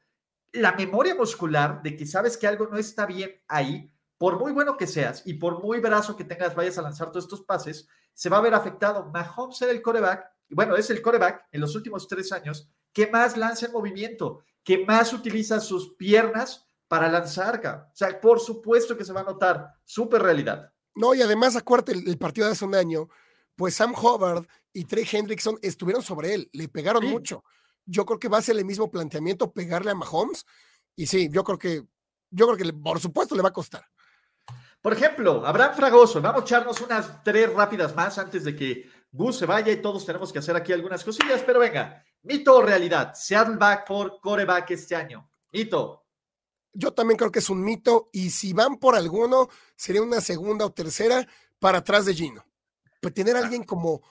la 0.55 0.73
memoria 0.73 1.15
muscular 1.15 1.83
de 1.83 1.97
que 1.97 2.07
sabes 2.07 2.37
que 2.37 2.47
algo 2.47 2.69
no 2.69 2.79
está 2.79 3.07
bien 3.07 3.43
ahí, 3.49 3.93
por 4.17 4.39
muy 4.39 4.53
bueno 4.53 4.77
que 4.77 4.87
seas 4.87 5.23
y 5.27 5.35
por 5.35 5.61
muy 5.61 5.81
brazo 5.81 6.17
que 6.17 6.25
tengas, 6.25 6.55
vayas 6.55 6.79
a 6.79 6.83
lanzar 6.83 7.11
todos 7.11 7.25
estos 7.25 7.43
pases, 7.43 7.89
se 8.15 8.29
va 8.29 8.39
a 8.39 8.43
ver 8.43 8.55
afectado. 8.55 9.11
Mahomes 9.13 9.61
era 9.63 9.73
el 9.73 9.83
coreback, 9.83 10.25
bueno, 10.51 10.77
es 10.77 10.89
el 10.91 11.03
coreback 11.03 11.49
en 11.51 11.61
los 11.61 11.75
últimos 11.75 12.07
tres 12.07 12.31
años 12.33 12.69
que 12.93 13.09
más 13.09 13.37
lanza 13.37 13.67
en 13.67 13.73
movimiento, 13.73 14.45
que 14.63 14.87
más 14.87 15.13
utiliza 15.13 15.59
sus 15.59 15.97
piernas 15.97 16.69
para 16.87 17.09
lanzar. 17.09 17.61
O 17.93 17.97
sea, 17.97 18.21
por 18.21 18.39
supuesto 18.39 18.97
que 18.97 19.05
se 19.05 19.13
va 19.13 19.23
a 19.23 19.25
notar. 19.25 19.75
Súper 19.85 20.23
realidad. 20.23 20.73
No, 20.95 21.13
y 21.13 21.23
además, 21.23 21.57
acuérdate 21.57 21.93
el, 21.93 22.19
partido 22.19 22.47
de 22.47 22.53
hace 22.53 22.65
un 22.65 22.77
año, 22.77 23.09
pues 23.57 23.75
Sam 23.75 23.95
Hubbard 23.95 24.47
y 24.73 24.85
Trey 24.85 25.07
Hendrickson 25.11 25.59
estuvieron 25.63 26.03
sobre 26.03 26.35
él, 26.35 26.49
le 26.53 26.69
pegaron 26.69 27.05
mucho 27.07 27.43
yo 27.87 28.07
creo 28.07 28.19
que 28.19 28.29
va 28.29 28.39
a 28.39 28.43
ser 28.43 28.57
el 28.57 28.65
mismo 28.65 28.91
planteamiento 28.91 29.53
pegarle 29.53 29.91
a 29.91 29.95
Mahomes. 29.95 30.45
Y 30.97 31.07
sí, 31.07 31.29
yo 31.31 31.45
creo 31.45 31.59
que, 31.59 31.85
yo 32.31 32.47
creo 32.47 32.57
que 32.57 32.73
por 32.73 33.01
supuesto 33.01 33.35
le 33.35 33.43
va 33.43 33.49
a 33.49 33.53
costar. 33.53 33.85
Por 34.81 34.93
ejemplo, 34.93 35.47
Abraham 35.47 35.75
Fragoso, 35.75 36.21
vamos 36.21 36.43
a 36.43 36.45
echarnos 36.45 36.81
unas 36.81 37.23
tres 37.23 37.53
rápidas 37.53 37.95
más 37.95 38.19
antes 38.19 38.45
de 38.45 38.55
que 38.55 38.91
Gus 39.11 39.39
se 39.39 39.47
vaya 39.47 39.73
y 39.73 39.81
todos 39.81 40.05
tenemos 40.05 40.33
que 40.33 40.41
hacer 40.41 40.57
aquí 40.57 40.73
algunas 40.73 41.03
cosillas, 41.03 41.43
pero 41.45 41.61
venga, 41.61 42.05
mito 42.23 42.57
o 42.57 42.63
realidad, 42.63 43.15
Seattle 43.15 43.57
back 43.57 43.87
por 43.87 44.21
coreback 44.21 44.73
este 44.73 44.95
año. 44.95 45.31
Mito. 45.53 46.05
Yo 46.73 46.93
también 46.93 47.17
creo 47.17 47.31
que 47.31 47.39
es 47.39 47.49
un 47.49 47.63
mito 47.63 48.11
y 48.13 48.31
si 48.31 48.53
van 48.53 48.77
por 48.79 48.95
alguno, 48.95 49.49
sería 49.77 50.03
una 50.03 50.21
segunda 50.21 50.67
o 50.67 50.73
tercera 50.73 51.27
para 51.59 51.79
atrás 51.79 52.05
de 52.05 52.15
Gino. 52.15 52.45
Tener 53.13 53.37
a 53.37 53.41
alguien 53.41 53.65
como 53.65 54.03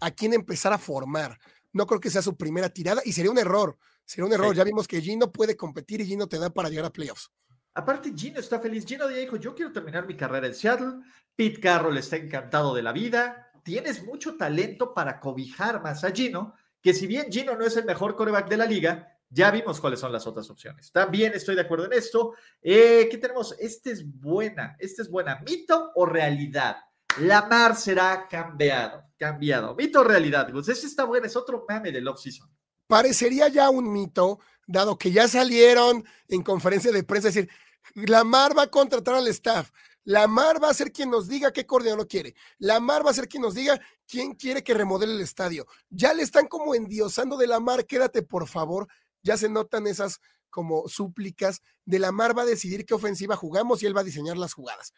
a 0.00 0.10
quien 0.10 0.32
empezar 0.32 0.72
a 0.72 0.78
formar 0.78 1.38
no 1.72 1.86
creo 1.86 2.00
que 2.00 2.10
sea 2.10 2.22
su 2.22 2.36
primera 2.36 2.68
tirada 2.68 3.02
y 3.04 3.12
sería 3.12 3.30
un 3.30 3.38
error. 3.38 3.76
Sería 4.04 4.26
un 4.26 4.32
error. 4.32 4.54
Ya 4.54 4.64
vimos 4.64 4.88
que 4.88 5.00
Gino 5.00 5.30
puede 5.30 5.56
competir 5.56 6.00
y 6.00 6.06
Gino 6.06 6.26
te 6.26 6.38
da 6.38 6.50
para 6.50 6.68
llegar 6.68 6.86
a 6.86 6.90
playoffs. 6.90 7.30
Aparte, 7.74 8.12
Gino 8.14 8.40
está 8.40 8.58
feliz. 8.58 8.84
Gino 8.84 9.08
ya 9.08 9.18
dijo: 9.18 9.36
Yo 9.36 9.54
quiero 9.54 9.72
terminar 9.72 10.06
mi 10.06 10.16
carrera 10.16 10.48
en 10.48 10.54
Seattle. 10.54 10.94
Pete 11.36 11.60
Carroll 11.60 11.96
está 11.96 12.16
encantado 12.16 12.74
de 12.74 12.82
la 12.82 12.92
vida. 12.92 13.52
Tienes 13.62 14.02
mucho 14.04 14.36
talento 14.36 14.92
para 14.94 15.20
cobijar 15.20 15.82
más 15.82 16.02
a 16.02 16.10
Gino, 16.10 16.54
que 16.82 16.92
si 16.92 17.06
bien 17.06 17.30
Gino 17.30 17.56
no 17.56 17.64
es 17.64 17.76
el 17.76 17.84
mejor 17.84 18.16
coreback 18.16 18.48
de 18.48 18.56
la 18.56 18.66
liga, 18.66 19.16
ya 19.28 19.50
vimos 19.50 19.80
cuáles 19.80 20.00
son 20.00 20.12
las 20.12 20.26
otras 20.26 20.50
opciones. 20.50 20.90
También 20.90 21.32
estoy 21.34 21.54
de 21.54 21.60
acuerdo 21.60 21.84
en 21.84 21.92
esto. 21.92 22.34
Eh, 22.60 23.06
¿Qué 23.08 23.18
tenemos? 23.18 23.54
Esta 23.60 23.90
es 23.90 24.04
buena. 24.04 24.76
Esta 24.78 25.02
es 25.02 25.10
buena. 25.10 25.40
¿Mito 25.46 25.92
o 25.94 26.04
realidad? 26.04 26.78
Lamar 27.18 27.76
será 27.76 28.28
cambiado, 28.28 29.04
cambiado. 29.18 29.74
Mito 29.74 30.04
realidad, 30.04 30.50
Gus. 30.52 30.68
Ese 30.68 30.86
está 30.86 31.04
bueno, 31.04 31.26
es 31.26 31.36
otro 31.36 31.64
meme 31.68 31.92
del 31.92 32.06
off-season. 32.08 32.48
Parecería 32.86 33.48
ya 33.48 33.70
un 33.70 33.92
mito, 33.92 34.40
dado 34.66 34.96
que 34.98 35.12
ya 35.12 35.28
salieron 35.28 36.04
en 36.28 36.42
conferencia 36.42 36.92
de 36.92 37.04
prensa, 37.04 37.28
decir, 37.28 37.48
Lamar 37.94 38.56
va 38.56 38.62
a 38.62 38.70
contratar 38.70 39.14
al 39.14 39.28
staff. 39.28 39.70
Lamar 40.04 40.62
va 40.62 40.70
a 40.70 40.74
ser 40.74 40.92
quien 40.92 41.10
nos 41.10 41.28
diga 41.28 41.52
qué 41.52 41.66
coordinador 41.66 42.08
quiere. 42.08 42.34
Lamar 42.58 43.04
va 43.04 43.10
a 43.10 43.14
ser 43.14 43.28
quien 43.28 43.42
nos 43.42 43.54
diga 43.54 43.80
quién 44.08 44.34
quiere 44.34 44.64
que 44.64 44.74
remodele 44.74 45.14
el 45.14 45.20
estadio. 45.20 45.66
Ya 45.88 46.14
le 46.14 46.22
están 46.22 46.46
como 46.48 46.74
endiosando 46.74 47.36
de 47.36 47.46
Lamar, 47.46 47.86
quédate 47.86 48.22
por 48.22 48.48
favor. 48.48 48.88
Ya 49.22 49.36
se 49.36 49.48
notan 49.48 49.86
esas 49.86 50.20
como 50.48 50.88
súplicas 50.88 51.62
de 51.84 51.98
Lamar 51.98 52.36
va 52.36 52.42
a 52.42 52.46
decidir 52.46 52.84
qué 52.84 52.94
ofensiva 52.94 53.36
jugamos 53.36 53.82
y 53.82 53.86
él 53.86 53.96
va 53.96 54.00
a 54.00 54.04
diseñar 54.04 54.36
las 54.36 54.52
jugadas. 54.52 54.94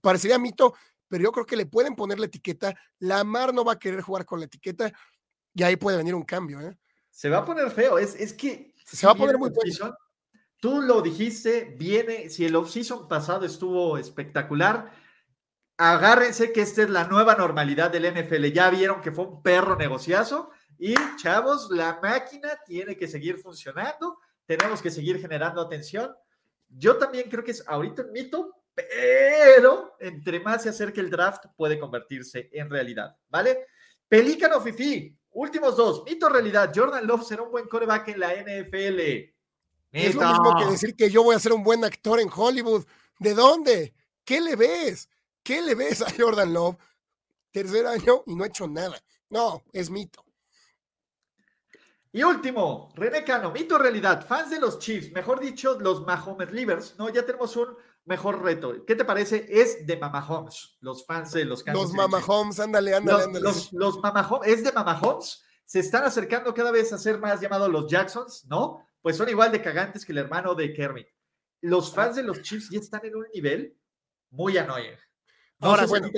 Parecería 0.00 0.38
mito, 0.38 0.74
pero 1.10 1.24
yo 1.24 1.32
creo 1.32 1.44
que 1.44 1.56
le 1.56 1.66
pueden 1.66 1.96
poner 1.96 2.20
la 2.20 2.26
etiqueta. 2.26 2.72
Lamar 3.00 3.52
no 3.52 3.64
va 3.64 3.72
a 3.72 3.78
querer 3.78 4.00
jugar 4.00 4.24
con 4.24 4.38
la 4.38 4.46
etiqueta 4.46 4.92
y 5.52 5.62
ahí 5.64 5.74
puede 5.74 5.96
venir 5.96 6.14
un 6.14 6.22
cambio. 6.22 6.60
¿eh? 6.60 6.78
Se 7.10 7.28
va 7.28 7.38
a 7.38 7.44
poner 7.44 7.70
feo. 7.72 7.98
Es, 7.98 8.14
es 8.14 8.32
que. 8.32 8.72
Se 8.86 9.06
va 9.06 9.12
a 9.12 9.16
poner 9.16 9.36
muy 9.36 9.50
bueno. 9.50 9.94
Tú 10.60 10.80
lo 10.80 11.02
dijiste, 11.02 11.74
viene. 11.76 12.30
Si 12.30 12.46
el 12.46 12.54
off-season 12.54 13.08
pasado 13.08 13.44
estuvo 13.44 13.98
espectacular, 13.98 14.92
agárrense 15.76 16.52
que 16.52 16.60
esta 16.60 16.82
es 16.82 16.90
la 16.90 17.08
nueva 17.08 17.34
normalidad 17.34 17.90
del 17.90 18.06
NFL. 18.14 18.46
Ya 18.52 18.70
vieron 18.70 19.00
que 19.00 19.10
fue 19.10 19.24
un 19.24 19.42
perro 19.42 19.74
negociazo 19.74 20.50
y 20.78 20.94
chavos, 21.16 21.70
la 21.70 21.98
máquina 22.00 22.58
tiene 22.64 22.96
que 22.96 23.08
seguir 23.08 23.36
funcionando, 23.36 24.18
tenemos 24.46 24.80
que 24.80 24.90
seguir 24.90 25.20
generando 25.20 25.60
atención. 25.60 26.14
Yo 26.68 26.96
también 26.96 27.28
creo 27.28 27.42
que 27.42 27.50
es 27.50 27.66
ahorita 27.66 28.02
un 28.02 28.12
mito, 28.12 28.59
pero 28.88 29.96
entre 30.00 30.40
más 30.40 30.62
se 30.62 30.68
acerque 30.68 31.00
el 31.00 31.10
draft 31.10 31.46
puede 31.56 31.78
convertirse 31.78 32.48
en 32.52 32.70
realidad, 32.70 33.16
¿vale? 33.28 33.66
Pelícano 34.08 34.60
Fifi, 34.60 35.16
últimos 35.32 35.76
dos, 35.76 36.04
mito 36.04 36.28
realidad, 36.28 36.72
Jordan 36.74 37.06
Love 37.06 37.26
será 37.26 37.42
un 37.42 37.50
buen 37.50 37.66
coreback 37.66 38.08
en 38.08 38.20
la 38.20 38.34
NFL. 38.34 39.00
Es 39.92 40.14
lo 40.14 40.28
mismo 40.28 40.56
que 40.58 40.66
decir 40.66 40.94
que 40.94 41.10
yo 41.10 41.22
voy 41.22 41.34
a 41.34 41.40
ser 41.40 41.52
un 41.52 41.64
buen 41.64 41.84
actor 41.84 42.20
en 42.20 42.30
Hollywood. 42.34 42.84
¿De 43.18 43.34
dónde? 43.34 43.94
¿Qué 44.24 44.40
le 44.40 44.56
ves? 44.56 45.08
¿Qué 45.42 45.60
le 45.62 45.74
ves 45.74 46.02
a 46.02 46.06
Jordan 46.16 46.52
Love? 46.52 46.76
Tercer 47.50 47.86
año 47.86 48.22
y 48.26 48.36
no 48.36 48.44
ha 48.44 48.46
hecho 48.46 48.68
nada. 48.68 48.96
No, 49.28 49.64
es 49.72 49.90
mito. 49.90 50.24
Y 52.12 52.24
último, 52.24 52.92
René 52.96 53.22
Cano, 53.22 53.52
mito 53.52 53.78
realidad, 53.78 54.26
fans 54.26 54.50
de 54.50 54.58
los 54.58 54.80
Chiefs, 54.80 55.12
mejor 55.12 55.38
dicho, 55.38 55.78
los 55.78 56.04
Mahomes 56.04 56.50
Livers, 56.50 56.96
¿no? 56.98 57.08
Ya 57.08 57.24
tenemos 57.24 57.54
un 57.56 57.76
mejor 58.04 58.42
reto. 58.42 58.84
¿Qué 58.86 58.94
te 58.94 59.04
parece? 59.04 59.46
Es 59.48 59.86
de 59.86 59.96
Mamahomes, 59.96 60.76
los 60.80 61.04
fans 61.06 61.32
de 61.32 61.44
los 61.44 61.62
Kansas 61.62 61.82
Los 61.82 61.92
Mamahomes, 61.92 62.60
ándale, 62.60 62.94
ándale, 62.94 63.24
ándale. 63.24 63.44
Los, 63.44 63.72
los 63.72 63.98
Mamahomes, 64.00 64.48
es 64.48 64.64
de 64.64 64.72
Mamahomes, 64.72 65.42
se 65.64 65.80
están 65.80 66.04
acercando 66.04 66.52
cada 66.52 66.70
vez 66.70 66.92
a 66.92 66.98
ser 66.98 67.18
más 67.18 67.40
llamados 67.40 67.68
los 67.70 67.90
Jacksons, 67.90 68.44
¿no? 68.46 68.84
Pues 69.02 69.16
son 69.16 69.28
igual 69.28 69.52
de 69.52 69.62
cagantes 69.62 70.04
que 70.04 70.12
el 70.12 70.18
hermano 70.18 70.54
de 70.54 70.72
Kermit. 70.72 71.06
Los 71.62 71.94
fans 71.94 72.16
de 72.16 72.22
los 72.22 72.42
Chiefs 72.42 72.70
ya 72.70 72.80
están 72.80 73.04
en 73.04 73.16
un 73.16 73.26
nivel 73.32 73.78
muy 74.30 74.58
annoying. 74.58 74.96
Ahora, 75.60 75.86
bueno. 75.86 76.10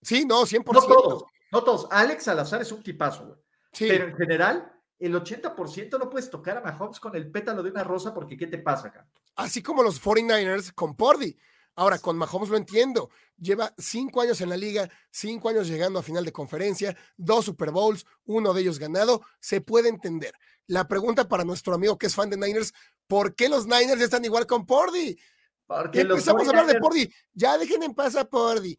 Sí, 0.00 0.24
no, 0.24 0.42
100%. 0.42 0.72
No 0.72 0.82
todos, 0.82 1.24
no 1.50 1.64
todos. 1.64 1.88
Alex 1.90 2.24
Salazar 2.24 2.62
es 2.62 2.72
un 2.72 2.82
tipazo, 2.82 3.26
güey. 3.26 3.38
Sí. 3.72 3.88
Pero 3.88 4.06
en 4.06 4.16
general, 4.16 4.71
el 5.06 5.14
80% 5.14 5.98
no 5.98 6.08
puedes 6.08 6.30
tocar 6.30 6.58
a 6.58 6.60
Mahomes 6.60 7.00
con 7.00 7.16
el 7.16 7.30
pétalo 7.30 7.62
de 7.62 7.70
una 7.70 7.82
rosa 7.82 8.14
porque 8.14 8.36
¿qué 8.36 8.46
te 8.46 8.58
pasa 8.58 8.88
acá? 8.88 9.06
Así 9.36 9.62
como 9.62 9.82
los 9.82 10.02
49ers 10.02 10.72
con 10.74 10.94
Pordy. 10.94 11.36
Ahora, 11.74 11.98
con 11.98 12.16
Mahomes 12.18 12.50
lo 12.50 12.56
entiendo. 12.56 13.10
Lleva 13.38 13.72
cinco 13.78 14.20
años 14.20 14.40
en 14.42 14.50
la 14.50 14.56
liga, 14.56 14.88
cinco 15.10 15.48
años 15.48 15.66
llegando 15.66 15.98
a 15.98 16.02
final 16.02 16.24
de 16.24 16.32
conferencia, 16.32 16.96
dos 17.16 17.46
Super 17.46 17.70
Bowls, 17.70 18.04
uno 18.26 18.52
de 18.52 18.60
ellos 18.60 18.78
ganado. 18.78 19.22
Se 19.40 19.60
puede 19.60 19.88
entender. 19.88 20.34
La 20.66 20.86
pregunta 20.86 21.28
para 21.28 21.44
nuestro 21.44 21.74
amigo 21.74 21.98
que 21.98 22.06
es 22.06 22.14
fan 22.14 22.30
de 22.30 22.36
Niners, 22.36 22.72
¿por 23.06 23.34
qué 23.34 23.48
los 23.48 23.66
Niners 23.66 23.98
ya 23.98 24.04
están 24.04 24.24
igual 24.24 24.46
con 24.46 24.66
Pordy? 24.66 25.18
Porque 25.66 26.02
empezamos 26.02 26.46
a 26.46 26.50
hablar 26.50 26.66
de 26.66 26.78
Pordy. 26.78 27.10
Ya 27.32 27.56
dejen 27.56 27.82
en 27.82 27.94
paz 27.94 28.16
a 28.16 28.28
Pordy. 28.28 28.78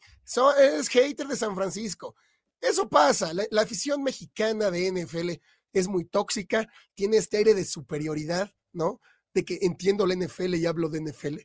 es 0.59 0.87
hater 0.89 1.27
de 1.27 1.35
San 1.35 1.55
Francisco. 1.55 2.15
Eso 2.61 2.87
pasa. 2.87 3.33
La, 3.33 3.45
la 3.49 3.63
afición 3.63 4.03
mexicana 4.03 4.69
de 4.69 4.91
NFL 4.91 5.31
es 5.73 5.87
muy 5.87 6.05
tóxica, 6.05 6.67
tiene 6.93 7.17
este 7.17 7.37
aire 7.37 7.53
de 7.53 7.65
superioridad, 7.65 8.53
¿no? 8.71 9.01
De 9.33 9.43
que 9.43 9.59
entiendo 9.61 10.05
la 10.05 10.15
NFL 10.15 10.55
y 10.55 10.65
hablo 10.65 10.89
de 10.89 11.01
NFL. 11.01 11.37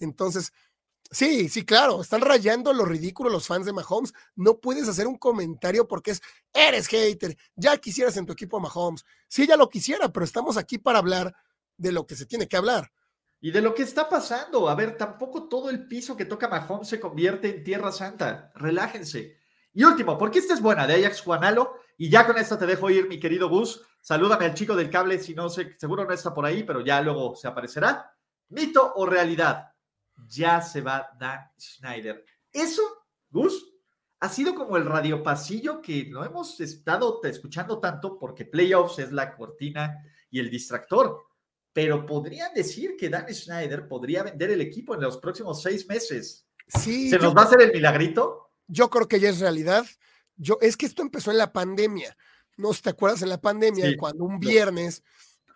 Entonces, 0.00 0.52
sí, 1.10 1.48
sí, 1.48 1.64
claro, 1.64 2.00
están 2.00 2.22
rayando 2.22 2.72
lo 2.72 2.84
ridículo 2.84 3.30
los 3.30 3.46
fans 3.46 3.66
de 3.66 3.72
Mahomes. 3.72 4.12
No 4.34 4.58
puedes 4.58 4.88
hacer 4.88 5.06
un 5.06 5.18
comentario 5.18 5.86
porque 5.86 6.12
es, 6.12 6.22
eres 6.52 6.88
hater, 6.88 7.36
ya 7.54 7.76
quisieras 7.76 8.16
en 8.16 8.26
tu 8.26 8.32
equipo 8.32 8.56
a 8.56 8.60
Mahomes. 8.60 9.04
Sí, 9.28 9.46
ya 9.46 9.56
lo 9.56 9.68
quisiera, 9.68 10.12
pero 10.12 10.24
estamos 10.24 10.56
aquí 10.56 10.78
para 10.78 10.98
hablar 10.98 11.34
de 11.76 11.92
lo 11.92 12.06
que 12.06 12.16
se 12.16 12.26
tiene 12.26 12.48
que 12.48 12.56
hablar. 12.56 12.90
Y 13.40 13.50
de 13.50 13.60
lo 13.60 13.74
que 13.74 13.82
está 13.82 14.08
pasando. 14.08 14.68
A 14.68 14.74
ver, 14.74 14.96
tampoco 14.96 15.48
todo 15.48 15.70
el 15.70 15.86
piso 15.86 16.16
que 16.16 16.24
toca 16.24 16.48
Mahomes 16.48 16.88
se 16.88 17.00
convierte 17.00 17.48
en 17.54 17.64
Tierra 17.64 17.92
Santa. 17.92 18.50
Relájense. 18.54 19.36
Y 19.72 19.84
último, 19.84 20.16
porque 20.16 20.38
esta 20.38 20.54
es 20.54 20.62
buena, 20.62 20.86
de 20.86 20.94
Ajax 20.94 21.20
Juanalo. 21.20 21.76
Y 21.96 22.10
ya 22.10 22.26
con 22.26 22.36
esto 22.36 22.58
te 22.58 22.66
dejo 22.66 22.90
ir, 22.90 23.08
mi 23.08 23.18
querido 23.18 23.48
Gus. 23.48 23.82
Salúdame 24.00 24.44
al 24.44 24.54
chico 24.54 24.76
del 24.76 24.90
cable, 24.90 25.18
si 25.18 25.34
no 25.34 25.48
sé, 25.48 25.74
seguro 25.78 26.04
no 26.04 26.12
está 26.12 26.32
por 26.32 26.44
ahí, 26.44 26.62
pero 26.62 26.80
ya 26.80 27.00
luego 27.00 27.34
se 27.34 27.48
aparecerá. 27.48 28.12
¿Mito 28.48 28.92
o 28.94 29.06
realidad? 29.06 29.72
Ya 30.28 30.60
se 30.60 30.80
va 30.80 31.10
Dan 31.18 31.50
Schneider. 31.58 32.24
Eso, 32.52 32.82
Gus, 33.30 33.76
ha 34.20 34.28
sido 34.28 34.54
como 34.54 34.76
el 34.76 34.84
radiopasillo 34.84 35.80
que 35.80 36.06
no 36.06 36.24
hemos 36.24 36.60
estado 36.60 37.20
escuchando 37.24 37.80
tanto 37.80 38.18
porque 38.18 38.44
playoffs 38.44 38.98
es 38.98 39.12
la 39.12 39.34
cortina 39.34 40.02
y 40.30 40.40
el 40.40 40.50
distractor. 40.50 41.22
Pero 41.72 42.06
podrían 42.06 42.54
decir 42.54 42.96
que 42.98 43.10
Dan 43.10 43.26
Schneider 43.32 43.86
podría 43.86 44.22
vender 44.22 44.50
el 44.50 44.60
equipo 44.60 44.94
en 44.94 45.02
los 45.02 45.18
próximos 45.18 45.62
seis 45.62 45.86
meses. 45.86 46.48
Sí. 46.66 47.10
¿Se 47.10 47.18
nos 47.18 47.36
va 47.36 47.42
a 47.42 47.44
hacer 47.44 47.60
el 47.60 47.72
milagrito? 47.72 48.52
Yo 48.66 48.88
creo 48.88 49.06
que 49.06 49.20
ya 49.20 49.28
es 49.28 49.40
realidad. 49.40 49.84
Yo, 50.36 50.58
es 50.60 50.76
que 50.76 50.86
esto 50.86 51.02
empezó 51.02 51.30
en 51.30 51.38
la 51.38 51.52
pandemia. 51.52 52.16
¿No 52.56 52.72
te 52.72 52.90
acuerdas 52.90 53.22
en 53.22 53.28
la 53.28 53.40
pandemia 53.40 53.96
cuando 53.98 54.24
un 54.24 54.38
viernes 54.38 55.02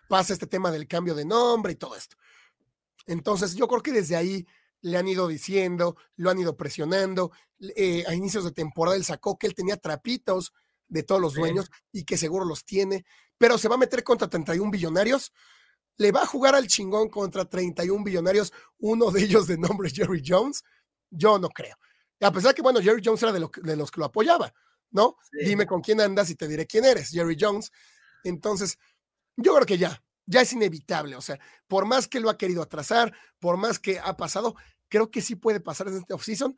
pasa 0.07 0.33
este 0.33 0.47
tema 0.47 0.71
del 0.71 0.87
cambio 0.87 1.15
de 1.15 1.25
nombre 1.25 1.73
y 1.73 1.75
todo 1.75 1.95
esto? 1.95 2.15
Entonces, 3.07 3.55
yo 3.55 3.67
creo 3.67 3.81
que 3.81 3.91
desde 3.91 4.15
ahí 4.15 4.45
le 4.81 4.97
han 4.97 5.07
ido 5.07 5.27
diciendo, 5.27 5.95
lo 6.15 6.29
han 6.29 6.39
ido 6.39 6.55
presionando. 6.55 7.31
Eh, 7.75 8.03
a 8.07 8.13
inicios 8.13 8.43
de 8.43 8.51
temporada 8.51 8.97
él 8.97 9.05
sacó 9.05 9.37
que 9.37 9.47
él 9.47 9.53
tenía 9.53 9.77
trapitos 9.77 10.53
de 10.87 11.03
todos 11.03 11.21
los 11.21 11.35
dueños 11.35 11.69
y 11.91 12.03
que 12.03 12.17
seguro 12.17 12.43
los 12.43 12.65
tiene, 12.65 13.05
pero 13.37 13.57
se 13.57 13.69
va 13.69 13.75
a 13.75 13.79
meter 13.79 14.03
contra 14.03 14.29
31 14.29 14.69
billonarios. 14.69 15.31
Le 15.97 16.11
va 16.11 16.23
a 16.23 16.27
jugar 16.27 16.55
al 16.55 16.67
chingón 16.67 17.09
contra 17.09 17.45
31 17.45 18.03
billonarios, 18.03 18.51
uno 18.79 19.11
de 19.11 19.23
ellos 19.23 19.47
de 19.47 19.57
nombre 19.57 19.89
Jerry 19.89 20.21
Jones. 20.25 20.63
Yo 21.09 21.39
no 21.39 21.49
creo. 21.49 21.75
A 22.21 22.31
pesar 22.31 22.53
que, 22.53 22.61
bueno, 22.61 22.81
Jerry 22.81 23.01
Jones 23.03 23.23
era 23.23 23.31
de, 23.31 23.39
los 23.39 23.91
que 23.91 23.99
lo 23.99 24.05
apoyaba, 24.05 24.53
¿no? 24.91 25.17
Dime 25.31 25.65
con 25.65 25.81
quién 25.81 26.01
andas 26.01 26.29
y 26.29 26.35
te 26.35 26.47
diré 26.47 26.67
quién 26.67 26.85
eres, 26.85 27.09
Jerry 27.09 27.37
Jones. 27.39 27.71
Entonces, 28.23 28.77
yo 29.35 29.53
creo 29.55 29.65
que 29.65 29.77
ya, 29.77 30.03
ya 30.25 30.41
es 30.41 30.53
inevitable. 30.53 31.15
O 31.15 31.21
sea, 31.21 31.39
por 31.67 31.85
más 31.85 32.07
que 32.07 32.19
lo 32.19 32.29
ha 32.29 32.37
querido 32.37 32.61
atrasar, 32.61 33.13
por 33.39 33.57
más 33.57 33.79
que 33.79 33.99
ha 33.99 34.15
pasado, 34.17 34.55
creo 34.89 35.09
que 35.09 35.21
sí 35.21 35.35
puede 35.35 35.59
pasar 35.59 35.87
en 35.87 35.97
este 35.97 36.13
offseason. 36.13 36.55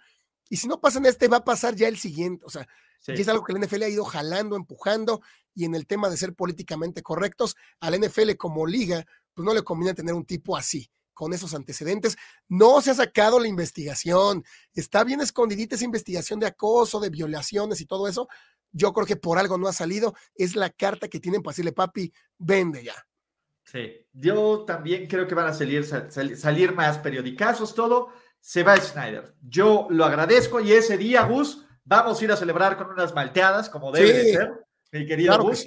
Y 0.49 0.57
si 0.57 0.67
no 0.67 0.81
pasa 0.81 0.99
en 0.99 1.05
este, 1.05 1.27
va 1.27 1.37
a 1.37 1.45
pasar 1.45 1.75
ya 1.75 1.87
el 1.87 1.97
siguiente. 1.97 2.45
O 2.45 2.49
sea, 2.49 2.67
ya 3.05 3.13
es 3.13 3.27
algo 3.27 3.43
que 3.43 3.53
la 3.53 3.59
NFL 3.59 3.83
ha 3.83 3.89
ido 3.89 4.05
jalando, 4.05 4.55
empujando. 4.55 5.21
Y 5.55 5.65
en 5.65 5.75
el 5.75 5.87
tema 5.87 6.09
de 6.09 6.17
ser 6.17 6.33
políticamente 6.33 7.01
correctos, 7.03 7.55
a 7.79 7.89
la 7.89 7.97
NFL 7.97 8.35
como 8.37 8.65
liga, 8.65 9.05
pues 9.33 9.45
no 9.45 9.53
le 9.53 9.63
conviene 9.63 9.93
tener 9.93 10.13
un 10.13 10.25
tipo 10.25 10.57
así 10.57 10.89
con 11.13 11.33
esos 11.33 11.53
antecedentes. 11.53 12.17
No 12.47 12.81
se 12.81 12.91
ha 12.91 12.95
sacado 12.95 13.39
la 13.39 13.47
investigación. 13.47 14.43
Está 14.73 15.03
bien 15.03 15.21
escondidita 15.21 15.75
esa 15.75 15.85
investigación 15.85 16.39
de 16.39 16.47
acoso, 16.47 16.99
de 16.99 17.09
violaciones 17.09 17.81
y 17.81 17.85
todo 17.85 18.07
eso. 18.07 18.27
Yo 18.71 18.91
creo 18.91 19.05
que 19.05 19.15
por 19.15 19.37
algo 19.37 19.57
no 19.57 19.67
ha 19.67 19.73
salido. 19.73 20.15
Es 20.35 20.55
la 20.55 20.69
carta 20.69 21.07
que 21.07 21.19
tienen 21.19 21.41
para 21.41 21.53
decirle, 21.53 21.71
papi, 21.71 22.11
vende 22.37 22.83
ya. 22.83 22.95
Sí, 23.63 24.05
yo 24.11 24.65
también 24.65 25.07
creo 25.07 25.27
que 25.27 25.35
van 25.35 25.47
a 25.47 25.53
salir, 25.53 25.85
salir 25.85 26.73
más 26.73 26.97
periodicazos, 26.97 27.73
todo. 27.73 28.09
Se 28.39 28.61
va 28.61 28.75
Schneider. 28.75 29.35
Yo 29.41 29.87
lo 29.89 30.03
agradezco 30.03 30.59
y 30.59 30.73
ese 30.73 30.97
día, 30.97 31.23
Gus, 31.23 31.65
vamos 31.85 32.19
a 32.19 32.23
ir 32.25 32.31
a 32.31 32.35
celebrar 32.35 32.77
con 32.77 32.89
unas 32.89 33.13
malteadas, 33.13 33.69
como 33.69 33.91
debe 33.91 34.11
de 34.11 34.33
ser, 34.33 34.65
mi 34.91 35.05
querido 35.05 35.41
Gus. 35.41 35.65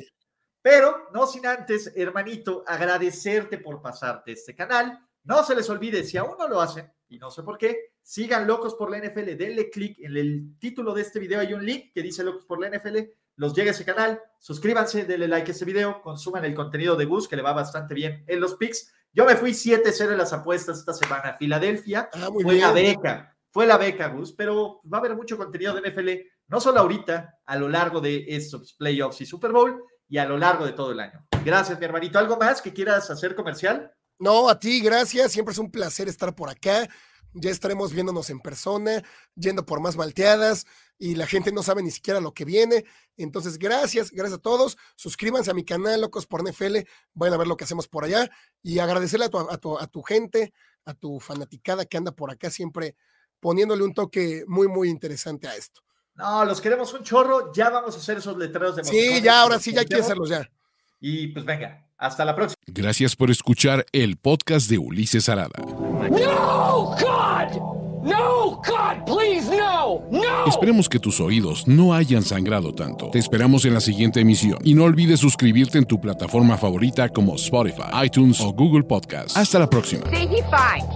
Pero 0.61 1.09
no 1.15 1.27
sin 1.27 1.47
antes, 1.47 1.93
hermanito, 1.95 2.65
agradecerte 2.67 3.59
por 3.59 3.81
pasarte 3.81 4.33
este 4.33 4.55
canal 4.55 5.06
no 5.27 5.45
se 5.45 5.55
les 5.55 5.69
olvide, 5.69 6.05
si 6.05 6.17
aún 6.17 6.37
no 6.39 6.49
lo 6.49 6.61
hacen, 6.61 6.91
y 7.09 7.19
no 7.19 7.31
sé 7.31 7.43
por 7.43 7.59
qué, 7.59 7.93
sigan 8.01 8.47
Locos 8.47 8.75
por 8.75 8.91
la 8.91 8.99
NFL, 8.99 9.37
denle 9.37 9.69
clic 9.71 9.99
en 9.99 10.17
el 10.17 10.59
título 10.59 10.95
de 10.95 11.03
este 11.03 11.19
video, 11.19 11.41
hay 11.41 11.53
un 11.53 11.65
link 11.65 11.93
que 11.93 12.03
dice 12.03 12.25
Locos 12.25 12.47
por 12.47 12.61
la 12.61 12.71
NFL, 12.71 12.99
los 13.37 13.55
llega 13.55 13.71
a 13.71 13.75
ese 13.75 13.85
canal, 13.85 14.21
suscríbanse, 14.39 15.05
denle 15.05 15.29
like 15.29 15.51
a 15.51 15.53
este 15.53 15.65
video, 15.65 16.01
consuman 16.01 16.45
el 16.45 16.55
contenido 16.55 16.97
de 16.97 17.05
Gus, 17.05 17.29
que 17.29 17.37
le 17.37 17.43
va 17.43 17.53
bastante 17.53 17.93
bien 17.93 18.25
en 18.27 18.41
los 18.41 18.55
picks. 18.55 18.93
Yo 19.13 19.27
me 19.27 19.37
fui 19.37 19.51
7-0 19.51 20.13
en 20.13 20.19
las 20.19 20.33
apuestas 20.33 20.79
esta 20.79 20.95
semana. 20.95 21.35
Filadelfia 21.35 22.09
ah, 22.15 22.31
fue 22.33 22.55
la 22.55 22.73
beca, 22.73 23.37
fue 23.51 23.67
la 23.67 23.77
beca, 23.77 24.09
Gus, 24.09 24.33
pero 24.33 24.81
va 24.91 24.99
a 24.99 25.01
haber 25.01 25.17
mucho 25.17 25.37
contenido 25.37 25.75
de 25.75 25.91
NFL, 25.91 26.11
no 26.49 26.61
solo 26.61 26.81
ahorita, 26.81 27.41
a 27.45 27.57
lo 27.57 27.69
largo 27.69 28.01
de 28.01 28.25
estos 28.29 28.73
playoffs 28.75 29.21
y 29.21 29.27
Super 29.27 29.53
Bowl, 29.53 29.83
y 30.09 30.19
a 30.19 30.25
lo 30.25 30.39
largo 30.39 30.65
de 30.65 30.73
todo 30.73 30.93
el 30.93 31.01
año. 31.01 31.27
Gracias, 31.45 31.79
mi 31.79 31.85
hermanito. 31.85 32.19
¿Algo 32.19 32.37
más 32.37 32.63
que 32.63 32.73
quieras 32.73 33.11
hacer 33.11 33.35
comercial? 33.35 33.93
No, 34.19 34.49
a 34.49 34.59
ti, 34.59 34.81
gracias. 34.81 35.33
Siempre 35.33 35.53
es 35.53 35.59
un 35.59 35.71
placer 35.71 36.09
estar 36.09 36.35
por 36.35 36.49
acá. 36.49 36.89
Ya 37.35 37.51
estaremos 37.51 37.93
viéndonos 37.93 38.31
en 38.31 38.41
persona, 38.41 39.03
yendo 39.35 39.67
por 39.67 39.81
más 39.81 39.97
malteadas 39.97 40.65
y 40.99 41.17
la 41.17 41.27
gente 41.27 41.53
no 41.53 41.63
sabe 41.63 41.83
ni 41.83 41.91
siquiera 41.91 42.21
lo 42.21 42.33
que 42.33 42.47
viene. 42.47 42.87
Entonces, 43.19 43.59
gracias, 43.59 44.11
gracias 44.11 44.39
a 44.39 44.43
todos. 44.43 44.79
Suscríbanse 44.97 45.51
a 45.51 45.55
mi 45.55 45.65
canal, 45.65 46.01
Locos 46.01 46.27
por 46.27 46.43
NFL. 46.43 46.79
Vayan 47.13 47.35
a 47.35 47.37
ver 47.37 47.47
lo 47.47 47.57
que 47.59 47.65
hacemos 47.65 47.89
por 47.89 48.05
allá 48.05 48.31
y 48.63 48.79
agradecerle 48.79 49.27
a 49.27 49.29
tu, 49.29 49.39
a 49.39 49.59
tu, 49.59 49.79
a 49.79 49.87
tu 49.87 50.03
gente, 50.03 50.55
a 50.87 50.95
tu 50.95 51.21
fanaticada 51.21 51.85
que 51.85 51.99
anda 51.99 52.13
por 52.13 52.31
acá 52.31 52.51
siempre 52.51 52.97
poniéndole 53.41 53.83
un 53.83 53.93
toque 53.93 54.45
muy, 54.47 54.69
muy 54.69 54.89
interesante 54.89 55.47
a 55.47 55.57
esto. 55.57 55.83
No, 56.15 56.45
los 56.47 56.61
queremos 56.61 56.93
un 56.95 57.03
chorro. 57.03 57.53
Ya 57.53 57.69
vamos 57.69 57.95
a 57.95 57.99
hacer 57.99 58.19
esos 58.19 58.37
letreros 58.39 58.77
de 58.77 58.85
Sí, 58.85 59.21
ya, 59.21 59.43
ahora 59.43 59.59
sí, 59.59 59.73
ya 59.73 59.81
hay 59.81 59.87
que 59.87 59.97
hacerlos 59.97 60.31
ya. 60.31 60.51
Y 61.01 61.29
pues 61.29 61.45
venga, 61.45 61.87
hasta 61.99 62.25
la 62.25 62.35
próxima. 62.35 62.57
Gracias 62.67 63.17
por 63.17 63.31
escuchar 63.31 63.87
el 63.93 64.17
podcast 64.17 64.69
de 64.71 64.79
Ulises 64.79 65.29
Arada. 65.29 65.59
No, 65.59 66.97
God! 67.01 67.77
No, 68.03 68.63
God, 68.65 69.05
please, 69.05 69.51
no, 69.51 70.01
no. 70.13 70.47
Esperemos 70.47 70.89
que 70.89 71.01
tus 71.01 71.19
oídos 71.19 71.67
no 71.67 71.93
hayan 71.93 72.23
sangrado 72.23 72.73
tanto. 72.73 73.11
Te 73.11 73.19
esperamos 73.19 73.65
en 73.65 73.75
la 73.75 73.81
siguiente 73.81 74.21
emisión 74.21 74.59
y 74.63 74.75
no 74.75 74.85
olvides 74.85 75.19
suscribirte 75.19 75.79
en 75.79 75.87
tu 75.87 76.01
plataforma 76.01 76.57
favorita 76.57 77.09
como 77.09 77.35
Spotify, 77.35 78.05
iTunes 78.05 78.41
o 78.41 78.53
Google 78.53 78.85
Podcast. 78.85 79.37
Hasta 79.37 79.59
la 79.59 79.69
próxima. 79.69 80.09
See, 80.11 80.29
he 80.29 80.43
fine. 80.45 80.87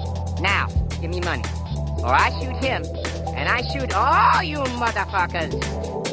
Now, 0.41 0.69
give 1.01 1.09
me 1.09 1.21
money. 1.21 1.43
Or 2.05 2.15
I 2.15 2.31
shoot 2.31 2.65
him, 2.65 2.83
and 3.37 3.49
I 3.49 3.63
shoot 3.73 3.93
all 3.93 4.45
you 4.45 4.61
motherfuckers. 4.79 6.10